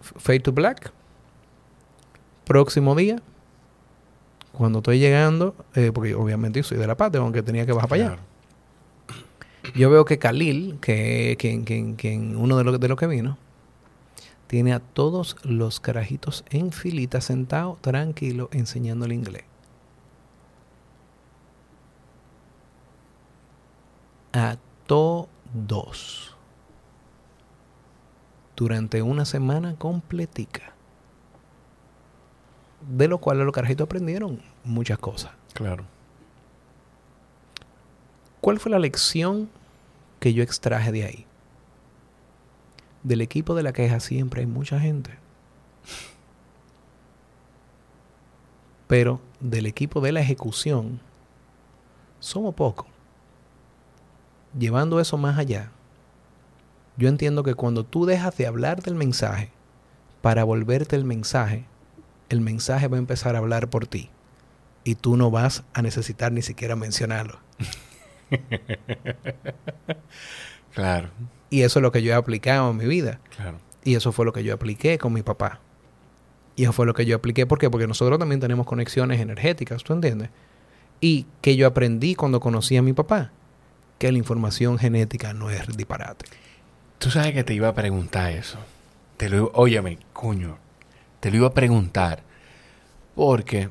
Fade 0.00 0.40
to 0.40 0.52
Black. 0.52 0.90
Próximo 2.46 2.94
día. 2.94 3.20
Cuando 4.52 4.78
estoy 4.78 4.98
llegando, 4.98 5.54
eh, 5.74 5.90
porque 5.92 6.14
obviamente 6.14 6.60
yo 6.60 6.64
soy 6.64 6.78
de 6.78 6.86
La 6.86 6.96
Paz, 6.96 7.14
aunque 7.16 7.42
tenía 7.42 7.66
que 7.66 7.72
bajar 7.72 7.90
para 7.90 8.06
allá 8.06 8.18
yo 9.74 9.90
veo 9.90 10.04
que 10.04 10.18
Khalil, 10.18 10.78
que, 10.80 11.36
uno 12.36 12.56
de 12.56 12.64
los 12.64 12.80
de 12.80 12.88
lo 12.88 12.96
que 12.96 13.06
vino, 13.06 13.38
tiene 14.46 14.72
a 14.72 14.80
todos 14.80 15.36
los 15.42 15.80
carajitos 15.80 16.44
en 16.50 16.72
filita 16.72 17.20
sentado, 17.20 17.78
tranquilo, 17.80 18.48
enseñando 18.52 19.06
el 19.06 19.12
inglés. 19.12 19.44
A 24.32 24.56
todos. 24.86 26.36
Durante 28.54 29.02
una 29.02 29.24
semana 29.24 29.74
completica. 29.76 30.74
De 32.96 33.08
lo 33.08 33.18
cual 33.18 33.38
los 33.38 33.52
carajitos 33.52 33.86
aprendieron 33.86 34.40
muchas 34.62 34.98
cosas. 34.98 35.32
Claro. 35.54 35.84
¿Cuál 38.40 38.60
fue 38.60 38.70
la 38.70 38.78
lección 38.78 39.50
que 40.20 40.32
yo 40.32 40.42
extraje 40.42 40.92
de 40.92 41.04
ahí? 41.04 41.26
Del 43.02 43.20
equipo 43.20 43.54
de 43.54 43.62
la 43.62 43.72
queja 43.72 44.00
siempre 44.00 44.40
hay 44.40 44.46
mucha 44.46 44.80
gente. 44.80 45.18
Pero 48.86 49.20
del 49.40 49.66
equipo 49.66 50.00
de 50.00 50.12
la 50.12 50.20
ejecución 50.20 51.00
somos 52.20 52.54
pocos. 52.54 52.86
Llevando 54.58 55.00
eso 55.00 55.18
más 55.18 55.38
allá, 55.38 55.70
yo 56.96 57.08
entiendo 57.08 57.42
que 57.42 57.54
cuando 57.54 57.84
tú 57.84 58.06
dejas 58.06 58.36
de 58.36 58.46
hablar 58.46 58.82
del 58.82 58.94
mensaje 58.94 59.50
para 60.22 60.44
volverte 60.44 60.96
el 60.96 61.04
mensaje, 61.04 61.66
el 62.28 62.40
mensaje 62.40 62.88
va 62.88 62.96
a 62.96 63.00
empezar 63.00 63.36
a 63.36 63.38
hablar 63.38 63.68
por 63.68 63.86
ti 63.86 64.10
y 64.82 64.94
tú 64.94 65.16
no 65.16 65.30
vas 65.30 65.64
a 65.74 65.82
necesitar 65.82 66.32
ni 66.32 66.42
siquiera 66.42 66.76
mencionarlo. 66.76 67.38
claro. 70.74 71.10
Y 71.50 71.62
eso 71.62 71.78
es 71.78 71.82
lo 71.82 71.92
que 71.92 72.02
yo 72.02 72.12
he 72.12 72.14
aplicado 72.14 72.70
en 72.70 72.76
mi 72.76 72.86
vida. 72.86 73.20
Claro. 73.36 73.58
Y 73.84 73.94
eso 73.94 74.12
fue 74.12 74.24
lo 74.24 74.32
que 74.32 74.42
yo 74.42 74.54
apliqué 74.54 74.98
con 74.98 75.12
mi 75.12 75.22
papá. 75.22 75.60
Y 76.56 76.64
eso 76.64 76.72
fue 76.72 76.86
lo 76.86 76.94
que 76.94 77.06
yo 77.06 77.16
apliqué. 77.16 77.46
¿Por 77.46 77.58
qué? 77.58 77.70
Porque 77.70 77.86
nosotros 77.86 78.18
también 78.18 78.40
tenemos 78.40 78.66
conexiones 78.66 79.20
energéticas, 79.20 79.84
¿tú 79.84 79.92
entiendes? 79.92 80.30
Y 81.00 81.26
que 81.42 81.56
yo 81.56 81.66
aprendí 81.66 82.14
cuando 82.14 82.40
conocí 82.40 82.76
a 82.76 82.82
mi 82.82 82.94
papá, 82.94 83.30
que 83.98 84.10
la 84.10 84.18
información 84.18 84.78
genética 84.78 85.34
no 85.34 85.50
es 85.50 85.76
disparate. 85.76 86.24
Tú 86.98 87.10
sabes 87.10 87.32
que 87.32 87.44
te 87.44 87.54
iba 87.54 87.68
a 87.68 87.74
preguntar 87.74 88.32
eso. 88.32 88.58
Te 89.18 89.28
lo, 89.28 89.50
óyeme, 89.54 89.98
coño, 90.12 90.58
te 91.20 91.30
lo 91.30 91.36
iba 91.36 91.46
a 91.48 91.54
preguntar 91.54 92.22
porque 93.14 93.68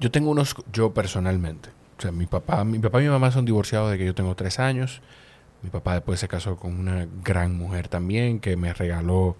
yo 0.00 0.10
tengo 0.10 0.30
unos, 0.30 0.56
yo 0.72 0.92
personalmente, 0.92 1.70
o 2.02 2.06
sea, 2.06 2.10
mi 2.10 2.26
papá, 2.26 2.64
mi 2.64 2.80
papá 2.80 3.00
y 3.00 3.04
mi 3.04 3.10
mamá 3.10 3.30
son 3.30 3.44
divorciados 3.44 3.92
de 3.92 3.96
que 3.96 4.04
yo 4.04 4.12
tengo 4.12 4.34
tres 4.34 4.58
años. 4.58 5.00
Mi 5.62 5.70
papá 5.70 5.94
después 5.94 6.18
se 6.18 6.26
casó 6.26 6.56
con 6.56 6.76
una 6.76 7.06
gran 7.22 7.56
mujer 7.56 7.86
también 7.86 8.40
que 8.40 8.56
me 8.56 8.74
regaló 8.74 9.36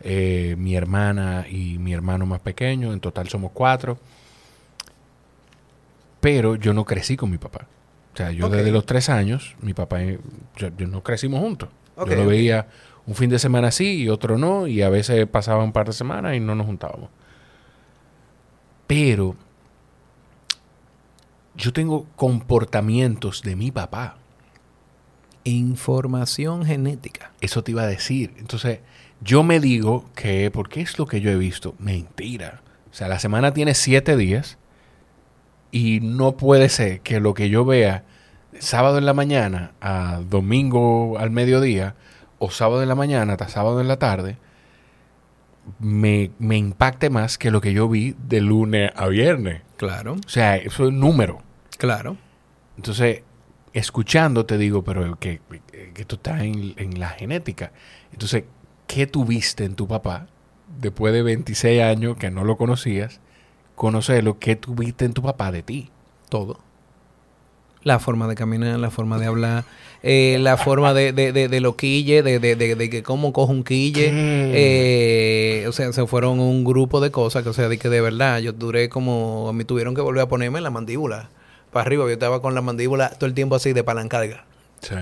eh, 0.00 0.56
mi 0.58 0.74
hermana 0.74 1.46
y 1.48 1.78
mi 1.78 1.92
hermano 1.92 2.26
más 2.26 2.40
pequeño. 2.40 2.92
En 2.92 2.98
total 2.98 3.28
somos 3.28 3.52
cuatro. 3.52 3.96
Pero 6.20 6.56
yo 6.56 6.74
no 6.74 6.84
crecí 6.84 7.16
con 7.16 7.30
mi 7.30 7.38
papá. 7.38 7.68
O 8.12 8.16
sea, 8.16 8.32
yo 8.32 8.48
desde 8.48 8.72
los 8.72 8.86
tres 8.86 9.08
años, 9.08 9.54
mi 9.60 9.72
papá 9.72 10.02
y 10.02 10.18
yo, 10.56 10.70
yo 10.76 10.88
no 10.88 11.04
crecimos 11.04 11.38
juntos. 11.38 11.68
Yo 11.96 12.06
lo 12.06 12.26
veía 12.26 12.66
un 13.06 13.14
fin 13.14 13.30
de 13.30 13.38
semana 13.38 13.70
sí 13.70 14.02
y 14.02 14.08
otro 14.08 14.36
no, 14.36 14.66
y 14.66 14.82
a 14.82 14.88
veces 14.88 15.28
pasaba 15.28 15.62
un 15.62 15.72
par 15.72 15.86
de 15.86 15.92
semanas 15.92 16.34
y 16.34 16.40
no 16.40 16.56
nos 16.56 16.66
juntábamos. 16.66 17.08
Pero 18.88 19.36
yo 21.60 21.72
tengo 21.72 22.06
comportamientos 22.16 23.42
de 23.42 23.54
mi 23.54 23.70
papá. 23.70 24.16
Información 25.44 26.64
genética. 26.64 27.32
Eso 27.40 27.62
te 27.62 27.72
iba 27.72 27.82
a 27.82 27.86
decir. 27.86 28.34
Entonces, 28.38 28.80
yo 29.20 29.42
me 29.42 29.60
digo 29.60 30.06
que, 30.14 30.50
porque 30.50 30.80
es 30.80 30.98
lo 30.98 31.06
que 31.06 31.20
yo 31.20 31.30
he 31.30 31.36
visto, 31.36 31.74
mentira. 31.78 32.62
O 32.90 32.94
sea, 32.94 33.08
la 33.08 33.18
semana 33.18 33.52
tiene 33.52 33.74
siete 33.74 34.16
días 34.16 34.58
y 35.70 36.00
no 36.00 36.36
puede 36.36 36.68
ser 36.68 37.00
que 37.00 37.20
lo 37.20 37.34
que 37.34 37.50
yo 37.50 37.64
vea 37.64 38.04
sábado 38.58 38.98
en 38.98 39.06
la 39.06 39.14
mañana 39.14 39.72
a 39.80 40.20
domingo 40.28 41.18
al 41.18 41.30
mediodía 41.30 41.94
o 42.38 42.50
sábado 42.50 42.82
en 42.82 42.88
la 42.88 42.94
mañana 42.94 43.32
hasta 43.32 43.48
sábado 43.48 43.80
en 43.80 43.86
la 43.86 43.98
tarde 43.98 44.38
me, 45.78 46.32
me 46.38 46.56
impacte 46.56 47.10
más 47.10 47.38
que 47.38 47.50
lo 47.50 47.60
que 47.60 47.72
yo 47.72 47.88
vi 47.88 48.16
de 48.26 48.40
lunes 48.40 48.90
a 48.96 49.06
viernes. 49.06 49.62
Claro, 49.76 50.14
O 50.14 50.28
sea, 50.28 50.56
eso 50.56 50.88
es 50.88 50.92
número. 50.92 51.42
Claro. 51.80 52.16
Entonces, 52.76 53.22
escuchando 53.72 54.46
te 54.46 54.58
digo, 54.58 54.82
pero 54.82 55.18
que, 55.18 55.40
que 55.94 56.02
esto 56.02 56.16
está 56.16 56.44
en, 56.44 56.74
en 56.76 57.00
la 57.00 57.10
genética. 57.10 57.72
Entonces, 58.12 58.44
¿qué 58.86 59.06
tuviste 59.06 59.64
en 59.64 59.74
tu 59.74 59.86
papá 59.86 60.26
después 60.80 61.12
de 61.12 61.22
26 61.22 61.82
años 61.82 62.16
que 62.16 62.30
no 62.30 62.44
lo 62.44 62.56
conocías? 62.56 63.20
Conocerlo, 63.76 64.38
¿qué 64.38 64.56
tuviste 64.56 65.04
en 65.04 65.12
tu 65.12 65.22
papá 65.22 65.52
de 65.52 65.62
ti? 65.62 65.90
Todo. 66.28 66.58
La 67.82 67.98
forma 67.98 68.28
de 68.28 68.34
caminar, 68.34 68.78
la 68.78 68.90
forma 68.90 69.18
de 69.18 69.24
hablar, 69.24 69.64
eh, 70.02 70.36
la 70.38 70.58
forma 70.58 70.92
de, 70.92 71.14
de, 71.14 71.32
de, 71.32 71.48
de 71.48 71.60
lo 71.60 71.76
quille, 71.76 72.22
de, 72.22 72.38
de, 72.38 72.90
que 72.90 73.02
cómo 73.02 73.32
cojo 73.32 73.52
un 73.52 73.64
quille. 73.64 74.10
Eh, 74.12 75.64
o 75.66 75.72
sea, 75.72 75.90
se 75.94 76.06
fueron 76.06 76.40
un 76.40 76.62
grupo 76.62 77.00
de 77.00 77.10
cosas 77.10 77.42
que, 77.42 77.48
o 77.48 77.52
sea, 77.54 77.70
de 77.70 77.78
que 77.78 77.88
de 77.88 78.02
verdad 78.02 78.38
yo 78.40 78.52
duré 78.52 78.90
como, 78.90 79.50
me 79.54 79.64
tuvieron 79.64 79.94
que 79.94 80.02
volver 80.02 80.24
a 80.24 80.28
ponerme 80.28 80.60
la 80.60 80.70
mandíbula 80.70 81.30
para 81.72 81.86
arriba. 81.86 82.04
Yo 82.04 82.10
estaba 82.10 82.42
con 82.42 82.54
la 82.54 82.62
mandíbula 82.62 83.10
todo 83.10 83.26
el 83.26 83.34
tiempo 83.34 83.56
así 83.56 83.72
de 83.72 83.84
palancarga. 83.84 84.44
Sí. 84.80 84.96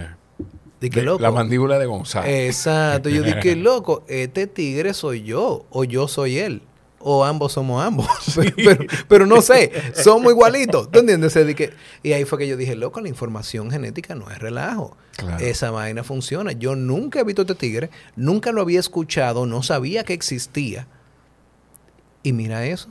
Dije, 0.81 1.03
loco. 1.03 1.23
La 1.23 1.31
mandíbula 1.31 1.79
de 1.79 1.87
Gonzalo. 1.87 2.29
Exacto. 2.29 3.09
Yo 3.09 3.23
dije, 3.23 3.57
loco, 3.57 4.05
este 4.09 4.47
tigre 4.47 4.95
soy 4.95 5.23
yo 5.23 5.67
o 5.71 5.85
yo 5.85 6.09
soy 6.09 6.39
él. 6.39 6.63
O 7.01 7.25
ambos 7.25 7.53
somos 7.53 7.85
ambos. 7.85 8.09
pero, 8.57 8.85
pero 9.07 9.27
no 9.27 9.41
sé, 9.41 9.71
somos 9.95 10.33
igualitos. 10.33 10.91
¿Tú 10.91 10.99
entiendes? 10.99 11.37
Y 12.03 12.13
ahí 12.13 12.25
fue 12.25 12.39
que 12.39 12.49
yo 12.49 12.57
dije, 12.57 12.75
loco, 12.75 13.01
la 13.01 13.09
información 13.09 13.71
genética 13.71 14.15
no 14.15 14.31
es 14.31 14.39
relajo. 14.39 14.97
Claro. 15.17 15.45
Esa 15.45 15.71
vaina 15.71 16.03
funciona. 16.03 16.53
Yo 16.53 16.75
nunca 16.75 17.21
he 17.21 17.25
visto 17.25 17.43
este 17.43 17.55
tigre, 17.55 17.91
nunca 18.17 18.51
lo 18.51 18.63
había 18.63 18.81
escuchado, 18.81 19.47
no 19.47 19.63
sabía 19.63 20.05
que 20.05 20.13
existía. 20.13 20.89
Y 22.25 22.33
mira 22.33 22.67
eso. 22.67 22.89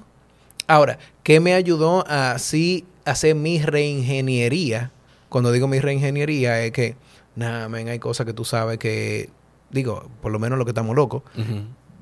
Ahora, 0.68 1.00
¿qué 1.24 1.40
me 1.40 1.54
ayudó 1.54 2.06
a 2.08 2.32
así 2.32 2.86
hacer 3.12 3.36
mi 3.36 3.60
reingeniería? 3.60 4.92
Cuando 5.30 5.52
digo 5.52 5.68
mi 5.68 5.80
reingeniería 5.80 6.62
es 6.64 6.72
que, 6.72 6.96
nada, 7.36 7.68
men, 7.70 7.88
hay 7.90 8.00
cosas 8.00 8.26
que 8.26 8.34
tú 8.34 8.46
sabes 8.46 8.78
que, 8.78 9.30
digo, 9.72 10.10
por 10.22 10.32
lo 10.32 10.40
menos 10.40 10.58
lo 10.58 10.66
que 10.66 10.72
estamos 10.72 10.96
locos, 10.96 11.24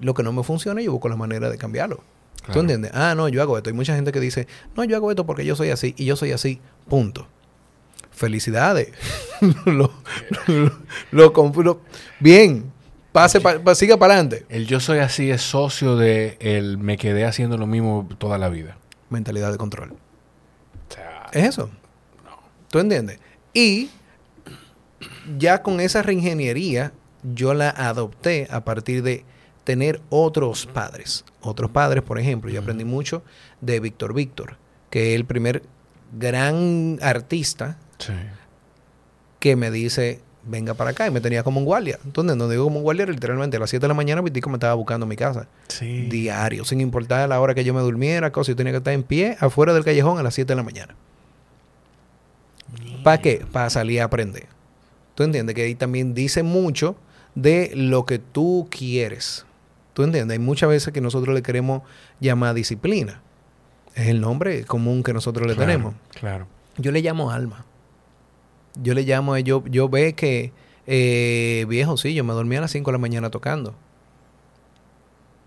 lo 0.02 0.14
que 0.14 0.24
no 0.24 0.32
me 0.34 0.44
funciona, 0.44 0.82
yo 0.82 0.92
busco 0.92 1.10
la 1.10 1.16
manera 1.16 1.50
de 1.50 1.58
cambiarlo. 1.58 1.98
¿Tú 2.38 2.44
Claro. 2.52 2.62
entiendes? 2.62 2.92
Ah, 2.94 3.16
no, 3.16 3.28
yo 3.30 3.42
hago 3.42 3.58
esto. 3.58 3.70
Hay 3.72 3.74
mucha 3.76 3.96
gente 3.96 4.12
que 4.12 4.20
dice, 4.20 4.48
no, 4.78 4.84
yo 4.84 4.96
hago 4.98 5.10
esto 5.10 5.26
porque 5.26 5.46
yo 5.46 5.56
soy 5.56 5.72
así 5.72 5.96
y 5.98 6.06
yo 6.06 6.16
soy 6.16 6.32
así. 6.32 6.60
Punto. 6.88 7.28
Felicidades. 8.12 8.90
lo, 9.66 9.92
lo, 10.48 10.72
lo 11.12 11.34
comp- 11.34 11.64
lo- 11.64 11.82
bien. 12.20 12.72
Pase, 13.12 13.42
pa- 13.42 13.60
pa- 13.60 13.74
siga 13.76 13.98
para 13.98 14.14
adelante. 14.14 14.46
El 14.50 14.68
yo 14.68 14.80
soy 14.80 15.00
así 15.00 15.32
es 15.32 15.42
socio 15.42 15.96
de 15.96 16.38
el 16.40 16.78
me 16.78 16.98
quedé 16.98 17.26
haciendo 17.26 17.58
lo 17.58 17.66
mismo 17.66 18.08
toda 18.20 18.38
la 18.38 18.50
vida. 18.50 18.78
Mentalidad 19.10 19.52
de 19.52 19.58
control. 19.58 19.94
Sea, 21.32 21.42
Es 21.42 21.50
eso. 21.50 21.70
¿Tú 22.70 22.80
entiendes? 22.80 23.20
Y 23.54 23.90
ya 25.38 25.62
con 25.62 25.80
esa 25.80 26.02
reingeniería, 26.02 26.92
yo 27.24 27.54
la 27.54 27.70
adopté 27.70 28.48
a 28.52 28.64
partir 28.64 29.04
de 29.04 29.26
tener 29.64 30.02
otros 30.10 30.66
padres. 30.66 31.26
Otros 31.42 31.72
padres, 31.72 32.04
por 32.04 32.20
ejemplo, 32.20 32.50
yo 32.50 32.62
aprendí 32.62 32.86
mucho 32.86 33.24
de 33.62 33.80
Víctor 33.80 34.14
Víctor, 34.14 34.58
que 34.90 35.12
es 35.12 35.16
el 35.16 35.26
primer 35.26 35.64
gran 36.18 37.00
artista 37.02 37.78
sí. 37.98 38.14
que 39.40 39.56
me 39.56 39.72
dice, 39.72 40.22
venga 40.44 40.76
para 40.76 40.92
acá, 40.92 41.08
y 41.08 41.12
me 41.12 41.22
tenía 41.22 41.44
como 41.44 41.60
un 41.60 41.66
guardia. 41.66 42.00
Entonces, 42.06 42.38
no 42.38 42.48
digo 42.48 42.66
como 42.66 42.78
un 42.78 42.84
guardia, 42.84 43.06
literalmente 43.06 43.58
a 43.58 43.60
las 43.60 43.70
7 43.70 43.84
de 43.84 43.88
la 43.88 43.94
mañana, 43.94 44.22
Vitico 44.22 44.50
me 44.50 44.58
estaba 44.58 44.76
buscando 44.76 45.06
en 45.06 45.10
mi 45.10 45.16
casa. 45.16 45.48
Sí. 45.68 46.08
Diario, 46.10 46.64
sin 46.64 46.80
importar 46.80 47.28
la 47.28 47.40
hora 47.40 47.56
que 47.56 47.64
yo 47.64 47.74
me 47.74 47.82
durmiera, 47.82 48.32
cosa, 48.32 48.52
yo 48.52 48.56
tenía 48.56 48.72
que 48.72 48.78
estar 48.78 48.94
en 48.94 49.04
pie 49.04 49.36
afuera 49.40 49.74
del 49.74 49.84
callejón 49.84 50.20
a 50.20 50.24
las 50.24 50.36
7 50.36 50.48
de 50.48 50.56
la 50.56 50.64
mañana. 50.64 50.96
¿Para 53.06 53.22
qué? 53.22 53.46
Para 53.52 53.70
salir 53.70 54.02
a 54.02 54.06
aprender. 54.06 54.48
¿Tú 55.14 55.22
entiendes? 55.22 55.54
Que 55.56 55.62
ahí 55.62 55.76
también 55.76 56.16
dice 56.16 56.42
mucho 56.42 56.96
de 57.36 57.72
lo 57.76 58.04
que 58.04 58.18
tú 58.18 58.68
quieres. 58.72 59.46
¿Tú 59.94 60.02
entiendes? 60.02 60.40
Hay 60.40 60.44
muchas 60.44 60.70
veces 60.70 60.92
que 60.92 61.02
nosotros 61.02 61.36
le 61.36 61.44
queremos 61.44 61.84
llamar 62.20 62.56
disciplina. 62.56 63.22
Es 63.94 64.08
el 64.08 64.22
nombre 64.22 64.66
común 64.66 65.04
que 65.04 65.14
nosotros 65.14 65.46
le 65.46 65.54
Claro, 65.54 65.72
tenemos. 65.72 65.94
Claro. 66.20 66.48
Yo 66.80 66.92
le 66.92 67.02
llamo 67.02 67.30
alma. 67.30 67.64
Yo 68.82 68.96
le 68.96 69.04
llamo, 69.04 69.38
yo, 69.38 69.64
yo 69.68 69.88
ve 69.88 70.14
que, 70.14 70.52
eh, 70.88 71.68
viejo, 71.70 71.98
sí, 71.98 72.16
yo 72.16 72.24
me 72.24 72.34
dormía 72.34 72.58
a 72.58 72.62
las 72.62 72.72
5 72.72 72.90
de 72.90 72.94
la 72.94 72.98
mañana 72.98 73.30
tocando. 73.30 73.76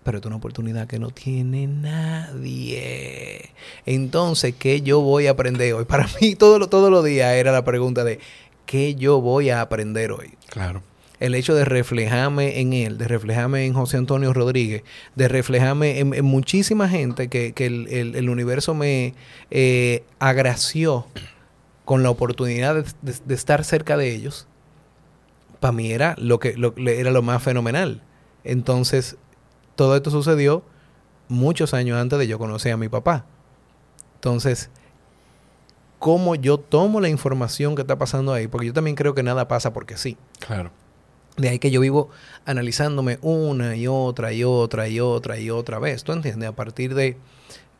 Pero 0.09 0.19
es 0.19 0.25
una 0.25 0.37
oportunidad 0.37 0.87
que 0.87 0.97
no 0.99 1.11
tiene 1.11 1.67
nadie. 1.67 3.49
Entonces, 3.85 4.53
¿qué 4.57 4.81
yo 4.81 5.01
voy 5.01 5.27
a 5.27 5.31
aprender 5.31 5.73
hoy? 5.73 5.85
Para 5.87 6.07
mí, 6.21 6.35
todos 6.35 6.59
los 6.59 6.69
todos 6.69 6.89
los 6.91 7.03
días 7.05 7.33
era 7.35 7.51
la 7.51 7.63
pregunta 7.63 8.03
de, 8.03 8.19
¿qué 8.65 8.95
yo 8.95 9.21
voy 9.21 9.49
a 9.49 9.61
aprender 9.61 10.11
hoy? 10.11 10.31
Claro. 10.49 10.81
el 11.19 11.35
hecho 11.35 11.53
de 11.53 11.65
reflejarme 11.65 12.59
en 12.61 12.71
él, 12.73 12.97
de 12.97 13.07
reflejarme 13.07 13.65
en 13.65 13.73
José 13.73 13.97
Antonio 13.97 14.31
Rodríguez, 14.33 14.83
de 15.15 15.27
reflejarme 15.27 15.99
en, 15.99 16.13
en 16.13 16.25
muchísima 16.25 16.87
gente 16.89 17.27
que, 17.27 17.51
que 17.53 17.65
el, 17.65 17.87
el- 17.89 18.15
el 18.15 18.29
universo 18.29 18.73
me 18.73 19.13
eh, 19.51 20.03
agració 20.19 21.05
con 21.85 22.03
la 22.03 22.09
oportunidad 22.09 22.73
de, 22.75 22.83
de- 23.01 23.19
de 23.25 23.35
estar 23.35 23.63
cerca 23.65 23.97
de 23.97 24.15
ellos, 24.15 24.47
para 25.59 25.71
mí 25.73 25.91
era 25.91 26.15
lo 26.17 26.39
que 26.39 26.55
lo- 26.55 26.73
era 26.77 27.11
lo 27.11 27.21
más 27.21 27.43
fenomenal. 27.43 28.01
Entonces, 28.45 29.17
todo 29.79 29.95
esto 29.95 30.11
sucedió 30.11 30.61
muchos 31.29 31.73
años 31.73 31.97
antes 31.97 32.19
de 32.19 32.27
yo 32.27 32.37
conocer 32.37 32.73
a 32.73 32.75
mi 32.75 32.89
papá. 32.89 33.23
Entonces, 34.15 34.69
¿cómo 35.99 36.35
yo 36.35 36.57
tomo 36.57 36.99
la 36.99 37.07
información 37.07 37.75
que 37.75 37.83
está 37.83 37.97
pasando 37.97 38.33
ahí? 38.33 38.49
Porque 38.49 38.67
yo 38.67 38.73
también 38.73 38.97
creo 38.97 39.15
que 39.15 39.23
nada 39.23 39.47
pasa 39.47 39.71
porque 39.71 39.95
sí. 39.95 40.17
Claro. 40.45 40.71
De 41.37 41.47
ahí 41.47 41.59
que 41.59 41.71
yo 41.71 41.79
vivo 41.79 42.09
analizándome 42.43 43.19
una 43.21 43.77
y 43.77 43.87
otra 43.87 44.33
y 44.33 44.43
otra 44.43 44.89
y 44.89 44.99
otra 44.99 45.39
y 45.39 45.49
otra 45.49 45.79
vez. 45.79 46.03
¿Tú 46.03 46.11
entiendes? 46.11 46.49
A 46.49 46.55
partir 46.57 46.93
de, 46.93 47.15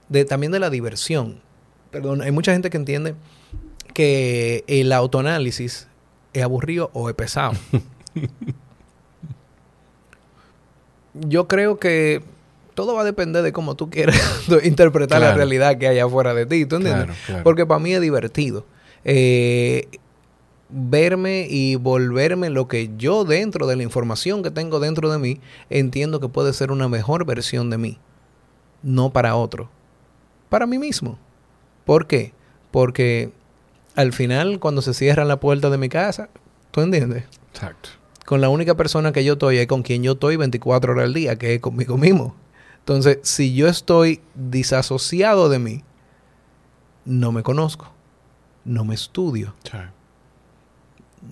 de 0.08 0.24
también 0.24 0.54
de 0.54 0.60
la 0.60 0.70
diversión. 0.70 1.42
Perdón, 1.92 2.22
hay 2.22 2.32
mucha 2.32 2.54
gente 2.54 2.70
que 2.70 2.78
entiende 2.78 3.16
que 3.94 4.64
el 4.68 4.94
autoanálisis 4.94 5.90
es 6.32 6.44
aburrido 6.44 6.92
o 6.94 7.10
es 7.10 7.16
pesado. 7.16 7.52
yo 11.28 11.48
creo 11.48 11.80
que 11.80 12.22
todo 12.76 12.96
va 12.96 13.02
a 13.02 13.06
depender 13.06 13.44
de 13.44 13.52
cómo 13.52 13.76
tú 13.76 13.90
quieras 13.90 14.18
interpretar 14.64 15.20
la 15.20 15.34
realidad 15.34 15.78
que 15.78 15.88
hay 15.88 16.00
afuera 16.00 16.34
de 16.34 16.46
ti. 16.46 16.66
¿Tú 16.66 16.78
entiendes? 16.78 17.06
Claro, 17.06 17.20
claro. 17.26 17.44
Porque 17.44 17.66
para 17.66 17.80
mí 17.80 17.94
es 17.94 18.02
divertido. 18.02 18.66
Eh, 19.04 19.88
verme 20.70 21.48
y 21.50 21.76
volverme 21.76 22.50
lo 22.50 22.68
que 22.68 22.92
yo 22.98 23.26
dentro 23.26 23.68
de 23.68 23.76
la 23.76 23.84
información 23.84 24.44
que 24.44 24.52
tengo 24.52 24.80
dentro 24.80 25.12
de 25.12 25.18
mí 25.18 25.42
entiendo 25.70 26.20
que 26.20 26.30
puede 26.30 26.54
ser 26.54 26.72
una 26.72 26.88
mejor 26.88 27.26
versión 27.26 27.70
de 27.70 27.78
mí. 27.78 27.98
No 28.82 29.10
para 29.10 29.36
otro. 29.36 29.70
Para 30.48 30.66
mí 30.66 30.78
mismo. 30.78 31.20
¿Por 31.86 32.08
qué? 32.08 32.34
Porque 32.72 33.32
al 33.96 34.14
final 34.14 34.60
cuando 34.60 34.82
se 34.82 34.94
cierra 34.94 35.26
la 35.26 35.40
puerta 35.40 35.70
de 35.70 35.78
mi 35.78 35.90
casa, 35.90 36.30
¿tú 36.72 36.82
entiendes? 36.82 37.26
Exacto. 37.52 37.90
Con 38.30 38.42
la 38.42 38.50
única 38.50 38.76
persona 38.78 39.12
que 39.12 39.24
yo 39.24 39.34
estoy 39.34 39.58
es 39.58 39.66
con 39.66 39.82
quien 39.82 40.04
yo 40.04 40.12
estoy 40.12 40.36
24 40.36 40.92
horas 40.92 41.06
al 41.06 41.16
día, 41.16 41.40
que 41.40 41.56
es 41.56 41.60
conmigo 41.62 41.98
mismo. 41.98 42.36
Entonces, 42.78 43.18
si 43.24 43.56
yo 43.56 43.68
estoy 43.68 44.22
disasociado 44.36 45.50
de 45.50 45.58
mí, 45.58 45.84
no 47.06 47.32
me 47.32 47.42
conozco, 47.42 47.90
no 48.66 48.86
me 48.86 48.94
estudio, 48.94 49.56
Sí. 49.64 49.80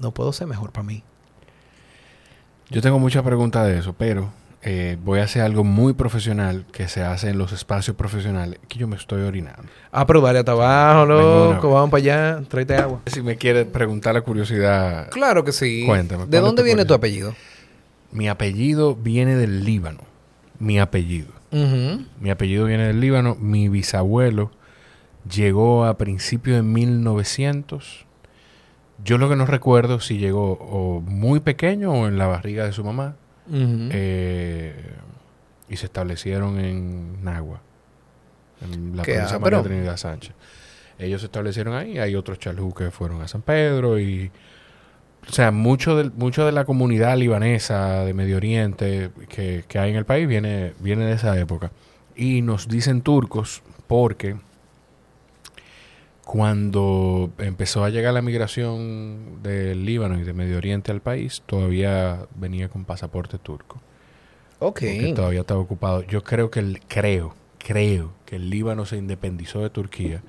no 0.02 0.12
puedo 0.12 0.34
ser 0.34 0.48
mejor 0.48 0.72
para 0.72 0.88
mí. 0.88 1.04
Yo 2.72 2.82
tengo 2.82 2.98
muchas 2.98 3.22
preguntas 3.22 3.68
de 3.68 3.78
eso, 3.78 3.94
pero 3.94 4.32
eh, 4.64 4.98
voy 5.04 5.20
a 5.20 5.24
hacer 5.24 5.44
algo 5.44 5.64
muy 5.64 5.94
profesional 5.94 6.66
que 6.72 6.88
se 6.88 7.04
hace 7.04 7.30
en 7.30 7.38
los 7.38 7.52
espacios 7.52 7.96
profesionales, 7.96 8.60
que 8.68 8.80
yo 8.80 8.88
me 8.88 8.96
estoy 8.96 9.22
orinando. 9.22 9.64
Ah, 9.92 10.06
pero 10.08 10.20
dale 10.22 10.40
hasta 10.40 10.54
abajo, 10.54 11.06
loco, 11.06 11.72
vamos 11.72 11.92
para 11.92 12.02
allá, 12.02 12.44
tráete 12.48 12.76
agua. 12.76 13.02
Si 13.06 13.22
me 13.22 13.38
quieres 13.38 13.66
preguntar 13.68 14.16
la 14.16 14.22
curiosidad. 14.22 15.10
Claro 15.10 15.44
que 15.44 15.52
sí. 15.52 15.84
Cuéntame. 15.86 16.26
¿De 16.26 16.40
dónde 16.40 16.64
viene 16.64 16.86
tu 16.86 16.94
apellido? 16.94 17.36
Mi 18.12 18.28
apellido 18.30 18.96
viene 18.96 19.36
del 19.36 19.64
Líbano. 19.64 20.02
Mi 20.60 20.80
apellido. 20.80 21.28
Mi 21.52 22.30
apellido 22.30 22.66
viene 22.66 22.88
del 22.88 23.00
Líbano. 23.00 23.36
Mi 23.40 23.70
bisabuelo 23.70 24.52
llegó 25.32 25.86
a 25.86 25.98
principios 25.98 26.58
de 26.58 26.64
1900. 26.64 28.06
Yo 29.04 29.18
lo 29.18 29.30
que 29.30 29.36
no 29.36 29.46
recuerdo 29.46 30.00
si 30.00 30.18
llegó 30.18 30.54
o 30.54 31.02
muy 31.02 31.40
pequeño 31.40 31.92
o 31.92 32.08
en 32.08 32.18
la 32.18 32.28
barriga 32.28 32.66
de 32.66 32.74
su 32.74 32.84
mamá. 32.84 33.16
Eh, 33.52 34.74
y 35.70 35.78
se 35.78 35.86
establecieron 35.86 36.60
en 36.60 37.24
Nagua, 37.24 37.62
en 38.62 38.96
la 38.96 39.04
provincia 39.04 39.38
de 39.38 39.62
Trinidad 39.64 39.98
Sánchez. 39.98 40.34
Ellos 41.00 41.22
se 41.22 41.28
establecieron 41.28 41.76
ahí. 41.76 42.00
Hay 42.00 42.16
otros 42.16 42.40
chalú 42.40 42.74
que 42.74 42.90
fueron 42.92 43.22
a 43.22 43.28
San 43.28 43.42
Pedro 43.42 44.00
y 44.00 44.32
o 45.30 45.32
sea, 45.32 45.52
mucho 45.52 45.98
de, 45.98 46.10
mucho 46.10 46.46
de 46.46 46.52
la 46.52 46.64
comunidad 46.64 47.18
libanesa 47.18 48.06
de 48.06 48.14
Medio 48.14 48.38
Oriente 48.38 49.12
que, 49.28 49.64
hay 49.78 49.90
en 49.90 49.98
el 49.98 50.06
país 50.06 50.28
viene, 50.28 50.74
viene 50.80 51.06
de 51.06 51.14
esa 51.14 51.38
época. 51.38 51.72
Y 52.16 52.42
nos 52.42 52.68
dicen 52.68 53.02
turcos 53.02 53.62
porque 53.88 54.38
cuando 56.28 57.32
empezó 57.40 57.84
a 57.84 57.90
llegar 57.90 58.14
la 58.14 58.22
migración 58.22 59.42
del 59.42 59.86
Líbano 59.86 60.20
y 60.20 60.24
de 60.24 60.34
Medio 60.34 60.58
Oriente 60.58 60.92
al 60.92 61.02
país, 61.02 61.42
todavía 61.46 62.28
venía 62.36 62.70
con 62.70 62.86
pasaporte 62.86 63.38
turco. 63.38 63.82
Ok. 64.60 64.82
Porque 64.82 65.14
todavía 65.16 65.42
estaba 65.42 65.60
ocupado. 65.60 66.04
Yo 66.04 66.24
creo 66.24 66.52
que 66.52 66.60
el, 66.60 66.82
creo, 66.88 67.34
creo 67.58 68.14
que 68.26 68.36
el 68.36 68.50
Líbano 68.50 68.86
se 68.86 68.98
independizó 68.98 69.62
de 69.62 69.70
Turquía 69.70 70.22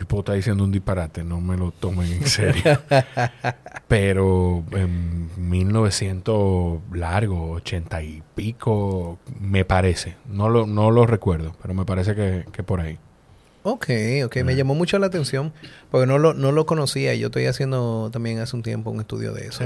yo 0.00 0.06
puedo 0.06 0.20
estar 0.20 0.34
diciendo 0.34 0.64
un 0.64 0.72
disparate, 0.72 1.22
no 1.22 1.42
me 1.42 1.58
lo 1.58 1.72
tomen 1.72 2.10
en 2.10 2.26
serio. 2.26 2.80
Pero 3.88 4.64
en 4.72 5.28
1900 5.50 6.80
largo, 6.94 7.50
80 7.50 8.02
y 8.02 8.22
pico, 8.34 9.18
me 9.38 9.66
parece. 9.66 10.16
No 10.26 10.48
lo, 10.48 10.66
no 10.66 10.90
lo 10.90 11.04
recuerdo, 11.04 11.54
pero 11.60 11.74
me 11.74 11.84
parece 11.84 12.14
que, 12.14 12.46
que 12.50 12.62
por 12.62 12.80
ahí. 12.80 12.98
Ok, 13.62 13.88
ok. 14.24 14.36
Me 14.44 14.56
llamó 14.56 14.74
mucho 14.74 14.98
la 14.98 15.06
atención 15.06 15.52
porque 15.90 16.06
no 16.06 16.18
lo, 16.18 16.32
no 16.32 16.50
lo 16.50 16.64
conocía. 16.64 17.14
Yo 17.14 17.26
estoy 17.26 17.46
haciendo 17.46 18.08
también 18.10 18.38
hace 18.38 18.56
un 18.56 18.62
tiempo 18.62 18.90
un 18.90 19.00
estudio 19.00 19.32
de 19.32 19.48
eso. 19.48 19.64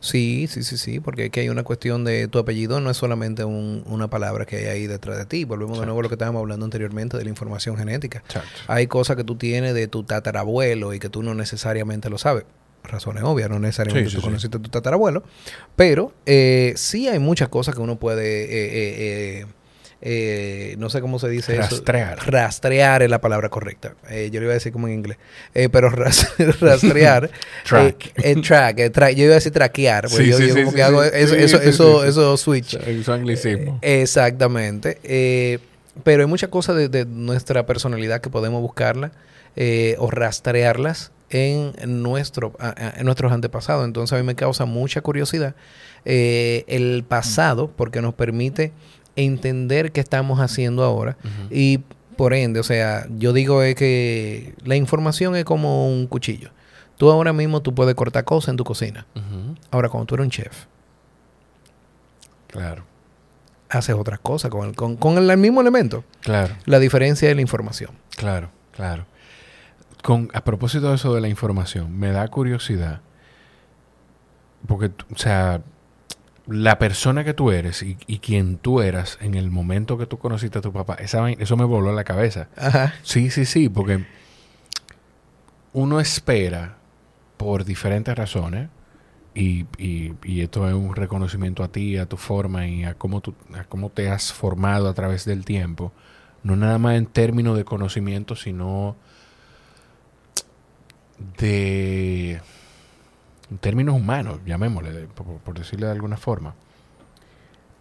Sí, 0.00 0.48
sí, 0.48 0.64
sí, 0.64 0.76
sí, 0.76 0.98
porque 0.98 1.26
aquí 1.26 1.40
hay 1.40 1.48
una 1.48 1.62
cuestión 1.62 2.04
de 2.04 2.26
tu 2.26 2.38
apellido, 2.38 2.80
no 2.80 2.90
es 2.90 2.96
solamente 2.96 3.44
una 3.44 4.08
palabra 4.08 4.44
que 4.44 4.56
hay 4.56 4.64
ahí 4.64 4.86
detrás 4.86 5.18
de 5.18 5.26
ti. 5.26 5.44
Volvemos 5.44 5.78
de 5.78 5.86
nuevo 5.86 6.00
a 6.00 6.02
lo 6.02 6.08
que 6.08 6.16
estábamos 6.16 6.40
hablando 6.40 6.64
anteriormente 6.64 7.16
de 7.16 7.24
la 7.24 7.30
información 7.30 7.76
genética. 7.76 8.24
Hay 8.66 8.88
cosas 8.88 9.16
que 9.16 9.24
tú 9.24 9.36
tienes 9.36 9.74
de 9.74 9.86
tu 9.86 10.02
tatarabuelo 10.02 10.92
y 10.92 10.98
que 10.98 11.08
tú 11.08 11.22
no 11.22 11.34
necesariamente 11.34 12.10
lo 12.10 12.18
sabes 12.18 12.44
razones 12.84 13.22
obvias, 13.22 13.48
no 13.48 13.60
necesariamente 13.60 14.10
tú 14.10 14.20
conociste 14.20 14.56
a 14.56 14.60
tu 14.60 14.68
tatarabuelo, 14.68 15.22
pero 15.76 16.12
eh, 16.26 16.72
sí 16.76 17.08
hay 17.08 17.18
muchas 17.20 17.48
cosas 17.48 17.74
que 17.74 17.80
uno 17.80 17.96
puede 17.96 18.42
eh, 18.42 19.40
eh, 19.40 19.46
eh 20.04 20.72
eh, 20.72 20.76
no 20.78 20.90
sé 20.90 21.00
cómo 21.00 21.18
se 21.18 21.28
dice 21.28 21.56
rastrear. 21.56 22.18
eso. 22.18 22.30
Rastrear 22.30 23.02
es 23.02 23.10
la 23.10 23.20
palabra 23.20 23.48
correcta. 23.48 23.94
Eh, 24.10 24.30
yo 24.32 24.40
lo 24.40 24.46
iba 24.46 24.52
a 24.52 24.54
decir 24.54 24.72
como 24.72 24.88
en 24.88 24.94
inglés. 24.94 25.18
Eh, 25.54 25.68
pero 25.68 25.90
rastrear. 26.60 27.30
track. 27.64 28.92
track. 28.92 29.14
Yo 29.14 29.24
iba 29.24 29.32
a 29.32 29.36
decir 29.36 29.52
traquear. 29.52 30.08
Porque 30.08 30.26
yo, 30.26 30.54
como 30.54 30.72
que 30.72 30.82
hago 30.82 31.02
eso, 31.04 31.34
eso, 31.36 31.60
eso, 31.60 32.04
eso, 32.04 32.36
switch. 32.36 32.74
Eso 32.74 33.12
anglicismo. 33.12 33.78
exactamente. 33.82 34.98
pero 36.02 36.22
hay 36.22 36.28
muchas 36.28 36.50
cosas 36.50 36.90
de, 36.90 37.04
nuestra 37.04 37.64
personalidad 37.66 38.20
que 38.20 38.30
podemos 38.30 38.60
buscarla 38.60 39.12
o 39.98 40.10
rastrearlas 40.10 41.12
en, 41.30 42.02
nuestro, 42.02 42.52
en 42.98 43.04
nuestros 43.04 43.32
antepasados. 43.32 43.84
Entonces 43.84 44.14
a 44.14 44.20
mí 44.20 44.26
me 44.26 44.34
causa 44.34 44.64
mucha 44.64 45.00
curiosidad 45.00 45.54
el 46.04 47.04
pasado 47.06 47.70
porque 47.76 48.02
nos 48.02 48.14
permite 48.14 48.72
entender 49.16 49.92
qué 49.92 50.00
estamos 50.00 50.40
haciendo 50.40 50.84
ahora 50.84 51.16
y 51.50 51.80
por 52.16 52.34
ende, 52.34 52.60
o 52.60 52.62
sea, 52.62 53.06
yo 53.10 53.32
digo 53.32 53.62
es 53.62 53.74
que 53.74 54.54
la 54.64 54.76
información 54.76 55.34
es 55.36 55.44
como 55.44 55.88
un 55.88 56.06
cuchillo. 56.06 56.50
Tú 56.96 57.10
ahora 57.10 57.32
mismo 57.32 57.62
tú 57.62 57.74
puedes 57.74 57.94
cortar 57.94 58.24
cosas 58.24 58.50
en 58.50 58.56
tu 58.56 58.64
cocina. 58.64 59.06
Ahora, 59.70 59.88
cuando 59.88 60.06
tú 60.06 60.14
eres 60.14 60.26
un 60.26 60.30
chef, 60.30 60.66
claro, 62.46 62.84
haces 63.68 63.96
otras 63.96 64.20
cosas 64.20 64.50
con 64.50 64.68
el, 64.68 64.76
con, 64.76 65.18
el, 65.18 65.36
mismo 65.38 65.60
elemento. 65.60 66.04
Claro. 66.20 66.54
La 66.66 66.78
diferencia 66.78 67.28
es 67.28 67.34
la 67.34 67.42
información. 67.42 67.90
Claro, 68.16 68.50
claro. 68.72 69.06
Con, 70.02 70.30
a 70.34 70.44
propósito 70.44 70.90
de 70.90 70.96
eso 70.96 71.14
de 71.14 71.20
la 71.20 71.28
información, 71.28 71.98
me 71.98 72.12
da 72.12 72.28
curiosidad. 72.28 73.00
Porque, 74.66 74.92
o 75.12 75.18
sea, 75.18 75.62
la 76.46 76.78
persona 76.78 77.24
que 77.24 77.34
tú 77.34 77.50
eres 77.52 77.82
y, 77.82 77.94
quien 78.18 78.56
tú 78.56 78.80
eras 78.80 79.18
en 79.20 79.34
el 79.34 79.50
momento 79.50 79.96
que 79.96 80.06
tú 80.06 80.18
conociste 80.18 80.58
a 80.58 80.62
tu 80.62 80.72
papá, 80.72 80.94
esa, 80.94 81.30
eso 81.30 81.56
me 81.56 81.64
voló 81.64 81.92
la 81.92 82.04
cabeza. 82.04 82.48
Ajá. 82.56 82.94
Sí, 83.02 83.30
sí, 83.30 83.44
sí, 83.44 83.68
porque 83.68 84.04
uno 85.72 86.00
espera 86.00 86.76
por 87.36 87.64
diferentes 87.64 88.16
razones, 88.16 88.68
y, 89.34 89.64
y, 89.78 90.40
esto 90.42 90.68
es 90.68 90.74
un 90.74 90.94
reconocimiento 90.94 91.64
a 91.64 91.68
ti, 91.68 91.96
a 91.96 92.06
tu 92.06 92.18
forma 92.18 92.66
y 92.66 92.84
a 92.84 92.94
cómo, 92.94 93.20
tú, 93.20 93.34
a 93.54 93.64
cómo 93.64 93.88
te 93.88 94.10
has 94.10 94.32
formado 94.32 94.88
a 94.88 94.94
través 94.94 95.24
del 95.24 95.44
tiempo, 95.44 95.92
no 96.42 96.54
nada 96.54 96.78
más 96.78 96.96
en 96.96 97.06
términos 97.06 97.56
de 97.56 97.64
conocimiento, 97.64 98.36
sino 98.36 98.96
de 101.38 102.42
términos 103.58 103.94
humanos, 103.94 104.40
llamémosle, 104.46 105.08
por, 105.44 105.58
decirle 105.58 105.86
de 105.86 105.92
alguna 105.92 106.16
forma. 106.16 106.54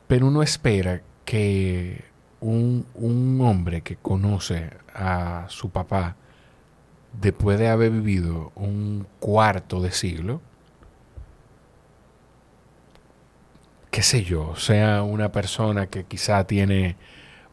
Pero 0.07 0.27
uno 0.27 0.43
espera 0.43 1.01
que 1.25 2.03
un, 2.39 2.85
un, 2.95 3.39
hombre 3.41 3.81
que 3.81 3.95
conoce 3.95 4.71
a 4.93 5.45
su 5.49 5.69
papá 5.69 6.15
después 7.19 7.59
de 7.59 7.69
haber 7.69 7.91
vivido 7.91 8.51
un 8.55 9.07
cuarto 9.19 9.81
de 9.81 9.91
siglo, 9.91 10.41
qué 13.91 14.01
sé 14.01 14.23
yo, 14.23 14.55
sea 14.55 15.03
una 15.03 15.31
persona 15.31 15.87
que 15.87 16.05
quizá 16.05 16.45
tiene 16.45 16.95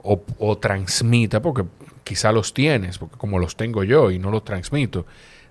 o, 0.03 0.23
o, 0.39 0.59
transmita, 0.59 1.43
porque 1.43 1.65
quizá 2.05 2.33
los 2.33 2.55
tienes, 2.55 2.99
porque 2.99 3.17
como 3.19 3.39
los 3.39 3.57
tengo 3.57 3.85
yo 3.85 4.11
y 4.11 4.19
no 4.19 4.31
los 4.31 4.45
transmito, 4.45 5.05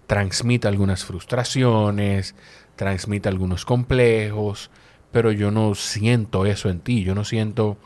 transmite 0.07 0.67
algunas 0.67 1.05
frustraciones, 1.05 2.35
transmite 2.75 3.29
algunos 3.29 3.65
complejos, 3.65 4.71
pero 5.11 5.31
yo 5.31 5.51
no 5.51 5.75
siento 5.75 6.45
eso 6.45 6.69
en 6.69 6.79
ti, 6.79 7.03
yo 7.03 7.13
no 7.13 7.23
siento... 7.23 7.77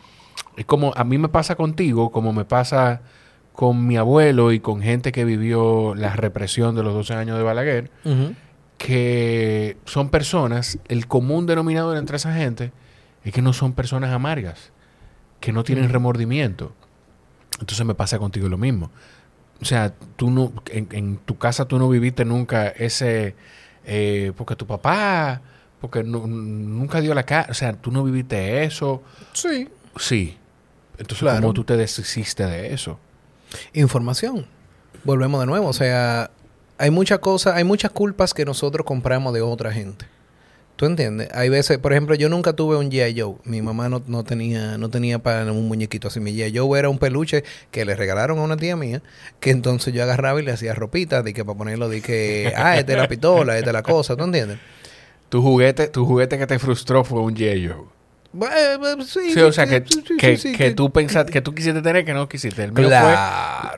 Es 0.58 0.66
como 0.66 0.94
a 0.96 1.04
mí 1.04 1.18
me 1.18 1.30
pasa 1.30 1.56
contigo, 1.56 2.12
como 2.12 2.34
me 2.34 2.46
pasa 2.46 3.02
con 3.54 3.88
mi 3.88 3.98
abuelo 3.98 4.52
y 4.52 4.60
con 4.60 4.82
gente 4.82 5.12
que 5.12 5.26
vivió 5.26 5.96
la 5.96 6.16
represión 6.16 6.76
de 6.76 6.84
los 6.84 6.94
12 6.94 7.14
años 7.16 7.38
de 7.38 7.44
Balaguer, 7.44 7.92
que 8.78 9.78
son 9.86 10.10
personas, 10.10 10.80
el 10.88 11.08
común 11.08 11.46
denominador 11.46 11.98
entre 11.98 12.18
esa 12.18 12.34
gente 12.34 12.72
es 13.24 13.34
que 13.34 13.42
no 13.42 13.54
son 13.54 13.74
personas 13.74 14.12
amargas, 14.12 14.72
que 15.40 15.54
no 15.54 15.64
tienen 15.64 15.90
remordimiento. 15.90 16.74
Entonces 17.60 17.86
me 17.86 17.94
pasa 17.94 18.18
contigo 18.20 18.50
lo 18.50 18.58
mismo. 18.58 18.92
O 19.62 19.66
sea, 19.66 19.94
tú 20.16 20.32
no, 20.32 20.52
en, 20.70 21.18
tu 21.18 21.38
casa 21.38 21.66
tú 21.66 21.78
no 21.78 21.88
viviste 21.88 22.26
nunca 22.26 22.68
ese, 22.68 23.36
eh, 23.86 24.32
porque 24.36 24.56
tu 24.56 24.66
papá, 24.66 25.42
porque 25.80 26.04
nunca 26.04 27.00
dio 27.00 27.14
la 27.14 27.24
cara, 27.24 27.48
o 27.50 27.54
sea, 27.54 27.74
tú 27.74 27.92
no 27.92 28.04
viviste 28.04 28.64
eso. 28.64 29.04
Sí. 29.34 29.70
Sí. 29.98 30.38
Entonces, 30.98 31.30
¿cómo 31.36 31.54
tú 31.54 31.64
te 31.64 31.78
deshiciste 31.78 32.46
de 32.46 32.74
eso? 32.74 33.00
Información. 33.74 34.48
Volvemos 35.04 35.40
de 35.42 35.48
nuevo, 35.48 35.68
o 35.68 35.74
sea, 35.74 36.32
hay 36.78 36.90
muchas 36.90 37.20
cosas, 37.20 37.56
hay 37.56 37.64
muchas 37.64 37.92
culpas 37.92 38.34
que 38.34 38.46
nosotros 38.46 38.86
compramos 38.86 39.34
de 39.34 39.42
otra 39.42 39.72
gente. 39.72 40.06
¿Tú 40.82 40.88
entiendes? 40.88 41.30
Hay 41.36 41.50
veces, 41.50 41.78
por 41.78 41.94
ejemplo, 41.94 42.16
yo 42.16 42.28
nunca 42.28 42.54
tuve 42.54 42.76
un 42.76 42.90
G.I. 42.90 43.22
Joe. 43.22 43.36
Mi 43.44 43.62
mamá 43.62 43.88
no, 43.88 44.02
no, 44.08 44.24
tenía 44.24 44.80
no 44.80 44.90
tenía 44.90 45.20
para 45.20 45.44
un 45.52 45.68
muñequito 45.68 46.08
así. 46.08 46.20
Mi 46.20 46.34
G.I. 46.34 46.58
Joe 46.58 46.80
era 46.80 46.90
un 46.90 46.98
peluche 46.98 47.44
que 47.70 47.86
le 47.86 47.96
regalaron 47.96 48.40
a 48.40 48.42
una 48.42 48.58
tía 48.58 48.76
mía, 48.76 49.04
que 49.40 49.52
entonces 49.52 49.94
yo 49.94 50.02
agarraba 50.02 50.42
y 50.42 50.44
le 50.44 50.52
hacía 50.52 50.74
ropita, 50.74 51.22
de 51.22 51.36
que 51.36 51.46
para 51.46 51.56
ponerlo, 51.56 51.88
de 51.88 52.02
que, 52.02 52.52
ah, 52.58 52.80
esta 52.80 52.94
es 52.94 52.98
la 52.98 53.08
pistola, 53.08 53.60
esta 53.60 53.70
es 53.70 53.74
la 53.76 53.84
cosa, 53.84 54.16
¿tú 54.16 54.24
entiendes? 54.24 54.58
Tu 55.30 55.40
juguete, 55.40 55.88
tu 55.90 56.04
juguete 56.04 56.40
que 56.40 56.48
te 56.48 56.58
frustró 56.58 57.04
fue 57.04 57.20
un 57.20 57.36
G.I. 57.36 57.68
Joe. 57.68 58.50
Eh, 58.52 58.80
eh, 58.82 59.04
sí, 59.06 59.40
o 59.40 59.52
sea, 59.52 59.68
que, 59.68 59.84
que, 60.18 60.36
que 60.36 60.72
tú 60.72 60.90
pensaste, 60.90 61.32
que 61.32 61.42
tú 61.42 61.54
quisiste 61.54 61.84
tener 61.84 62.06
que 62.06 62.16
no 62.16 62.28
quisiste. 62.28 62.64
El 62.64 62.72
mío 62.72 62.90
fue 62.90 63.16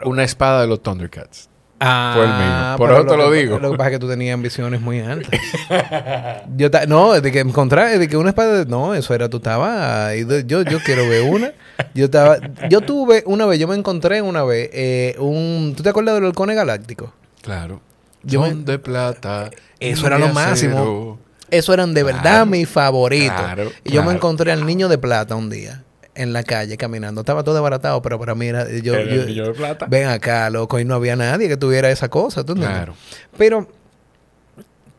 una 0.05 0.23
espada 0.23 0.61
de 0.61 0.67
los 0.67 0.81
Thundercats. 0.81 1.49
Ah, 1.85 2.13
fue 2.15 2.23
el 2.25 2.29
mío. 2.31 2.77
Por 2.77 2.91
eso 2.91 3.05
te 3.05 3.17
lo 3.17 3.29
digo. 3.31 3.59
Lo 3.59 3.71
que 3.71 3.77
pasa 3.77 3.89
es 3.89 3.95
que 3.95 3.99
tú 3.99 4.07
tenías 4.07 4.33
ambiciones 4.33 4.79
muy 4.79 5.01
altas. 5.01 5.37
yo 6.55 6.69
no, 6.87 7.19
de 7.19 7.31
que 7.31 7.39
encontrar, 7.41 7.97
de 7.99 8.07
que 8.07 8.15
una 8.15 8.29
espada, 8.29 8.63
no, 8.65 8.93
eso 8.93 9.13
era, 9.13 9.27
tú 9.29 9.37
estabas, 9.37 10.13
yo, 10.45 10.61
yo 10.61 10.79
quiero 10.85 11.07
ver 11.09 11.23
una. 11.23 11.51
Yo 11.93 12.05
estaba, 12.05 12.37
yo 12.69 12.81
tuve 12.81 13.23
una 13.25 13.45
vez, 13.45 13.59
yo 13.59 13.67
me 13.67 13.75
encontré 13.75 14.21
una 14.21 14.43
vez, 14.43 14.69
eh, 14.71 15.15
un, 15.19 15.73
¿tú 15.75 15.83
te 15.83 15.89
acuerdas 15.89 16.15
de 16.15 16.21
los 16.21 16.29
halcones 16.29 16.55
galácticos? 16.55 17.09
Claro. 17.41 17.81
Yo 18.23 18.41
me- 18.41 18.53
de 18.53 18.79
plata. 18.79 19.49
Eso 19.79 20.03
y 20.03 20.05
era 20.05 20.17
lo 20.17 20.29
máximo. 20.29 20.77
acero. 20.77 21.17
Eso 21.51 21.73
eran 21.73 21.93
de 21.93 22.03
verdad 22.03 22.21
Claro, 22.21 22.45
mis 22.47 22.67
favoritos. 22.69 23.35
claro, 23.37 23.71
y 23.83 23.91
yo 23.91 24.03
me 24.03 24.13
encontré 24.13 24.51
al 24.51 24.65
niño 24.65 24.87
de 24.87 24.97
plata 24.97 25.35
un 25.35 25.49
día 25.49 25.83
en 26.15 26.31
la 26.33 26.43
calle 26.43 26.77
caminando. 26.77 27.21
Estaba 27.21 27.43
todo 27.43 27.55
desbaratado, 27.55 28.01
pero 28.01 28.19
para 28.19 28.35
mí 28.35 28.47
era, 28.47 28.69
yo, 28.69 28.95
el 28.95 29.33
yo- 29.33 29.47
de 29.47 29.53
plata. 29.53 29.87
ven 29.89 30.07
acá, 30.07 30.49
loco, 30.49 30.79
y 30.79 30.85
no 30.85 30.95
había 30.95 31.15
nadie 31.15 31.47
que 31.47 31.57
tuviera 31.57 31.89
esa 31.89 32.09
cosa, 32.09 32.43
¿tú 32.43 32.53
entiendes? 32.53 32.77
Claro. 32.77 32.95
Pero 33.37 33.67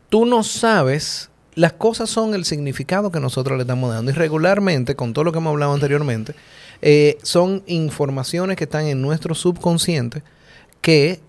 tú 0.09 0.25
no 0.25 0.43
sabes, 0.43 1.29
las 1.55 1.73
cosas 1.73 2.09
son 2.09 2.33
el 2.35 2.45
significado 2.45 3.11
que 3.11 3.19
nosotros 3.19 3.57
le 3.57 3.63
estamos 3.63 3.93
dando. 3.93 4.11
Y 4.11 4.13
regularmente, 4.13 4.95
con 4.95 5.13
todo 5.13 5.23
lo 5.25 5.31
que 5.31 5.37
hemos 5.39 5.51
hablado 5.51 5.73
anteriormente, 5.73 6.35
eh, 6.81 7.17
son 7.23 7.63
informaciones 7.65 8.57
que 8.57 8.65
están 8.65 8.85
en 8.85 9.01
nuestro 9.01 9.33
subconsciente 9.35 10.21
que 10.81 11.21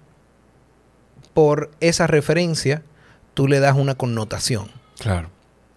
por 1.33 1.71
esa 1.81 2.07
referencia 2.07 2.83
tú 3.35 3.47
le 3.49 3.61
das 3.61 3.77
una 3.77 3.95
connotación. 3.95 4.69
Claro. 4.99 5.31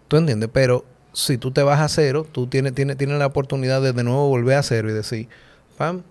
¿Tú 0.08 0.18
entiendes? 0.18 0.50
Pero 0.52 0.86
si 1.14 1.38
tú 1.38 1.52
te 1.52 1.64
vas 1.64 1.80
a 1.80 1.88
cero, 1.88 2.26
tú 2.32 2.48
tienes, 2.48 2.74
tienes, 2.74 2.98
tienes 2.98 3.18
la 3.20 3.26
oportunidad 3.26 3.82
de 3.82 3.94
de 3.94 4.04
nuevo 4.04 4.28
volver 4.30 4.58
a 4.58 4.64
cero 4.64 4.90
y 4.90 4.94
decir, 4.94 5.28
pam, 5.78 6.04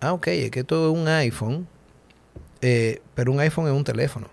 ah, 0.00 0.12
ok, 0.12 0.28
es 0.28 0.50
que 0.50 0.60
esto 0.60 0.90
es 0.90 0.98
un 0.98 1.08
iPhone, 1.08 1.66
eh, 2.60 3.00
pero 3.14 3.32
un 3.32 3.40
iPhone 3.40 3.66
es 3.66 3.72
un 3.72 3.84
teléfono. 3.84 4.28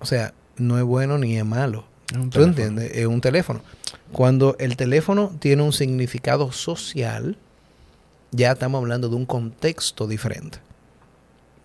O 0.00 0.06
sea, 0.06 0.34
no 0.56 0.78
es 0.78 0.84
bueno 0.84 1.18
ni 1.18 1.36
es 1.36 1.44
malo. 1.44 1.84
Es 2.12 2.18
¿Tú 2.18 2.30
teléfono. 2.30 2.44
entiendes? 2.44 2.90
Es 2.94 3.06
un 3.06 3.20
teléfono. 3.20 3.62
Cuando 4.12 4.56
el 4.58 4.76
teléfono 4.76 5.32
tiene 5.40 5.62
un 5.62 5.72
significado 5.72 6.52
social, 6.52 7.36
ya 8.30 8.52
estamos 8.52 8.80
hablando 8.80 9.08
de 9.08 9.16
un 9.16 9.26
contexto 9.26 10.06
diferente. 10.06 10.58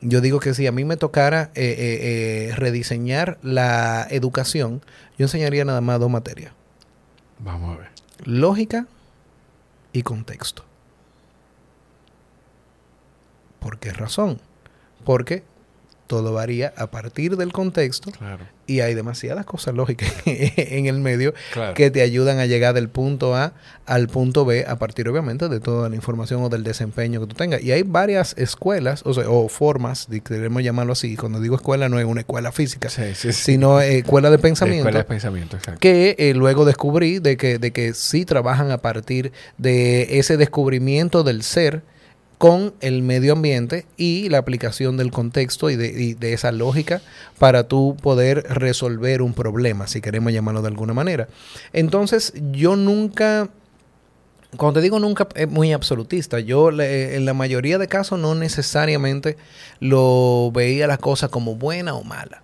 Yo 0.01 0.21
digo 0.21 0.39
que 0.39 0.53
si 0.53 0.65
a 0.65 0.71
mí 0.71 0.85
me 0.85 0.95
tocara 0.95 1.51
eh, 1.55 1.75
eh, 1.77 2.49
eh, 2.51 2.55
rediseñar 2.55 3.37
la 3.41 4.07
educación, 4.09 4.81
yo 5.17 5.25
enseñaría 5.25 5.65
nada 5.65 5.81
más 5.81 5.99
dos 5.99 6.09
materias. 6.09 6.53
Vamos 7.39 7.75
a 7.75 7.79
ver. 7.79 7.89
Lógica 8.25 8.85
y 9.93 10.03
contexto. 10.03 10.63
¿Por 13.59 13.79
qué 13.79 13.91
razón? 13.91 14.39
Porque 15.05 15.43
todo 16.09 16.33
varía 16.33 16.73
a 16.75 16.87
partir 16.89 17.37
del 17.37 17.53
contexto 17.53 18.11
Claro. 18.11 18.43
y 18.65 18.79
hay 18.79 18.95
demasiadas 18.95 19.45
cosas 19.45 19.75
lógicas 19.75 20.11
en 20.25 20.87
el 20.87 20.99
medio 20.99 21.35
Claro. 21.53 21.75
que 21.75 21.91
te 21.91 22.01
ayudan 22.01 22.39
a 22.39 22.47
llegar 22.47 22.73
del 22.73 22.89
punto 22.89 23.35
A 23.35 23.53
al 23.85 24.07
punto 24.07 24.43
B 24.43 24.65
a 24.67 24.79
partir 24.79 25.07
obviamente 25.07 25.47
de 25.49 25.59
toda 25.59 25.87
la 25.87 25.95
información 25.95 26.41
o 26.41 26.49
del 26.49 26.63
desempeño 26.63 27.19
que 27.21 27.27
tú 27.27 27.35
tengas. 27.35 27.61
Y 27.61 27.71
hay 27.71 27.83
varias 27.83 28.33
escuelas, 28.39 29.03
o, 29.05 29.13
sea, 29.13 29.29
o 29.29 29.47
formas, 29.49 30.09
de- 30.09 30.21
queremos 30.21 30.63
llamarlo 30.63 30.93
así, 30.93 31.15
cuando 31.15 31.39
digo 31.39 31.55
escuela 31.55 31.89
no 31.89 31.99
es 31.99 32.05
una 32.05 32.21
escuela 32.21 32.51
física, 32.51 32.89
Sí, 32.89 33.03
sí, 33.13 33.31
sí. 33.31 33.43
sino 33.51 33.79
eh, 33.79 33.99
escuela 33.99 34.31
de 34.31 34.37
De 34.37 34.41
pensamiento. 34.41 34.79
Escuela 34.89 34.99
de 34.99 35.05
pensamiento, 35.05 35.57
exacto. 35.57 35.79
que 35.79 36.15
eh, 36.17 36.33
luego 36.33 36.65
descubrí 36.65 37.19
de 37.19 37.37
que, 37.37 37.59
de 37.59 37.71
que 37.71 37.93
sí 37.93 38.25
trabajan 38.25 38.71
a 38.71 38.79
partir 38.79 39.31
de 39.59 40.17
ese 40.17 40.37
descubrimiento 40.37 41.23
del 41.23 41.43
ser 41.43 41.83
con 42.39 42.73
el 42.79 43.03
medio 43.03 43.33
ambiente 43.33 43.85
y 43.97 44.29
la 44.29 44.37
aplicación 44.39 44.95
del 44.97 45.11
contexto 45.11 45.69
y 45.69 45.75
de, 45.75 45.87
y 45.89 46.13
de 46.15 46.33
esa 46.33 46.51
lógica 46.51 47.01
para 47.37 47.67
tú 47.67 47.95
poder 48.01 48.43
resolver 48.49 49.21
un 49.21 49.33
problema, 49.33 49.85
si 49.87 49.99
queremos 50.01 50.33
llamarlo 50.33 50.61
de 50.63 50.69
alguna 50.69 50.93
manera. 50.93 51.27
Entonces, 51.73 52.33
yo 52.51 52.75
nunca, 52.77 53.49
cuando 54.57 54.79
te 54.79 54.83
digo 54.83 54.99
nunca, 54.99 55.27
es 55.35 55.47
muy 55.49 55.73
absolutista. 55.73 56.39
Yo 56.39 56.71
le- 56.71 57.17
en 57.17 57.25
la 57.25 57.33
mayoría 57.33 57.77
de 57.77 57.87
casos 57.89 58.17
no 58.17 58.33
necesariamente 58.35 59.35
lo 59.81 60.49
veía 60.53 60.87
las 60.87 60.99
cosas 60.99 61.29
como 61.29 61.55
buena 61.55 61.93
o 61.93 62.03
mala. 62.03 62.41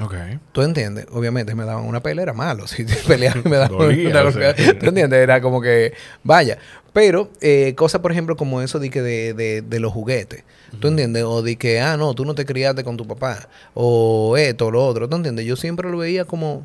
Ok. 0.00 0.14
¿Tú 0.52 0.62
entiendes? 0.62 1.06
Obviamente 1.12 1.54
me 1.54 1.64
daban 1.64 1.84
una 1.86 2.00
pelea, 2.02 2.22
era 2.24 2.32
malo. 2.32 2.66
Si 2.68 2.84
peleaban 2.84 3.42
me 3.44 3.56
daban 3.56 3.78
Dolía, 3.78 4.10
una 4.10 4.22
o 4.22 4.32
sea. 4.32 4.54
¿Tú 4.54 4.86
entiendes? 4.86 5.12
Era 5.20 5.40
como 5.40 5.60
que, 5.60 5.92
vaya. 6.22 6.58
Pero 6.94 7.28
eh, 7.40 7.74
cosas, 7.74 8.00
por 8.00 8.12
ejemplo, 8.12 8.36
como 8.36 8.62
eso 8.62 8.78
de 8.78 8.88
que 8.88 9.02
de, 9.02 9.34
de, 9.34 9.62
de 9.62 9.80
los 9.80 9.92
juguetes. 9.92 10.44
¿Tú 10.78 10.86
entiendes? 10.88 11.24
O 11.24 11.42
de 11.42 11.56
que, 11.56 11.80
ah, 11.80 11.96
no, 11.96 12.14
tú 12.14 12.24
no 12.24 12.36
te 12.36 12.46
criaste 12.46 12.84
con 12.84 12.96
tu 12.96 13.04
papá. 13.04 13.48
O 13.74 14.36
esto, 14.36 14.70
lo 14.70 14.86
otro. 14.86 15.08
¿Tú 15.08 15.16
entiendes? 15.16 15.44
Yo 15.44 15.56
siempre 15.56 15.90
lo 15.90 15.98
veía 15.98 16.24
como 16.24 16.64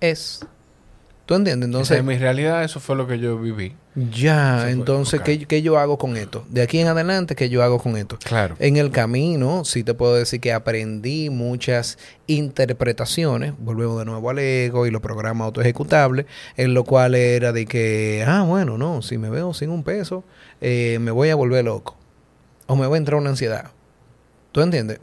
es. 0.00 0.40
¿Tú 1.26 1.34
entiendes? 1.34 1.66
Entonces, 1.66 1.98
en 1.98 2.06
mi 2.06 2.16
realidad, 2.16 2.62
eso 2.62 2.78
fue 2.78 2.94
lo 2.94 3.08
que 3.08 3.18
yo 3.18 3.36
viví. 3.36 3.74
ya, 3.96 4.60
fue, 4.62 4.70
entonces. 4.70 5.20
¿qué, 5.22 5.44
qué 5.44 5.60
yo 5.60 5.76
hago 5.76 5.98
con 5.98 6.16
esto? 6.16 6.44
De 6.48 6.62
aquí 6.62 6.78
en 6.78 6.86
adelante, 6.86 7.34
¿qué 7.34 7.48
yo 7.48 7.64
hago 7.64 7.80
con 7.80 7.96
esto? 7.96 8.16
Claro. 8.22 8.54
En 8.60 8.76
el 8.76 8.92
camino, 8.92 9.64
sí 9.64 9.82
te 9.82 9.92
puedo 9.92 10.14
decir 10.14 10.40
que 10.40 10.52
aprendí 10.52 11.28
muchas 11.28 11.98
interpretaciones, 12.28 13.54
volvemos 13.58 13.98
de 13.98 14.04
nuevo 14.04 14.30
al 14.30 14.38
ego 14.38 14.86
y 14.86 14.92
los 14.92 15.02
programas 15.02 15.46
autoejecutables, 15.46 16.26
en 16.56 16.74
lo 16.74 16.84
cual 16.84 17.16
era 17.16 17.52
de 17.52 17.66
que, 17.66 18.24
ah, 18.24 18.44
bueno, 18.44 18.78
no, 18.78 19.02
si 19.02 19.18
me 19.18 19.28
veo 19.28 19.52
sin 19.52 19.70
un 19.70 19.82
peso, 19.82 20.22
eh, 20.60 20.98
me 21.00 21.10
voy 21.10 21.30
a 21.30 21.34
volver 21.34 21.64
loco. 21.64 21.96
O 22.68 22.76
me 22.76 22.86
va 22.86 22.94
a 22.94 22.98
entrar 22.98 23.20
una 23.20 23.30
ansiedad. 23.30 23.72
¿Tú 24.52 24.60
entiendes? 24.60 25.00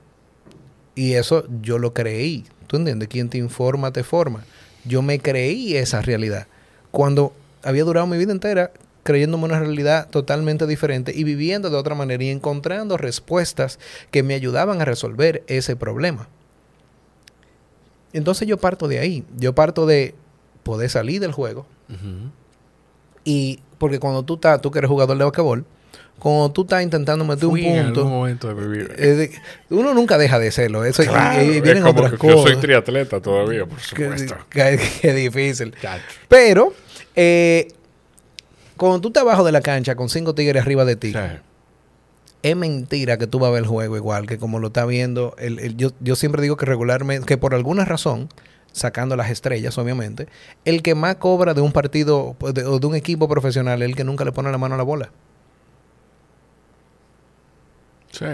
Y 0.95 1.13
eso 1.13 1.45
yo 1.61 1.79
lo 1.79 1.93
creí. 1.93 2.45
¿Tú 2.67 2.77
entiendes? 2.77 3.09
Quien 3.09 3.27
te 3.27 3.37
informa, 3.37 3.91
te 3.91 4.03
forma. 4.03 4.45
Yo 4.85 5.01
me 5.01 5.19
creí 5.19 5.75
esa 5.75 6.01
realidad. 6.01 6.47
Cuando 6.91 7.33
había 7.63 7.83
durado 7.83 8.07
mi 8.07 8.17
vida 8.17 8.31
entera 8.31 8.71
creyéndome 9.03 9.45
una 9.45 9.59
realidad 9.59 10.09
totalmente 10.09 10.65
diferente 10.65 11.11
y 11.13 11.23
viviendo 11.23 11.69
de 11.69 11.77
otra 11.77 11.93
manera 11.93 12.23
y 12.23 12.29
encontrando 12.29 12.97
respuestas 12.97 13.79
que 14.11 14.23
me 14.23 14.33
ayudaban 14.33 14.81
a 14.81 14.85
resolver 14.85 15.43
ese 15.47 15.75
problema. 15.75 16.27
Entonces 18.13 18.47
yo 18.47 18.57
parto 18.57 18.87
de 18.87 18.99
ahí. 18.99 19.25
Yo 19.37 19.53
parto 19.53 19.85
de 19.85 20.15
poder 20.63 20.89
salir 20.89 21.19
del 21.19 21.31
juego. 21.31 21.65
Y 23.23 23.59
porque 23.77 23.99
cuando 23.99 24.23
tú 24.23 24.35
estás, 24.35 24.61
tú 24.61 24.71
que 24.71 24.79
eres 24.79 24.89
jugador 24.89 25.17
de 25.17 25.23
basquetbol, 25.23 25.65
cuando 26.19 26.51
tú 26.51 26.61
estás 26.61 26.81
intentando 26.83 27.25
meter 27.25 27.49
Fui 27.49 27.61
un 27.65 27.67
en 27.67 27.77
algún 27.79 27.93
punto, 27.95 28.09
momento 28.09 28.47
de 28.47 28.55
mi 28.55 28.77
vida. 28.77 28.93
eh, 28.97 29.07
de- 29.07 29.31
uno 29.69 29.93
nunca 29.93 30.17
deja 30.17 30.39
de 30.39 30.51
serlo. 30.51 30.85
Eso, 30.85 31.03
y- 31.03 31.07
Claro, 31.07 31.41
y, 31.43 31.45
y 31.47 31.57
es 31.57 31.61
vienen 31.61 31.83
como 31.83 31.99
otras 32.01 32.13
cosas. 32.19 32.35
Yo 32.37 32.41
soy 32.43 32.55
triatleta 32.57 33.19
todavía, 33.21 33.65
por 33.65 33.79
supuesto. 33.79 34.35
que 34.49 35.13
difícil. 35.13 35.73
Chacho. 35.81 36.03
Pero, 36.29 36.73
eh, 37.15 37.67
cuando 38.77 39.01
tú 39.01 39.09
estás 39.09 39.21
abajo 39.23 39.43
de 39.43 39.51
la 39.51 39.61
cancha 39.61 39.95
con 39.95 40.07
cinco 40.09 40.33
tigres 40.33 40.61
arriba 40.61 40.85
de 40.85 40.95
ti, 40.95 41.11
Sí. 41.11 41.19
es 42.41 42.55
mentira 42.55 43.17
que 43.17 43.27
tú 43.27 43.39
vas 43.39 43.49
a 43.49 43.51
ver 43.51 43.63
el 43.63 43.67
juego 43.67 43.95
igual 43.97 44.25
que 44.25 44.37
como 44.37 44.59
lo 44.59 44.67
está 44.67 44.85
viendo. 44.85 45.35
El, 45.37 45.59
el- 45.59 45.75
yo, 45.77 45.91
yo 45.99 46.15
siempre 46.15 46.41
digo 46.41 46.55
que 46.57 46.65
regularmente, 46.65 47.25
que 47.25 47.37
por 47.37 47.53
alguna 47.53 47.85
razón, 47.85 48.29
sacando 48.71 49.15
las 49.15 49.29
estrellas, 49.29 49.77
obviamente, 49.77 50.27
el 50.65 50.81
que 50.81 50.95
más 50.95 51.17
cobra 51.17 51.53
de 51.53 51.61
un 51.61 51.71
partido 51.73 52.35
pues, 52.37 52.53
de- 52.53 52.63
o 52.65 52.79
de 52.79 52.87
un 52.87 52.95
equipo 52.95 53.27
profesional 53.27 53.81
es 53.81 53.89
el 53.89 53.95
que 53.95 54.03
nunca 54.03 54.23
le 54.25 54.31
pone 54.31 54.51
la 54.51 54.57
mano 54.57 54.75
a 54.75 54.77
la 54.77 54.83
bola. 54.83 55.11
Sí. 58.13 58.25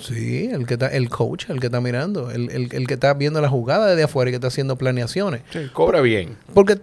Sí, 0.00 0.48
el 0.52 0.66
que 0.66 0.74
está, 0.74 0.86
el 0.86 1.08
coach, 1.08 1.46
el 1.50 1.58
que 1.58 1.66
está 1.66 1.80
mirando, 1.80 2.30
el, 2.30 2.48
el- 2.50 2.68
el 2.72 2.86
que 2.86 2.94
está 2.94 3.12
viendo 3.14 3.40
la 3.40 3.48
jugada 3.48 3.88
desde 3.88 4.04
afuera 4.04 4.28
y 4.30 4.32
que 4.32 4.36
está 4.36 4.46
haciendo 4.46 4.76
planeaciones. 4.76 5.42
Sí, 5.50 5.68
cobra 5.72 6.00
bien. 6.00 6.36
Porque, 6.54 6.78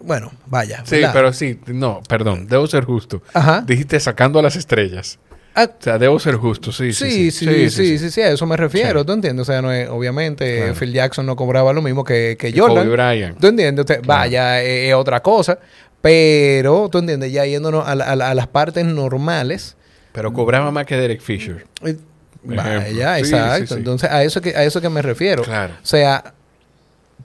bueno, 0.00 0.32
vaya. 0.46 0.82
Sí, 0.84 0.96
¿verdad? 0.96 1.10
pero 1.12 1.32
sí, 1.32 1.60
no, 1.66 2.00
perdón, 2.08 2.48
debo 2.48 2.66
ser 2.66 2.84
justo. 2.84 3.22
Ajá. 3.32 3.62
Dijiste 3.66 4.00
sacando 4.00 4.40
a 4.40 4.42
las 4.42 4.56
estrellas. 4.56 5.20
Ah, 5.54 5.70
O 5.78 5.82
sea, 5.82 5.98
debo 5.98 6.18
ser 6.18 6.34
justo, 6.36 6.70
sí, 6.72 6.92
Sí, 6.92 7.30
sí, 7.30 7.68
sí, 7.70 7.98
sí, 7.98 8.10
sí, 8.10 8.20
a 8.20 8.30
eso 8.32 8.46
me 8.46 8.56
refiero, 8.56 9.00
Sí. 9.00 9.06
¿tú 9.06 9.12
entiendes? 9.12 9.42
O 9.42 9.52
sea, 9.52 9.62
no 9.62 9.72
es, 9.72 9.88
obviamente 9.88 10.56
Claro. 10.58 10.74
Phil 10.74 10.92
Jackson 10.92 11.26
no 11.26 11.36
cobraba 11.36 11.72
lo 11.72 11.82
mismo 11.82 12.04
que, 12.04 12.36
que 12.38 12.52
Jordan. 12.56 12.84
Kobe 12.86 12.90
Bryant. 12.96 13.40
¿Tú 13.40 13.46
entiendes? 13.48 13.82
Usted- 13.84 14.02
Vaya, 14.04 14.62
es, 14.62 14.94
otra 14.94 15.20
cosa, 15.20 15.58
pero, 16.00 16.88
¿tú 16.90 16.98
entiendes? 16.98 17.32
Ya 17.32 17.44
yéndonos 17.46 17.86
a, 17.86 17.92
a 17.92 18.34
las 18.34 18.46
partes 18.48 18.84
normales, 18.84 19.76
Pero 20.12 20.32
cobraba 20.32 20.70
más 20.70 20.86
que 20.86 20.96
Derek 20.96 21.20
Fisher. 21.20 21.66
eh, 21.82 21.96
vaya, 22.42 23.16
Sí, 23.16 23.20
exacto. 23.20 23.58
sí, 23.58 23.66
sí. 23.66 23.74
Entonces, 23.74 24.10
a 24.10 24.22
eso, 24.24 24.40
que, 24.40 24.56
a 24.56 24.64
eso 24.64 24.80
que 24.80 24.88
me 24.88 25.02
refiero. 25.02 25.42
Claro. 25.42 25.74
O 25.82 25.86
sea, 25.86 26.34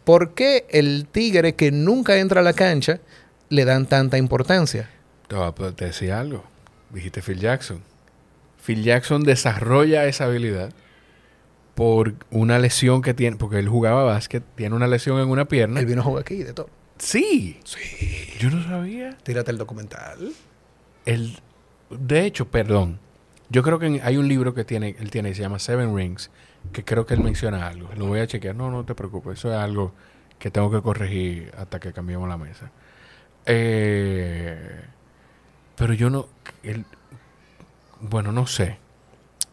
¿por 0.03 0.34
qué 0.34 0.65
el 0.69 1.07
tigre 1.11 1.55
que 1.55 1.72
nunca 1.72 2.18
entra 2.18 2.41
a 2.41 2.43
la 2.43 2.53
cancha 2.53 2.99
le 3.49 3.65
dan 3.65 3.85
tanta 3.85 4.18
importancia? 4.18 4.89
Te 5.27 5.35
voy 5.35 5.47
a 5.47 5.72
decía 5.72 6.19
algo. 6.19 6.43
Dijiste 6.91 7.22
Phil 7.22 7.39
Jackson. 7.39 7.81
Phil 8.64 8.84
Jackson 8.84 9.23
desarrolla 9.23 10.05
esa 10.05 10.26
habilidad 10.26 10.72
por 11.76 12.14
una 12.30 12.60
lesión 12.60 13.01
que 13.01 13.14
tiene, 13.14 13.38
porque 13.38 13.60
él 13.60 13.68
jugaba 13.68 14.03
básquet, 14.03 14.43
tiene 14.55 14.76
una 14.76 14.88
lesión 14.88 15.19
en 15.19 15.30
una 15.30 15.45
pierna. 15.45 15.80
Él 15.80 15.85
vino 15.85 16.01
a 16.01 16.03
jugar 16.03 16.22
aquí 16.22 16.43
de 16.43 16.53
todo. 16.53 16.69
Sí. 16.97 17.60
Yo 18.39 18.49
no 18.49 18.64
sabía. 18.64 19.18
Tírate 19.23 19.51
el 19.51 19.57
documental. 19.57 20.31
El, 21.05 21.38
de 21.99 22.26
hecho, 22.26 22.48
perdón. 22.49 22.99
Yo 23.49 23.61
creo 23.61 23.78
que 23.80 24.02
hay 24.03 24.18
un 24.18 24.28
libro 24.28 24.53
que 24.53 24.64
tiene, 24.64 24.95
él 24.99 25.11
tiene, 25.11 25.34
se 25.36 25.41
llama 25.41 25.60
Seven 25.60 25.95
Rings, 25.95 26.32
que 26.72 26.84
creo 26.84 27.06
que 27.06 27.14
él 27.14 27.22
menciona 27.22 27.68
algo. 27.68 27.90
Lo 27.95 28.07
voy 28.07 28.20
a 28.20 28.28
chequear. 28.28 28.56
No, 28.56 28.72
no 28.72 28.84
te 28.84 28.95
preocupes. 28.95 29.40
Eso 29.40 29.52
es 29.52 29.57
algo 29.57 29.94
que 30.40 30.49
tengo 30.49 30.72
que 30.72 30.82
corregir 30.82 31.52
hasta 31.57 31.80
que 31.80 31.94
cambiemos 31.94 32.28
la 32.28 32.38
mesa. 32.38 32.72
Eh, 33.45 34.82
pero 35.76 35.94
yo 35.94 36.10
no... 36.10 36.28
bueno, 38.02 38.32
no 38.32 38.48
sé. 38.48 38.78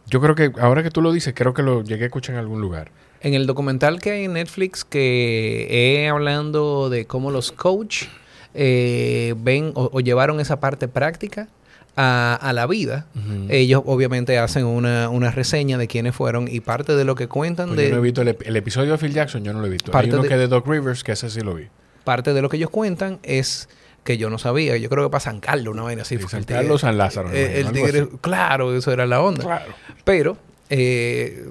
Yo 0.07 0.19
creo 0.19 0.35
que 0.35 0.51
ahora 0.59 0.83
que 0.83 0.91
tú 0.91 1.01
lo 1.01 1.11
dices, 1.11 1.33
creo 1.35 1.53
que 1.53 1.63
lo 1.63 1.83
llegué 1.83 2.03
a 2.03 2.07
escuchar 2.07 2.35
en 2.35 2.39
algún 2.39 2.59
lugar. 2.59 2.91
En 3.21 3.33
el 3.33 3.45
documental 3.45 4.01
que 4.01 4.11
hay 4.11 4.25
en 4.25 4.33
Netflix 4.33 4.83
que 4.83 5.67
he 5.69 6.09
hablando 6.09 6.89
de 6.89 7.05
cómo 7.05 7.31
los 7.31 7.51
coach 7.51 8.05
eh, 8.53 9.35
ven 9.37 9.71
o, 9.75 9.99
llevaron 10.01 10.39
esa 10.39 10.59
parte 10.59 10.87
práctica 10.87 11.47
a, 11.95 12.51
la 12.53 12.67
vida. 12.67 13.05
Ellos 13.49 13.83
obviamente 13.85 14.37
hacen 14.37 14.65
una, 14.65 15.31
reseña 15.31 15.77
de 15.77 15.87
quiénes 15.87 16.15
fueron 16.15 16.47
y 16.47 16.59
parte 16.59 16.95
de 16.95 17.05
lo 17.05 17.15
que 17.15 17.27
cuentan 17.27 17.69
pues 17.69 17.77
de... 17.77 17.89
Yo 17.89 17.95
no 17.95 17.99
he 17.99 18.03
visto 18.03 18.21
el, 18.21 18.55
episodio 18.55 18.93
de 18.93 18.97
Phil 18.97 19.13
Jackson, 19.13 19.43
yo 19.43 19.53
no 19.53 19.59
lo 19.59 19.67
he 19.67 19.69
visto. 19.69 19.95
Hay 19.95 20.09
uno 20.09 20.23
que 20.23 20.37
de 20.37 20.47
Doc 20.47 20.67
Rivers, 20.67 21.03
que 21.03 21.13
ese 21.13 21.29
sí 21.29 21.41
lo 21.41 21.55
vi. 21.55 21.67
Parte 22.03 22.33
de 22.33 22.41
lo 22.41 22.49
que 22.49 22.57
ellos 22.57 22.69
cuentan 22.69 23.19
es 23.23 23.69
que 24.03 24.17
yo 24.17 24.29
no 24.29 24.37
sabía. 24.37 24.77
Yo 24.77 24.89
creo 24.89 25.05
que 25.05 25.11
para 25.11 25.19
San 25.19 25.39
Carlos, 25.39 25.73
una 25.73 25.83
vaina 25.83 26.01
así. 26.01 26.17
San 26.19 26.43
Carlos, 26.43 26.81
San 26.81 26.97
Lázaro. 26.97 27.31
Eh, 27.31 27.59
el, 27.59 27.71
tigre, 27.71 28.07
claro, 28.21 28.75
eso 28.75 28.91
era 28.91 29.05
la 29.05 29.21
onda. 29.21 29.43
Claro. 29.43 29.73
Pero 30.03 30.37
eh, 30.69 31.49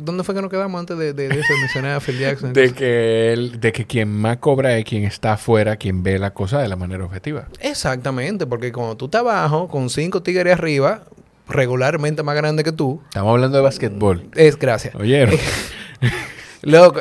¿Dónde 0.00 0.24
fue 0.24 0.34
que 0.34 0.42
nos 0.42 0.50
quedamos 0.50 0.78
antes 0.78 0.96
de, 0.98 1.12
de, 1.12 1.26
eso? 1.26 1.52
Mencionar 1.60 1.96
a 1.96 2.00
Phil 2.00 2.18
Jackson. 2.18 2.52
de, 2.52 2.72
que 2.72 3.50
de 3.58 3.72
que 3.72 3.86
quien 3.86 4.08
más 4.10 4.38
cobra 4.38 4.76
es 4.78 4.84
quien 4.84 5.04
está 5.04 5.34
afuera, 5.34 5.76
quien 5.76 6.02
ve 6.02 6.18
la 6.18 6.32
cosa 6.32 6.60
de 6.60 6.68
la 6.68 6.76
manera 6.76 7.04
objetiva. 7.04 7.48
Exactamente, 7.60 8.46
porque 8.46 8.72
cuando 8.72 8.96
tú 8.96 9.06
estás 9.06 9.20
abajo, 9.20 9.68
con 9.68 9.90
cinco 9.90 10.22
tigres 10.22 10.54
arriba, 10.54 11.04
regularmente 11.48 12.22
más 12.22 12.36
grande 12.36 12.64
que 12.64 12.72
tú. 12.72 13.00
Estamos 13.08 13.30
hablando 13.32 13.56
de 13.56 13.62
básquetbol. 13.62 14.28
Es 14.34 14.58
gracias. 14.58 14.94
Oyeron. 14.94 15.36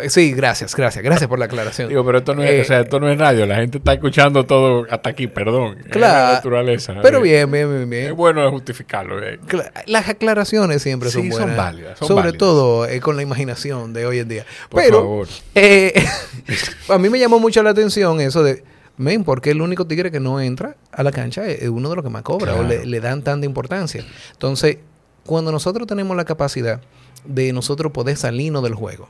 sí, 0.09 0.31
gracias, 0.33 0.75
gracias, 0.75 1.03
gracias 1.03 1.27
por 1.27 1.39
la 1.39 1.45
aclaración. 1.45 1.89
Digo, 1.89 2.05
pero 2.05 2.19
esto 2.19 2.35
no 2.35 2.43
es, 2.43 2.61
o 2.61 2.65
sea, 2.65 2.79
eh, 2.79 2.83
esto 2.83 2.99
no 2.99 3.09
es 3.09 3.17
radio, 3.17 3.45
la 3.45 3.55
gente 3.55 3.79
está 3.79 3.93
escuchando 3.93 4.45
todo 4.45 4.85
hasta 4.89 5.09
aquí, 5.09 5.27
perdón. 5.27 5.77
Claro. 5.89 6.27
la 6.27 6.33
naturaleza. 6.33 6.93
Pero 7.01 7.21
bien, 7.21 7.49
bien, 7.49 7.69
bien, 7.69 7.89
bien. 7.89 8.05
Es 8.05 8.13
bueno 8.13 8.49
justificarlo. 8.51 9.23
Eh. 9.23 9.39
Las 9.87 10.07
aclaraciones 10.07 10.81
siempre 10.81 11.09
son 11.09 11.29
buenas. 11.29 11.47
son 11.47 11.57
válidas. 11.57 11.99
sobre 11.99 12.33
todo 12.33 12.87
eh, 12.87 12.99
con 12.99 13.15
la 13.15 13.21
imaginación 13.21 13.93
de 13.93 14.05
hoy 14.05 14.19
en 14.19 14.27
día. 14.27 14.45
Por 14.69 14.81
pero, 14.81 14.99
favor. 14.99 15.27
a 16.89 16.97
mí 16.97 17.09
me 17.09 17.19
llamó 17.19 17.39
mucho 17.39 17.63
la 17.63 17.71
atención 17.71 18.21
eso 18.21 18.43
de, 18.43 18.63
men, 18.97 19.23
porque 19.23 19.51
el 19.51 19.61
único 19.61 19.85
tigre 19.87 20.11
que 20.11 20.19
no 20.19 20.39
entra 20.39 20.75
a 20.91 21.03
la 21.03 21.11
cancha 21.11 21.45
es 21.47 21.67
uno 21.69 21.89
de 21.89 21.95
los 21.95 22.03
que 22.03 22.09
más 22.09 22.21
cobra 22.21 22.55
o 22.55 22.63
le, 22.63 22.85
le 22.85 22.99
dan 22.99 23.23
tanta 23.23 23.45
importancia. 23.45 24.05
Entonces, 24.31 24.77
cuando 25.25 25.51
nosotros 25.51 25.87
tenemos 25.87 26.15
la 26.15 26.25
capacidad 26.25 26.81
de 27.23 27.51
nosotros 27.53 27.91
poder 27.91 28.17
salirnos 28.17 28.63
del 28.63 28.75
juego, 28.75 29.09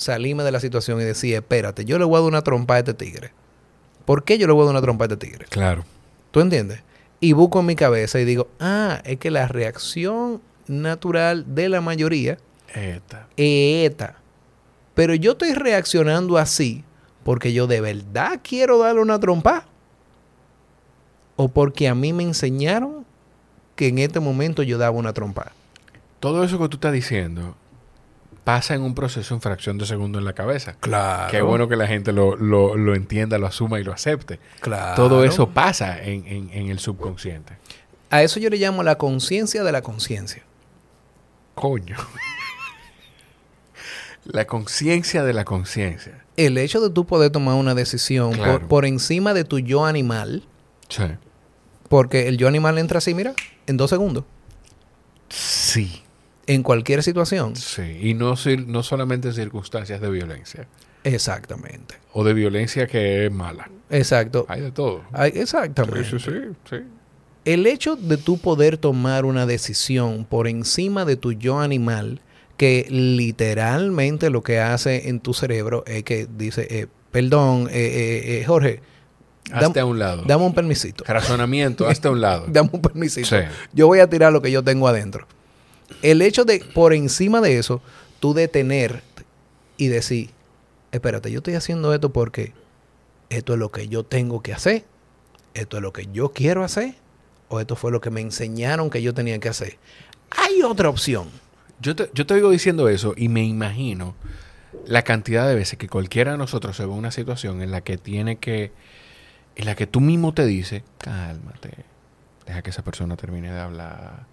salirme 0.00 0.42
de 0.44 0.50
la 0.50 0.60
situación 0.60 0.98
y 1.00 1.04
decir, 1.04 1.34
espérate, 1.34 1.84
yo 1.84 1.98
le 1.98 2.06
voy 2.06 2.16
a 2.16 2.20
dar 2.20 2.28
una 2.28 2.42
trompa 2.42 2.76
a 2.76 2.78
este 2.78 2.94
tigre. 2.94 3.32
¿Por 4.06 4.24
qué 4.24 4.38
yo 4.38 4.46
le 4.46 4.54
voy 4.54 4.62
a 4.62 4.66
dar 4.66 4.72
una 4.72 4.82
trompa 4.82 5.04
a 5.04 5.06
este 5.06 5.18
tigre? 5.18 5.44
Claro. 5.50 5.84
¿Tú 6.30 6.40
entiendes? 6.40 6.82
Y 7.20 7.34
busco 7.34 7.60
en 7.60 7.66
mi 7.66 7.76
cabeza 7.76 8.18
y 8.18 8.24
digo, 8.24 8.48
ah, 8.60 9.02
es 9.04 9.18
que 9.18 9.30
la 9.30 9.46
reacción 9.46 10.40
natural 10.66 11.54
de 11.54 11.68
la 11.68 11.82
mayoría 11.82 12.38
esta. 12.74 13.28
es 13.36 13.90
esta. 13.90 14.16
Pero 14.94 15.14
yo 15.14 15.32
estoy 15.32 15.52
reaccionando 15.52 16.38
así 16.38 16.82
porque 17.22 17.52
yo 17.52 17.66
de 17.66 17.82
verdad 17.82 18.40
quiero 18.42 18.78
darle 18.78 19.02
una 19.02 19.20
trompa. 19.20 19.66
O 21.36 21.48
porque 21.48 21.88
a 21.88 21.94
mí 21.94 22.14
me 22.14 22.22
enseñaron 22.22 23.04
que 23.76 23.88
en 23.88 23.98
este 23.98 24.20
momento 24.20 24.62
yo 24.62 24.78
daba 24.78 24.96
una 24.96 25.12
trompa. 25.12 25.52
Todo 26.20 26.42
eso 26.42 26.58
que 26.58 26.68
tú 26.68 26.76
estás 26.76 26.92
diciendo 26.92 27.54
pasa 28.50 28.74
en 28.74 28.82
un 28.82 28.96
proceso 28.96 29.32
en 29.32 29.40
fracción 29.40 29.78
de 29.78 29.86
segundo 29.86 30.18
en 30.18 30.24
la 30.24 30.32
cabeza. 30.32 30.74
Claro. 30.80 31.30
Qué 31.30 31.40
bueno 31.40 31.68
que 31.68 31.76
la 31.76 31.86
gente 31.86 32.10
lo, 32.10 32.34
lo, 32.34 32.94
entienda, 32.96 33.38
lo 33.38 33.46
asuma 33.46 33.78
y 33.78 33.84
lo 33.84 33.92
acepte. 33.92 34.40
Claro. 34.58 34.96
Todo 34.96 35.22
eso 35.22 35.50
pasa 35.50 36.02
en, 36.02 36.50
el 36.52 36.80
subconsciente. 36.80 37.56
A 38.10 38.24
eso 38.24 38.40
yo 38.40 38.50
le 38.50 38.56
llamo 38.56 38.82
la 38.82 38.98
conciencia 38.98 39.62
de 39.62 39.70
la 39.70 39.82
conciencia. 39.82 40.42
Coño. 41.54 41.96
la 44.24 44.48
conciencia 44.48 45.22
de 45.22 45.32
la 45.32 45.44
conciencia. 45.44 46.24
El 46.36 46.58
hecho 46.58 46.80
de 46.80 46.90
tú 46.90 47.06
poder 47.06 47.30
tomar 47.30 47.54
una 47.54 47.76
decisión 47.76 48.32
por, 48.32 48.66
por, 48.66 48.84
encima 48.84 49.32
de 49.32 49.44
tu 49.44 49.60
yo 49.60 49.86
animal. 49.86 50.42
Sí. 50.88 51.04
Porque 51.88 52.26
el 52.26 52.36
yo 52.36 52.48
animal 52.48 52.78
entra 52.78 52.98
así, 52.98 53.14
mira, 53.14 53.32
en 53.68 53.76
dos 53.76 53.90
segundos. 53.90 54.24
Sí 55.28 56.02
en 56.50 56.64
cualquier 56.64 57.04
situación. 57.04 57.54
Sí, 57.54 57.98
y 58.02 58.14
no, 58.14 58.34
no 58.66 58.82
solamente 58.82 59.28
en 59.28 59.34
circunstancias 59.34 60.00
de 60.00 60.10
violencia. 60.10 60.66
Exactamente. 61.04 61.94
O 62.12 62.24
de 62.24 62.34
violencia 62.34 62.88
que 62.88 63.26
es 63.26 63.32
mala. 63.32 63.70
Exacto. 63.88 64.46
Hay 64.48 64.60
de 64.60 64.72
todo. 64.72 65.02
Hay, 65.12 65.30
exactamente. 65.36 66.10
Sí, 66.10 66.18
sí, 66.18 66.32
sí, 66.68 66.76
El 67.44 67.68
hecho 67.68 67.94
de 67.94 68.16
tú 68.16 68.38
poder 68.38 68.78
tomar 68.78 69.24
una 69.26 69.46
decisión 69.46 70.24
por 70.24 70.48
encima 70.48 71.04
de 71.04 71.14
tu 71.14 71.32
yo 71.32 71.60
animal, 71.60 72.20
que 72.56 72.84
literalmente 72.90 74.28
lo 74.28 74.42
que 74.42 74.58
hace 74.58 75.08
en 75.08 75.20
tu 75.20 75.34
cerebro 75.34 75.84
es 75.86 76.02
que 76.02 76.26
dice, 76.36 76.66
eh, 76.68 76.88
perdón, 77.12 77.68
eh, 77.70 77.74
eh, 77.74 78.40
eh 78.40 78.44
Jorge, 78.44 78.80
Hazte 79.52 79.80
a 79.80 79.84
un 79.84 79.98
lado. 79.98 80.22
Dame 80.26 80.44
un 80.44 80.54
permisito. 80.54 81.02
Razonamiento, 81.04 81.88
hazte 81.88 82.08
a 82.08 82.10
un 82.10 82.20
lado. 82.20 82.46
dame 82.48 82.70
un 82.72 82.82
permisito. 82.82 83.36
Yo 83.72 83.86
voy 83.86 84.00
a 84.00 84.08
tirar 84.08 84.32
lo 84.32 84.42
que 84.42 84.50
yo 84.50 84.62
tengo 84.62 84.86
adentro 84.86 85.26
el 86.02 86.22
hecho 86.22 86.44
de, 86.44 86.64
por 86.74 86.92
encima 86.94 87.40
de 87.40 87.58
eso, 87.58 87.80
tú 88.20 88.34
detener 88.34 89.02
y 89.76 89.88
decir, 89.88 90.30
espérate, 90.92 91.30
yo 91.30 91.38
estoy 91.38 91.54
haciendo 91.54 91.94
esto 91.94 92.12
porque 92.12 92.52
esto 93.28 93.52
es 93.54 93.58
lo 93.58 93.70
que 93.70 93.88
yo 93.88 94.04
tengo 94.04 94.42
que 94.42 94.52
hacer, 94.52 94.84
esto 95.54 95.76
es 95.76 95.82
lo 95.82 95.92
que 95.92 96.08
yo 96.12 96.32
quiero 96.32 96.64
hacer, 96.64 96.94
o 97.48 97.60
esto 97.60 97.76
fue 97.76 97.90
lo 97.90 98.00
que 98.00 98.10
me 98.10 98.20
enseñaron 98.20 98.90
que 98.90 99.02
yo 99.02 99.14
tenía 99.14 99.38
que 99.38 99.48
hacer. 99.48 99.78
Hay 100.30 100.62
otra 100.62 100.88
opción. 100.88 101.28
Yo 101.80 101.96
te, 101.96 102.10
yo 102.12 102.26
te 102.26 102.34
digo 102.34 102.50
diciendo 102.50 102.88
eso 102.88 103.14
y 103.16 103.28
me 103.28 103.42
imagino 103.44 104.14
la 104.86 105.02
cantidad 105.02 105.48
de 105.48 105.54
veces 105.54 105.78
que 105.78 105.88
cualquiera 105.88 106.32
de 106.32 106.38
nosotros 106.38 106.76
se 106.76 106.84
ve 106.84 106.92
en 106.92 106.98
una 106.98 107.10
situación 107.10 107.62
en 107.62 107.70
la 107.70 107.80
que 107.80 107.98
tiene 107.98 108.36
que, 108.36 108.72
en 109.56 109.66
la 109.66 109.74
que 109.74 109.86
tú 109.86 110.00
mismo 110.00 110.34
te 110.34 110.44
dices, 110.44 110.82
cálmate, 110.98 111.70
deja 112.46 112.62
que 112.62 112.70
esa 112.70 112.82
persona 112.82 113.16
termine 113.16 113.50
de 113.50 113.60
hablar 113.60 114.26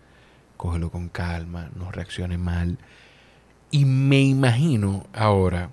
cógelo 0.58 0.92
con 0.92 1.10
calma, 1.10 1.70
no 1.76 1.92
reaccione 1.92 2.38
mal. 2.38 2.78
Y 3.72 3.86
me 3.86 4.22
imagino 4.22 5.08
ahora 5.14 5.70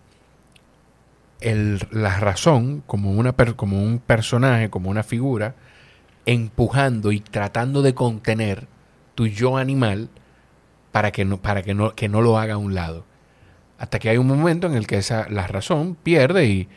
la 1.90 2.18
razón 2.20 2.82
como, 2.86 3.12
una 3.12 3.32
como 3.32 3.82
un 3.82 3.98
personaje, 3.98 4.70
como 4.70 4.90
una 4.90 5.02
figura, 5.02 5.54
empujando 6.26 7.12
y 7.12 7.20
tratando 7.20 7.82
de 7.82 7.94
contener 7.94 8.66
tu 9.14 9.26
yo 9.26 9.56
animal 9.58 10.08
para 10.90 11.10
que 11.10 11.24
no, 11.24 11.42
para 11.42 11.62
que 11.62 11.74
no, 11.74 11.94
que 11.94 12.08
no 12.08 12.22
lo 12.22 12.38
haga 12.38 12.54
a 12.54 12.58
un 12.58 12.74
lado. 12.74 13.04
Hasta 13.78 13.98
que 13.98 14.08
hay 14.08 14.16
un 14.16 14.26
momento 14.26 14.66
en 14.66 14.74
el 14.74 14.86
que 14.86 14.96
esa, 14.96 15.28
la 15.28 15.46
razón 15.46 15.96
pierde 16.02 16.46
y, 16.46 16.68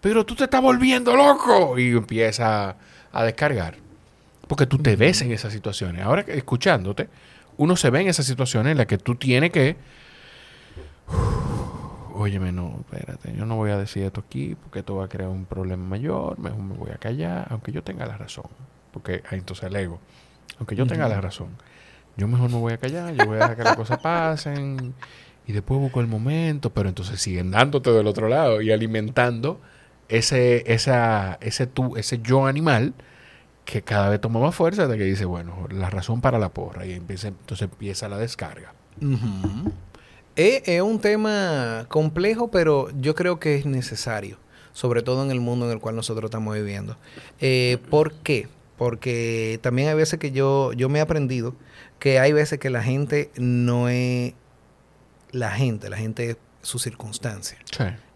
pero 0.00 0.24
tú 0.24 0.34
te 0.34 0.44
estás 0.44 0.60
volviendo 0.60 1.16
loco 1.16 1.78
y 1.78 1.90
empieza 1.90 2.76
a 3.12 3.24
descargar. 3.24 3.76
Porque 4.46 4.66
tú 4.66 4.78
te 4.78 4.96
ves 4.96 5.22
en 5.22 5.32
esas 5.32 5.52
situaciones. 5.52 6.02
Ahora 6.02 6.24
escuchándote, 6.28 7.08
uno 7.56 7.76
se 7.76 7.90
ve 7.90 8.00
en 8.00 8.08
esa 8.08 8.22
situación 8.22 8.66
en 8.66 8.78
la 8.78 8.86
que 8.86 8.98
tú 8.98 9.14
tienes 9.14 9.50
que... 9.50 9.76
Óyeme, 12.14 12.52
no, 12.52 12.76
espérate, 12.80 13.34
yo 13.34 13.46
no 13.46 13.56
voy 13.56 13.70
a 13.70 13.78
decir 13.78 14.02
esto 14.02 14.22
aquí 14.26 14.54
porque 14.54 14.80
esto 14.80 14.96
va 14.96 15.06
a 15.06 15.08
crear 15.08 15.30
un 15.30 15.46
problema 15.46 15.82
mayor, 15.82 16.38
mejor 16.38 16.60
me 16.60 16.74
voy 16.74 16.90
a 16.90 16.98
callar, 16.98 17.46
aunque 17.50 17.72
yo 17.72 17.82
tenga 17.82 18.04
la 18.06 18.18
razón, 18.18 18.44
porque 18.92 19.22
ahí 19.30 19.38
entonces 19.38 19.64
el 19.64 19.76
ego, 19.76 19.98
aunque 20.58 20.76
yo 20.76 20.86
tenga 20.86 21.08
la 21.08 21.20
razón, 21.20 21.48
yo 22.16 22.28
mejor 22.28 22.50
me 22.50 22.58
voy 22.58 22.74
a 22.74 22.78
callar, 22.78 23.14
yo 23.14 23.24
voy 23.24 23.36
a 23.36 23.40
dejar 23.40 23.56
que 23.56 23.64
las 23.64 23.76
cosas 23.76 23.98
pasen 23.98 24.94
y 25.46 25.52
después 25.52 25.80
busco 25.80 26.00
el 26.00 26.06
momento, 26.06 26.70
pero 26.70 26.88
entonces 26.88 27.20
siguen 27.20 27.50
dándote 27.50 27.90
del 27.90 28.06
otro 28.06 28.28
lado 28.28 28.60
y 28.60 28.70
alimentando 28.70 29.60
ese, 30.08 30.70
esa, 30.72 31.38
ese 31.40 31.66
tú, 31.66 31.96
ese 31.96 32.20
yo 32.20 32.46
animal 32.46 32.92
que 33.72 33.80
cada 33.80 34.10
vez 34.10 34.20
toma 34.20 34.38
más 34.38 34.54
fuerza 34.54 34.86
de 34.86 34.98
que 34.98 35.04
dice, 35.04 35.24
bueno, 35.24 35.66
la 35.70 35.88
razón 35.88 36.20
para 36.20 36.38
la 36.38 36.50
porra 36.50 36.84
y 36.84 36.92
empieza, 36.92 37.28
entonces 37.28 37.70
empieza 37.70 38.06
la 38.06 38.18
descarga. 38.18 38.74
es, 40.36 40.82
un 40.82 41.00
tema 41.00 41.86
complejo, 41.88 42.50
pero 42.50 42.90
yo 43.00 43.14
creo 43.14 43.40
que 43.40 43.56
es 43.56 43.64
necesario, 43.64 44.36
sobre 44.74 45.00
todo 45.00 45.24
en 45.24 45.30
el 45.30 45.40
mundo 45.40 45.64
en 45.64 45.72
el 45.72 45.78
cual 45.78 45.96
nosotros 45.96 46.26
estamos 46.26 46.54
viviendo. 46.54 46.98
Eh, 47.40 47.78
¿Por 47.88 48.12
qué? 48.12 48.46
Porque 48.76 49.58
también 49.62 49.88
hay 49.88 49.94
veces 49.94 50.18
que 50.18 50.32
yo, 50.32 50.74
yo 50.74 50.90
me 50.90 50.98
he 50.98 51.02
aprendido 51.02 51.54
que 51.98 52.18
hay 52.18 52.34
veces 52.34 52.58
que 52.58 52.68
la 52.68 52.82
gente 52.82 53.30
no 53.38 53.88
es 53.88 54.34
la 55.30 55.50
gente, 55.50 55.88
la 55.88 55.96
gente 55.96 56.32
es 56.32 56.36
su 56.60 56.78
circunstancia. 56.78 57.56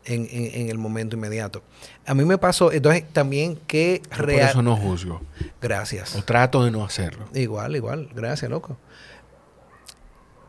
En, 0.07 0.29
en, 0.31 0.69
el 0.69 0.79
momento 0.79 1.17
inmediato. 1.17 1.63
A 2.07 2.15
mí 2.15 2.25
me 2.25 2.39
pasó, 2.39 2.73
entonces 2.73 3.05
también 3.13 3.59
que 3.67 4.03
real... 4.11 4.41
Por 4.41 4.51
eso 4.51 4.63
no 4.63 4.77
juzgo. 4.77 5.21
Gracias. 5.61 6.17
O 6.17 6.23
trato 6.23 6.65
de 6.65 6.71
no 6.71 6.85
hacerlo. 6.85 7.27
Igual, 7.35 7.77
igual. 7.77 8.09
Gracias, 8.15 8.51
loco. 8.51 8.77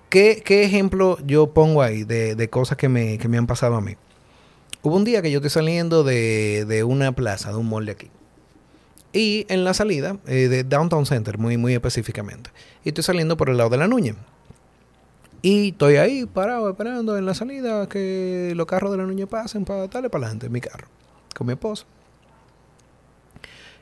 ¿Qué, 0.10 0.42
qué 0.46 0.64
ejemplo 0.64 1.18
yo 1.26 1.54
pongo 1.54 1.82
ahí 1.82 2.04
de, 2.04 2.36
de 2.36 2.50
cosas 2.50 2.78
que 2.78 2.88
me, 2.88 3.18
que 3.18 3.28
me, 3.28 3.38
han 3.38 3.48
pasado 3.48 3.76
a 3.76 3.82
mí? 3.82 3.96
Hubo 4.82 4.96
un 4.96 5.04
día 5.04 5.22
que 5.22 5.32
yo 5.32 5.40
estoy 5.40 5.50
saliendo 5.50 6.04
de, 6.04 6.66
de 6.66 6.84
una 6.84 7.12
plaza, 7.12 7.52
de 7.52 7.58
un 7.58 7.68
mall 7.68 7.86
de 7.86 7.92
aquí. 7.92 8.10
Y 9.12 9.46
en 9.50 9.64
la 9.64 9.74
salida, 9.74 10.18
eh, 10.28 10.48
de 10.48 10.64
Downtown 10.64 11.06
Center, 11.06 11.38
muy, 11.38 11.58
muy 11.58 11.74
específicamente. 11.74 12.52
Y 12.84 12.90
estoy 12.90 13.04
saliendo 13.04 13.36
por 13.36 13.50
el 13.50 13.58
lado 13.58 13.70
de 13.70 13.78
la 13.78 13.88
Nuñez. 13.88 14.16
Y 15.42 15.70
estoy 15.70 15.98
ahí 15.98 16.26
parado 16.26 16.70
esperando 16.70 17.18
en 17.18 17.26
la 17.26 17.34
salida 17.34 17.88
que 17.88 18.54
los 18.56 18.66
carros 18.66 18.92
de 18.92 18.98
la 18.98 19.04
Nuñez 19.04 19.28
pasen 19.28 19.66
para 19.66 19.88
darle 19.88 20.10
para 20.10 20.26
adelante 20.26 20.50
mi 20.50 20.62
carro, 20.62 20.88
con 21.36 21.48
mi 21.48 21.54
esposa. 21.54 21.86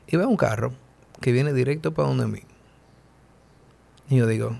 Y 0.06 0.16
veo 0.16 0.28
un 0.28 0.36
carro 0.36 0.72
que 1.20 1.32
viene 1.32 1.52
directo 1.52 1.92
para 1.92 2.08
donde 2.08 2.26
mí. 2.26 2.42
Y 4.08 4.16
yo 4.16 4.26
digo, 4.26 4.56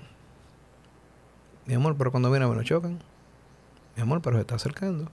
mi 1.65 1.73
amor, 1.73 1.95
pero 1.97 2.11
cuando 2.11 2.31
viene 2.31 2.45
a 2.45 2.49
nos 2.49 2.65
chocan. 2.65 2.99
Mi 3.95 4.01
amor, 4.01 4.21
pero 4.21 4.37
se 4.37 4.41
está 4.41 4.55
acercando. 4.55 5.05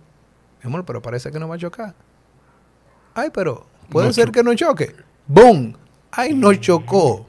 Mi 0.63 0.69
amor, 0.69 0.85
pero 0.85 1.03
parece 1.03 1.31
que 1.31 1.39
no 1.39 1.49
va 1.49 1.57
a 1.57 1.59
chocar. 1.59 1.95
Ay, 3.15 3.31
pero 3.33 3.67
puede 3.91 4.13
ser 4.13 4.31
que 4.31 4.43
no 4.43 4.55
choque. 4.55 4.95
¡Boom! 5.27 5.77
¡Ay, 6.11 6.35
no 6.35 6.55
chocó! 6.55 7.27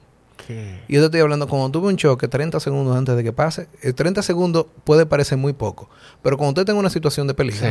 Y 0.88 0.94
yo 0.94 1.02
te 1.02 1.06
estoy 1.06 1.22
hablando, 1.22 1.48
cuando 1.48 1.70
tuve 1.72 1.88
un 1.88 1.98
choque 1.98 2.28
30 2.28 2.60
segundos 2.60 2.96
antes 2.96 3.16
de 3.16 3.24
que 3.24 3.34
pase, 3.34 3.68
30 3.96 4.20
eh, 4.20 4.24
segundos 4.24 4.68
puede 4.84 5.06
parecer 5.06 5.38
muy 5.38 5.54
poco, 5.54 5.90
pero 6.22 6.38
cuando 6.38 6.52
usted 6.62 6.66
tenga 6.66 6.80
una 6.80 6.90
situación 6.90 7.28
de 7.28 7.34
peligro, 7.34 7.68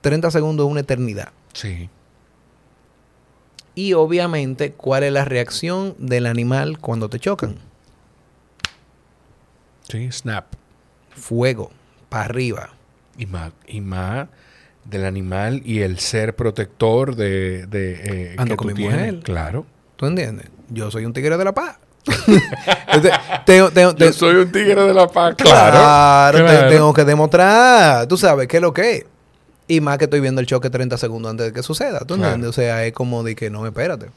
30 0.00 0.30
segundos 0.30 0.66
es 0.66 0.70
una 0.70 0.80
eternidad. 0.80 1.32
Sí. 1.52 1.88
Y 3.74 3.94
obviamente, 3.94 4.72
¿cuál 4.72 5.04
es 5.04 5.12
la 5.12 5.24
reacción 5.24 5.94
del 5.98 6.26
animal 6.26 6.78
cuando 6.78 7.08
te 7.08 7.18
chocan? 7.18 7.56
Sí, 9.88 10.10
snap. 10.12 10.46
Fuego, 11.10 11.70
para 12.08 12.24
arriba. 12.24 12.70
Y 13.16 13.26
más, 13.26 13.52
y 13.66 13.80
más 13.80 14.28
del 14.84 15.04
animal 15.04 15.62
y 15.64 15.80
el 15.80 15.98
ser 15.98 16.34
protector 16.34 17.16
de, 17.16 17.66
de 17.66 18.32
eh, 18.32 18.34
Ando 18.38 18.56
con 18.56 18.68
mi 18.68 18.84
mujer. 18.84 19.20
Claro. 19.20 19.66
¿Tú 19.96 20.06
entiendes? 20.06 20.46
Yo 20.68 20.90
soy 20.90 21.04
un 21.04 21.12
tigre 21.12 21.36
de 21.36 21.44
la 21.44 21.52
paz. 21.52 21.78
Yo 23.96 24.12
soy 24.12 24.36
un 24.36 24.52
tigre 24.52 24.82
de 24.82 24.94
la 24.94 25.06
paz. 25.06 25.34
Claro, 25.36 26.68
tengo 26.68 26.92
que 26.92 27.04
demostrar. 27.04 28.06
Tú 28.06 28.16
sabes 28.16 28.48
qué 28.48 28.56
es 28.56 28.62
lo 28.62 28.72
que 28.72 28.96
es. 28.96 29.06
Y 29.68 29.80
más 29.80 29.98
que 29.98 30.04
estoy 30.04 30.20
viendo 30.20 30.40
el 30.40 30.46
choque 30.46 30.68
30 30.70 30.96
segundos 30.98 31.30
antes 31.30 31.46
de 31.46 31.52
que 31.52 31.62
suceda. 31.62 32.00
¿Tú 32.00 32.14
entiendes? 32.14 32.50
O 32.50 32.52
sea, 32.52 32.84
es 32.84 32.92
como 32.92 33.22
de 33.22 33.36
que 33.36 33.50
no, 33.50 33.66
espérate. 33.66 34.10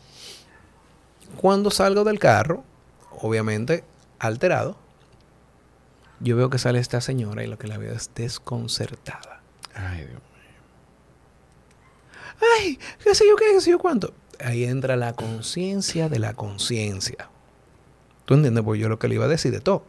Cuando 1.38 1.70
salgo 1.70 2.04
del 2.04 2.20
carro, 2.20 2.64
obviamente 3.22 3.84
alterado, 4.18 4.78
yo 6.20 6.36
veo 6.38 6.50
que 6.50 6.58
sale 6.58 6.80
esta 6.80 7.02
señora 7.02 7.44
y 7.44 7.48
lo 7.48 7.58
que 7.58 7.68
la 7.68 7.78
veo 7.78 7.94
es 7.94 8.10
desconcertada. 8.16 9.42
Ay, 9.76 9.98
Dios 9.98 10.10
mío. 10.10 10.22
Ay, 12.58 12.80
qué 13.04 13.14
sé 13.14 13.26
yo 13.28 13.36
qué, 13.36 13.46
qué 13.54 13.62
sé 13.62 13.72
yo 13.72 13.80
cuánto. 13.80 14.14
Ahí 14.44 14.64
entra 14.64 14.96
la 14.96 15.14
conciencia 15.14 16.10
de 16.10 16.20
la 16.20 16.34
conciencia. 16.34 17.30
¿Tú 18.26 18.36
entiendes? 18.36 18.64
Pues 18.64 18.80
yo 18.80 18.90
lo 18.90 19.00
que 19.00 19.08
le 19.08 19.16
iba 19.16 19.26
a 19.26 19.30
decir 19.30 19.52
de 19.52 19.60
todo. 19.60 19.84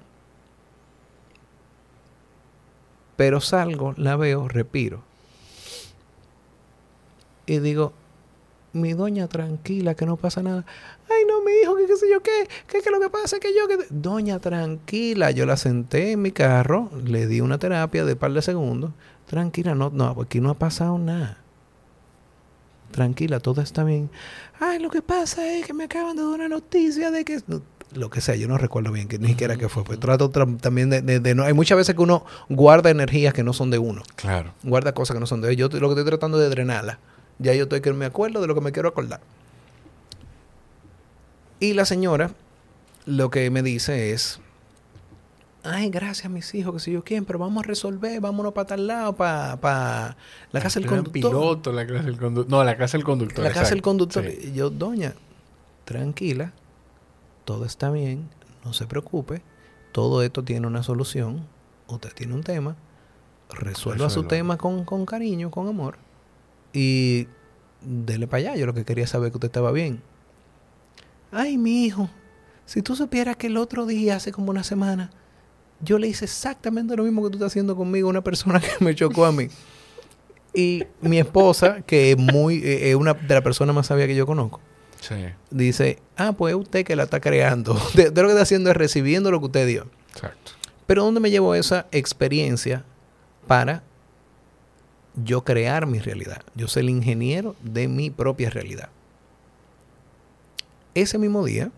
Pero 3.16 3.40
salgo, 3.40 3.94
la 3.96 4.16
veo, 4.16 4.48
respiro. 4.48 5.02
Y 7.46 7.58
digo, 7.58 7.92
mi 8.72 8.92
doña 8.92 9.28
tranquila, 9.28 9.94
que 9.94 10.04
no 10.04 10.16
pasa 10.16 10.42
nada. 10.42 10.64
Ay, 11.08 11.24
no, 11.28 11.42
mi 11.42 11.52
hijo, 11.62 11.76
que 11.76 11.86
qué 11.86 11.96
sé 11.96 12.10
yo 12.10 12.22
qué, 12.22 12.48
que, 12.66 12.80
que 12.80 12.90
lo 12.90 13.00
que 13.00 13.08
pasa 13.08 13.38
que 13.38 13.54
yo 13.54 13.68
que... 13.68 13.86
Doña 13.90 14.40
tranquila, 14.40 15.30
yo 15.30 15.46
la 15.46 15.56
senté 15.56 16.12
en 16.12 16.22
mi 16.22 16.32
carro, 16.32 16.90
le 17.04 17.26
di 17.26 17.40
una 17.40 17.58
terapia 17.58 18.04
de 18.04 18.16
par 18.16 18.32
de 18.32 18.42
segundos. 18.42 18.92
Tranquila, 19.26 19.74
no, 19.74 19.90
no, 19.90 20.16
aquí 20.20 20.40
no 20.40 20.50
ha 20.50 20.54
pasado 20.54 20.98
nada. 20.98 21.38
Tranquila, 22.90 23.40
todo 23.40 23.60
está 23.60 23.84
bien. 23.84 24.10
Ay, 24.60 24.78
lo 24.78 24.90
que 24.90 25.02
pasa 25.02 25.46
es 25.52 25.66
que 25.66 25.72
me 25.72 25.84
acaban 25.84 26.16
de 26.16 26.22
dar 26.22 26.32
una 26.32 26.48
noticia 26.48 27.10
de 27.10 27.24
que 27.24 27.40
lo 27.94 28.10
que 28.10 28.20
sea, 28.20 28.36
yo 28.36 28.48
no 28.48 28.58
recuerdo 28.58 28.92
bien 28.92 29.08
que 29.08 29.18
ni 29.18 29.28
siquiera 29.28 29.56
qué 29.56 29.68
fue. 29.68 29.84
Pues 29.84 29.98
trato 30.00 30.30
también 30.30 30.90
de, 30.90 31.34
no. 31.34 31.44
Hay 31.44 31.52
muchas 31.52 31.78
veces 31.78 31.94
que 31.94 32.02
uno 32.02 32.24
guarda 32.48 32.90
energías 32.90 33.32
que 33.34 33.42
no 33.42 33.52
son 33.52 33.70
de 33.70 33.78
uno. 33.78 34.02
Claro. 34.16 34.52
Guarda 34.62 34.92
cosas 34.92 35.14
que 35.14 35.20
no 35.20 35.26
son 35.26 35.40
de 35.40 35.54
Yo 35.56 35.68
lo 35.68 35.88
que 35.88 36.00
estoy 36.00 36.04
tratando 36.04 36.38
de 36.38 36.48
drenarla. 36.48 36.98
Ya 37.38 37.54
yo 37.54 37.64
estoy 37.64 37.80
que 37.80 37.92
me 37.92 38.06
acuerdo 38.06 38.40
de 38.40 38.46
lo 38.46 38.54
que 38.54 38.60
me 38.60 38.72
quiero 38.72 38.88
acordar. 38.88 39.20
Y 41.60 41.72
la 41.74 41.84
señora 41.84 42.30
lo 43.06 43.30
que 43.30 43.50
me 43.50 43.62
dice 43.62 44.12
es, 44.12 44.40
ay, 45.62 45.90
gracias 45.90 46.30
mis 46.30 46.54
hijos, 46.54 46.74
que 46.74 46.80
si 46.80 46.92
yo 46.92 47.04
quién, 47.04 47.24
pero 47.24 47.38
vamos 47.38 47.64
a 47.64 47.66
resolver, 47.66 48.20
vámonos 48.20 48.52
para 48.52 48.66
tal 48.66 48.86
lado, 48.86 49.14
para 49.14 50.16
la 50.52 50.60
casa 50.60 50.80
del 50.80 50.88
conductor. 50.88 51.12
piloto, 51.12 51.72
la 51.72 51.86
casa 51.86 52.02
del 52.02 52.16
conductor. 52.16 52.50
No, 52.50 52.64
la 52.64 52.76
casa 52.76 52.96
del 52.96 53.04
conductor. 53.04 53.44
La 53.44 53.50
casa 53.50 53.70
del 53.70 53.82
conductor. 53.82 54.24
Y 54.26 54.52
yo, 54.52 54.70
doña, 54.70 55.14
tranquila, 55.84 56.52
todo 57.44 57.64
está 57.64 57.90
bien, 57.90 58.28
no 58.64 58.72
se 58.72 58.86
preocupe, 58.86 59.42
todo 59.92 60.22
esto 60.22 60.42
tiene 60.42 60.66
una 60.66 60.82
solución, 60.82 61.46
usted 61.86 62.12
tiene 62.14 62.34
un 62.34 62.42
tema, 62.42 62.76
resuelva 63.50 64.10
su 64.10 64.24
tema 64.24 64.56
con, 64.56 64.84
con, 64.84 65.06
cariño, 65.06 65.50
con 65.50 65.68
amor, 65.68 65.98
y 66.72 67.28
dele 67.80 68.26
para 68.26 68.38
allá, 68.38 68.56
yo 68.56 68.66
lo 68.66 68.74
que 68.74 68.84
quería 68.84 69.06
saber 69.06 69.30
que 69.30 69.36
usted 69.36 69.48
estaba 69.48 69.72
bien. 69.72 70.02
Ay, 71.30 71.58
mi 71.58 71.84
hijo, 71.84 72.08
si 72.66 72.82
tú 72.82 72.96
supieras 72.96 73.36
que 73.36 73.48
el 73.48 73.56
otro 73.56 73.86
día, 73.86 74.16
hace 74.16 74.32
como 74.32 74.50
una 74.50 74.64
semana, 74.64 75.10
yo 75.80 75.98
le 75.98 76.08
hice 76.08 76.24
exactamente 76.24 76.96
lo 76.96 77.04
mismo 77.04 77.22
que 77.22 77.30
tú 77.30 77.36
estás 77.36 77.52
haciendo 77.52 77.76
conmigo 77.76 78.08
a 78.08 78.10
una 78.10 78.24
persona 78.24 78.60
que 78.78 78.84
me 78.84 78.94
chocó 78.94 79.24
a 79.24 79.32
mí. 79.32 79.48
Y 80.54 80.84
mi 81.00 81.18
esposa, 81.18 81.82
que 81.82 82.12
es 82.12 82.16
muy, 82.16 82.58
eh, 82.58 82.90
es 82.90 82.94
una 82.94 83.14
de 83.14 83.34
las 83.34 83.42
personas 83.42 83.74
más 83.74 83.88
sabias 83.88 84.06
que 84.06 84.14
yo 84.14 84.24
conozco, 84.24 84.60
Dice, 85.50 85.98
ah, 86.16 86.32
pues 86.32 86.54
usted 86.54 86.84
que 86.84 86.96
la 86.96 87.04
está 87.04 87.20
creando. 87.20 87.74
De, 87.94 88.06
lo 88.10 88.28
que 88.28 88.28
está 88.28 88.42
haciendo 88.42 88.70
es 88.70 88.76
recibiendo 88.76 89.30
lo 89.30 89.40
que 89.40 89.46
usted 89.46 89.66
dio. 89.66 89.86
Exacto. 90.12 90.52
Pero 90.86 91.04
¿dónde 91.04 91.20
me 91.20 91.30
llevó 91.30 91.54
esa 91.54 91.86
experiencia 91.92 92.84
para 93.46 93.82
yo 95.14 95.44
crear 95.44 95.86
mi 95.86 95.98
realidad? 95.98 96.42
Yo 96.54 96.68
soy 96.68 96.82
el 96.82 96.90
ingeniero 96.90 97.56
de 97.62 97.88
mi 97.88 98.10
propia 98.10 98.50
realidad. 98.50 98.90
Ese 100.94 101.18
mismo 101.18 101.44
día, 101.44 101.70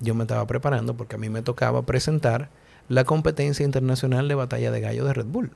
yo 0.00 0.14
me 0.14 0.24
estaba 0.24 0.46
preparando 0.46 0.94
porque 0.94 1.16
a 1.16 1.18
mí 1.18 1.28
me 1.28 1.42
tocaba 1.42 1.82
presentar 1.82 2.50
la 2.88 3.04
competencia 3.04 3.64
internacional 3.64 4.28
de 4.28 4.34
batalla 4.34 4.70
de 4.70 4.80
gallo 4.80 5.04
de 5.04 5.12
Red 5.12 5.26
Bull. 5.26 5.52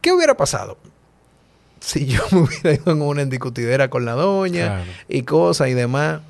¿Qué 0.00 0.12
hubiera 0.12 0.36
pasado? 0.36 0.76
Si 1.84 2.06
yo 2.06 2.22
me 2.32 2.40
hubiera 2.40 2.72
ido 2.72 2.92
en 2.92 3.02
una 3.02 3.22
indiscutidera 3.22 3.88
con 3.90 4.04
la 4.04 4.12
doña 4.12 4.84
y 5.06 5.22
cosas 5.22 5.68
y 5.68 5.74
demás, 5.74 6.22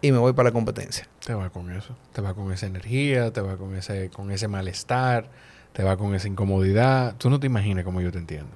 y 0.00 0.12
me 0.12 0.18
voy 0.18 0.32
para 0.32 0.50
la 0.50 0.52
competencia. 0.52 1.08
Te 1.24 1.34
va 1.34 1.50
con 1.50 1.70
eso, 1.72 1.96
te 2.12 2.20
va 2.22 2.32
con 2.32 2.52
esa 2.52 2.66
energía, 2.66 3.32
te 3.32 3.40
va 3.40 3.56
con 3.56 3.74
ese, 3.74 4.08
con 4.10 4.30
ese 4.30 4.46
malestar, 4.46 5.28
te 5.72 5.82
va 5.82 5.96
con 5.96 6.14
esa 6.14 6.28
incomodidad. 6.28 7.16
Tú 7.18 7.28
no 7.28 7.40
te 7.40 7.46
imaginas 7.46 7.84
cómo 7.84 8.00
yo 8.00 8.12
te 8.12 8.18
entiendo. 8.18 8.52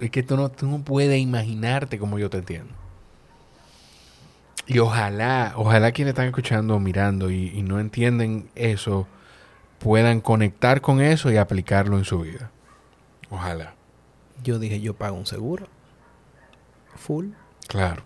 es 0.00 0.10
que 0.10 0.22
tú 0.22 0.36
no, 0.36 0.50
tú 0.50 0.66
no 0.66 0.82
puedes 0.82 1.20
imaginarte 1.20 1.98
cómo 1.98 2.18
yo 2.18 2.30
te 2.30 2.38
entiendo. 2.38 2.72
Y 4.66 4.78
ojalá, 4.78 5.52
ojalá 5.56 5.92
quienes 5.92 6.12
están 6.12 6.26
escuchando 6.26 6.76
o 6.76 6.80
mirando 6.80 7.30
y, 7.30 7.48
y 7.48 7.62
no 7.62 7.78
entienden 7.78 8.48
eso, 8.54 9.06
puedan 9.78 10.20
conectar 10.20 10.80
con 10.80 11.00
eso 11.02 11.30
y 11.30 11.36
aplicarlo 11.36 11.98
en 11.98 12.04
su 12.04 12.20
vida. 12.20 12.50
Ojalá. 13.28 13.71
Yo 14.42 14.58
dije, 14.58 14.80
yo 14.80 14.94
pago 14.94 15.16
un 15.16 15.26
seguro. 15.26 15.66
Full. 16.96 17.30
Claro. 17.68 18.02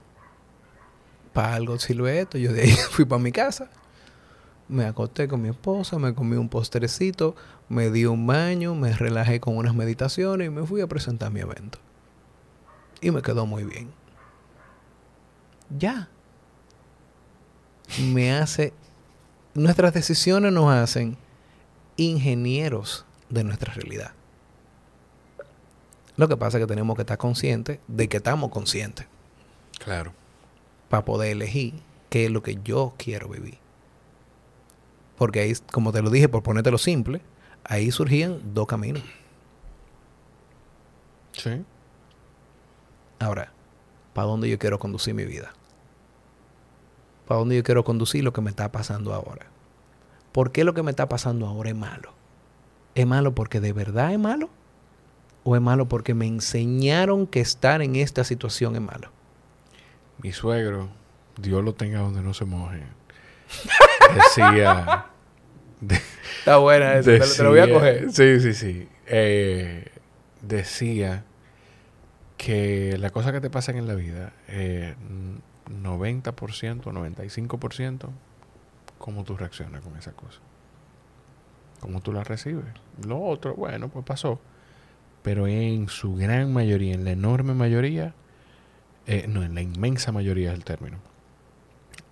Para 1.33 1.55
algo 1.55 1.79
silueto. 1.79 2.39
Yo 2.39 2.53
de 2.53 2.63
ahí 2.63 2.71
fui 2.91 3.05
para 3.05 3.23
mi 3.23 3.33
casa. 3.33 3.71
Me 4.69 4.85
acosté 4.85 5.29
con 5.29 5.43
mi 5.43 5.49
esposa, 5.49 5.99
me 5.99 6.13
comí 6.15 6.37
un 6.37 6.49
postrecito, 6.49 7.37
me 7.69 7.91
di 7.91 8.05
un 8.05 8.27
baño, 8.27 8.75
me 8.75 8.93
relajé 8.93 9.39
con 9.39 9.57
unas 9.57 9.77
meditaciones 9.77 10.49
y 10.49 10.51
me 10.51 10.67
fui 10.67 10.81
a 10.81 10.89
presentar 10.89 11.31
mi 11.31 11.41
evento. 11.41 11.79
Y 13.01 13.13
me 13.13 13.23
quedó 13.23 13.47
muy 13.47 13.65
bien. 13.65 13.93
Ya. 15.71 16.09
Me 18.13 18.33
hace... 18.33 18.73
Nuestras 19.55 19.95
decisiones 19.95 20.53
nos 20.53 20.71
hacen 20.71 21.17
ingenieros 21.97 23.07
de 23.31 23.45
nuestra 23.45 23.73
realidad. 23.73 24.13
Lo 26.17 26.29
que 26.29 26.37
pasa 26.37 26.59
es 26.59 26.65
que 26.65 26.69
tenemos 26.69 26.97
que 26.97 27.03
estar 27.03 27.19
conscientes 27.19 27.79
de 27.87 28.09
que 28.09 28.19
estamos 28.19 28.51
conscientes. 28.51 29.07
Claro. 29.79 30.13
Para 30.89 31.05
poder 31.05 31.33
elegir 31.33 31.75
qué 32.09 32.27
es 32.27 32.31
lo 32.31 32.43
que 32.43 32.59
yo 32.63 32.95
quiero 32.97 33.29
vivir. 33.29 33.59
Porque 35.17 35.41
ahí, 35.41 35.53
como 35.73 35.93
te 35.93 36.03
lo 36.03 36.11
dije, 36.11 36.29
por 36.29 36.43
ponértelo 36.43 36.79
simple, 36.79 37.21
ahí 37.65 37.91
surgían 37.91 38.41
dos 38.55 38.67
caminos. 38.67 39.03
Sí. 41.33 41.65
Ahora, 43.19 43.53
¿para 44.15 44.29
dónde 44.29 44.49
yo 44.49 44.59
quiero 44.59 44.79
conducir 44.79 45.15
mi 45.15 45.25
vida? 45.25 45.53
¿Para 47.27 47.41
dónde 47.41 47.57
yo 47.57 47.63
quiero 47.63 47.85
conducir 47.85 48.25
lo 48.25 48.33
que 48.33 48.41
me 48.41 48.51
está 48.51 48.71
pasando 48.73 49.13
ahora? 49.13 49.47
¿Por 50.33 50.53
qué 50.53 50.65
lo 50.65 50.75
que 50.75 50.83
me 50.83 50.91
está 50.91 51.09
pasando 51.09 51.47
ahora 51.47 51.71
es 51.71 51.77
malo? 51.77 52.13
¿Es 52.95 53.07
malo 53.07 53.35
porque 53.35 53.61
de 53.61 53.73
verdad 53.73 54.13
es 54.13 54.19
malo? 54.19 54.49
¿O 55.49 55.55
es 55.55 55.63
malo 55.63 55.87
porque 55.89 56.13
me 56.13 56.27
enseñaron 56.27 57.27
que 57.29 57.39
estar 57.41 57.81
en 57.81 57.95
esta 57.95 58.25
situación 58.25 58.75
es 58.75 58.81
malo? 58.83 59.13
Mi 60.21 60.33
suegro, 60.33 60.89
Dios 61.41 61.63
lo 61.65 61.73
tenga 61.73 62.01
donde 62.01 62.21
no 62.21 62.35
se 62.35 62.45
moje, 62.47 62.83
decía... 64.15 65.07
Está 66.41 66.57
buena 66.57 66.97
lo- 66.97 67.03
te 67.05 67.43
lo 67.45 67.51
voy 67.51 67.59
a 67.61 67.71
coger. 67.73 68.11
Sí, 68.13 68.41
sí, 68.41 68.55
sí. 68.55 68.89
Eh, 69.07 69.89
decía 70.43 71.25
que 72.39 72.97
la 72.99 73.11
cosa 73.11 73.31
que 73.31 73.41
te 73.41 73.49
pasan 73.51 73.77
en 73.77 73.87
la 73.87 73.95
vida, 73.95 74.33
eh, 74.49 74.95
90%, 75.71 76.83
95%, 76.83 78.09
cómo 78.99 79.23
tú 79.25 79.37
reaccionas 79.37 79.83
con 79.83 79.97
esa 79.97 80.13
cosa. 80.13 80.41
Cómo 81.81 82.01
tú 82.01 82.13
la 82.13 82.25
recibes. 82.25 82.65
Lo 83.07 83.21
otro, 83.21 83.55
bueno, 83.55 83.89
pues 83.89 84.05
pasó. 84.05 84.41
Pero 85.27 85.49
en 85.49 85.89
su 85.89 86.15
gran 86.15 86.53
mayoría, 86.53 86.95
en 86.95 87.05
la 87.05 87.11
enorme 87.11 87.53
mayoría, 87.53 88.15
eh, 89.09 89.25
no, 89.29 89.43
en 89.43 89.57
la 89.57 89.61
inmensa 89.61 90.13
mayoría 90.13 90.53
es 90.53 90.55
el 90.57 90.63
término. 90.65 90.99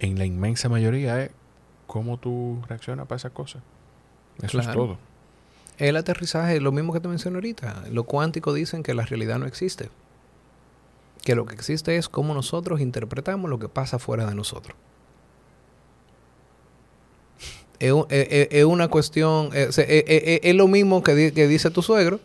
En 0.01 0.19
la 0.19 0.25
inmensa 0.25 0.69
mayoría 0.69 1.23
es 1.23 1.31
cómo 1.87 2.17
tú 2.19 2.61
reaccionas 2.69 3.07
para 3.07 3.19
esas 3.19 3.31
cosas. 3.31 3.63
Eso 4.43 4.59
es 4.59 4.67
todo. 4.73 4.99
El 5.79 5.95
aterrizaje, 5.97 6.59
lo 6.61 6.73
mismo 6.73 6.93
que 6.93 6.99
te 6.99 7.07
mencioné 7.07 7.37
ahorita. 7.37 7.85
Lo 7.93 8.03
cuántico 8.03 8.53
dicen 8.53 8.83
que 8.83 8.95
la 8.95 9.05
realidad 9.05 9.39
no 9.39 9.47
existe. 9.47 9.91
Que 11.25 11.37
lo 11.37 11.47
que 11.47 11.55
existe 11.55 11.97
es 11.97 12.09
cómo 12.09 12.35
nosotros 12.35 12.81
interpretamos 12.81 13.49
lo 13.49 13.61
que 13.61 13.69
pasa 13.69 14.01
fuera 14.01 14.27
de 14.27 14.35
nosotros. 14.35 14.77
Es, 17.79 17.93
un- 17.93 18.07
es- 18.09 18.27
es- 18.29 18.49
es 18.51 18.65
una 18.65 18.89
cuestión, 18.89 19.51
es, 19.55 19.79
es- 19.79 20.05
es- 20.09 20.41
es 20.43 20.55
lo 20.57 20.67
mismo 20.67 21.05
que, 21.05 21.15
di- 21.15 21.31
que 21.31 21.47
dice 21.47 21.71
tu 21.71 21.81
suegro, 21.81 22.19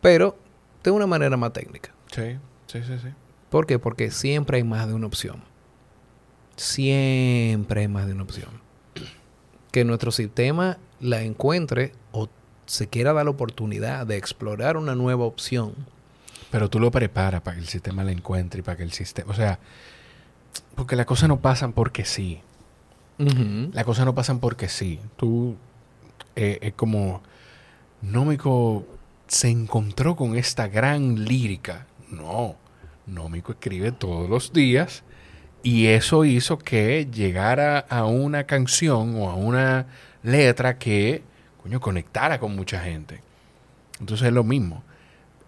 pero 0.00 0.36
de 0.82 0.90
una 0.90 1.06
manera 1.06 1.36
más 1.36 1.52
técnica. 1.52 1.92
Sí, 2.12 2.38
sí, 2.66 2.82
sí, 2.82 2.98
sí. 3.02 3.08
¿Por 3.50 3.66
qué? 3.66 3.78
Porque 3.78 4.10
siempre 4.10 4.58
hay 4.58 4.64
más 4.64 4.86
de 4.88 4.94
una 4.94 5.06
opción. 5.06 5.42
Siempre 6.56 7.82
hay 7.82 7.88
más 7.88 8.06
de 8.06 8.12
una 8.12 8.22
opción. 8.22 8.50
Que 9.70 9.84
nuestro 9.84 10.10
sistema 10.10 10.78
la 11.00 11.22
encuentre 11.22 11.92
o 12.12 12.28
se 12.66 12.88
quiera 12.88 13.12
dar 13.12 13.24
la 13.24 13.30
oportunidad 13.30 14.06
de 14.06 14.16
explorar 14.16 14.76
una 14.76 14.94
nueva 14.94 15.24
opción. 15.24 15.74
Pero 16.50 16.70
tú 16.70 16.80
lo 16.80 16.90
preparas 16.90 17.42
para 17.42 17.56
que 17.56 17.62
el 17.62 17.68
sistema 17.68 18.04
la 18.04 18.12
encuentre 18.12 18.60
y 18.60 18.62
para 18.62 18.76
que 18.76 18.82
el 18.82 18.92
sistema... 18.92 19.30
O 19.30 19.34
sea, 19.34 19.58
porque 20.74 20.96
las 20.96 21.06
cosas 21.06 21.28
no 21.28 21.40
pasan 21.40 21.72
porque 21.72 22.04
sí. 22.04 22.40
Las 23.18 23.84
cosas 23.84 24.06
no 24.06 24.14
pasan 24.14 24.40
porque 24.40 24.68
sí. 24.68 25.00
Tú... 25.16 25.56
eh, 26.34 26.58
es 26.62 26.72
como... 26.74 27.22
Nómico 28.02 28.86
se 29.26 29.48
encontró 29.48 30.16
con 30.16 30.36
esta 30.36 30.68
gran 30.68 31.24
lírica. 31.24 31.86
No. 32.10 32.56
Nómico 33.06 33.52
escribe 33.52 33.92
todos 33.92 34.28
los 34.28 34.52
días 34.52 35.04
y 35.62 35.86
eso 35.86 36.24
hizo 36.24 36.58
que 36.58 37.06
llegara 37.06 37.78
a 37.78 38.04
una 38.04 38.44
canción 38.44 39.16
o 39.16 39.30
a 39.30 39.34
una 39.34 39.86
letra 40.22 40.78
que, 40.78 41.22
coño, 41.62 41.80
conectara 41.80 42.40
con 42.40 42.54
mucha 42.56 42.80
gente. 42.80 43.20
Entonces 44.00 44.28
es 44.28 44.32
lo 44.32 44.44
mismo. 44.44 44.82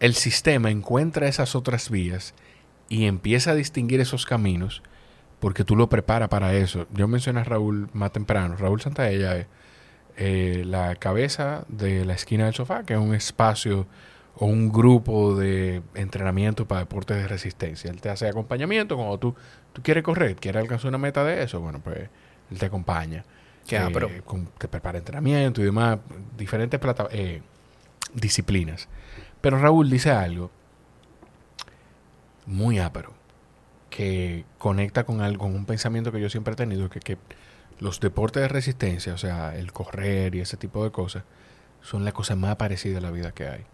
El 0.00 0.14
sistema 0.14 0.70
encuentra 0.70 1.28
esas 1.28 1.55
otras 1.56 1.90
vías 1.90 2.34
y 2.88 3.06
empieza 3.06 3.50
a 3.50 3.55
distinguir 3.56 4.00
esos 4.00 4.24
caminos 4.24 4.82
porque 5.40 5.64
tú 5.64 5.76
lo 5.76 5.88
preparas 5.88 6.28
para 6.28 6.55
eso. 6.55 6.86
Yo 6.92 7.09
mencioné 7.09 7.40
a 7.40 7.44
Raúl 7.44 7.88
más 7.92 8.12
temprano. 8.12 8.56
Raúl 8.56 8.80
Santaella 8.80 9.46
eh, 10.18 10.64
la 10.66 10.96
cabeza 10.96 11.64
de 11.68 12.04
la 12.04 12.14
esquina 12.14 12.44
del 12.46 12.54
sofá, 12.54 12.82
que 12.82 12.94
es 12.94 12.98
un 13.00 13.14
espacio 13.14 13.86
o 14.36 14.46
un 14.46 14.70
grupo 14.72 15.36
de 15.36 15.82
entrenamiento 15.94 16.66
para 16.66 16.80
deportes 16.80 17.16
de 17.16 17.26
resistencia. 17.28 17.90
Él 17.90 18.00
te 18.00 18.10
hace 18.10 18.28
acompañamiento 18.28 18.96
cuando 18.96 19.16
tú, 19.18 19.34
tú 19.72 19.82
quieres 19.82 20.02
correr, 20.04 20.36
quieres 20.36 20.60
alcanzar 20.62 20.88
una 20.88 20.98
meta 20.98 21.24
de 21.24 21.42
eso, 21.42 21.60
bueno, 21.60 21.80
pues 21.82 22.08
él 22.50 22.58
te 22.58 22.66
acompaña. 22.66 23.24
Ya, 23.66 23.86
Eh, 23.86 23.90
pero- 23.92 24.08
con- 24.24 24.46
te 24.58 24.66
prepara 24.68 24.98
entrenamiento 24.98 25.60
y 25.60 25.64
demás, 25.64 25.98
diferentes 26.36 26.78
plata- 26.80 27.08
eh, 27.12 27.42
disciplinas. 28.14 28.88
Pero 29.40 29.58
Raúl 29.58 29.88
dice 29.90 30.10
algo 30.10 30.50
muy 32.46 32.78
ápero 32.78 33.12
que 33.90 34.44
conecta 34.58 35.04
con 35.04 35.20
algo, 35.20 35.44
con 35.46 35.54
un 35.54 35.64
pensamiento 35.66 36.12
que 36.12 36.20
yo 36.20 36.30
siempre 36.30 36.52
he 36.54 36.56
tenido, 36.56 36.88
que, 36.88 37.00
que 37.00 37.18
los 37.80 38.00
deportes 38.00 38.42
de 38.42 38.48
resistencia, 38.48 39.14
o 39.14 39.18
sea, 39.18 39.56
el 39.56 39.72
correr 39.72 40.34
y 40.34 40.40
ese 40.40 40.56
tipo 40.56 40.84
de 40.84 40.90
cosas, 40.90 41.24
son 41.80 42.05
la 42.05 42.12
cosa 42.12 42.36
más 42.36 42.56
parecida 42.56 42.98
a 42.98 43.00
la 43.00 43.10
vida 43.10 43.32
que 43.32 43.48
hay. 43.48 43.64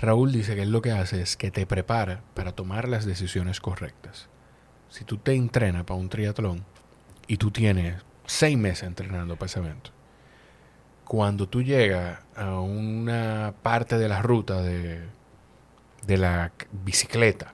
Raúl 0.00 0.32
dice 0.32 0.54
que 0.54 0.62
él 0.62 0.72
lo 0.72 0.82
que 0.82 0.92
hace 0.92 1.20
es 1.22 1.36
que 1.36 1.50
te 1.50 1.66
prepara 1.66 2.22
para 2.34 2.52
tomar 2.52 2.88
las 2.88 3.04
decisiones 3.04 3.60
correctas. 3.60 4.28
Si 4.88 5.04
tú 5.04 5.18
te 5.18 5.34
entrenas 5.34 5.84
para 5.84 5.98
un 5.98 6.08
triatlón 6.08 6.64
y 7.26 7.36
tú 7.36 7.50
tienes 7.50 8.02
seis 8.26 8.56
meses 8.56 8.84
entrenando 8.84 9.36
para 9.36 9.46
ese 9.46 9.60
evento, 9.60 9.90
cuando 11.04 11.48
tú 11.48 11.62
llegas 11.62 12.20
a 12.34 12.60
una 12.60 13.54
parte 13.62 13.98
de 13.98 14.08
la 14.08 14.22
ruta 14.22 14.62
de, 14.62 15.02
de 16.06 16.16
la 16.16 16.52
bicicleta, 16.84 17.53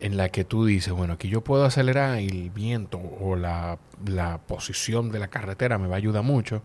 en 0.00 0.16
la 0.16 0.28
que 0.30 0.44
tú 0.44 0.64
dices, 0.64 0.92
bueno, 0.92 1.14
aquí 1.14 1.28
yo 1.28 1.42
puedo 1.42 1.64
acelerar 1.64 2.18
el 2.18 2.50
viento 2.50 2.98
o 2.98 3.36
la, 3.36 3.78
la 4.06 4.38
posición 4.38 5.10
de 5.12 5.18
la 5.18 5.28
carretera 5.28 5.78
me 5.78 5.86
va 5.88 5.94
a 5.94 5.98
ayudar 5.98 6.22
mucho, 6.24 6.62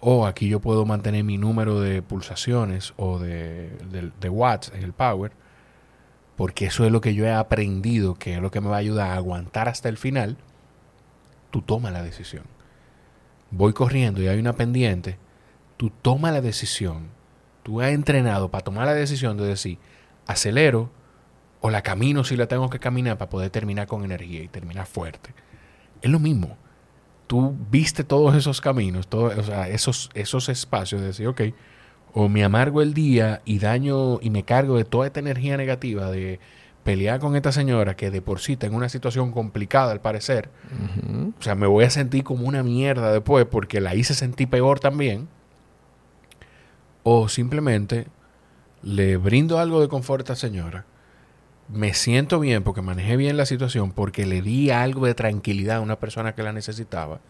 o 0.00 0.26
aquí 0.26 0.48
yo 0.48 0.60
puedo 0.60 0.84
mantener 0.84 1.22
mi 1.24 1.38
número 1.38 1.80
de 1.80 2.02
pulsaciones 2.02 2.92
o 2.96 3.18
de, 3.20 3.70
de- 3.90 4.10
de 4.20 4.28
watts 4.28 4.72
en 4.74 4.82
el 4.82 4.92
power, 4.92 5.32
porque 6.36 6.66
eso 6.66 6.84
es 6.84 6.90
lo 6.90 7.00
que 7.00 7.14
yo 7.14 7.24
he 7.24 7.32
aprendido, 7.32 8.14
que 8.14 8.34
es 8.34 8.40
lo 8.40 8.50
que 8.50 8.60
me 8.60 8.68
va 8.68 8.76
a 8.76 8.80
ayudar 8.80 9.10
a 9.10 9.16
aguantar 9.16 9.68
hasta 9.68 9.88
el 9.88 9.96
final, 9.96 10.36
tú 11.50 11.62
tomas 11.62 11.92
la 11.92 12.02
decisión. 12.02 12.44
Voy 13.50 13.72
corriendo 13.74 14.22
y 14.22 14.28
hay 14.28 14.38
una 14.40 14.54
pendiente, 14.54 15.18
tú 15.76 15.90
tomas 16.02 16.32
la 16.32 16.40
decisión, 16.40 17.08
tú 17.62 17.80
has 17.80 17.90
entrenado 17.90 18.50
para 18.50 18.64
tomar 18.64 18.86
la 18.86 18.94
decisión 18.94 19.36
de 19.36 19.44
decir, 19.44 19.78
acelero 20.26 20.90
o 21.62 21.70
la 21.70 21.82
camino 21.82 22.24
si 22.24 22.36
la 22.36 22.48
tengo 22.48 22.68
que 22.68 22.80
caminar 22.80 23.16
para 23.16 23.30
poder 23.30 23.50
terminar 23.50 23.86
con 23.86 24.04
energía 24.04 24.42
y 24.42 24.48
terminar 24.48 24.86
fuerte. 24.86 25.32
Es 26.02 26.10
lo 26.10 26.18
mismo. 26.18 26.58
Tú 27.28 27.56
viste 27.70 28.04
todos 28.04 28.34
esos 28.34 28.60
caminos, 28.60 29.06
todos, 29.06 29.38
o 29.38 29.42
sea, 29.44 29.68
esos, 29.68 30.10
esos 30.12 30.48
espacios 30.48 31.00
de 31.00 31.06
decir, 31.06 31.28
ok, 31.28 31.40
o 32.12 32.28
me 32.28 32.44
amargo 32.44 32.82
el 32.82 32.92
día 32.92 33.42
y 33.44 33.60
daño 33.60 34.20
y 34.20 34.28
me 34.30 34.42
cargo 34.42 34.76
de 34.76 34.84
toda 34.84 35.06
esta 35.06 35.20
energía 35.20 35.56
negativa 35.56 36.10
de 36.10 36.40
pelear 36.82 37.20
con 37.20 37.36
esta 37.36 37.52
señora 37.52 37.94
que 37.94 38.10
de 38.10 38.20
por 38.20 38.40
sí 38.40 38.54
está 38.54 38.66
en 38.66 38.74
una 38.74 38.88
situación 38.88 39.30
complicada 39.30 39.92
al 39.92 40.00
parecer, 40.00 40.50
o 41.38 41.42
sea, 41.42 41.54
me 41.54 41.68
voy 41.68 41.84
a 41.84 41.90
sentir 41.90 42.24
como 42.24 42.46
una 42.46 42.64
mierda 42.64 43.12
después 43.12 43.46
porque 43.46 43.80
la 43.80 43.94
hice 43.94 44.14
sentir 44.14 44.50
peor 44.50 44.80
también. 44.80 45.28
O 47.04 47.28
simplemente 47.28 48.08
le 48.82 49.16
brindo 49.16 49.58
algo 49.58 49.80
de 49.80 49.88
confort 49.88 50.28
a 50.28 50.32
esta 50.34 50.46
señora. 50.46 50.86
Me 51.72 51.94
siento 51.94 52.38
bien 52.38 52.62
porque 52.62 52.82
manejé 52.82 53.16
bien 53.16 53.36
la 53.36 53.46
situación, 53.46 53.92
porque 53.92 54.26
le 54.26 54.42
di 54.42 54.70
algo 54.70 55.06
de 55.06 55.14
tranquilidad 55.14 55.78
a 55.78 55.80
una 55.80 55.96
persona 55.96 56.34
que 56.34 56.42
la 56.42 56.52
necesitaba 56.52 57.20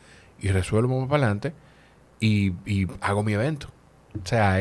y 0.41 0.49
resuelvo 0.49 0.99
más 1.01 1.09
para 1.09 1.25
adelante 1.25 1.53
y, 2.21 2.53
y 2.67 2.87
hago 3.01 3.23
mi 3.23 3.35
evento. 3.35 3.69
O 4.23 4.27
sea, 4.27 4.59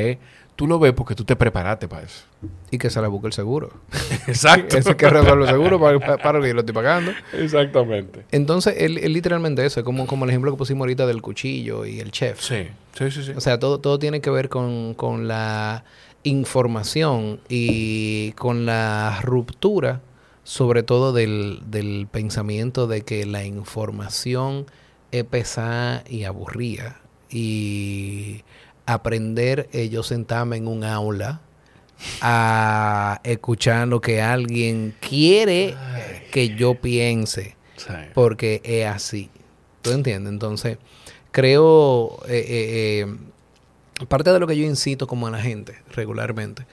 tú 0.56 0.68
lo 0.68 0.80
ves 0.80 0.94
porque 0.94 1.16
tú 1.16 1.24
te 1.24 1.36
preparaste 1.36 1.88
para 1.88 2.04
eso. 2.04 2.26
Y 2.70 2.78
que 2.78 2.90
se 2.90 3.02
la 3.02 3.08
busque 3.08 3.28
el 3.28 3.34
seguro. 3.34 3.72
Exacto. 4.28 4.78
Ese 4.78 4.96
que 4.96 5.10
resuelve 5.10 5.46
el 5.46 5.50
seguro 5.50 5.80
para, 5.80 6.18
para, 6.18 6.34
lo 6.34 6.42
que 6.44 6.50
yo 6.50 6.54
lo 6.54 6.60
estoy 6.62 6.76
pagando. 6.76 7.12
Exactamente. 7.34 8.26
Entonces, 8.32 8.76
él, 8.78 8.98
él 9.00 9.14
literalmente 9.14 9.66
eso, 9.66 9.80
es 9.80 9.84
como, 9.84 10.08
como 10.08 10.26
el 10.26 10.30
ejemplo 10.30 10.52
que 10.52 10.58
pusimos 10.58 10.82
ahorita 10.82 11.08
del 11.08 11.22
cuchillo 11.22 11.86
y 11.86 12.00
el 12.00 12.12
chef. 12.12 12.40
Sí, 12.40 12.68
sí, 12.94 13.12
sí. 13.12 13.24
sí. 13.24 13.32
O 13.36 13.42
sea, 13.42 13.60
todo, 13.60 13.80
todo 13.80 14.00
tiene 14.00 14.22
que 14.22 14.30
ver 14.30 14.50
con, 14.50 14.94
con 14.94 15.28
la 15.28 15.84
información 16.24 17.40
y 17.50 18.32
con 18.34 18.66
la 18.66 19.20
ruptura, 19.22 20.02
sobre 20.44 20.84
todo 20.84 21.14
del, 21.14 21.62
del 21.68 22.08
pensamiento 22.12 22.88
de 22.88 23.02
que 23.02 23.26
la 23.26 23.44
información 23.46 24.66
es 25.12 25.24
pesada 25.24 26.04
y 26.10 26.24
aburrida. 26.24 27.00
Y 27.30 28.44
aprender, 28.86 29.70
yo 29.90 30.04
sentarme 30.04 30.58
en 30.58 30.68
un 30.68 30.84
aula 30.84 31.42
a 32.22 33.22
escuchar 33.24 33.88
lo 33.88 34.02
que 34.02 34.22
alguien 34.22 34.96
quiere 35.00 35.76
Ay. 35.78 36.24
que 36.32 36.56
yo 36.56 36.76
piense 36.76 37.56
Sí. 37.78 37.94
porque 38.14 38.62
es 38.64 38.86
así. 38.86 39.30
¿Tú 39.82 39.92
entiendes? 39.92 40.32
Entonces, 40.32 40.78
creo, 41.32 42.20
eh, 42.28 42.38
eh, 42.38 43.06
eh, 43.08 43.16
parte 44.08 44.32
de 44.32 44.40
lo 44.40 44.48
que 44.48 44.58
yo 44.58 44.66
incito 44.66 45.08
como 45.08 45.28
a 45.28 45.32
la 45.32 45.40
gente 45.40 45.76
regularmente 45.94 46.66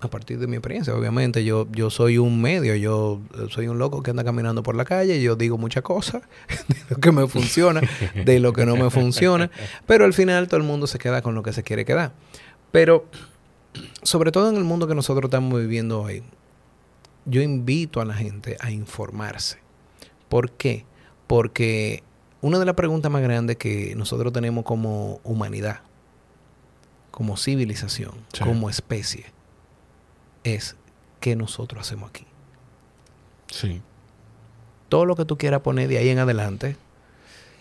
a 0.00 0.08
partir 0.08 0.38
de 0.38 0.46
mi 0.46 0.56
experiencia. 0.56 0.94
Obviamente, 0.94 1.44
yo, 1.44 1.66
yo 1.72 1.90
soy 1.90 2.18
un 2.18 2.40
medio, 2.40 2.74
yo 2.76 3.20
soy 3.50 3.68
un 3.68 3.78
loco 3.78 4.02
que 4.02 4.10
anda 4.10 4.24
caminando 4.24 4.62
por 4.62 4.76
la 4.76 4.84
calle, 4.84 5.16
y 5.16 5.22
yo 5.22 5.36
digo 5.36 5.58
muchas 5.58 5.82
cosas 5.82 6.22
de 6.68 6.76
lo 6.88 6.96
que 6.98 7.12
me 7.12 7.26
funciona, 7.26 7.80
de 8.24 8.38
lo 8.38 8.52
que 8.52 8.64
no 8.64 8.76
me 8.76 8.90
funciona, 8.90 9.50
pero 9.86 10.04
al 10.04 10.12
final 10.12 10.46
todo 10.46 10.58
el 10.58 10.66
mundo 10.66 10.86
se 10.86 10.98
queda 10.98 11.22
con 11.22 11.34
lo 11.34 11.42
que 11.42 11.52
se 11.52 11.62
quiere 11.62 11.84
quedar. 11.84 12.12
Pero, 12.70 13.06
sobre 14.02 14.30
todo 14.30 14.50
en 14.50 14.56
el 14.56 14.64
mundo 14.64 14.86
que 14.86 14.94
nosotros 14.94 15.28
estamos 15.28 15.60
viviendo 15.60 16.02
hoy, 16.02 16.22
yo 17.24 17.42
invito 17.42 18.00
a 18.00 18.04
la 18.04 18.14
gente 18.14 18.56
a 18.60 18.70
informarse. 18.70 19.58
¿Por 20.28 20.52
qué? 20.52 20.84
Porque 21.26 22.02
una 22.40 22.58
de 22.58 22.64
las 22.64 22.74
preguntas 22.74 23.10
más 23.10 23.22
grandes 23.22 23.56
que 23.56 23.94
nosotros 23.96 24.32
tenemos 24.32 24.64
como 24.64 25.20
humanidad, 25.24 25.80
como 27.18 27.36
civilización, 27.36 28.12
como 28.44 28.70
especie, 28.70 29.24
es 30.44 30.76
qué 31.18 31.34
nosotros 31.34 31.80
hacemos 31.80 32.10
aquí. 32.10 32.24
Sí. 33.50 33.82
Todo 34.88 35.04
lo 35.04 35.16
que 35.16 35.24
tú 35.24 35.36
quieras 35.36 35.62
poner 35.62 35.88
de 35.88 35.98
ahí 35.98 36.10
en 36.10 36.20
adelante, 36.20 36.76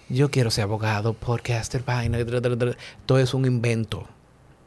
yo 0.09 0.29
quiero 0.29 0.51
ser 0.51 0.65
abogado 0.65 1.13
porque 1.13 1.55
Aster 1.55 1.81
vaina, 1.84 2.19
todo 3.07 3.17
es 3.17 3.34
un 3.34 3.45
invento 3.45 4.05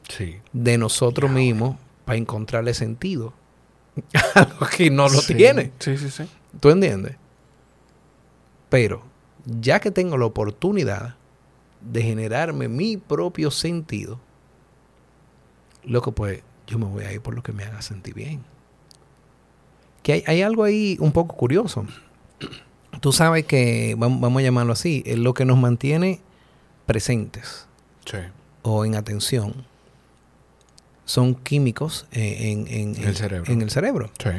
sí. 0.08 0.38
de 0.52 0.76
nosotros 0.76 1.30
mismos 1.30 1.76
para 2.04 2.18
encontrarle 2.18 2.74
sentido 2.74 3.32
a 4.34 4.48
lo 4.58 4.66
que 4.66 4.90
no 4.90 5.08
lo 5.08 5.22
tiene. 5.22 5.70
Sí, 5.78 5.96
sí, 5.98 6.10
sí. 6.10 6.24
¿Tú 6.58 6.70
entiendes? 6.70 7.14
Pero 8.68 9.04
ya 9.44 9.78
que 9.78 9.92
tengo 9.92 10.18
la 10.18 10.26
oportunidad 10.26 11.14
de 11.80 12.02
generarme 12.02 12.66
mi 12.66 12.96
propio 12.96 13.52
sentido, 13.52 14.18
loco, 15.84 16.12
pues 16.12 16.42
yo 16.66 16.78
me 16.78 16.86
voy 16.86 17.04
a 17.04 17.12
ir 17.12 17.20
por 17.20 17.34
lo 17.34 17.42
que 17.42 17.52
me 17.52 17.64
haga 17.64 17.82
sentir 17.82 18.14
bien. 18.14 18.42
Que 20.02 20.24
hay, 20.26 20.42
algo 20.42 20.64
ahí 20.64 20.96
un 21.00 21.12
poco 21.12 21.36
curioso. 21.36 21.86
Tú 23.00 23.12
sabes 23.12 23.44
que, 23.44 23.94
vamos, 23.98 24.40
a 24.40 24.42
llamarlo 24.42 24.72
así, 24.72 25.02
es 25.06 25.18
lo 25.18 25.34
que 25.34 25.44
nos 25.44 25.58
mantiene 25.58 26.20
presentes 26.86 27.66
o 28.62 28.84
en 28.84 28.94
atención 28.96 29.64
son 31.04 31.34
químicos 31.34 32.06
en, 32.12 32.96
el 32.96 33.16
cerebro. 33.16 33.52
en 33.52 33.62
el 33.62 33.70
cerebro. 33.70 34.10
Sí. 34.18 34.30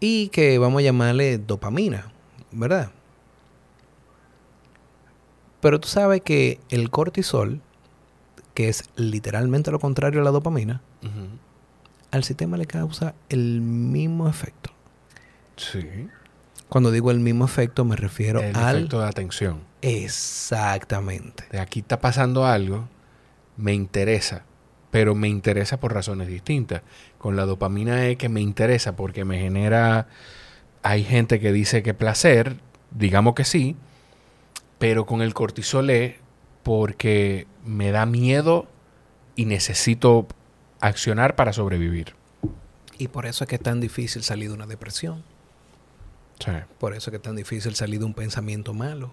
Y 0.00 0.28
que 0.28 0.58
vamos 0.58 0.80
a 0.80 0.82
llamarle 0.82 1.38
dopamina, 1.38 2.12
¿verdad? 2.50 2.90
Pero 5.60 5.80
tú 5.80 5.88
sabes 5.88 6.20
que 6.20 6.60
el 6.68 6.90
cortisol 6.90 7.62
que 8.62 8.68
es 8.68 8.84
literalmente 8.94 9.72
lo 9.72 9.80
contrario 9.80 10.20
a 10.20 10.24
la 10.24 10.30
dopamina, 10.30 10.82
al 12.12 12.22
sistema 12.22 12.56
le 12.56 12.66
causa 12.66 13.16
el 13.28 13.60
mismo 13.60 14.28
efecto. 14.28 14.70
Sí. 15.56 16.08
Cuando 16.68 16.92
digo 16.92 17.10
el 17.10 17.18
mismo 17.18 17.44
efecto, 17.44 17.84
me 17.84 17.96
refiero 17.96 18.38
al. 18.54 18.76
efecto 18.76 19.00
de 19.00 19.08
atención. 19.08 19.62
Exactamente. 19.80 21.42
De 21.50 21.58
aquí 21.58 21.80
está 21.80 22.00
pasando 22.00 22.46
algo, 22.46 22.88
me 23.56 23.74
interesa, 23.74 24.44
pero 24.92 25.16
me 25.16 25.26
interesa 25.26 25.80
por 25.80 25.92
razones 25.92 26.28
distintas. 26.28 26.82
Con 27.18 27.34
la 27.34 27.46
dopamina 27.46 28.06
es 28.06 28.16
que 28.16 28.28
me 28.28 28.40
interesa 28.40 28.94
porque 28.94 29.24
me 29.24 29.40
genera. 29.40 30.06
Hay 30.84 31.02
gente 31.02 31.40
que 31.40 31.52
dice 31.52 31.82
que 31.82 31.94
placer, 31.94 32.58
digamos 32.92 33.34
que 33.34 33.44
sí, 33.44 33.74
pero 34.78 35.04
con 35.04 35.20
el 35.20 35.34
cortisol 35.34 35.90
es 35.90 36.21
porque 36.62 37.46
me 37.64 37.90
da 37.90 38.06
miedo 38.06 38.66
y 39.36 39.46
necesito 39.46 40.26
accionar 40.80 41.36
para 41.36 41.52
sobrevivir. 41.52 42.14
Y 42.98 43.08
por 43.08 43.26
eso 43.26 43.44
es 43.44 43.48
que 43.48 43.56
es 43.56 43.62
tan 43.62 43.80
difícil 43.80 44.22
salir 44.22 44.48
de 44.48 44.54
una 44.54 44.66
depresión. 44.66 45.22
Sí. 46.38 46.52
Por 46.78 46.94
eso 46.94 47.10
es 47.10 47.12
que 47.12 47.16
es 47.16 47.22
tan 47.22 47.36
difícil 47.36 47.74
salir 47.74 48.00
de 48.00 48.04
un 48.04 48.14
pensamiento 48.14 48.74
malo. 48.74 49.10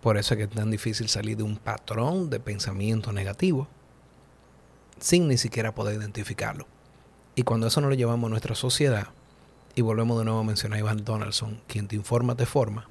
Por 0.00 0.16
eso 0.16 0.34
es 0.34 0.38
que 0.38 0.44
es 0.44 0.50
tan 0.50 0.70
difícil 0.70 1.08
salir 1.08 1.36
de 1.36 1.42
un 1.42 1.56
patrón 1.56 2.30
de 2.30 2.40
pensamiento 2.40 3.12
negativo 3.12 3.68
sin 5.00 5.28
ni 5.28 5.36
siquiera 5.36 5.74
poder 5.74 5.98
identificarlo. 5.98 6.66
Y 7.34 7.42
cuando 7.42 7.66
eso 7.66 7.80
no 7.80 7.88
lo 7.88 7.94
llevamos 7.94 8.28
a 8.28 8.30
nuestra 8.30 8.54
sociedad, 8.54 9.08
y 9.74 9.82
volvemos 9.82 10.18
de 10.18 10.24
nuevo 10.24 10.40
a 10.40 10.44
mencionar 10.44 10.76
a 10.76 10.80
Ivan 10.80 11.04
Donaldson, 11.04 11.60
quien 11.66 11.88
te 11.88 11.96
informa 11.96 12.36
te 12.36 12.46
forma, 12.46 12.88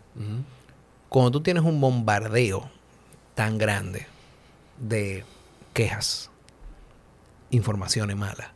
cuando 1.09 1.31
tú 1.31 1.41
tienes 1.41 1.63
un 1.63 1.79
bombardeo 1.79 2.69
tan 3.35 3.57
grande 3.57 4.07
de 4.77 5.25
quejas, 5.73 6.29
informaciones 7.49 8.15
malas, 8.15 8.49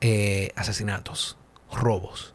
eh, 0.00 0.52
asesinatos, 0.56 1.36
robos, 1.72 2.34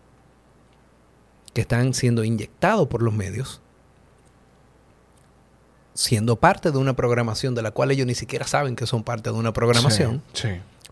que 1.53 1.61
están 1.61 1.93
siendo 1.93 2.23
inyectados 2.23 2.87
por 2.87 3.01
los 3.01 3.13
medios, 3.13 3.61
siendo 5.93 6.35
parte 6.35 6.71
de 6.71 6.77
una 6.77 6.95
programación 6.95 7.55
de 7.55 7.61
la 7.61 7.71
cual 7.71 7.91
ellos 7.91 8.05
ni 8.05 8.15
siquiera 8.15 8.45
saben 8.45 8.75
que 8.75 8.85
son 8.85 9.03
parte 9.03 9.31
de 9.31 9.37
una 9.37 9.53
programación, 9.53 10.21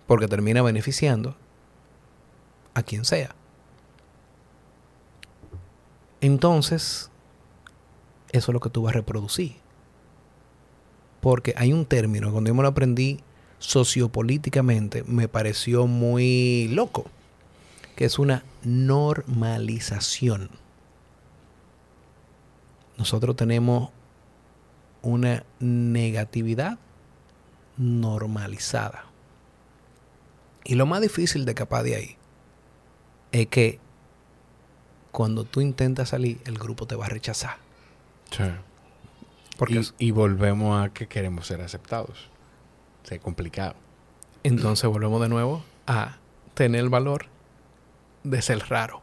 porque 0.08 0.28
termina 0.28 0.62
beneficiando 0.62 1.36
a 2.74 2.84
quien 2.84 3.04
sea. 3.06 3.36
Entonces, 6.22 7.12
eso 8.32 8.52
es 8.52 8.54
lo 8.54 8.62
que 8.62 8.70
tú 8.70 8.84
vas 8.84 8.92
a 8.92 8.98
reproducir. 8.98 9.63
Porque 11.24 11.54
hay 11.56 11.72
un 11.72 11.86
término, 11.86 12.34
cuando 12.34 12.50
yo 12.50 12.54
me 12.54 12.64
lo 12.64 12.68
aprendí 12.68 13.22
sociopolíticamente, 13.58 15.06
me 15.06 15.30
pareció 15.30 15.88
muy 15.88 16.68
loco, 16.68 17.06
que 17.96 18.04
es 18.04 18.20
una 18.20 18.44
normalización. 18.66 20.50
Nosotros 22.98 23.38
tenemos 23.38 23.92
una 25.02 25.46
negatividad 25.62 26.78
normalizada. 27.78 29.06
Y 30.66 30.76
lo 30.76 30.86
más 30.86 31.00
difícil 31.00 31.46
de 31.46 31.56
capaz 31.56 31.84
de 31.84 31.96
ahí 31.96 32.18
es 33.32 33.48
que 33.48 33.80
cuando 35.14 35.46
tú 35.46 35.62
intentas 35.62 36.10
salir, 36.10 36.42
el 36.44 36.58
grupo 36.58 36.86
te 36.86 36.96
va 36.96 37.06
a 37.06 37.10
rechazar. 37.10 37.56
Sí. 38.30 38.44
Y, 40.00 40.12
volvemos 40.12 40.84
a 40.84 40.94
que 40.94 41.08
queremos 41.08 41.48
ser 41.48 41.62
aceptados. 41.62 42.30
Es 43.10 43.20
complicado. 43.20 43.76
Entonces 44.44 44.90
volvemos 44.90 45.22
de 45.22 45.30
nuevo 45.30 45.64
a 45.88 46.18
tener 46.54 46.82
el 46.82 46.90
valor 46.90 47.28
de 48.24 48.42
ser 48.42 48.60
raro. 48.70 49.02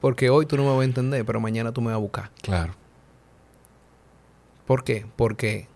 Porque 0.00 0.30
hoy 0.30 0.46
tú 0.46 0.56
no 0.56 0.64
me 0.64 0.70
vas 0.70 0.80
a 0.80 0.84
entender, 0.84 1.24
pero 1.26 1.40
mañana 1.40 1.72
tú 1.72 1.80
me 1.80 1.88
vas 1.88 1.96
a 1.96 1.98
buscar. 1.98 2.30
Claro. 2.42 2.74
¿Por 4.66 4.84
qué? 4.84 5.06
Porque 5.16 5.68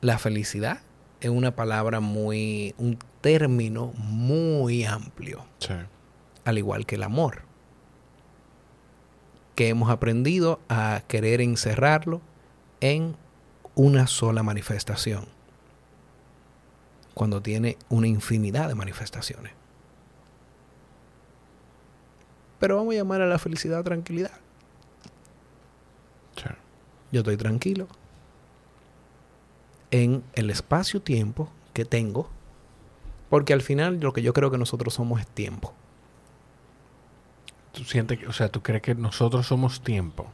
la 0.00 0.18
felicidad 0.18 0.80
es 1.20 1.30
una 1.30 1.54
palabra 1.54 2.00
muy, 2.00 2.74
un 2.76 2.98
término 3.20 3.92
muy 3.96 4.84
amplio. 4.84 5.46
Sí. 5.60 5.74
Al 6.44 6.58
igual 6.58 6.84
que 6.84 6.96
el 6.96 7.04
amor 7.04 7.42
que 9.54 9.68
hemos 9.68 9.90
aprendido 9.90 10.60
a 10.68 11.02
querer 11.06 11.40
encerrarlo 11.40 12.20
en 12.80 13.16
una 13.74 14.06
sola 14.06 14.42
manifestación, 14.42 15.26
cuando 17.14 17.40
tiene 17.40 17.76
una 17.88 18.06
infinidad 18.06 18.68
de 18.68 18.74
manifestaciones. 18.74 19.52
Pero 22.58 22.76
vamos 22.76 22.94
a 22.94 22.98
llamar 22.98 23.20
a 23.20 23.26
la 23.26 23.38
felicidad 23.38 23.82
tranquilidad. 23.84 24.32
Yo 27.12 27.20
estoy 27.20 27.36
tranquilo 27.36 27.86
en 29.92 30.24
el 30.34 30.50
espacio-tiempo 30.50 31.48
que 31.72 31.84
tengo, 31.84 32.28
porque 33.30 33.52
al 33.52 33.62
final 33.62 34.00
lo 34.00 34.12
que 34.12 34.22
yo 34.22 34.32
creo 34.32 34.50
que 34.50 34.58
nosotros 34.58 34.94
somos 34.94 35.20
es 35.20 35.28
tiempo. 35.28 35.72
¿Tú 37.74 37.84
sientes 37.84 38.18
que, 38.18 38.26
o 38.28 38.32
sea, 38.32 38.48
tú 38.48 38.62
crees 38.62 38.82
que 38.82 38.94
nosotros 38.94 39.46
somos 39.46 39.82
tiempo? 39.82 40.30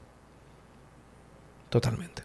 Totalmente. 1.71 2.23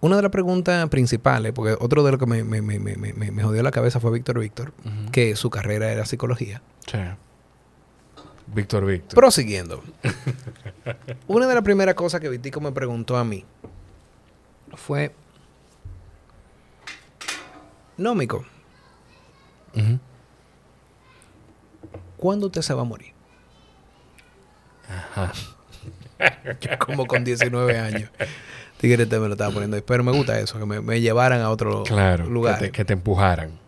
Una 0.00 0.16
de 0.16 0.22
las 0.22 0.30
preguntas 0.30 0.88
principales, 0.88 1.52
porque 1.52 1.76
otro 1.78 2.02
de 2.04 2.12
lo 2.12 2.18
que 2.18 2.26
me, 2.26 2.42
me, 2.44 2.62
me, 2.62 2.78
me 2.78 3.42
jodió 3.42 3.62
la 3.62 3.70
cabeza 3.70 4.00
fue 4.00 4.12
Víctor 4.12 4.38
Víctor, 4.38 4.72
que 5.12 5.36
su 5.36 5.50
carrera 5.50 5.92
era 5.92 6.06
psicología. 6.06 6.62
Sí. 6.86 6.98
Víctor 8.46 8.86
Víctor. 8.86 9.14
Prosiguiendo. 9.16 9.82
Una 11.26 11.46
de 11.46 11.54
las 11.54 11.64
primeras 11.64 11.94
cosas 11.96 12.20
que 12.20 12.28
Vitico 12.28 12.60
me 12.60 12.72
preguntó 12.72 13.16
a 13.16 13.24
mí 13.24 13.44
fue, 14.74 15.14
no, 17.96 18.14
Mico, 18.14 18.44
¿cuándo 22.26 22.46
usted 22.46 22.62
se 22.62 22.74
va 22.74 22.82
a 22.82 22.84
morir? 22.84 23.12
Ajá. 24.88 25.32
como 26.80 27.06
con 27.06 27.22
19 27.22 27.78
años. 27.78 28.10
Tigre 28.78 29.04
este 29.04 29.20
me 29.20 29.28
lo 29.28 29.34
estaba 29.34 29.52
poniendo 29.52 29.76
ahí. 29.76 29.84
Pero 29.86 30.02
me 30.02 30.10
gusta 30.10 30.40
eso, 30.40 30.58
que 30.58 30.66
me, 30.66 30.80
me 30.80 31.00
llevaran 31.00 31.40
a 31.40 31.50
otro 31.50 31.84
Claro, 31.84 32.26
lugar. 32.26 32.58
Que 32.58 32.64
te, 32.64 32.72
que 32.72 32.84
te 32.84 32.94
empujaran. 32.94 33.60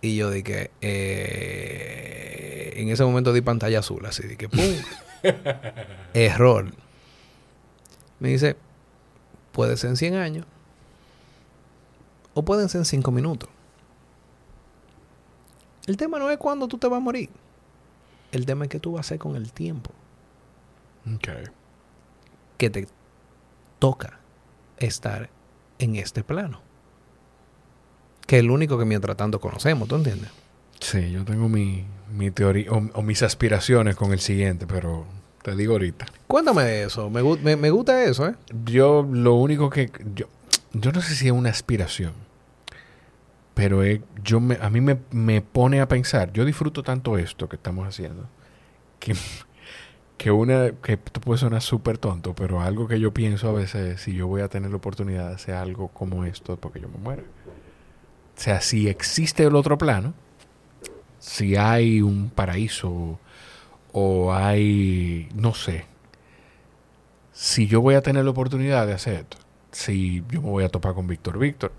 Y 0.00 0.16
yo 0.16 0.30
dije, 0.30 0.70
eh, 0.80 2.72
en 2.76 2.88
ese 2.88 3.04
momento 3.04 3.34
di 3.34 3.42
pantalla 3.42 3.80
azul, 3.80 4.06
así, 4.06 4.26
dije, 4.26 4.48
¡pum! 4.48 4.62
Error. 6.14 6.72
Me 8.18 8.30
dice, 8.30 8.56
puede 9.52 9.76
ser 9.76 9.90
en 9.90 9.96
100 9.98 10.14
años 10.14 10.46
o 12.32 12.42
pueden 12.46 12.70
ser 12.70 12.78
en 12.78 12.86
5 12.86 13.10
minutos. 13.10 13.50
El 15.90 15.96
tema 15.96 16.20
no 16.20 16.30
es 16.30 16.38
cuándo 16.38 16.68
tú 16.68 16.78
te 16.78 16.86
vas 16.86 16.98
a 16.98 17.00
morir. 17.00 17.28
El 18.30 18.46
tema 18.46 18.64
es 18.66 18.70
qué 18.70 18.78
tú 18.78 18.92
vas 18.92 19.00
a 19.00 19.06
hacer 19.08 19.18
con 19.18 19.34
el 19.34 19.52
tiempo 19.52 19.90
Ok. 21.16 21.28
que 22.58 22.70
te 22.70 22.86
toca 23.80 24.20
estar 24.78 25.30
en 25.80 25.96
este 25.96 26.22
plano. 26.22 26.60
Que 28.24 28.36
es 28.36 28.40
el 28.44 28.52
único 28.52 28.78
que 28.78 28.84
mientras 28.84 29.16
tanto 29.16 29.40
conocemos, 29.40 29.88
¿tú 29.88 29.96
entiendes? 29.96 30.30
Sí, 30.78 31.10
yo 31.10 31.24
tengo 31.24 31.48
mi, 31.48 31.84
mi 32.12 32.30
teoría 32.30 32.70
o, 32.70 32.76
o 32.94 33.02
mis 33.02 33.24
aspiraciones 33.24 33.96
con 33.96 34.12
el 34.12 34.20
siguiente, 34.20 34.68
pero 34.68 35.06
te 35.42 35.56
digo 35.56 35.72
ahorita. 35.72 36.06
Cuéntame 36.28 36.82
eso. 36.84 37.10
Me, 37.10 37.20
me- 37.38 37.56
me 37.56 37.70
gusta 37.70 38.04
eso, 38.04 38.28
¿eh? 38.28 38.36
Yo 38.64 39.02
lo 39.10 39.34
único 39.34 39.68
que... 39.70 39.90
Yo, 40.14 40.26
yo 40.72 40.92
no 40.92 41.00
sé 41.02 41.16
si 41.16 41.26
es 41.26 41.32
una 41.32 41.50
aspiración, 41.50 42.12
pero 43.54 43.82
yo 44.22 44.40
me, 44.40 44.56
a 44.60 44.70
mí 44.70 44.80
me, 44.80 44.98
me 45.10 45.42
pone 45.42 45.80
a 45.80 45.88
pensar, 45.88 46.32
yo 46.32 46.44
disfruto 46.44 46.82
tanto 46.82 47.18
esto 47.18 47.48
que 47.48 47.56
estamos 47.56 47.86
haciendo, 47.86 48.28
que, 48.98 49.14
que 50.18 50.30
una... 50.30 50.72
que 50.82 50.94
esto 50.94 51.20
puede 51.20 51.38
sonar 51.38 51.62
súper 51.62 51.98
tonto, 51.98 52.34
pero 52.34 52.60
algo 52.60 52.86
que 52.86 53.00
yo 53.00 53.12
pienso 53.12 53.48
a 53.48 53.52
veces 53.52 53.94
es 53.94 54.00
si 54.02 54.14
yo 54.14 54.26
voy 54.26 54.42
a 54.42 54.48
tener 54.48 54.70
la 54.70 54.76
oportunidad 54.76 55.28
de 55.28 55.34
hacer 55.34 55.54
algo 55.54 55.88
como 55.88 56.24
esto 56.24 56.56
porque 56.56 56.80
yo 56.80 56.88
me 56.88 56.98
muera. 56.98 57.22
O 57.22 58.42
sea, 58.42 58.60
si 58.60 58.88
existe 58.88 59.44
el 59.44 59.54
otro 59.54 59.76
plano, 59.76 60.14
si 61.18 61.56
hay 61.56 62.00
un 62.00 62.30
paraíso 62.30 63.18
o 63.92 64.32
hay, 64.32 65.28
no 65.34 65.52
sé, 65.52 65.84
si 67.32 67.66
yo 67.66 67.80
voy 67.80 67.94
a 67.94 68.02
tener 68.02 68.24
la 68.24 68.30
oportunidad 68.30 68.86
de 68.86 68.94
hacer 68.94 69.20
esto, 69.20 69.36
si 69.72 70.22
yo 70.30 70.40
me 70.40 70.48
voy 70.48 70.64
a 70.64 70.68
topar 70.68 70.94
con 70.94 71.06
Víctor 71.06 71.38
Víctor 71.38 71.72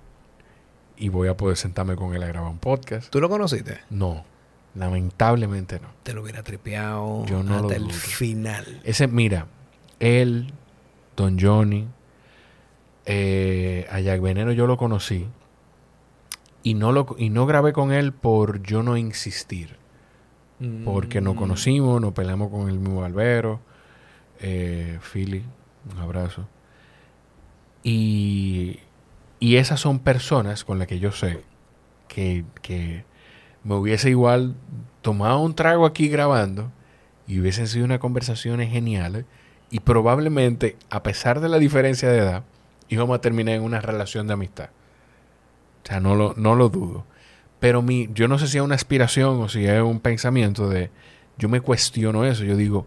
y 1.02 1.10
voy 1.10 1.28
a 1.28 1.36
poder 1.36 1.57
sentarme 1.57 1.95
con 1.95 2.14
él 2.15 2.23
a 2.23 2.28
grabar 2.28 2.49
un 2.52 2.60
podcast, 2.60 3.10
¿Tú 3.11 3.19
lo 3.19 3.28
conociste? 3.30 3.80
no, 3.90 4.23
lamentablemente 4.76 5.80
no. 5.82 5.90
Te 6.03 6.14
lo 6.14 6.22
hubiera 6.22 6.44
tripeado 6.44 7.26
Yo 7.26 7.44
no 7.44 7.56
hasta 7.57 7.76
el 7.76 7.91
final. 7.91 8.80
Ese, 8.84 9.07
mira, 9.07 9.48
él, 9.99 10.53
Don 11.18 11.38
Johnny, 11.40 11.88
eh, 13.06 13.88
a 13.90 13.99
Jack 13.99 14.22
Veneno 14.22 14.52
yo 14.52 14.68
lo 14.68 14.78
conocí 14.78 15.28
y 16.64 16.76
no, 16.76 16.91
lo, 16.91 17.15
y 17.18 17.30
no 17.30 17.45
grabé 17.48 17.73
con 17.73 17.91
él 17.91 18.14
por 18.14 18.61
yo 18.64 18.84
no 18.84 18.95
insistir. 18.98 19.76
Porque 20.86 21.22
nos 21.22 21.34
Mm. 21.34 21.38
conocimos, 21.40 21.99
nos 21.99 22.14
peleamos 22.14 22.52
con 22.52 22.69
el 22.69 22.78
mismo 22.78 23.03
Albero, 23.03 23.60
eh, 24.40 24.99
Philly, 25.11 25.44
un 25.91 25.99
abrazo. 25.99 26.48
Y, 27.84 28.78
y 29.41 29.57
esas 29.57 29.80
son 29.80 29.99
personas 29.99 30.63
con 30.63 30.77
las 30.77 30.88
que 30.88 30.99
yo 30.99 31.11
sé 31.11 31.43
que, 32.07 32.45
que 32.61 33.03
me 33.63 33.73
hubiese 33.73 34.11
igual 34.11 34.55
tomado 35.01 35.39
un 35.39 35.55
trago 35.55 35.88
aquí 35.88 36.07
grabando 36.07 36.72
y 37.26 37.39
hubiesen 37.39 37.68
sido 37.68 37.85
unas 37.85 37.97
conversaciones 37.97 38.72
geniales 38.72 39.26
y 39.72 39.80
probablemente, 39.80 40.77
a 40.91 41.01
pesar 41.01 41.39
de 41.39 41.49
la 41.49 41.57
diferencia 41.57 42.09
de 42.09 42.19
edad, 42.19 42.43
íbamos 42.88 43.15
a 43.15 43.22
terminar 43.22 43.55
en 43.55 43.63
una 43.63 43.81
relación 43.81 44.27
de 44.27 44.34
amistad. 44.34 44.69
O 45.84 45.88
sea, 45.88 45.99
no 45.99 46.13
lo, 46.13 46.35
no 46.38 46.55
lo 46.55 46.69
dudo. 46.69 47.05
Pero 47.59 47.81
mi, 47.81 48.09
yo 48.13 48.27
no 48.27 48.38
sé 48.38 48.47
si 48.47 48.57
es 48.57 48.63
una 48.63 48.76
aspiración 48.76 49.41
o 49.41 49.49
si 49.49 49.65
es 49.65 49.81
un 49.81 49.99
pensamiento 50.01 50.69
de... 50.69 50.91
Yo 51.39 51.49
me 51.49 51.61
cuestiono 51.61 52.26
eso. 52.26 52.43
Yo 52.43 52.55
digo, 52.55 52.85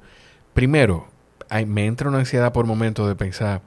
primero, 0.52 1.08
ay, 1.48 1.66
me 1.66 1.86
entra 1.86 2.08
una 2.08 2.18
ansiedad 2.18 2.52
por 2.52 2.66
momentos 2.66 3.08
de 3.08 3.16
pensar, 3.16 3.62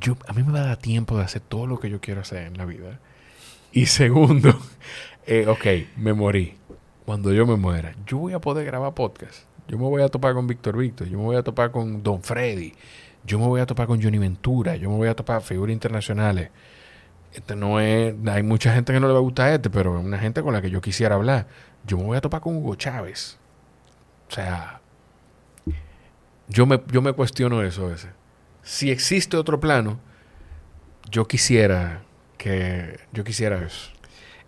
yo, 0.00 0.16
a 0.26 0.32
mí 0.32 0.42
me 0.42 0.52
va 0.52 0.60
a 0.60 0.66
dar 0.66 0.76
tiempo 0.76 1.16
de 1.16 1.24
hacer 1.24 1.42
todo 1.42 1.66
lo 1.66 1.78
que 1.78 1.90
yo 1.90 2.00
quiero 2.00 2.20
hacer 2.20 2.46
en 2.46 2.58
la 2.58 2.64
vida. 2.64 3.00
Y 3.72 3.86
segundo, 3.86 4.58
eh, 5.26 5.46
ok, 5.46 5.96
me 5.96 6.12
morí. 6.12 6.56
Cuando 7.04 7.32
yo 7.32 7.46
me 7.46 7.56
muera, 7.56 7.94
yo 8.06 8.18
voy 8.18 8.32
a 8.32 8.40
poder 8.40 8.64
grabar 8.64 8.94
podcast. 8.94 9.44
Yo 9.68 9.76
me 9.76 9.84
voy 9.84 10.02
a 10.02 10.08
topar 10.08 10.34
con 10.34 10.46
Víctor 10.46 10.76
Víctor, 10.76 11.08
yo 11.08 11.18
me 11.18 11.24
voy 11.24 11.36
a 11.36 11.42
topar 11.42 11.70
con 11.70 12.02
Don 12.02 12.22
Freddy, 12.22 12.74
yo 13.24 13.38
me 13.38 13.46
voy 13.46 13.60
a 13.60 13.66
topar 13.66 13.86
con 13.86 14.02
Johnny 14.02 14.18
Ventura, 14.18 14.76
yo 14.76 14.90
me 14.90 14.96
voy 14.96 15.08
a 15.08 15.14
topar 15.14 15.40
figuras 15.42 15.72
internacionales. 15.72 16.50
Este 17.32 17.56
no 17.56 17.80
es, 17.80 18.14
hay 18.26 18.42
mucha 18.42 18.74
gente 18.74 18.92
que 18.92 19.00
no 19.00 19.06
le 19.06 19.14
va 19.14 19.18
a 19.18 19.22
gustar 19.22 19.52
este, 19.52 19.70
pero 19.70 19.98
es 19.98 20.04
una 20.04 20.18
gente 20.18 20.42
con 20.42 20.52
la 20.52 20.60
que 20.60 20.70
yo 20.70 20.80
quisiera 20.80 21.14
hablar. 21.14 21.46
Yo 21.86 21.96
me 21.96 22.04
voy 22.04 22.16
a 22.16 22.20
topar 22.20 22.40
con 22.40 22.56
Hugo 22.56 22.74
Chávez. 22.74 23.38
O 24.28 24.34
sea, 24.34 24.80
yo 26.48 26.66
me, 26.66 26.80
yo 26.88 27.00
me 27.00 27.12
cuestiono 27.12 27.62
eso 27.62 27.86
a 27.86 27.88
veces. 27.88 28.10
Si 28.62 28.90
existe 28.90 29.36
otro 29.36 29.60
plano, 29.60 29.98
yo 31.10 31.26
quisiera 31.26 32.02
que 32.38 32.98
yo 33.12 33.24
quisiera 33.24 33.62
eso. 33.64 33.90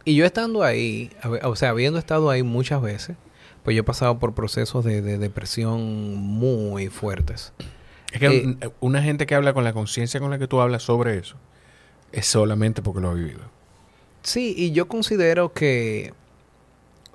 Y 0.05 0.15
yo 0.17 0.25
estando 0.27 0.63
ahí, 0.63 1.11
o 1.43 1.57
sea, 1.57 1.71
habiendo 1.71 1.99
estado 1.99 2.31
ahí 2.31 2.43
muchas 2.43 2.83
veces, 2.83 3.17
pues 3.63 3.75
yo 3.75 3.81
he 3.81 3.85
pasado 3.85 4.19
por 4.19 4.35
procesos 4.35 4.85
de, 4.85 5.01
de 5.01 5.17
depresión 5.19 6.15
muy 6.17 6.89
fuertes. 6.89 7.53
Es 8.13 8.21
que 8.21 8.27
Eh, 8.27 8.45
un- 8.45 8.59
una 8.81 9.03
gente 9.03 9.27
que 9.27 9.35
habla 9.35 9.55
con 9.55 9.65
la 9.65 9.73
conciencia 9.73 10.21
con 10.21 10.31
la 10.31 10.39
que 10.39 10.47
tú 10.47 10.61
hablas 10.61 10.83
sobre 10.83 11.17
eso 11.19 11.37
es 12.13 12.27
solamente 12.27 12.83
porque 12.83 13.01
lo 13.01 13.11
ha 13.11 13.15
vivido. 13.15 13.41
Sí, 14.23 14.55
y 14.57 14.73
yo 14.73 14.87
considero 14.89 15.53
que 15.53 16.13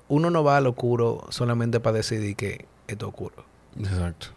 uno 0.08 0.30
no 0.30 0.42
va 0.44 0.56
al 0.56 0.66
oscuro 0.66 1.26
solamente 1.30 1.80
para 1.80 1.96
decidir 1.98 2.36
que 2.36 2.66
esto 2.88 3.06
ocurre. 3.08 3.42
Exacto. 3.78 4.28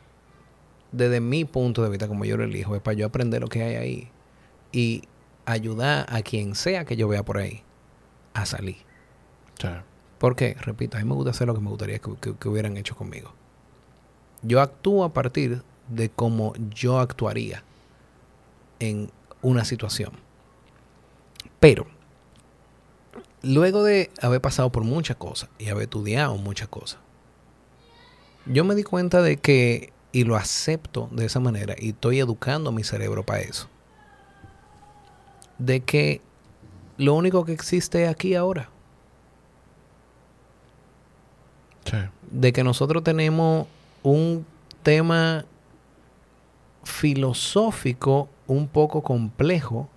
Desde 0.94 1.20
mi 1.20 1.44
punto 1.44 1.84
de 1.84 1.90
vista, 1.90 2.08
como 2.08 2.24
yo 2.24 2.38
lo 2.38 2.46
elijo, 2.46 2.76
es 2.76 2.82
para 2.82 2.96
yo 2.96 3.06
aprender 3.06 3.42
lo 3.42 3.48
que 3.50 3.64
hay 3.64 3.76
ahí 3.76 4.12
y 4.72 5.04
ayudar 5.46 6.06
a 6.08 6.22
quien 6.22 6.56
sea 6.56 6.86
que 6.86 6.96
yo 6.96 7.08
vea 7.10 7.24
por 7.24 7.38
ahí 7.40 7.64
a 8.34 8.46
salir. 8.46 8.78
Porque, 10.20 10.54
repito, 10.62 10.96
a 10.96 11.02
mí 11.02 11.06
me 11.06 11.16
gusta 11.16 11.32
hacer 11.32 11.48
lo 11.48 11.54
que 11.56 11.60
me 11.62 11.70
gustaría 11.70 12.00
que, 12.00 12.16
que- 12.22 12.36
que 12.38 12.48
hubieran 12.48 12.78
hecho 12.78 12.96
conmigo. 12.96 13.34
Yo 14.44 14.62
actúo 14.62 15.04
a 15.04 15.12
partir 15.14 15.64
de 15.90 16.10
cómo 16.10 16.54
yo 16.74 17.00
actuaría 17.00 17.64
en 18.80 19.12
una 19.42 19.66
situación. 19.66 20.12
Pero, 21.60 21.88
luego 23.42 23.84
de 23.84 24.12
haber 24.22 24.42
pasado 24.42 24.72
por 24.72 24.84
muchas 24.84 25.18
cosas 25.18 25.50
y 25.58 25.70
haber 25.70 25.84
estudiado 25.84 26.38
muchas 26.38 26.68
cosas, 26.68 27.00
yo 28.46 28.64
me 28.64 28.76
di 28.76 28.84
cuenta 28.84 29.22
de 29.22 29.38
que, 29.38 29.92
y 30.14 30.24
lo 30.24 30.38
acepto 30.38 31.10
de 31.12 31.26
esa 31.26 31.42
manera, 31.42 31.76
y 31.78 31.90
estoy 31.90 32.20
educando 32.20 32.72
mi 32.72 32.86
cerebro 32.86 33.26
para 33.26 33.42
eso, 33.42 33.68
de 35.58 35.82
que 35.82 36.22
lo 36.98 37.16
único 37.16 37.44
que 37.44 37.52
existe 37.52 38.06
es 38.06 38.10
aquí 38.10 38.36
ahora. 38.36 38.70
sí. 41.86 41.98
de 42.32 42.54
que 42.54 42.64
nosotros 42.64 43.04
tenemos 43.04 43.68
un 44.04 44.46
tema 44.84 45.46
filosófico 46.84 48.30
un 48.48 48.68
poco 48.68 49.02
complejo 49.02 49.90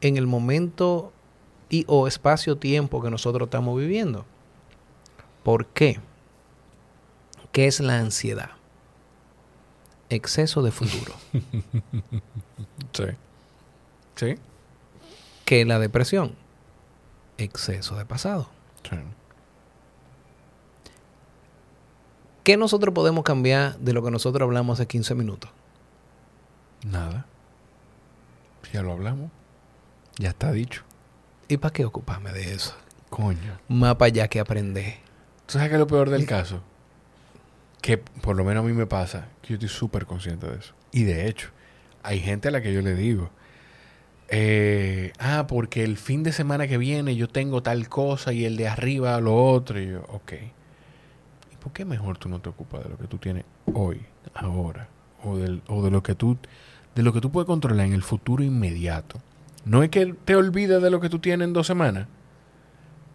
en 0.00 0.16
el 0.16 0.26
momento 0.26 1.12
y 1.68 1.84
o 1.88 2.06
espacio-tiempo 2.06 3.02
que 3.02 3.10
nosotros 3.10 3.46
estamos 3.46 3.78
viviendo. 3.78 4.24
¿Por 5.42 5.66
qué? 5.66 6.00
¿Qué 7.52 7.66
es 7.66 7.80
la 7.80 7.98
ansiedad? 7.98 8.50
Exceso 10.08 10.62
de 10.62 10.72
futuro. 10.72 11.14
Sí. 12.94 13.04
Sí. 14.16 14.34
¿Qué 15.46 15.62
es 15.62 15.66
la 15.66 15.78
depresión? 15.78 16.34
Exceso 17.38 17.96
de 17.96 18.04
pasado. 18.04 18.50
Sí. 18.82 18.96
¿Qué 22.44 22.58
nosotros 22.58 22.94
podemos 22.94 23.24
cambiar 23.24 23.78
de 23.78 23.94
lo 23.94 24.02
que 24.02 24.10
nosotros 24.10 24.44
hablamos 24.46 24.78
hace 24.78 24.86
15 24.86 25.14
minutos? 25.14 25.50
Nada. 26.84 27.24
Ya 28.74 28.82
lo 28.82 28.92
hablamos. 28.92 29.30
Ya 30.18 30.30
está 30.30 30.52
dicho. 30.52 30.82
¿Y 31.48 31.56
para 31.56 31.72
qué 31.72 31.86
ocuparme 31.86 32.32
de 32.32 32.52
eso? 32.52 32.74
Coño. 33.08 33.58
Más 33.68 33.94
para 33.94 34.08
allá 34.08 34.28
que 34.28 34.40
aprender. 34.40 34.96
¿Tú 35.46 35.54
sabes 35.54 35.68
qué 35.68 35.74
es 35.76 35.80
lo 35.80 35.86
peor 35.86 36.10
del 36.10 36.26
caso? 36.26 36.62
Que 37.82 37.98
por 37.98 38.36
lo 38.36 38.44
menos 38.44 38.64
a 38.64 38.66
mí 38.66 38.72
me 38.72 38.86
pasa 38.86 39.28
que 39.42 39.48
yo 39.50 39.54
estoy 39.54 39.68
súper 39.68 40.06
consciente 40.06 40.48
de 40.48 40.56
eso. 40.56 40.72
Y 40.92 41.04
de 41.04 41.28
hecho, 41.28 41.50
hay 42.02 42.20
gente 42.20 42.48
a 42.48 42.50
la 42.50 42.62
que 42.62 42.72
yo 42.72 42.80
le 42.80 42.94
digo, 42.94 43.30
eh, 44.28 45.12
ah, 45.18 45.46
porque 45.46 45.84
el 45.84 45.98
fin 45.98 46.22
de 46.22 46.32
semana 46.32 46.66
que 46.66 46.78
viene 46.78 47.16
yo 47.16 47.28
tengo 47.28 47.62
tal 47.62 47.90
cosa 47.90 48.32
y 48.32 48.46
el 48.46 48.56
de 48.56 48.68
arriba 48.68 49.20
lo 49.20 49.36
otro. 49.36 49.78
Y 49.78 49.90
yo, 49.90 50.02
ok. 50.08 50.32
¿Y 51.52 51.56
por 51.56 51.74
qué 51.74 51.84
mejor 51.84 52.16
tú 52.16 52.30
no 52.30 52.40
te 52.40 52.48
ocupas 52.48 52.82
de 52.82 52.88
lo 52.88 52.96
que 52.96 53.06
tú 53.06 53.18
tienes 53.18 53.44
hoy, 53.74 54.00
ahora, 54.32 54.88
o, 55.22 55.36
del, 55.36 55.62
o 55.66 55.82
de 55.82 55.90
lo 55.90 56.02
que 56.02 56.14
tú 56.14 56.38
de 56.94 57.02
lo 57.02 57.12
que 57.12 57.20
tú 57.20 57.30
puedes 57.30 57.46
controlar 57.46 57.86
en 57.86 57.92
el 57.92 58.02
futuro 58.02 58.42
inmediato. 58.42 59.20
No 59.64 59.82
es 59.82 59.90
que 59.90 60.14
te 60.24 60.36
olvides 60.36 60.82
de 60.82 60.90
lo 60.90 61.00
que 61.00 61.08
tú 61.08 61.18
tienes 61.18 61.46
en 61.46 61.52
dos 61.52 61.66
semanas, 61.66 62.08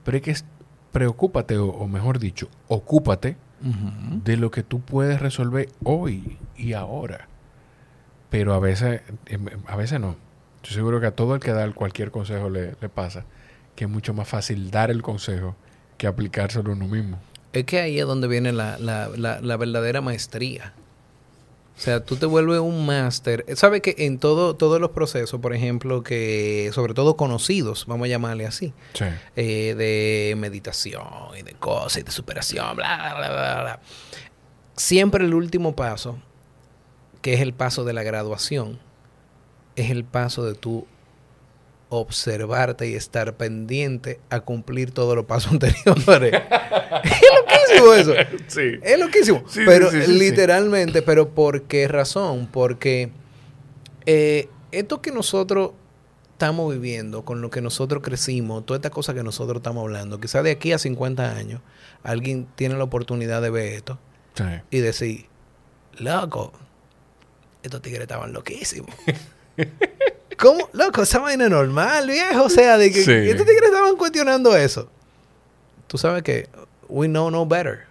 pero 0.04 0.18
es 0.18 0.24
que 0.24 0.36
preocúpate, 0.92 1.58
o, 1.58 1.88
mejor 1.88 2.20
dicho, 2.20 2.50
ocúpate 2.68 3.36
de 3.62 4.38
lo 4.38 4.52
que 4.52 4.64
tú 4.64 4.82
puedes 4.82 5.20
resolver 5.20 5.70
hoy 5.84 6.38
y 6.56 6.74
ahora. 6.74 7.28
Pero 8.30 8.54
a 8.54 8.60
veces, 8.60 9.02
em, 9.26 9.46
a 9.68 9.76
veces 9.76 10.00
no. 10.00 10.16
Yo 10.64 10.74
seguro 10.74 11.00
que 11.00 11.08
a 11.08 11.12
todo 11.12 11.36
el 11.36 11.42
que 11.42 11.52
da 11.52 11.72
cualquier 11.72 12.12
consejo 12.12 12.50
le, 12.50 12.76
le 12.80 12.90
pasa 12.90 13.26
que 13.78 13.86
es 13.86 13.90
mucho 13.90 14.14
más 14.14 14.28
fácil 14.28 14.72
dar 14.72 14.92
el 14.92 15.02
consejo 15.04 15.56
que 15.98 16.08
aplicárselo 16.08 16.74
uno 16.74 16.88
mismo. 16.88 17.20
Es 17.54 17.64
que 17.66 17.80
ahí 17.80 18.00
es 18.00 18.06
donde 18.06 18.28
viene 18.28 18.52
la, 18.52 18.78
la, 18.80 19.08
la, 19.16 19.58
verdadera 19.58 20.02
maestría. 20.02 20.74
O 21.78 21.80
sea, 21.80 22.04
tú 22.04 22.16
te 22.16 22.26
vuelves 22.26 22.60
un 22.60 22.88
máster. 22.88 23.46
¿Sabes 23.56 23.82
que 23.82 23.94
en 24.00 24.18
todo, 24.18 24.56
todos 24.56 24.82
los 24.82 24.92
procesos, 24.92 25.40
por 25.40 25.54
ejemplo, 25.54 26.02
que 26.02 26.72
sobre 26.74 26.96
todo 26.96 27.16
conocidos, 27.16 27.86
vamos 27.86 28.06
a 28.06 28.10
llamarle 28.10 28.48
así, 28.48 28.74
eh, 29.36 29.76
de 29.76 30.36
meditación 30.38 31.04
y 31.38 31.44
de 31.44 31.54
cosas 31.54 31.98
y 32.00 32.04
de 32.04 32.12
superación, 32.12 32.76
bla, 32.76 33.14
bla, 33.16 33.30
bla, 33.30 33.62
bla, 33.62 33.80
siempre 34.76 35.26
el 35.26 35.36
último 35.36 35.76
paso, 35.76 36.18
que 37.22 37.36
es 37.36 37.42
el 37.42 37.54
paso 37.54 37.84
de 37.86 37.94
la 37.94 38.02
graduación, 38.02 38.80
es 39.76 39.92
el 39.92 40.04
paso 40.04 40.46
de 40.46 40.56
tu 40.56 40.88
observarte 41.90 42.88
y 42.88 42.96
estar 42.96 43.36
pendiente 43.38 44.20
a 44.30 44.42
cumplir 44.42 44.92
todos 44.92 45.16
los 45.16 45.26
pasos 45.26 45.52
anteriores. 45.54 46.34
es 47.04 47.22
loquísimo 47.36 47.94
eso. 47.94 48.14
Sí. 48.48 48.80
Es 48.82 49.00
loquísimo. 49.00 49.44
pero 49.66 49.92
literalmente, 49.92 51.02
pero 51.02 51.30
¿por 51.30 51.64
qué 51.64 51.88
razón? 51.88 52.48
Porque 52.52 53.12
eh, 54.06 54.50
esto 54.72 55.02
que 55.02 55.12
nosotros 55.12 55.72
estamos 56.34 56.72
viviendo, 56.72 57.26
con 57.26 57.42
lo 57.42 57.50
que 57.50 57.62
nosotros 57.62 58.04
crecimos, 58.04 58.66
toda 58.66 58.78
esta 58.78 58.90
cosa 58.90 59.14
que 59.14 59.24
nosotros 59.24 59.58
estamos 59.58 59.82
hablando, 59.82 60.20
quizás 60.20 60.44
de 60.44 60.52
aquí 60.52 60.72
a 60.72 60.78
50 60.78 61.36
años, 61.36 61.62
alguien 62.04 62.48
tiene 62.56 62.76
la 62.76 62.84
oportunidad 62.84 63.42
de 63.42 63.50
ver 63.50 63.74
esto 63.74 63.98
y 64.70 64.80
decir, 64.80 65.26
loco, 65.98 66.54
estos 67.64 67.82
tigres 67.82 68.04
estaban 68.04 68.34
loquísimos. 68.34 68.92
¿Cómo? 70.38 70.70
Loco, 70.74 71.02
esa 71.02 71.20
vaina 71.20 71.50
normal, 71.50 72.08
viejo. 72.08 72.44
O 72.44 72.50
sea, 72.50 72.78
de 72.78 72.92
que 72.92 73.00
estos 73.00 73.46
tigres 73.46 73.70
estaban 73.70 73.96
cuestionando 73.96 74.56
eso. 74.56 74.90
Tú 75.88 75.98
sabes 75.98 76.24
que 76.24 76.50
we 76.88 77.08
know 77.08 77.32
no 77.32 77.46
better. 77.46 77.88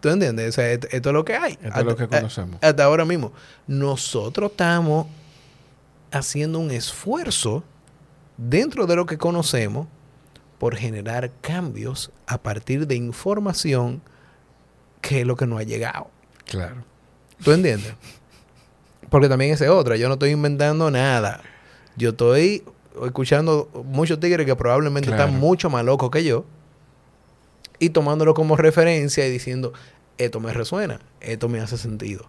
¿Tú 0.00 0.08
entiendes? 0.08 0.48
O 0.48 0.52
sea, 0.52 0.70
esto, 0.70 0.88
es 0.90 1.04
lo 1.04 1.24
que 1.24 1.34
hay. 1.34 1.58
Esto 1.62 1.80
es 1.80 1.84
lo 1.84 1.96
que 1.96 2.08
conocemos. 2.08 2.58
Hasta 2.62 2.84
ahora 2.84 3.04
mismo. 3.04 3.32
Nosotros 3.66 4.50
estamos 4.52 5.06
haciendo 6.10 6.58
un 6.58 6.70
esfuerzo 6.70 7.64
dentro 8.36 8.86
de 8.86 8.96
lo 8.96 9.04
que 9.04 9.18
conocemos 9.18 9.88
por 10.58 10.76
generar 10.76 11.30
cambios 11.40 12.10
a 12.26 12.38
partir 12.38 12.86
de 12.86 12.96
información 12.96 14.00
que 15.00 15.20
es 15.20 15.26
lo 15.26 15.36
que 15.36 15.46
no 15.46 15.58
ha 15.58 15.62
llegado. 15.62 16.10
Claro. 16.46 16.84
¿Tú 17.42 17.52
entiendes? 17.52 17.92
Porque 19.10 19.28
también 19.28 19.52
es 19.52 19.62
otra. 19.62 19.96
Yo 19.96 20.08
no 20.08 20.14
estoy 20.14 20.30
inventando 20.30 20.90
nada. 20.90 21.42
Yo 21.98 22.10
estoy 22.10 22.62
escuchando 23.04 23.68
muchos 23.84 24.20
tigres 24.20 24.46
que 24.46 24.54
probablemente 24.54 25.10
están 25.10 25.36
mucho 25.38 25.68
más 25.68 25.84
locos 25.84 26.10
que 26.10 26.22
yo 26.22 26.44
y 27.80 27.90
tomándolo 27.90 28.34
como 28.34 28.56
referencia 28.56 29.26
y 29.26 29.30
diciendo, 29.32 29.72
esto 30.16 30.38
me 30.38 30.52
resuena, 30.52 31.00
esto 31.20 31.48
me 31.48 31.58
hace 31.58 31.76
sentido. 31.76 32.26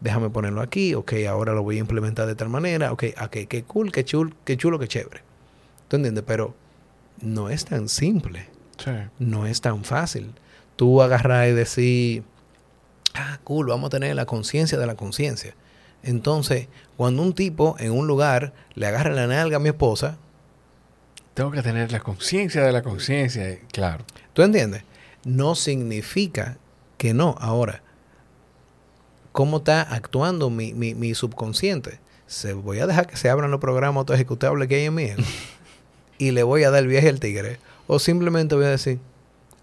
Déjame 0.00 0.28
ponerlo 0.28 0.60
aquí, 0.60 0.94
ok, 0.94 1.12
ahora 1.28 1.52
lo 1.52 1.62
voy 1.62 1.76
a 1.76 1.80
implementar 1.80 2.26
de 2.26 2.34
tal 2.34 2.48
manera, 2.48 2.90
ok, 2.90 3.04
okay 3.24 3.46
qué 3.46 3.62
cool, 3.62 3.92
qué 3.92 4.04
chulo, 4.04 4.32
qué 4.44 4.56
chulo, 4.56 4.80
qué 4.80 4.88
chévere. 4.88 5.20
¿Tú 5.86 5.96
entiendes? 5.96 6.24
Pero 6.26 6.56
no 7.20 7.48
es 7.48 7.64
tan 7.64 7.88
simple. 7.88 8.48
No 9.20 9.46
es 9.46 9.60
tan 9.60 9.84
fácil. 9.84 10.32
Tú 10.74 11.00
agarrar 11.00 11.48
y 11.48 11.52
decir, 11.52 12.24
ah, 13.14 13.38
cool, 13.44 13.66
vamos 13.68 13.86
a 13.86 13.90
tener 13.90 14.16
la 14.16 14.26
conciencia 14.26 14.78
de 14.78 14.86
la 14.86 14.96
conciencia. 14.96 15.54
Entonces, 16.02 16.68
cuando 16.96 17.22
un 17.22 17.32
tipo 17.32 17.76
en 17.78 17.92
un 17.92 18.06
lugar 18.06 18.52
le 18.74 18.86
agarra 18.86 19.10
la 19.10 19.26
nalga 19.26 19.56
a 19.56 19.60
mi 19.60 19.68
esposa, 19.68 20.16
tengo 21.34 21.50
que 21.50 21.62
tener 21.62 21.92
la 21.92 22.00
conciencia 22.00 22.62
de 22.62 22.72
la 22.72 22.82
conciencia, 22.82 23.58
claro. 23.72 24.04
¿Tú 24.32 24.42
entiendes? 24.42 24.84
No 25.24 25.54
significa 25.54 26.58
que 26.98 27.14
no. 27.14 27.36
Ahora, 27.38 27.82
¿cómo 29.32 29.58
está 29.58 29.82
actuando 29.82 30.50
mi, 30.50 30.74
mi, 30.74 31.14
subconsciente? 31.14 32.00
Se, 32.26 32.52
voy 32.52 32.80
a 32.80 32.86
dejar 32.86 33.06
que 33.06 33.16
se 33.16 33.30
abran 33.30 33.50
los 33.50 33.60
programas 33.60 34.00
autoejecutables 34.00 34.68
que 34.68 34.76
hay 34.76 34.84
en 34.84 34.94
mí 34.94 35.10
y 36.18 36.32
le 36.32 36.42
voy 36.42 36.64
a 36.64 36.70
dar 36.70 36.82
el 36.82 36.88
viaje 36.88 37.08
al 37.08 37.20
tigre. 37.20 37.58
O 37.86 37.98
simplemente 37.98 38.54
voy 38.54 38.66
a 38.66 38.70
decir, 38.70 39.00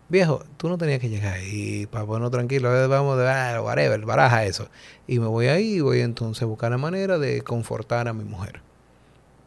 viejo, 0.10 0.44
tú 0.58 0.68
no 0.70 0.78
tenías 0.78 1.00
que 1.00 1.10
llegar 1.10 1.34
ahí 1.36 1.86
para 1.86 2.06
ponernos 2.06 2.32
tranquilo, 2.32 2.70
vamos 2.90 3.18
de 3.18 3.30
ah, 3.30 3.62
whatever, 3.62 4.02
baraja 4.02 4.46
eso. 4.46 4.68
Y 5.08 5.20
me 5.20 5.28
voy 5.28 5.48
ahí 5.48 5.76
y 5.76 5.82
voy 5.82 6.02
entonces 6.02 6.44
a 6.44 6.46
buscar 6.46 6.72
la 6.72 6.78
manera 6.78 7.18
de 7.18 7.42
confortar 7.42 8.08
a 8.08 8.14
mi 8.14 8.24
mujer. 8.24 8.62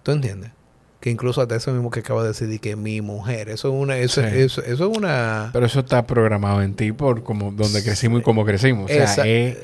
¿Tú 0.03 0.13
entiendes? 0.13 0.53
Que 1.01 1.11
incluso 1.11 1.43
hasta 1.43 1.57
eso 1.57 1.73
mismo 1.73 1.91
que 1.91 2.01
acabo 2.01 2.23
de 2.23 2.29
decir, 2.29 2.61
que 2.61 2.77
mi 2.77 3.01
mujer, 3.01 3.49
eso 3.49 3.69
es 3.69 3.75
una, 3.75 3.97
eso, 3.97 4.21
eso, 4.23 4.63
es 4.63 4.81
una... 4.81 5.51
Pero 5.53 5.67
eso 5.67 5.81
está 5.81 6.07
programado 6.07 6.63
en 6.63 6.75
ti 6.75 6.93
por 6.93 7.25
como 7.25 7.51
donde 7.51 7.83
crecimos 7.83 8.21
y 8.21 8.23
cómo 8.23 8.45
crecimos. 8.45 8.91
O 8.91 8.95
sea, 8.95 9.27
es, 9.27 9.59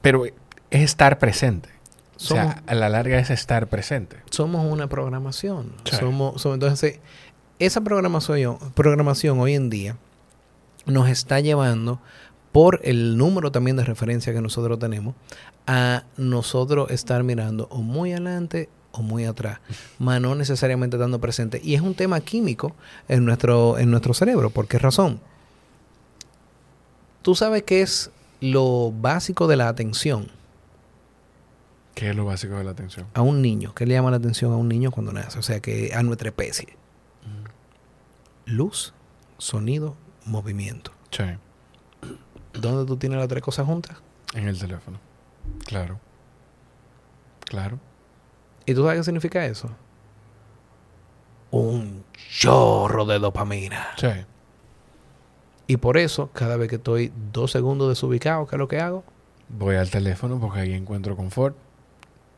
pero 0.00 0.24
es 0.26 0.32
estar 0.70 1.18
presente. 1.18 1.70
o 2.16 2.20
sea, 2.20 2.62
a 2.66 2.74
la 2.74 2.88
larga 2.88 3.18
es 3.18 3.30
estar 3.30 3.66
presente. 3.66 4.16
Somos 4.30 4.64
una 4.64 4.88
programación. 4.88 5.72
Somos, 5.84 6.40
somos, 6.40 6.54
entonces, 6.54 7.00
esa 7.58 7.80
programación, 7.80 8.58
programación 8.74 9.40
hoy 9.40 9.54
en 9.54 9.70
día 9.70 9.96
nos 10.86 11.08
está 11.08 11.40
llevando 11.40 12.00
por 12.50 12.80
el 12.84 13.16
número 13.16 13.50
también 13.50 13.76
de 13.76 13.84
referencia 13.84 14.32
que 14.32 14.40
nosotros 14.40 14.78
tenemos 14.78 15.14
a 15.66 16.04
nosotros 16.16 16.90
estar 16.90 17.22
mirando 17.22 17.66
o 17.70 17.78
muy 17.78 18.12
adelante 18.12 18.68
o 18.92 19.00
muy 19.00 19.24
atrás, 19.24 19.60
más 19.98 20.20
no 20.20 20.34
necesariamente 20.34 20.98
dando 20.98 21.18
presente. 21.18 21.60
Y 21.64 21.74
es 21.74 21.80
un 21.80 21.94
tema 21.94 22.20
químico 22.20 22.74
en 23.08 23.24
nuestro, 23.24 23.78
en 23.78 23.90
nuestro 23.90 24.12
cerebro. 24.12 24.50
¿Por 24.50 24.68
qué 24.68 24.78
razón? 24.78 25.18
Tú 27.22 27.34
sabes 27.34 27.62
qué 27.62 27.80
es 27.80 28.10
lo 28.40 28.92
básico 28.92 29.46
de 29.46 29.56
la 29.56 29.68
atención. 29.68 30.28
¿Qué 31.94 32.10
es 32.10 32.16
lo 32.16 32.26
básico 32.26 32.56
de 32.56 32.64
la 32.64 32.72
atención? 32.72 33.06
A 33.14 33.22
un 33.22 33.40
niño. 33.40 33.74
¿Qué 33.74 33.86
le 33.86 33.94
llama 33.94 34.10
la 34.10 34.16
atención 34.18 34.52
a 34.52 34.56
un 34.56 34.68
niño 34.68 34.90
cuando 34.90 35.12
nace? 35.12 35.38
O 35.38 35.42
sea, 35.42 35.60
que 35.60 35.92
a 35.94 36.02
nuestra 36.02 36.28
especie 36.28 36.76
luz, 38.46 38.94
sonido, 39.38 39.96
movimiento. 40.24 40.92
Sí. 41.10 41.24
¿Dónde 42.54 42.86
tú 42.86 42.96
tienes 42.96 43.18
las 43.18 43.28
tres 43.28 43.42
cosas 43.42 43.66
juntas? 43.66 43.96
En 44.34 44.48
el 44.48 44.58
teléfono. 44.58 44.98
Claro. 45.66 46.00
Claro. 47.44 47.78
¿Y 48.66 48.74
tú 48.74 48.82
sabes 48.82 48.98
qué 48.98 49.04
significa 49.04 49.44
eso? 49.46 49.70
Un 51.50 52.04
chorro 52.38 53.04
de 53.04 53.18
dopamina. 53.18 53.88
Sí. 53.96 54.08
Y 55.66 55.76
por 55.76 55.96
eso, 55.96 56.30
cada 56.32 56.56
vez 56.56 56.68
que 56.68 56.76
estoy 56.76 57.12
dos 57.32 57.50
segundos 57.50 57.88
desubicado, 57.88 58.46
¿qué 58.46 58.56
es 58.56 58.58
lo 58.58 58.68
que 58.68 58.80
hago? 58.80 59.04
Voy 59.48 59.76
al 59.76 59.90
teléfono 59.90 60.40
porque 60.40 60.60
ahí 60.60 60.72
encuentro 60.72 61.16
confort. 61.16 61.56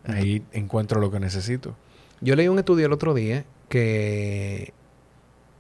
Ahí 0.07 0.45
encuentro 0.53 1.01
lo 1.01 1.11
que 1.11 1.21
necesito. 1.21 1.75
Yo 2.21 2.37
leí 2.37 2.49
un 2.49 2.59
estudio 2.59 2.87
el 2.87 2.93
otro 2.93 3.15
día 3.15 3.45
que 3.69 4.75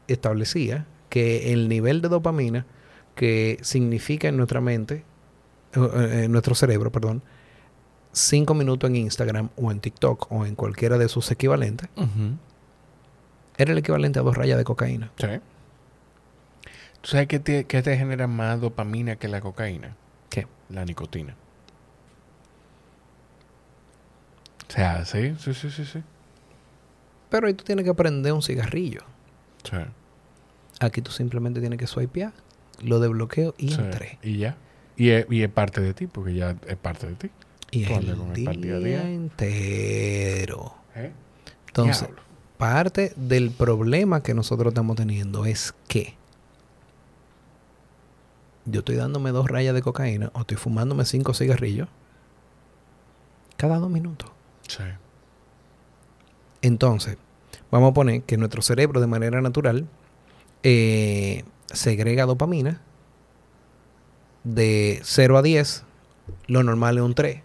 establecía 0.09 0.86
que 1.09 1.52
el 1.52 1.68
nivel 1.68 2.02
de 2.02 2.09
dopamina 2.09 2.66
que 3.14 3.59
significa 3.62 4.28
en 4.28 4.36
nuestra 4.36 4.60
mente, 4.60 5.05
en 5.74 6.32
nuestro 6.32 6.55
cerebro, 6.55 6.90
perdón, 6.90 7.22
cinco 8.12 8.55
minutos 8.55 8.90
en 8.90 8.97
Instagram 8.97 9.51
o 9.56 9.70
en 9.70 9.81
TikTok 9.81 10.31
o 10.31 10.47
en 10.47 10.55
cualquiera 10.55 10.98
de 10.98 11.09
sus 11.09 11.31
equivalentes, 11.31 11.89
era 13.56 13.72
el 13.72 13.78
equivalente 13.78 14.18
a 14.18 14.22
dos 14.22 14.36
rayas 14.36 14.59
de 14.59 14.64
cocaína. 14.64 15.12
Sí. 15.16 15.28
¿Tú 17.01 17.10
sabes 17.10 17.26
qué 17.28 17.39
te, 17.39 17.64
qué 17.64 17.82
te 17.82 17.97
genera 17.97 18.26
más 18.26 18.60
dopamina 18.60 19.16
que 19.16 19.28
la 19.28 19.40
cocaína? 19.40 19.94
¿Qué? 20.31 20.47
La 20.70 20.85
nicotina. 20.85 21.36
O 24.68 24.72
sea, 24.72 25.05
sí, 25.05 25.35
sí, 25.39 25.55
sí, 25.55 25.70
sí, 25.70 25.85
sí. 25.85 26.02
Pero 27.28 27.47
ahí 27.47 27.55
tú 27.55 27.62
tienes 27.62 27.85
que 27.85 27.94
prender 27.94 28.32
un 28.32 28.43
cigarrillo. 28.43 29.02
Sí. 29.64 29.76
Aquí 30.80 31.02
tú 31.02 31.10
simplemente 31.10 31.60
tienes 31.60 31.78
que 31.78 31.86
swipear, 31.86 32.32
lo 32.82 33.00
desbloqueo 33.00 33.54
y 33.58 33.72
entré. 33.74 34.18
Y 34.22 34.38
ya. 34.38 34.56
Y 34.96 35.10
es, 35.10 35.26
y 35.30 35.42
es, 35.42 35.50
parte 35.50 35.80
de 35.80 35.94
ti, 35.94 36.06
porque 36.06 36.34
ya 36.34 36.56
es 36.66 36.76
parte 36.76 37.06
de 37.06 37.14
ti. 37.14 37.30
Y 37.70 37.84
es 37.84 37.90
el 37.90 38.84
día, 38.84 39.10
entero. 39.10 40.74
¿Eh? 40.94 41.12
Entonces, 41.66 42.08
parte 42.56 43.12
del 43.16 43.50
problema 43.50 44.22
que 44.22 44.34
nosotros 44.34 44.70
estamos 44.70 44.96
teniendo 44.96 45.44
es 45.44 45.74
que 45.88 46.14
yo 48.64 48.80
estoy 48.80 48.94
dándome 48.94 49.30
dos 49.30 49.48
rayas 49.48 49.74
de 49.74 49.82
cocaína 49.82 50.30
o 50.34 50.40
estoy 50.40 50.56
fumándome 50.56 51.04
cinco 51.04 51.34
cigarrillos 51.34 51.88
cada 53.56 53.78
dos 53.78 53.90
minutos. 53.90 54.30
Sí. 54.68 54.84
Entonces, 56.62 57.18
vamos 57.74 57.90
a 57.90 57.94
poner 57.94 58.22
que 58.22 58.36
nuestro 58.36 58.62
cerebro 58.62 59.01
de 59.01 59.09
manera 59.09 59.40
natural 59.40 59.88
eh, 60.62 61.42
segrega 61.66 62.24
dopamina 62.24 62.80
de 64.44 65.01
0 65.02 65.38
a 65.38 65.42
10, 65.42 65.82
lo 66.46 66.62
normal 66.62 66.98
es 66.98 67.02
un 67.02 67.14
3. 67.14 67.42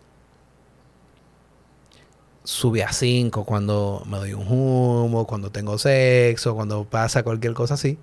Sube 2.43 2.83
a 2.83 2.93
5 2.93 3.43
cuando 3.43 4.03
me 4.05 4.17
doy 4.17 4.33
un 4.33 4.45
humo, 4.47 5.25
cuando 5.25 5.51
tengo 5.51 5.79
sexo, 5.79 6.53
cuando 6.53 6.83
pasa 6.83 7.23
cualquier 7.23 7.55
cosa 7.55 7.73
así. 7.73 7.97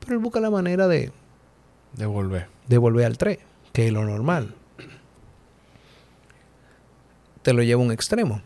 Pero 0.00 0.14
él 0.14 0.18
busca 0.18 0.40
la 0.40 0.50
manera 0.50 0.88
de, 0.88 1.12
Devolver. 1.92 2.48
de 2.66 2.78
volver 2.78 3.06
al 3.06 3.16
3, 3.16 3.38
que 3.72 3.86
es 3.86 3.92
lo 3.92 4.04
normal. 4.04 4.56
Te 7.42 7.52
lo 7.52 7.62
lleva 7.62 7.80
a 7.80 7.84
un 7.84 7.92
extremo. 7.92 8.42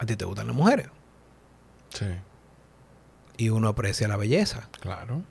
A 0.00 0.06
ti 0.06 0.16
te 0.16 0.24
gustan 0.24 0.48
las 0.48 0.56
mujeres 0.56 0.88
Sí. 1.94 2.06
y 3.36 3.48
uno 3.48 3.68
aprecia 3.68 4.06
la 4.08 4.16
belleza, 4.16 4.68
Claro. 4.80 5.22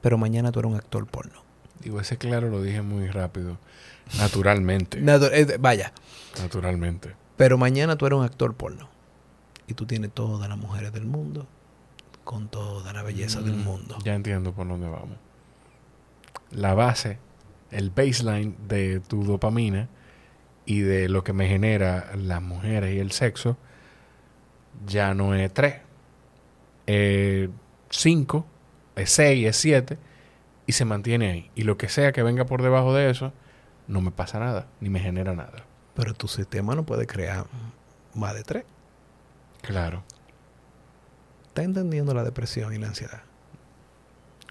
pero 0.00 0.18
mañana 0.18 0.52
tú 0.52 0.58
eres 0.60 0.70
un 0.72 0.76
actor 0.76 1.06
porno. 1.06 1.42
Digo, 1.80 2.00
ese 2.00 2.18
claro 2.18 2.48
lo 2.50 2.62
dije 2.62 2.82
muy 2.82 3.08
rápido. 3.08 3.58
Naturalmente. 4.18 5.00
Natu- 5.02 5.30
eh, 5.32 5.56
vaya, 5.58 5.92
Naturalmente. 6.40 7.14
pero 7.36 7.56
mañana 7.58 7.96
tú 7.96 8.06
eres 8.06 8.18
un 8.18 8.24
actor 8.24 8.54
porno 8.54 8.88
y 9.66 9.74
tú 9.74 9.86
tienes 9.86 10.12
todas 10.12 10.48
las 10.48 10.58
mujeres 10.58 10.92
del 10.92 11.06
mundo 11.06 11.46
con 12.22 12.48
toda 12.48 12.92
la 12.92 13.02
belleza 13.02 13.40
del 13.40 13.54
Mm, 13.56 13.64
mundo. 13.64 13.98
Ya 14.04 14.14
entiendo 14.14 14.52
por 14.52 14.68
dónde 14.68 14.88
vamos. 14.88 15.16
La 16.50 16.74
base, 16.74 17.18
el 17.70 17.90
baseline 17.90 18.56
de 18.68 19.00
tu 19.00 19.24
dopamina 19.24 19.88
y 20.66 20.80
de 20.80 21.08
lo 21.08 21.24
que 21.24 21.32
me 21.32 21.48
genera 21.48 22.12
las 22.16 22.40
mujeres 22.42 22.94
y 22.94 22.98
el 22.98 23.10
sexo, 23.12 23.56
ya 24.86 25.14
no 25.14 25.34
es 25.34 25.52
3. 25.52 25.76
Es 26.86 27.48
5, 27.90 28.46
es 28.96 29.10
6, 29.10 29.46
es 29.46 29.56
7 29.56 29.98
y 30.66 30.72
se 30.72 30.84
mantiene 30.84 31.30
ahí. 31.30 31.50
Y 31.54 31.62
lo 31.62 31.76
que 31.76 31.88
sea 31.88 32.12
que 32.12 32.22
venga 32.22 32.46
por 32.46 32.62
debajo 32.62 32.94
de 32.94 33.10
eso, 33.10 33.32
no 33.86 34.00
me 34.00 34.10
pasa 34.10 34.38
nada, 34.38 34.66
ni 34.80 34.90
me 34.90 35.00
genera 35.00 35.34
nada. 35.34 35.64
Pero 35.94 36.14
tu 36.14 36.28
sistema 36.28 36.74
no 36.74 36.84
puede 36.84 37.06
crear 37.06 37.46
más 38.14 38.34
de 38.34 38.42
tres. 38.42 38.64
Claro. 39.62 40.02
¿Estás 41.48 41.64
entendiendo 41.64 42.14
la 42.14 42.24
depresión 42.24 42.74
y 42.74 42.78
la 42.78 42.88
ansiedad? 42.88 43.22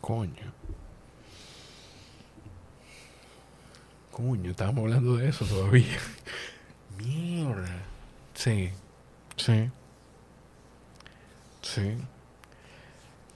Coño. 0.01 0.53
Coño, 4.11 4.51
estábamos 4.51 4.83
hablando 4.83 5.17
de 5.17 5.29
eso 5.29 5.45
todavía. 5.45 5.97
Mierda. 6.97 7.83
Sí. 8.33 8.69
Sí. 9.35 9.69
Sí. 11.63 11.95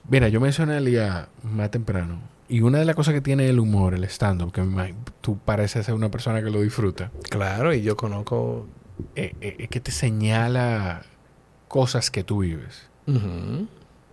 Mira, 0.08 0.28
yo 0.28 0.40
mencioné 0.40 0.76
a 0.76 0.80
Lía 0.80 1.28
más 1.42 1.70
temprano. 1.70 2.20
Y 2.48 2.62
una 2.62 2.78
de 2.78 2.84
las 2.86 2.94
cosas 2.96 3.12
que 3.12 3.20
tiene 3.20 3.48
el 3.48 3.58
humor, 3.60 3.94
el 3.94 4.04
stand-up, 4.04 4.52
que 4.52 4.94
tú 5.20 5.38
pareces 5.38 5.84
ser 5.84 5.94
una 5.94 6.10
persona 6.10 6.42
que 6.42 6.50
lo 6.50 6.62
disfruta, 6.62 7.10
Claro, 7.28 7.74
y 7.74 7.82
yo 7.82 7.96
conozco... 7.96 8.66
eh, 9.16 9.34
eh, 9.42 9.56
es 9.58 9.68
que 9.68 9.80
te 9.80 9.90
señala 9.90 11.02
cosas 11.66 12.10
que 12.10 12.24
tú 12.24 12.38
vives. 12.38 12.88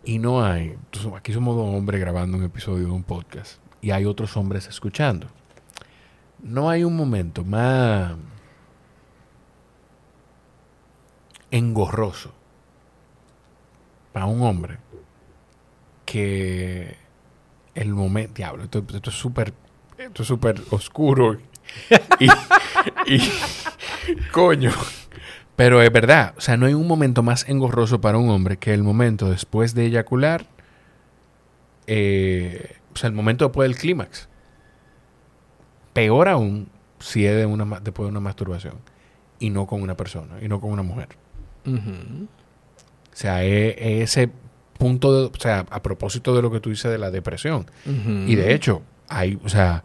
Y 0.03 0.19
no 0.19 0.43
hay. 0.43 0.77
Aquí 1.15 1.33
somos 1.33 1.55
dos 1.55 1.73
hombres 1.73 1.99
grabando 1.99 2.37
un 2.37 2.43
episodio 2.43 2.85
de 2.85 2.91
un 2.91 3.03
podcast. 3.03 3.59
Y 3.81 3.91
hay 3.91 4.05
otros 4.05 4.35
hombres 4.37 4.67
escuchando. 4.67 5.27
No 6.41 6.69
hay 6.69 6.83
un 6.83 6.95
momento 6.95 7.43
más 7.43 8.15
engorroso 11.51 12.33
para 14.15 14.27
un 14.27 14.41
hombre 14.43 14.77
que 16.05 16.95
el 17.73 17.93
momento. 17.93 18.31
Diablo, 18.33 18.63
esto, 18.63 18.81
esto 18.93 19.09
es 19.09 19.15
súper. 19.17 19.53
Esto 19.97 20.21
es 20.21 20.27
súper 20.29 20.61
oscuro. 20.69 21.37
y, 23.07 23.19
Coño. 24.31 24.71
Pero 25.57 25.81
es 25.81 25.91
verdad, 25.91 26.33
o 26.37 26.39
sea, 26.39 26.55
no 26.55 26.65
hay 26.65 26.73
un 26.73 26.87
momento 26.87 27.23
más 27.23 27.49
engorroso 27.49 27.99
para 27.99 28.17
un 28.17 28.29
hombre 28.29 28.55
que 28.55 28.73
el 28.73 28.83
momento 28.83 29.29
después 29.29 29.75
de 29.75 29.87
eyacular, 29.87 30.45
eh, 31.85 32.77
o 32.93 32.97
sea, 32.97 33.09
el 33.09 33.15
momento 33.15 33.43
después 33.43 33.67
del 33.67 33.77
clímax. 33.77 34.29
Peor 35.91 36.29
aún 36.29 36.69
si 36.99 37.25
es 37.25 37.35
de 37.35 37.45
una, 37.45 37.81
después 37.81 38.05
de 38.05 38.11
una 38.11 38.21
masturbación 38.21 38.75
y 39.39 39.49
no 39.49 39.67
con 39.67 39.81
una 39.81 39.97
persona, 39.97 40.37
y 40.41 40.47
no 40.47 40.61
con 40.61 40.71
una 40.71 40.83
mujer. 40.83 41.09
O 43.15 43.17
sea, 43.17 43.43
es, 43.45 43.75
es 43.79 44.17
ese 44.17 44.29
punto, 44.77 45.13
de- 45.21 45.25
o 45.27 45.39
sea, 45.39 45.65
a 45.69 45.81
propósito 45.81 46.35
de 46.35 46.41
lo 46.41 46.51
que 46.51 46.59
tú 46.59 46.69
dices 46.69 46.91
de 46.91 46.97
la 46.97 47.09
depresión. 47.11 47.65
Y 48.27 48.35
de 48.35 48.53
hecho, 48.53 48.81
hay, 49.07 49.39
o 49.43 49.49
sea, 49.49 49.83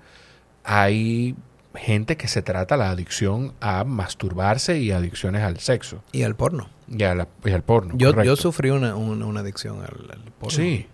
hay 0.65 1.37
gente 1.77 2.17
que 2.17 2.27
se 2.27 2.43
trata 2.43 2.77
la 2.77 2.91
adicción 2.91 3.55
a 3.61 3.85
masturbarse 3.85 4.79
y 4.81 4.91
adicciones 4.91 5.43
al 5.45 5.61
sexo 5.61 6.03
Y 6.11 6.25
al 6.25 6.35
porno. 6.35 6.69
y, 6.89 7.05
a 7.05 7.15
la- 7.15 7.29
y 7.45 7.51
al 7.53 7.63
porno. 7.63 7.95
Yo, 7.97 8.09
correcto. 8.09 8.25
yo 8.25 8.37
sufrí 8.37 8.71
una, 8.71 8.97
una, 8.97 9.25
una 9.27 9.41
adicción 9.41 9.77
al, 9.79 10.11
al 10.11 10.33
porno. 10.33 10.51
Sí. 10.51 10.89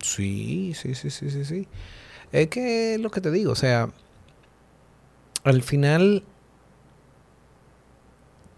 Sí, 0.00 0.72
sí, 0.74 0.94
sí, 0.94 1.10
sí, 1.10 1.30
sí, 1.30 1.44
sí. 1.44 1.68
Es 2.32 2.48
que 2.48 2.94
es 2.94 3.00
lo 3.00 3.10
que 3.10 3.20
te 3.20 3.30
digo, 3.30 3.52
o 3.52 3.56
sea, 3.56 3.90
al 5.44 5.62
final, 5.62 6.24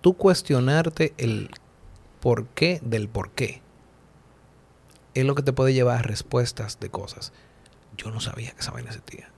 tú 0.00 0.14
cuestionarte 0.16 1.12
el 1.18 1.50
porqué 2.24 2.80
del 2.82 3.10
porqué 3.10 3.60
es 5.12 5.26
lo 5.26 5.34
que 5.34 5.42
te 5.42 5.52
puede 5.52 5.74
llevar 5.74 5.98
a 5.98 6.02
respuestas 6.02 6.80
de 6.80 6.88
cosas. 6.88 7.34
Yo 7.98 8.10
no 8.10 8.18
sabía 8.18 8.52
que 8.52 8.60
esa 8.60 8.70
vaina 8.70 8.88
existía. 8.88 9.28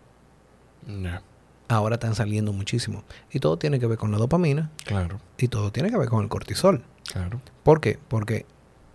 Ya, 0.86 1.20
Ahora 1.66 1.96
están 1.96 2.14
saliendo 2.14 2.52
muchísimo. 2.52 3.02
Y 3.32 3.40
todo 3.40 3.58
tiene 3.58 3.80
que 3.80 3.88
ver 3.88 3.98
con 3.98 4.12
la 4.12 4.18
dopamina 4.18 4.70
claro, 4.84 5.20
y 5.36 5.48
todo 5.48 5.72
tiene 5.72 5.90
que 5.90 5.98
ver 5.98 6.08
con 6.08 6.22
el 6.22 6.28
cortisol. 6.28 6.84
claro. 7.10 7.40
¿Por 7.64 7.80
qué? 7.80 7.98
Porque, 8.06 8.46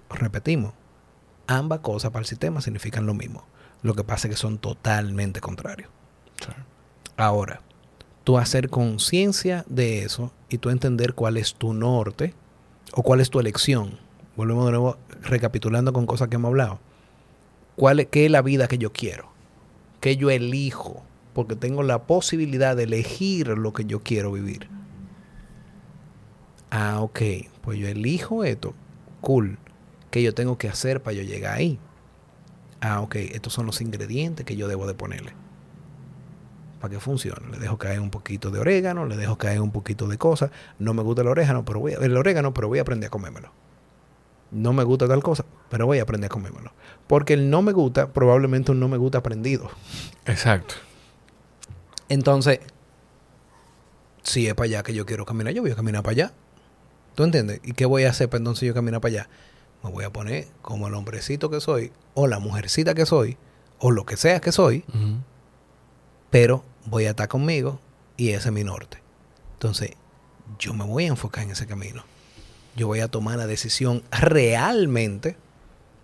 repetimos, 0.10 0.74
ambas 1.48 1.82
cosas 1.82 2.12
para 2.12 2.22
el 2.22 2.28
sistema 2.28 2.62
significan 2.62 3.06
lo 3.06 3.14
mismo. 3.14 3.46
Lo 3.82 3.94
que 3.94 4.06
pasa 4.06 4.30
es 4.30 4.36
que 4.36 4.40
son 4.40 4.58
totalmente 4.58 5.42
contrarios. 5.42 5.90
Sí. 6.40 6.54
Ahora, 7.18 7.60
tú 8.24 8.38
hacer 8.38 8.70
conciencia 8.70 9.66
de 9.68 10.04
eso 10.04 10.32
y 10.48 10.60
tú 10.60 10.70
entender 10.70 11.14
cuál 11.14 11.36
es 11.36 11.56
tu 11.56 11.74
norte 11.74 12.34
o 12.94 13.04
cuál 13.04 13.22
es 13.22 13.30
tu 13.30 13.40
elección. 13.40 14.00
Volvemos 14.36 14.66
de 14.66 14.72
nuevo 14.72 14.98
recapitulando 15.22 15.94
con 15.94 16.06
cosas 16.06 16.28
que 16.28 16.36
hemos 16.36 16.50
hablado. 16.50 16.80
¿Cuál 17.76 18.08
¿Qué 18.08 18.26
es 18.26 18.32
la 18.32 18.42
vida 18.42 18.68
que 18.68 18.78
yo 18.78 18.92
quiero? 18.92 19.30
¿Qué 20.00 20.18
yo 20.18 20.30
elijo? 20.30 21.04
Porque 21.34 21.56
tengo 21.56 21.84
la 21.84 22.04
posibilidad 22.04 22.76
de 22.76 22.84
elegir 22.84 23.48
lo 23.50 23.74
que 23.74 23.86
yo 23.86 24.02
quiero 24.02 24.32
vivir. 24.32 24.68
Ah, 26.70 27.02
ok. 27.02 27.22
Pues 27.62 27.80
yo 27.80 27.88
elijo 27.88 28.44
esto. 28.44 28.74
Cool. 29.22 29.58
¿Qué 30.10 30.24
yo 30.24 30.34
tengo 30.34 30.58
que 30.58 30.68
hacer 30.68 31.02
para 31.02 31.16
yo 31.16 31.24
llegar 31.24 31.58
ahí? 31.58 31.80
Ah, 32.82 33.02
ok. 33.02 33.16
Estos 33.16 33.54
son 33.54 33.66
los 33.66 33.82
ingredientes 33.82 34.46
que 34.46 34.56
yo 34.56 34.68
debo 34.68 34.88
de 34.88 34.94
ponerle 34.94 35.41
para 36.82 36.96
que 36.96 37.00
funcione. 37.00 37.48
Le 37.52 37.60
dejo 37.60 37.78
caer 37.78 38.00
un 38.00 38.10
poquito 38.10 38.50
de 38.50 38.60
orégano, 38.60 39.06
le 39.06 39.16
dejo 39.16 39.38
caer 39.38 39.62
un 39.62 39.72
poquito 39.72 40.08
de 40.08 40.18
cosas. 40.18 40.52
No 40.80 40.94
me 40.94 41.04
gusta 41.04 41.22
el 41.22 41.28
orégano, 41.28 41.64
pero 41.64 41.80
voy 41.80 41.94
a, 41.94 41.98
el 41.98 42.18
orégano, 42.18 42.54
pero 42.54 42.68
voy 42.68 42.80
a 42.80 42.82
aprender 42.82 43.08
a 43.08 43.10
comérmelo. 43.12 43.52
No 44.50 44.74
me 44.74 44.84
gusta 44.84 45.08
tal 45.08 45.24
cosa, 45.24 45.46
pero 45.70 45.86
voy 45.86 46.00
a 46.00 46.02
aprender 46.02 46.26
a 46.26 46.30
comérmelo. 46.30 46.74
Porque 47.08 47.34
el 47.34 47.50
no 47.50 47.62
me 47.62 47.72
gusta, 47.72 48.12
probablemente 48.12 48.72
un 48.72 48.80
no 48.80 48.90
me 48.90 48.98
gusta 48.98 49.20
aprendido. 49.20 49.70
Exacto. 50.26 50.76
Entonces, 52.10 52.60
si 54.24 54.48
es 54.48 54.54
para 54.56 54.66
allá 54.66 54.84
que 54.84 54.94
yo 54.94 55.06
quiero 55.06 55.26
caminar, 55.26 55.54
yo 55.54 55.62
voy 55.62 55.72
a 55.72 55.76
caminar 55.76 56.04
para 56.04 56.12
allá. 56.12 56.34
¿Tú 57.16 57.24
entiendes? 57.24 57.62
¿Y 57.64 57.74
qué 57.74 57.86
voy 57.86 58.04
a 58.06 58.10
hacer 58.10 58.30
para 58.30 58.40
entonces 58.40 58.68
yo 58.68 58.74
caminar 58.74 59.00
para 59.02 59.14
allá? 59.14 59.30
Me 59.84 59.92
voy 59.92 60.04
a 60.04 60.12
poner 60.12 60.48
como 60.62 60.88
el 60.88 60.94
hombrecito 60.96 61.50
que 61.50 61.62
soy, 61.62 61.92
o 62.14 62.28
la 62.28 62.40
mujercita 62.40 62.94
que 62.94 63.06
soy, 63.06 63.38
o 63.80 63.92
lo 63.92 64.06
que 64.06 64.18
sea 64.18 64.40
que 64.40 64.52
soy, 64.52 64.84
pero 66.30 66.64
voy 66.86 67.06
a 67.06 67.12
estar 67.12 67.28
conmigo 67.28 67.80
y 68.18 68.30
ese 68.30 68.50
es 68.50 68.54
mi 68.54 68.64
norte. 68.64 69.02
Entonces, 69.54 69.92
yo 70.60 70.74
me 70.74 70.86
voy 70.86 71.06
a 71.06 71.10
enfocar 71.10 71.44
en 71.44 71.52
ese 71.52 71.68
camino. 71.68 72.04
Yo 72.76 72.88
voy 72.88 73.00
a 73.00 73.08
tomar 73.08 73.38
la 73.38 73.48
decisión 73.48 74.04
realmente 74.12 75.38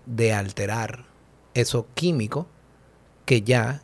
de 0.06 0.34
alterar 0.34 1.06
eso 1.54 1.88
químico 1.94 2.48
que 3.26 3.42
ya 3.42 3.82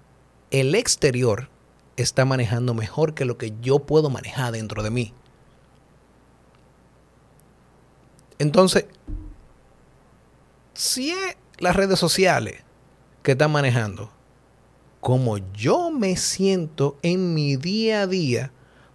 el 0.51 0.75
exterior 0.75 1.49
está 1.97 2.25
manejando 2.25 2.73
mejor 2.73 3.13
que 3.13 3.25
lo 3.25 3.37
que 3.37 3.53
yo 3.61 3.79
puedo 3.79 4.09
manejar 4.09 4.51
dentro 4.53 4.83
de 4.83 4.89
mí. 4.89 5.13
Entonces, 8.39 8.85
si 10.73 11.11
es 11.11 11.37
las 11.59 11.75
redes 11.75 11.99
sociales 11.99 12.63
que 13.21 13.33
están 13.33 13.51
manejando, 13.51 14.11
como 15.03 15.37
yo 15.53 15.91
me 15.91 16.15
siento 16.15 16.97
en 17.01 17.33
mi 17.33 17.57
día 17.57 18.03
a 18.03 18.07
día, 18.07 18.53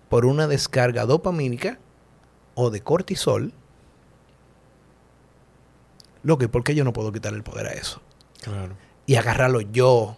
por 0.09 0.24
una 0.24 0.47
descarga 0.47 1.05
dopamínica 1.05 1.78
o 2.55 2.70
de 2.70 2.80
cortisol. 2.80 3.52
Lo 6.22 6.39
que, 6.39 6.48
¿por 6.48 6.64
qué 6.64 6.74
yo 6.74 6.82
no 6.82 6.94
puedo 6.94 7.12
quitar 7.12 7.35
el 7.35 7.43
poder 7.43 7.66
a 7.66 7.72
eso? 7.72 8.01
Claro. 8.40 8.74
Y 9.05 9.16
agarrarlo 9.16 9.60
yo, 9.60 10.16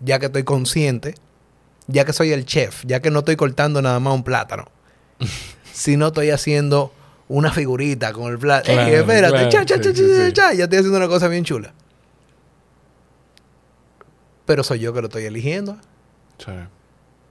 ya 0.00 0.18
que 0.18 0.26
estoy 0.26 0.44
consciente, 0.44 1.14
ya 1.86 2.04
que 2.04 2.12
soy 2.12 2.32
el 2.32 2.44
chef, 2.44 2.84
ya 2.84 3.00
que 3.00 3.10
no 3.10 3.20
estoy 3.20 3.36
cortando 3.36 3.80
nada 3.80 3.98
más 4.00 4.12
un 4.12 4.24
plátano, 4.24 4.66
sino 5.72 6.08
estoy 6.08 6.32
haciendo 6.32 6.92
una 7.28 7.50
figurita 7.50 8.12
con 8.12 8.30
el 8.30 8.38
plátano. 8.38 8.74
Claro, 8.74 8.94
espérate, 8.94 9.32
claro, 9.32 9.48
cha, 9.48 9.64
cha, 9.64 9.76
sí, 9.76 9.82
cha, 9.84 9.94
sí, 9.94 10.02
cha, 10.06 10.26
sí. 10.26 10.32
cha, 10.34 10.52
ya 10.52 10.64
estoy 10.64 10.80
haciendo 10.80 10.98
una 10.98 11.08
cosa 11.08 11.28
bien 11.28 11.44
chula. 11.44 11.72
Pero 14.46 14.62
soy 14.62 14.80
yo 14.80 14.92
que 14.92 15.00
lo 15.00 15.06
estoy 15.08 15.24
eligiendo. 15.24 15.78
Sí. 16.38 16.52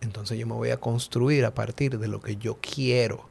Entonces 0.01 0.37
yo 0.37 0.47
me 0.47 0.53
voy 0.53 0.69
a 0.69 0.79
construir 0.79 1.45
a 1.45 1.53
partir 1.53 1.97
de 1.97 2.07
lo 2.07 2.19
que 2.19 2.35
yo 2.35 2.57
quiero 2.59 3.29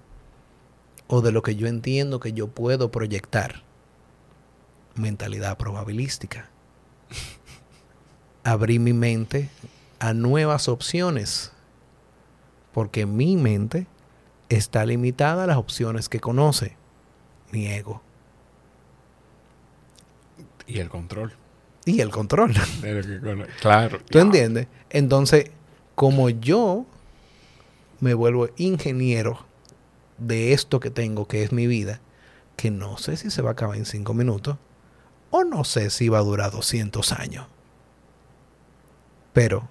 o 1.06 1.20
de 1.20 1.32
lo 1.32 1.42
que 1.42 1.56
yo 1.56 1.66
entiendo 1.66 2.20
que 2.20 2.32
yo 2.32 2.48
puedo 2.48 2.90
proyectar. 2.90 3.62
Mentalidad 4.94 5.58
probabilística. 5.58 6.48
Abrí 8.44 8.78
mi 8.78 8.92
mente 8.92 9.50
a 9.98 10.14
nuevas 10.14 10.68
opciones. 10.68 11.52
Porque 12.72 13.04
mi 13.04 13.36
mente 13.36 13.86
está 14.48 14.86
limitada 14.86 15.44
a 15.44 15.46
las 15.46 15.58
opciones 15.58 16.08
que 16.08 16.20
conoce. 16.20 16.76
Mi 17.50 17.66
ego. 17.66 18.00
Y 20.66 20.78
el 20.78 20.88
control. 20.88 21.34
Y 21.84 22.00
el 22.00 22.10
control. 22.10 22.54
Claro. 23.60 23.98
¿Tú 24.08 24.18
entiendes? 24.18 24.68
Entonces, 24.90 25.50
como 25.94 26.30
yo 26.30 26.86
me 28.00 28.14
vuelvo 28.14 28.48
ingeniero 28.56 29.38
de 30.18 30.52
esto 30.52 30.80
que 30.80 30.90
tengo, 30.90 31.26
que 31.26 31.42
es 31.42 31.52
mi 31.52 31.66
vida, 31.66 32.00
que 32.56 32.70
no 32.70 32.98
sé 32.98 33.16
si 33.16 33.30
se 33.30 33.42
va 33.42 33.50
a 33.50 33.52
acabar 33.52 33.76
en 33.76 33.86
cinco 33.86 34.14
minutos 34.14 34.56
o 35.30 35.44
no 35.44 35.64
sé 35.64 35.90
si 35.90 36.08
va 36.08 36.18
a 36.18 36.22
durar 36.22 36.50
200 36.50 37.12
años. 37.12 37.46
Pero, 39.32 39.68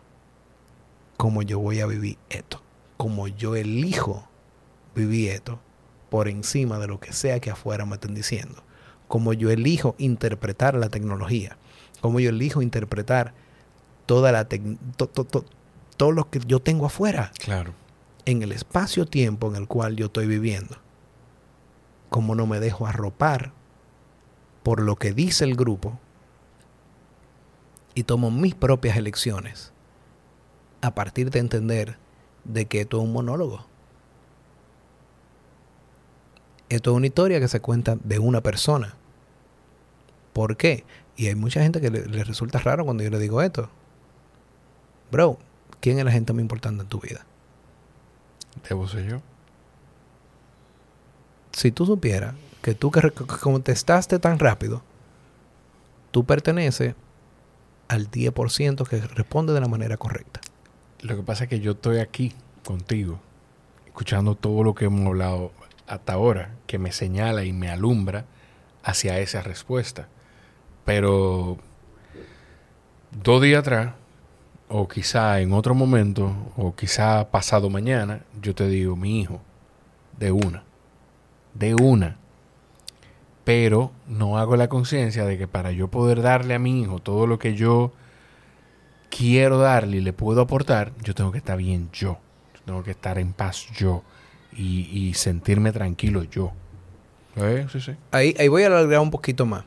como 1.17 1.43
yo 1.43 1.59
voy 1.59 1.81
a 1.81 1.85
vivir 1.85 2.17
esto, 2.29 2.61
como 2.97 3.27
yo 3.27 3.55
elijo 3.55 4.27
vivir 4.95 5.31
esto 5.31 5.59
por 6.09 6.27
encima 6.27 6.79
de 6.79 6.87
lo 6.87 6.99
que 6.99 7.13
sea 7.13 7.39
que 7.39 7.51
afuera 7.51 7.85
me 7.85 7.95
estén 7.95 8.15
diciendo, 8.15 8.63
como 9.07 9.33
yo 9.33 9.51
elijo 9.51 9.95
interpretar 9.99 10.73
la 10.73 10.89
tecnología, 10.89 11.57
como 12.01 12.19
yo 12.19 12.29
elijo 12.29 12.61
interpretar 12.61 13.33
toda 14.05 14.31
la 14.31 14.45
to- 14.47 15.07
to- 15.07 15.23
to- 15.23 15.45
todo 15.97 16.11
lo 16.11 16.29
que 16.29 16.39
yo 16.45 16.59
tengo 16.59 16.85
afuera 16.87 17.31
Claro. 17.39 17.73
en 18.25 18.41
el 18.41 18.51
espacio-tiempo 18.51 19.47
en 19.49 19.55
el 19.55 19.67
cual 19.67 19.95
yo 19.95 20.07
estoy 20.07 20.25
viviendo. 20.27 20.77
Como 22.09 22.35
no 22.35 22.45
me 22.47 22.59
dejo 22.59 22.87
arropar 22.87 23.53
por 24.63 24.81
lo 24.81 24.95
que 24.95 25.13
dice 25.13 25.43
el 25.45 25.55
grupo 25.55 25.99
y 27.93 28.03
tomo 28.03 28.31
mis 28.31 28.55
propias 28.55 28.97
elecciones 28.97 29.71
a 30.81 30.93
partir 30.95 31.29
de 31.31 31.39
entender 31.39 31.97
de 32.43 32.65
que 32.65 32.81
esto 32.81 32.97
es 32.97 33.03
un 33.03 33.13
monólogo. 33.13 33.65
Esto 36.69 36.91
es 36.91 36.97
una 36.97 37.07
historia 37.07 37.39
que 37.39 37.47
se 37.47 37.59
cuenta 37.59 37.97
de 38.03 38.19
una 38.19 38.41
persona. 38.41 38.95
¿Por 40.33 40.55
qué? 40.55 40.85
Y 41.15 41.27
hay 41.27 41.35
mucha 41.35 41.61
gente 41.61 41.81
que 41.81 41.89
le, 41.89 42.05
le 42.05 42.23
resulta 42.23 42.59
raro 42.59 42.85
cuando 42.85 43.03
yo 43.03 43.09
le 43.09 43.19
digo 43.19 43.41
esto. 43.41 43.69
Bro, 45.11 45.37
¿quién 45.79 45.99
es 45.99 46.05
la 46.05 46.11
gente 46.11 46.33
más 46.33 46.41
importante 46.41 46.83
en 46.83 46.89
tu 46.89 46.99
vida? 46.99 47.25
Debo 48.67 48.87
ser 48.87 49.07
yo. 49.07 49.21
si 51.51 51.71
tú 51.71 51.85
supieras 51.85 52.35
que 52.61 52.75
tú 52.75 52.91
que 52.91 53.11
contestaste 53.11 54.19
tan 54.19 54.39
rápido, 54.39 54.83
tú 56.11 56.25
perteneces 56.25 56.95
al 57.87 58.09
10% 58.09 58.87
que 58.87 59.01
responde 59.01 59.53
de 59.53 59.61
la 59.61 59.67
manera 59.67 59.97
correcta. 59.97 60.39
Lo 61.01 61.15
que 61.15 61.23
pasa 61.23 61.45
es 61.45 61.49
que 61.49 61.59
yo 61.59 61.71
estoy 61.71 61.97
aquí 61.97 62.33
contigo, 62.63 63.19
escuchando 63.87 64.35
todo 64.35 64.63
lo 64.63 64.75
que 64.75 64.85
hemos 64.85 65.05
hablado 65.07 65.51
hasta 65.87 66.13
ahora, 66.13 66.55
que 66.67 66.77
me 66.77 66.91
señala 66.91 67.43
y 67.43 67.51
me 67.51 67.69
alumbra 67.69 68.25
hacia 68.83 69.19
esa 69.19 69.41
respuesta. 69.41 70.07
Pero 70.85 71.57
dos 73.11 73.41
días 73.41 73.59
atrás, 73.59 73.93
o 74.67 74.87
quizá 74.87 75.39
en 75.41 75.53
otro 75.53 75.75
momento, 75.75 76.33
o 76.55 76.75
quizá 76.75 77.29
pasado 77.29 77.69
mañana, 77.69 78.21
yo 78.41 78.55
te 78.55 78.67
digo, 78.67 78.95
mi 78.95 79.19
hijo, 79.21 79.41
de 80.17 80.31
una, 80.31 80.63
de 81.53 81.75
una. 81.75 82.17
Pero 83.43 83.91
no 84.07 84.37
hago 84.37 84.55
la 84.55 84.69
conciencia 84.69 85.25
de 85.25 85.37
que 85.37 85.47
para 85.47 85.71
yo 85.71 85.87
poder 85.89 86.21
darle 86.21 86.53
a 86.53 86.59
mi 86.59 86.81
hijo 86.81 86.99
todo 86.99 87.25
lo 87.27 87.39
que 87.39 87.55
yo 87.55 87.91
quiero 89.09 89.57
darle 89.57 89.97
y 89.97 90.01
le 90.01 90.13
puedo 90.13 90.41
aportar, 90.41 90.93
yo 91.03 91.13
tengo 91.13 91.31
que 91.31 91.39
estar 91.39 91.57
bien 91.57 91.89
yo. 91.91 92.19
Tengo 92.65 92.83
que 92.83 92.91
estar 92.91 93.17
en 93.17 93.33
paz 93.33 93.67
yo. 93.75 94.03
Y, 94.53 94.87
y 94.91 95.13
sentirme 95.13 95.71
tranquilo 95.71 96.23
yo. 96.23 96.51
¿Eh? 97.35 97.65
Sí, 97.71 97.81
sí. 97.81 97.93
Ahí, 98.11 98.35
ahí 98.37 98.47
voy 98.47 98.63
a 98.63 98.67
alargar 98.67 98.99
un 98.99 99.11
poquito 99.11 99.45
más. 99.45 99.63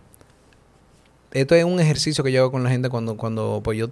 Esto 1.35 1.55
es 1.55 1.65
un 1.65 1.78
ejercicio 1.81 2.24
que 2.24 2.32
yo 2.32 2.40
hago 2.40 2.51
con 2.52 2.62
la 2.65 2.70
gente 2.70 2.89
cuando, 2.89 3.16
cuando 3.16 3.61
pues 3.62 3.77
yo 3.77 3.90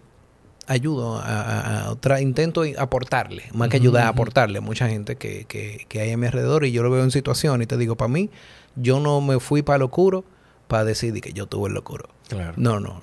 ayudo 0.68 1.16
a, 1.18 1.82
a- 1.86 1.90
otra, 1.90 2.20
intento 2.20 2.62
aportarle, 2.78 3.44
más 3.52 3.68
que 3.68 3.76
ayudar 3.76 4.04
a 4.06 4.08
aportarle 4.08 4.58
a 4.58 4.60
mucha 4.60 4.88
gente 4.88 5.16
que, 5.16 5.44
que, 5.44 5.84
que 5.88 6.00
hay 6.00 6.12
a 6.12 6.16
mi 6.16 6.26
alrededor 6.26 6.64
y 6.64 6.72
yo 6.72 6.82
lo 6.82 6.90
veo 6.90 7.02
en 7.04 7.10
situación 7.10 7.60
y 7.60 7.66
te 7.66 7.76
digo, 7.76 7.96
para 7.96 8.08
mí, 8.08 8.30
yo 8.76 9.00
no 9.00 9.20
me 9.20 9.38
fui 9.40 9.62
para 9.62 9.78
lo 9.78 9.86
oscuro 9.86 10.24
para 10.68 10.84
decidir 10.84 11.20
que 11.22 11.32
yo 11.32 11.46
tuve 11.46 11.68
el 11.68 11.74
locuro. 11.74 12.08
Claro. 12.28 12.54
No, 12.56 12.80
no, 12.80 12.94
no. 12.94 13.02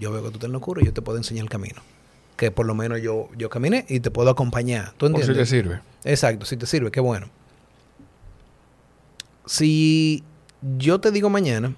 Yo 0.00 0.10
veo 0.12 0.22
que 0.22 0.28
tú 0.30 0.34
estás 0.36 0.46
en 0.48 0.52
locura 0.52 0.80
y 0.82 0.86
yo 0.86 0.92
te 0.92 1.02
puedo 1.02 1.18
enseñar 1.18 1.42
el 1.44 1.50
camino. 1.50 1.82
Que 2.36 2.50
por 2.50 2.66
lo 2.66 2.74
menos 2.74 3.00
yo, 3.02 3.28
yo 3.36 3.50
caminé 3.50 3.84
y 3.88 4.00
te 4.00 4.10
puedo 4.10 4.30
acompañar. 4.30 4.92
¿Tú 4.96 5.06
Por 5.10 5.16
si 5.20 5.30
entiendes? 5.30 5.36
te 5.50 5.56
sirve. 5.56 5.80
Exacto, 6.04 6.46
si 6.46 6.56
te 6.56 6.66
sirve, 6.66 6.90
qué 6.90 7.00
bueno. 7.00 7.26
Si 9.46 10.24
yo 10.78 11.00
te 11.00 11.10
digo 11.10 11.28
mañana 11.28 11.74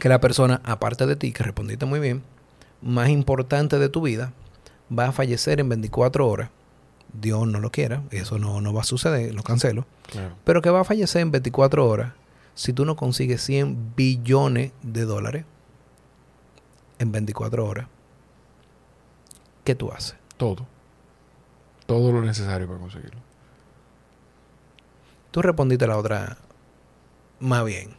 que 0.00 0.08
la 0.08 0.20
persona, 0.20 0.60
aparte 0.64 1.06
de 1.06 1.16
ti, 1.16 1.32
que 1.32 1.42
respondiste 1.42 1.84
muy 1.86 2.00
bien, 2.00 2.22
más 2.80 3.08
importante 3.10 3.78
de 3.78 3.88
tu 3.88 4.02
vida, 4.02 4.32
va 4.96 5.06
a 5.08 5.12
fallecer 5.12 5.60
en 5.60 5.68
24 5.68 6.26
horas, 6.26 6.50
Dios 7.12 7.46
no 7.46 7.60
lo 7.60 7.70
quiera, 7.70 8.02
eso 8.10 8.38
no, 8.38 8.60
no 8.60 8.72
va 8.72 8.80
a 8.80 8.84
suceder, 8.84 9.34
lo 9.34 9.42
cancelo, 9.42 9.86
Claro. 10.10 10.34
pero 10.44 10.62
que 10.62 10.70
va 10.70 10.80
a 10.80 10.84
fallecer 10.84 11.22
en 11.22 11.30
24 11.30 11.86
horas 11.86 12.12
si 12.54 12.72
tú 12.72 12.84
no 12.84 12.96
consigues 12.96 13.42
100 13.42 13.94
billones 13.96 14.72
de 14.82 15.04
dólares 15.04 15.44
en 16.98 17.12
24 17.12 17.66
horas, 17.66 17.86
¿qué 19.64 19.74
tú 19.74 19.90
haces? 19.92 20.16
Todo. 20.36 20.66
Todo 21.86 22.12
lo 22.12 22.22
necesario 22.22 22.66
para 22.66 22.78
conseguirlo. 22.78 23.20
Tú 25.30 25.42
respondiste 25.42 25.86
la 25.86 25.96
otra 25.96 26.36
más 27.40 27.64
bien. 27.64 27.90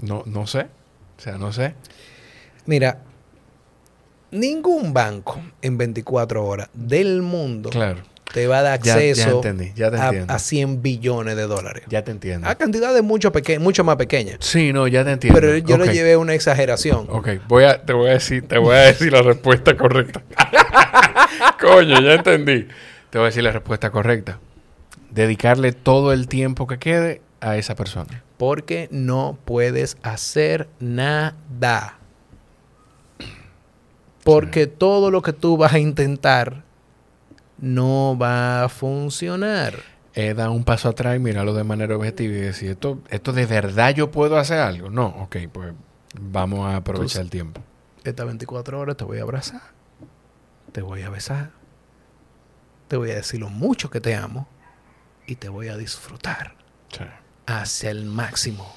No, 0.00 0.22
no 0.26 0.46
sé. 0.46 0.66
O 1.18 1.20
sea, 1.22 1.36
no 1.38 1.52
sé. 1.52 1.74
Mira, 2.66 2.98
ningún 4.30 4.92
banco 4.92 5.40
en 5.62 5.76
24 5.78 6.44
horas 6.44 6.68
del 6.72 7.20
mundo 7.22 7.70
Claro. 7.70 8.00
te 8.32 8.46
va 8.46 8.60
a 8.60 8.62
dar 8.62 8.72
acceso 8.74 9.26
ya 9.28 9.30
entendí. 9.32 9.72
Ya 9.74 9.90
te 9.90 9.96
a, 9.96 10.34
a 10.34 10.38
100 10.38 10.82
billones 10.82 11.36
de 11.36 11.42
dólares. 11.46 11.82
Ya 11.88 12.04
te 12.04 12.10
entiendo. 12.12 12.48
A 12.48 12.54
cantidades 12.54 13.02
mucho, 13.02 13.32
peque 13.32 13.58
mucho 13.58 13.82
más 13.84 13.96
pequeñas. 13.96 14.36
Sí, 14.40 14.72
no, 14.72 14.86
ya 14.86 15.04
te 15.04 15.12
entiendo. 15.12 15.38
Pero 15.40 15.56
yo 15.58 15.74
Ok. 15.76 15.86
le 15.86 15.92
llevé 15.92 16.16
una 16.16 16.34
exageración. 16.34 17.06
Ok, 17.10 17.28
voy 17.48 17.64
a, 17.64 17.84
te 17.84 17.92
voy 17.92 18.08
a 18.10 18.12
decir, 18.14 18.46
te 18.46 18.58
voy 18.58 18.76
a 18.76 18.80
decir 18.80 19.12
la 19.12 19.22
respuesta 19.22 19.76
correcta. 19.76 20.22
Coño, 21.60 22.00
ya 22.00 22.14
entendí. 22.14 22.68
Te 23.10 23.18
voy 23.18 23.24
a 23.24 23.26
decir 23.26 23.42
la 23.42 23.52
respuesta 23.52 23.90
correcta. 23.90 24.38
Dedicarle 25.10 25.72
todo 25.72 26.12
el 26.12 26.28
tiempo 26.28 26.66
que 26.68 26.78
quede 26.78 27.20
a 27.40 27.56
esa 27.56 27.74
persona. 27.74 28.22
Porque 28.36 28.88
no 28.90 29.38
puedes 29.44 29.96
hacer 30.02 30.68
nada. 30.78 31.98
Porque 34.24 34.66
todo 34.66 35.10
lo 35.10 35.22
que 35.22 35.32
tú 35.32 35.56
vas 35.56 35.72
a 35.72 35.78
intentar 35.78 36.62
no 37.58 38.16
va 38.18 38.64
a 38.64 38.68
funcionar. 38.68 39.74
Eh, 40.14 40.34
da 40.34 40.50
un 40.50 40.64
paso 40.64 40.88
atrás 40.88 41.16
y 41.16 41.18
mirarlo 41.18 41.54
de 41.54 41.64
manera 41.64 41.96
objetiva 41.96 42.34
y 42.34 42.40
decir, 42.40 42.70
¿esto, 42.70 42.98
¿esto 43.08 43.32
de 43.32 43.46
verdad 43.46 43.94
yo 43.94 44.10
puedo 44.10 44.38
hacer 44.38 44.58
algo? 44.58 44.90
No, 44.90 45.06
ok, 45.06 45.36
pues 45.52 45.72
vamos 46.20 46.66
a 46.66 46.76
aprovechar 46.76 47.22
el 47.22 47.30
tiempo. 47.30 47.62
Estas 48.04 48.26
24 48.26 48.78
horas 48.78 48.96
te 48.96 49.04
voy 49.04 49.18
a 49.18 49.22
abrazar. 49.22 49.62
Te 50.72 50.82
voy 50.82 51.02
a 51.02 51.10
besar. 51.10 51.50
Te 52.88 52.96
voy 52.96 53.10
a 53.10 53.14
decir 53.14 53.40
lo 53.40 53.50
mucho 53.50 53.88
que 53.90 54.00
te 54.00 54.14
amo. 54.14 54.48
Y 55.26 55.36
te 55.36 55.48
voy 55.48 55.68
a 55.68 55.76
disfrutar 55.76 56.54
Sí. 56.92 57.04
Hacia 57.58 57.90
el 57.90 58.04
máximo. 58.04 58.72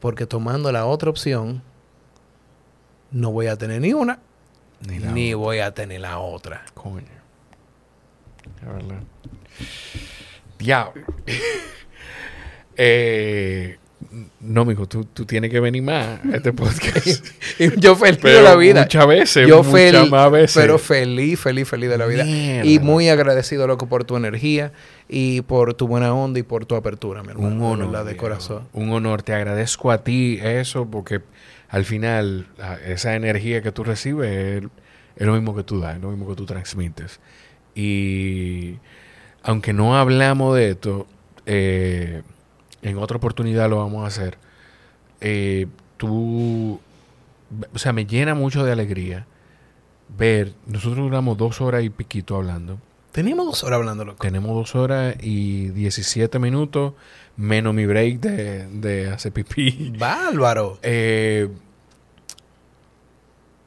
Porque 0.00 0.26
tomando 0.26 0.70
la 0.72 0.86
otra 0.86 1.10
opción, 1.10 1.62
no 3.10 3.32
voy 3.32 3.46
a 3.46 3.56
tener 3.56 3.80
ni 3.80 3.92
una 3.92 4.20
ni, 4.80 5.34
voy 5.34 5.58
a 5.60 5.72
tener 5.72 6.00
la 6.00 6.18
otra. 6.18 6.64
Coño. 6.74 7.06
La 8.62 8.72
verdad. 8.72 9.02
Diablo. 10.58 11.04
eh, 12.76 13.78
no, 14.40 14.64
mijo, 14.64 14.86
tú, 14.86 15.04
tú 15.04 15.24
tienes 15.24 15.50
que 15.50 15.58
venir 15.58 15.82
más 15.82 16.20
a 16.24 16.36
este 16.36 16.52
podcast. 16.52 17.24
yo 17.78 17.96
feliz 17.96 18.22
de 18.22 18.42
la 18.42 18.54
vida. 18.54 18.82
Muchas 18.82 19.06
veces, 19.06 19.48
yo 19.48 19.62
muchas 19.62 19.72
feliz, 19.72 20.10
más 20.10 20.30
veces. 20.30 20.56
Pero 20.56 20.78
feliz, 20.78 21.40
feliz, 21.40 21.68
feliz 21.68 21.90
de 21.90 21.98
la 21.98 22.06
vida. 22.06 22.24
Mierda. 22.24 22.66
Y 22.66 22.78
muy 22.78 23.08
agradecido, 23.08 23.66
loco, 23.66 23.88
por 23.88 24.04
tu 24.04 24.16
energía 24.16 24.72
y 25.08 25.40
por 25.42 25.74
tu 25.74 25.88
buena 25.88 26.14
onda 26.14 26.38
y 26.38 26.42
por 26.42 26.66
tu 26.66 26.74
apertura, 26.74 27.22
mi 27.22 27.30
hermano. 27.30 27.48
un 27.48 27.62
honor. 27.62 27.90
verdad, 27.90 28.04
de 28.04 28.16
corazón. 28.16 28.68
Un 28.72 28.92
honor. 28.92 29.22
Te 29.22 29.32
agradezco 29.32 29.90
a 29.90 30.04
ti 30.04 30.38
eso 30.42 30.88
porque 30.90 31.22
al 31.68 31.84
final 31.84 32.46
esa 32.86 33.16
energía 33.16 33.62
que 33.62 33.72
tú 33.72 33.82
recibes 33.82 34.30
es, 34.30 34.70
es 35.16 35.26
lo 35.26 35.32
mismo 35.32 35.56
que 35.56 35.62
tú 35.62 35.80
das, 35.80 35.96
es 35.96 36.02
lo 36.02 36.10
mismo 36.10 36.28
que 36.28 36.36
tú 36.36 36.44
transmites. 36.44 37.18
Y 37.74 38.76
aunque 39.42 39.72
no 39.72 39.96
hablamos 39.96 40.56
de 40.56 40.70
esto, 40.70 41.06
eh, 41.46 42.22
en 42.86 42.98
otra 42.98 43.16
oportunidad 43.16 43.68
lo 43.68 43.78
vamos 43.78 44.04
a 44.04 44.06
hacer. 44.06 44.38
Eh, 45.20 45.66
tú, 45.96 46.80
o 47.74 47.78
sea, 47.78 47.92
me 47.92 48.06
llena 48.06 48.34
mucho 48.34 48.64
de 48.64 48.72
alegría 48.72 49.26
ver, 50.08 50.54
nosotros 50.66 50.98
duramos 50.98 51.36
dos 51.36 51.60
horas 51.60 51.82
y 51.84 51.90
piquito 51.90 52.36
hablando. 52.36 52.78
Teníamos 53.12 53.46
dos 53.46 53.64
horas 53.64 53.78
hablando, 53.78 54.04
loco. 54.04 54.18
Tenemos 54.20 54.54
dos 54.54 54.74
horas 54.74 55.16
y 55.20 55.68
17 55.68 56.38
minutos, 56.38 56.92
menos 57.36 57.74
mi 57.74 57.86
break 57.86 58.20
de, 58.20 58.66
de 58.68 59.08
hacer 59.08 59.32
pipí. 59.32 59.94
Bárbaro. 59.98 60.78
Eh, 60.82 61.48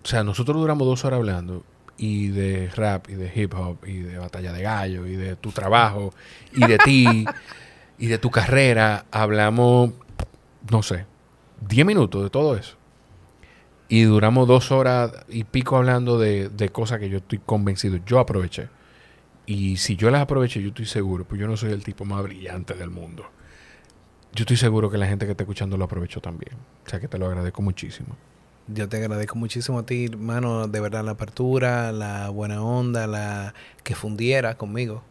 o 0.04 0.08
sea, 0.08 0.24
nosotros 0.24 0.58
duramos 0.58 0.88
dos 0.88 1.04
horas 1.04 1.18
hablando 1.18 1.64
y 1.98 2.30
de 2.30 2.70
rap 2.70 3.10
y 3.10 3.16
de 3.16 3.32
hip 3.36 3.54
hop 3.56 3.86
y 3.86 3.98
de 3.98 4.18
batalla 4.18 4.54
de 4.54 4.62
gallo 4.62 5.06
y 5.06 5.18
de 5.18 5.36
tu 5.36 5.52
trabajo 5.52 6.14
y 6.54 6.66
de 6.66 6.78
ti 6.78 7.26
y 8.00 8.08
de 8.08 8.18
tu 8.18 8.32
carrera. 8.32 9.06
Hablamos, 9.12 9.92
no 10.72 10.82
sé, 10.82 11.06
10 11.68 11.86
minutos 11.86 12.24
de 12.24 12.30
todo 12.30 12.56
eso. 12.56 12.78
Y 13.88 14.04
duramos 14.04 14.48
dos 14.48 14.72
horas 14.72 15.12
y 15.28 15.44
pico 15.44 15.78
hablando 15.78 16.18
de, 16.20 16.50
de 16.50 16.70
cosas 16.70 17.00
que 17.00 17.10
yo 17.10 17.18
estoy 17.18 17.40
convencido. 17.40 17.98
Yo 18.06 18.20
aproveché. 18.20 18.70
Y 19.46 19.78
si 19.78 19.96
yo 19.96 20.12
las 20.12 20.22
aproveché, 20.22 20.62
yo 20.62 20.70
estoy 20.70 20.86
seguro, 20.86 21.26
pues 21.26 21.42
yo 21.42 21.48
no 21.48 21.58
soy 21.58 21.72
el 21.72 21.84
tipo 21.84 22.06
más 22.06 22.22
brillante 22.22 22.76
del 22.76 22.92
mundo. 22.92 23.26
Yo 24.32 24.44
estoy 24.44 24.58
seguro 24.58 24.92
que 24.92 24.98
la 25.00 25.08
gente 25.08 25.26
que 25.26 25.32
está 25.32 25.44
escuchando 25.44 25.76
lo 25.76 25.86
aprovechó 25.86 26.22
también. 26.22 26.54
O 26.86 26.90
sea 26.90 27.00
que 27.00 27.08
te 27.08 27.18
lo 27.18 27.26
agradezco 27.26 27.64
muchísimo. 27.64 28.16
Yo 28.68 28.88
te 28.88 28.98
agradezco 28.98 29.36
muchísimo 29.36 29.80
a 29.80 29.86
ti, 29.88 30.06
hermano, 30.06 30.68
de 30.68 30.80
verdad 30.80 31.04
la 31.04 31.12
apertura, 31.12 31.92
la 31.92 32.30
buena 32.30 32.62
onda, 32.62 33.08
la 33.08 33.56
que 33.84 33.96
fundiera 33.96 34.56
conmigo, 34.56 35.02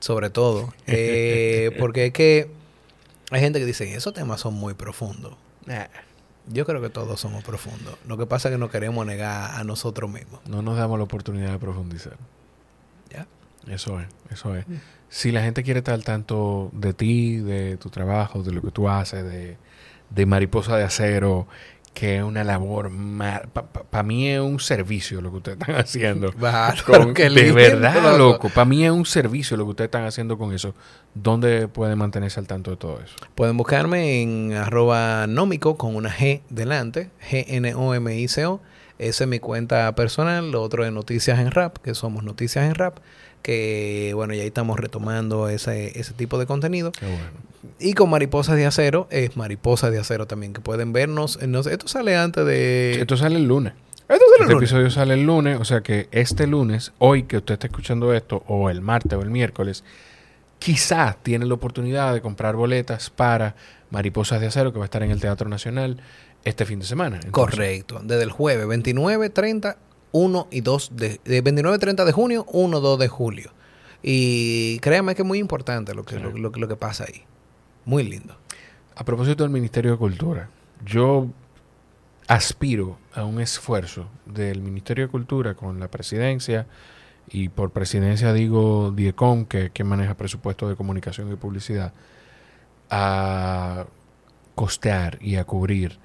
sobre 0.00 0.30
todo. 0.30 0.72
Eh, 0.86 1.76
porque 1.78 2.06
es 2.06 2.12
que 2.12 2.50
hay 3.30 3.40
gente 3.40 3.58
que 3.58 3.66
dice, 3.66 3.94
esos 3.94 4.14
temas 4.14 4.40
son 4.40 4.54
muy 4.54 4.74
profundos. 4.74 5.34
Yo 6.50 6.64
creo 6.64 6.80
que 6.80 6.88
todos 6.88 7.20
somos 7.20 7.44
profundos. 7.44 7.96
Lo 8.06 8.16
que 8.16 8.26
pasa 8.26 8.48
es 8.48 8.54
que 8.54 8.58
no 8.58 8.70
queremos 8.70 9.04
negar 9.04 9.54
a 9.54 9.64
nosotros 9.64 10.10
mismos. 10.10 10.40
No 10.48 10.62
nos 10.62 10.78
damos 10.78 10.98
la 10.98 11.04
oportunidad 11.04 11.52
de 11.52 11.58
profundizar. 11.58 12.16
¿Ya? 13.10 13.26
Eso 13.66 14.00
es, 14.00 14.08
eso 14.30 14.56
es. 14.56 14.64
Si 15.10 15.30
la 15.30 15.42
gente 15.42 15.62
quiere 15.62 15.78
estar 15.78 15.94
al 15.94 16.04
tanto 16.04 16.70
de 16.72 16.94
ti, 16.94 17.36
de 17.36 17.76
tu 17.76 17.90
trabajo, 17.90 18.42
de 18.42 18.52
lo 18.52 18.62
que 18.62 18.70
tú 18.70 18.88
haces, 18.88 19.24
de, 19.24 19.58
de 20.08 20.26
Mariposa 20.26 20.76
de 20.76 20.84
Acero, 20.84 21.46
que 21.94 22.18
es 22.18 22.22
una 22.22 22.44
labor, 22.44 22.90
para 23.90 24.02
mí 24.04 24.28
es 24.28 24.40
un 24.40 24.60
servicio 24.60 25.20
lo 25.20 25.30
que 25.30 25.36
ustedes 25.38 25.58
están 25.60 25.74
haciendo. 25.76 26.32
Bárbaro, 26.38 26.84
Con- 26.84 27.14
de 27.14 27.30
lindo, 27.30 27.54
verdad, 27.54 28.16
loco. 28.16 28.48
Para 28.50 28.64
mí 28.66 28.84
es 28.84 28.90
un 28.92 29.04
servicio 29.04 29.56
lo 29.56 29.64
que 29.64 29.70
ustedes 29.70 29.88
están 29.88 30.04
haciendo 30.04 30.38
con 30.38 30.52
eso. 30.52 30.74
¿Dónde 31.14 31.66
pueden 31.68 31.98
mantenerse 31.98 32.38
al 32.38 32.46
tanto 32.46 32.70
de 32.70 32.76
todo 32.76 33.00
eso? 33.00 33.14
Pueden 33.34 33.56
buscarme 33.56 34.22
en 34.22 34.52
arroba 34.52 35.26
nómico 35.26 35.76
con 35.76 35.96
una 35.96 36.10
G 36.10 36.42
delante, 36.50 37.10
G-N-O-M-I-C-O. 37.30 38.60
Esa 38.98 39.24
es 39.24 39.30
mi 39.30 39.38
cuenta 39.38 39.94
personal. 39.94 40.50
Lo 40.50 40.62
otro 40.62 40.84
es 40.84 40.92
Noticias 40.92 41.38
en 41.38 41.50
Rap, 41.50 41.78
que 41.78 41.94
somos 41.94 42.24
Noticias 42.24 42.64
en 42.64 42.74
Rap. 42.74 42.98
Que 43.42 44.12
bueno, 44.14 44.34
ya 44.34 44.42
ahí 44.42 44.48
estamos 44.48 44.78
retomando 44.78 45.48
ese, 45.48 45.98
ese 45.98 46.12
tipo 46.12 46.38
de 46.38 46.46
contenido. 46.46 46.90
Qué 46.92 47.06
bueno. 47.06 47.47
Y 47.80 47.94
con 47.94 48.08
Mariposas 48.10 48.56
de 48.56 48.66
Acero, 48.66 49.08
es 49.10 49.36
Mariposas 49.36 49.90
de 49.90 49.98
Acero 49.98 50.26
también, 50.26 50.52
que 50.52 50.60
pueden 50.60 50.92
vernos. 50.92 51.38
en- 51.42 51.50
no 51.52 51.62
sé, 51.62 51.72
esto 51.72 51.88
sale 51.88 52.16
antes 52.16 52.44
de. 52.46 53.00
Esto 53.00 53.16
sale 53.16 53.36
el 53.36 53.44
lunes. 53.46 53.72
Esto 54.08 54.14
sale 54.14 54.20
Este 54.32 54.42
el 54.44 54.48
lunes. 54.50 54.62
episodio 54.70 54.90
sale 54.90 55.14
el 55.14 55.24
lunes, 55.24 55.60
o 55.60 55.64
sea 55.64 55.80
que 55.82 56.08
este 56.12 56.46
lunes, 56.46 56.92
hoy 56.98 57.24
que 57.24 57.36
usted 57.38 57.54
está 57.54 57.66
escuchando 57.66 58.14
esto, 58.14 58.42
o 58.46 58.70
el 58.70 58.80
martes 58.80 59.12
o 59.18 59.22
el 59.22 59.30
miércoles, 59.30 59.84
quizás 60.58 61.16
tiene 61.22 61.44
la 61.46 61.54
oportunidad 61.54 62.14
de 62.14 62.20
comprar 62.20 62.56
boletas 62.56 63.10
para 63.10 63.54
Mariposas 63.90 64.40
de 64.40 64.46
Acero, 64.46 64.72
que 64.72 64.78
va 64.78 64.84
a 64.84 64.86
estar 64.86 65.02
en 65.02 65.10
el 65.10 65.20
Teatro 65.20 65.48
Nacional 65.48 66.00
este 66.44 66.64
fin 66.64 66.78
de 66.78 66.86
semana. 66.86 67.16
Entonces, 67.16 67.32
Correcto. 67.32 68.00
Desde 68.02 68.22
el 68.22 68.30
jueves 68.30 68.66
29, 68.66 69.28
30, 69.30 69.76
1 70.12 70.48
y 70.50 70.60
2 70.62 70.92
de, 70.94 71.20
de 71.24 71.40
29, 71.42 71.78
30 71.78 72.04
de 72.04 72.12
junio, 72.12 72.46
1, 72.52 72.80
2 72.80 72.98
de 72.98 73.08
julio. 73.08 73.52
Y 74.02 74.78
créanme 74.78 75.14
que 75.14 75.22
es 75.22 75.28
muy 75.28 75.38
importante 75.38 75.94
lo 75.94 76.04
que, 76.04 76.16
Sí. 76.16 76.22
lo, 76.22 76.30
lo- 76.30 76.50
lo 76.50 76.68
que 76.68 76.76
pasa 76.76 77.04
ahí. 77.06 77.24
Muy 77.88 78.02
lindo. 78.02 78.36
A 78.96 79.04
propósito 79.06 79.44
del 79.44 79.50
Ministerio 79.50 79.92
de 79.92 79.96
Cultura, 79.96 80.50
yo 80.84 81.28
aspiro 82.26 82.98
a 83.14 83.24
un 83.24 83.40
esfuerzo 83.40 84.10
del 84.26 84.60
Ministerio 84.60 85.06
de 85.06 85.10
Cultura 85.10 85.54
con 85.54 85.80
la 85.80 85.88
presidencia, 85.88 86.66
y 87.30 87.48
por 87.48 87.70
presidencia 87.70 88.34
digo 88.34 88.90
DIECOM, 88.90 89.46
que, 89.46 89.70
que 89.70 89.84
maneja 89.84 90.18
presupuesto 90.18 90.68
de 90.68 90.76
comunicación 90.76 91.32
y 91.32 91.36
publicidad, 91.36 91.94
a 92.90 93.86
costear 94.54 95.16
y 95.22 95.36
a 95.36 95.44
cubrir 95.44 95.98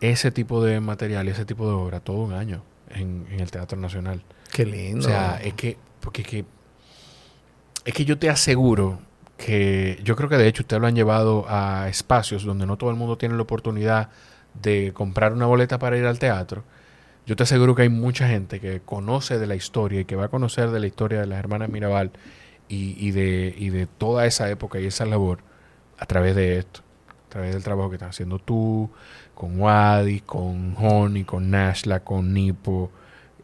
ese 0.00 0.32
tipo 0.32 0.64
de 0.64 0.80
material 0.80 1.28
y 1.28 1.30
ese 1.30 1.44
tipo 1.44 1.68
de 1.68 1.72
obra 1.72 2.00
todo 2.00 2.16
un 2.16 2.32
año 2.32 2.64
en, 2.88 3.28
en 3.30 3.38
el 3.38 3.48
Teatro 3.48 3.78
Nacional. 3.78 4.24
Qué 4.52 4.66
lindo. 4.66 5.06
O 5.06 5.08
sea, 5.08 5.40
es 5.40 5.54
que, 5.54 5.78
porque 6.00 6.22
es 6.22 6.28
que, 6.28 6.44
es 7.84 7.94
que 7.94 8.04
yo 8.04 8.18
te 8.18 8.28
aseguro 8.28 8.98
que 9.44 9.98
yo 10.04 10.14
creo 10.14 10.28
que 10.28 10.36
de 10.36 10.46
hecho 10.46 10.62
ustedes 10.62 10.80
lo 10.80 10.86
han 10.86 10.94
llevado 10.94 11.44
a 11.48 11.88
espacios 11.88 12.44
donde 12.44 12.64
no 12.64 12.76
todo 12.76 12.90
el 12.90 12.96
mundo 12.96 13.18
tiene 13.18 13.34
la 13.34 13.42
oportunidad 13.42 14.08
de 14.54 14.92
comprar 14.94 15.32
una 15.32 15.46
boleta 15.46 15.80
para 15.80 15.98
ir 15.98 16.06
al 16.06 16.20
teatro. 16.20 16.62
Yo 17.26 17.34
te 17.34 17.42
aseguro 17.42 17.74
que 17.74 17.82
hay 17.82 17.88
mucha 17.88 18.28
gente 18.28 18.60
que 18.60 18.80
conoce 18.80 19.38
de 19.38 19.48
la 19.48 19.56
historia 19.56 20.00
y 20.00 20.04
que 20.04 20.14
va 20.14 20.26
a 20.26 20.28
conocer 20.28 20.70
de 20.70 20.78
la 20.78 20.86
historia 20.86 21.20
de 21.20 21.26
las 21.26 21.40
hermanas 21.40 21.70
Mirabal 21.70 22.12
y, 22.68 22.94
y 23.04 23.10
de, 23.10 23.52
y 23.58 23.70
de 23.70 23.86
toda 23.86 24.26
esa 24.26 24.48
época 24.48 24.78
y 24.78 24.86
esa 24.86 25.06
labor 25.06 25.40
a 25.98 26.06
través 26.06 26.36
de 26.36 26.58
esto, 26.58 26.80
a 27.26 27.28
través 27.28 27.52
del 27.52 27.64
trabajo 27.64 27.90
que 27.90 27.96
estás 27.96 28.10
haciendo 28.10 28.38
tú, 28.38 28.90
con 29.34 29.58
Wadi, 29.58 30.20
con 30.20 30.76
Honey, 30.78 31.24
con 31.24 31.50
Nashla, 31.50 32.00
con 32.00 32.32
Nipo, 32.32 32.92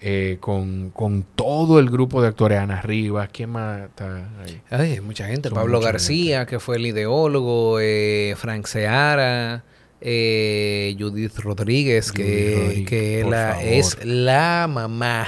eh, 0.01 0.37
con, 0.41 0.91
con 0.91 1.25
todo 1.35 1.79
el 1.81 1.91
grupo 1.91 2.23
de 2.23 2.29
actores, 2.29 2.59
Ana 2.59 2.81
Rivas, 2.83 3.29
¿quién 3.33 3.51
más 3.51 3.83
está 3.83 4.29
ahí? 4.45 4.61
Ay, 4.71 4.93
hay 4.93 5.01
mucha 5.01 5.27
gente. 5.27 5.49
Son 5.49 5.57
Pablo 5.57 5.79
mucha 5.79 5.93
García, 5.93 6.47
que 6.47 6.61
fue 6.61 6.77
el 6.77 6.87
ideólogo. 6.87 7.79
eh, 7.81 8.35
Frank 8.37 8.67
Seara. 8.67 9.65
eh, 10.01 10.95
Judith 10.99 11.37
Rodríguez, 11.39 12.13
que, 12.13 12.55
Rodríguez, 12.57 12.89
que 12.89 13.25
la, 13.29 13.61
es 13.63 13.99
la 14.05 14.69
mamá. 14.71 15.27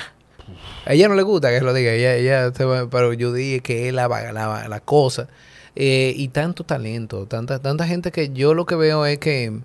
A 0.84 0.94
ella 0.94 1.08
no 1.08 1.14
le 1.14 1.22
gusta 1.22 1.50
que 1.50 1.60
lo 1.60 1.74
diga, 1.74 1.92
ella, 1.92 2.14
ella 2.14 2.52
pero 2.90 3.12
Judith 3.12 3.62
que 3.62 3.88
es 3.88 3.94
la, 3.94 4.08
la, 4.08 4.68
la 4.68 4.80
cosa. 4.80 5.28
Y 5.74 6.28
tanto 6.28 6.64
talento, 6.64 7.26
tanta, 7.26 7.58
tanta 7.60 7.86
gente 7.86 8.12
que 8.12 8.30
yo 8.30 8.54
lo 8.54 8.66
que 8.66 8.74
veo 8.76 9.06
es 9.06 9.18
que 9.18 9.58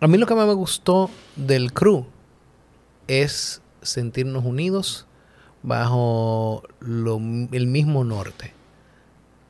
a 0.00 0.06
mí 0.06 0.18
lo 0.18 0.26
que 0.26 0.34
más 0.34 0.46
me 0.46 0.54
gustó 0.54 1.10
del 1.36 1.72
crew 1.72 2.06
es 3.08 3.60
sentirnos 3.84 4.44
unidos 4.44 5.06
bajo 5.62 6.62
el 6.82 7.66
mismo 7.66 8.04
norte. 8.04 8.52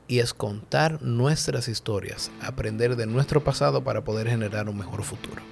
Y 0.07 0.19
es 0.19 0.35
contar 0.35 1.03
nuestras 1.03 1.69
historias, 1.69 2.31
aprender 2.43 2.97
de 2.97 3.07
nuestro 3.07 3.43
pasado 3.43 3.83
para 3.83 4.05
poder 4.05 4.29
generar 4.29 4.69
un 4.69 4.77
mejor 4.77 5.03
futuro. 5.03 5.43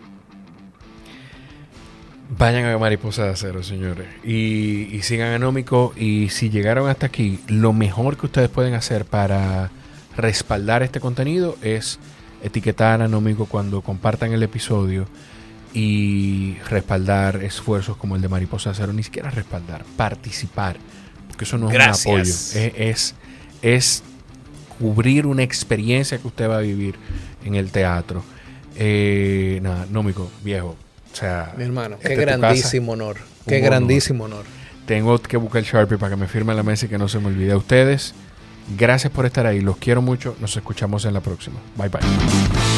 Vayan 2.39 2.65
a 2.65 2.78
Mariposa 2.78 3.25
de 3.25 3.31
Acero, 3.31 3.62
señores. 3.62 4.07
Y, 4.25 5.01
sigan 5.02 5.33
a 5.33 5.39
Nómico. 5.39 5.93
Y 5.97 6.28
si 6.31 6.49
llegaron 6.49 6.89
hasta 6.89 7.07
aquí, 7.07 7.41
lo 7.47 7.73
mejor 7.73 8.17
que 8.17 8.27
ustedes 8.27 8.49
pueden 8.49 8.75
hacer 8.75 9.05
para 9.05 9.70
respaldar 10.17 10.83
este 10.83 11.01
contenido 11.01 11.57
es 11.62 11.99
etiquetar 12.43 13.02
a 13.02 13.09
cuando 13.49 13.83
compartan 13.83 14.33
el 14.33 14.43
episodio 14.43 15.07
y 15.75 16.57
respaldar 16.68 17.42
esfuerzos 17.42 17.97
como 17.97 18.17
el 18.17 18.23
de 18.23 18.28
Mariposa 18.28 18.70
Acero. 18.70 18.92
Ni 18.92 19.02
siquiera 19.02 19.31
respaldar, 19.31 19.84
participar. 19.97 20.76
Porque 21.28 21.44
eso 21.44 21.59
no 21.59 21.68
es 21.68 21.73
Gracias. 21.75 22.07
un 22.07 22.12
apoyo. 22.12 22.31
Es, 22.31 22.57
es, 22.57 23.15
es 23.62 24.02
cubrir 24.78 25.26
una 25.26 25.42
experiencia 25.42 26.18
que 26.18 26.26
usted 26.26 26.49
va 26.49 26.59
a 26.59 26.60
vivir 26.60 26.97
en 27.44 27.55
el 27.55 27.70
teatro. 27.70 28.23
Eh, 28.76 29.60
nada, 29.62 29.86
Nómico, 29.91 30.31
viejo. 30.42 30.76
O 31.12 31.17
sea, 31.17 31.52
Mi 31.57 31.65
hermano, 31.65 31.99
qué 31.99 32.09
casa. 32.17 32.20
grandísimo 32.23 32.92
honor 32.92 33.18
Qué 33.47 33.60
grandísimo 33.60 34.25
honor. 34.25 34.44
Tengo 34.86 35.18
que 35.20 35.36
buscar 35.36 35.60
el 35.60 35.65
Sharpie 35.67 35.99
para 35.99 36.10
que 36.10 36.17
me 36.17 36.26
firme 36.26 36.55
la 36.55 36.62
mesa 36.62 36.86
y 36.86 36.89
que 36.89 36.99
no 36.99 37.09
se 37.09 37.18
me 37.18 37.26
olvide. 37.26 37.52
A 37.52 37.57
ustedes, 37.57 38.15
gracias 38.78 39.12
por 39.12 39.26
estar 39.26 39.47
ahí. 39.47 39.60
Los 39.60 39.76
quiero 39.76 40.01
mucho. 40.02 40.36
Nos 40.41 40.57
escuchamos 40.57 41.05
en 41.05 41.15
la 41.15 41.20
próxima. 41.20 41.57
Bye 41.76 41.89
bye. 41.89 42.72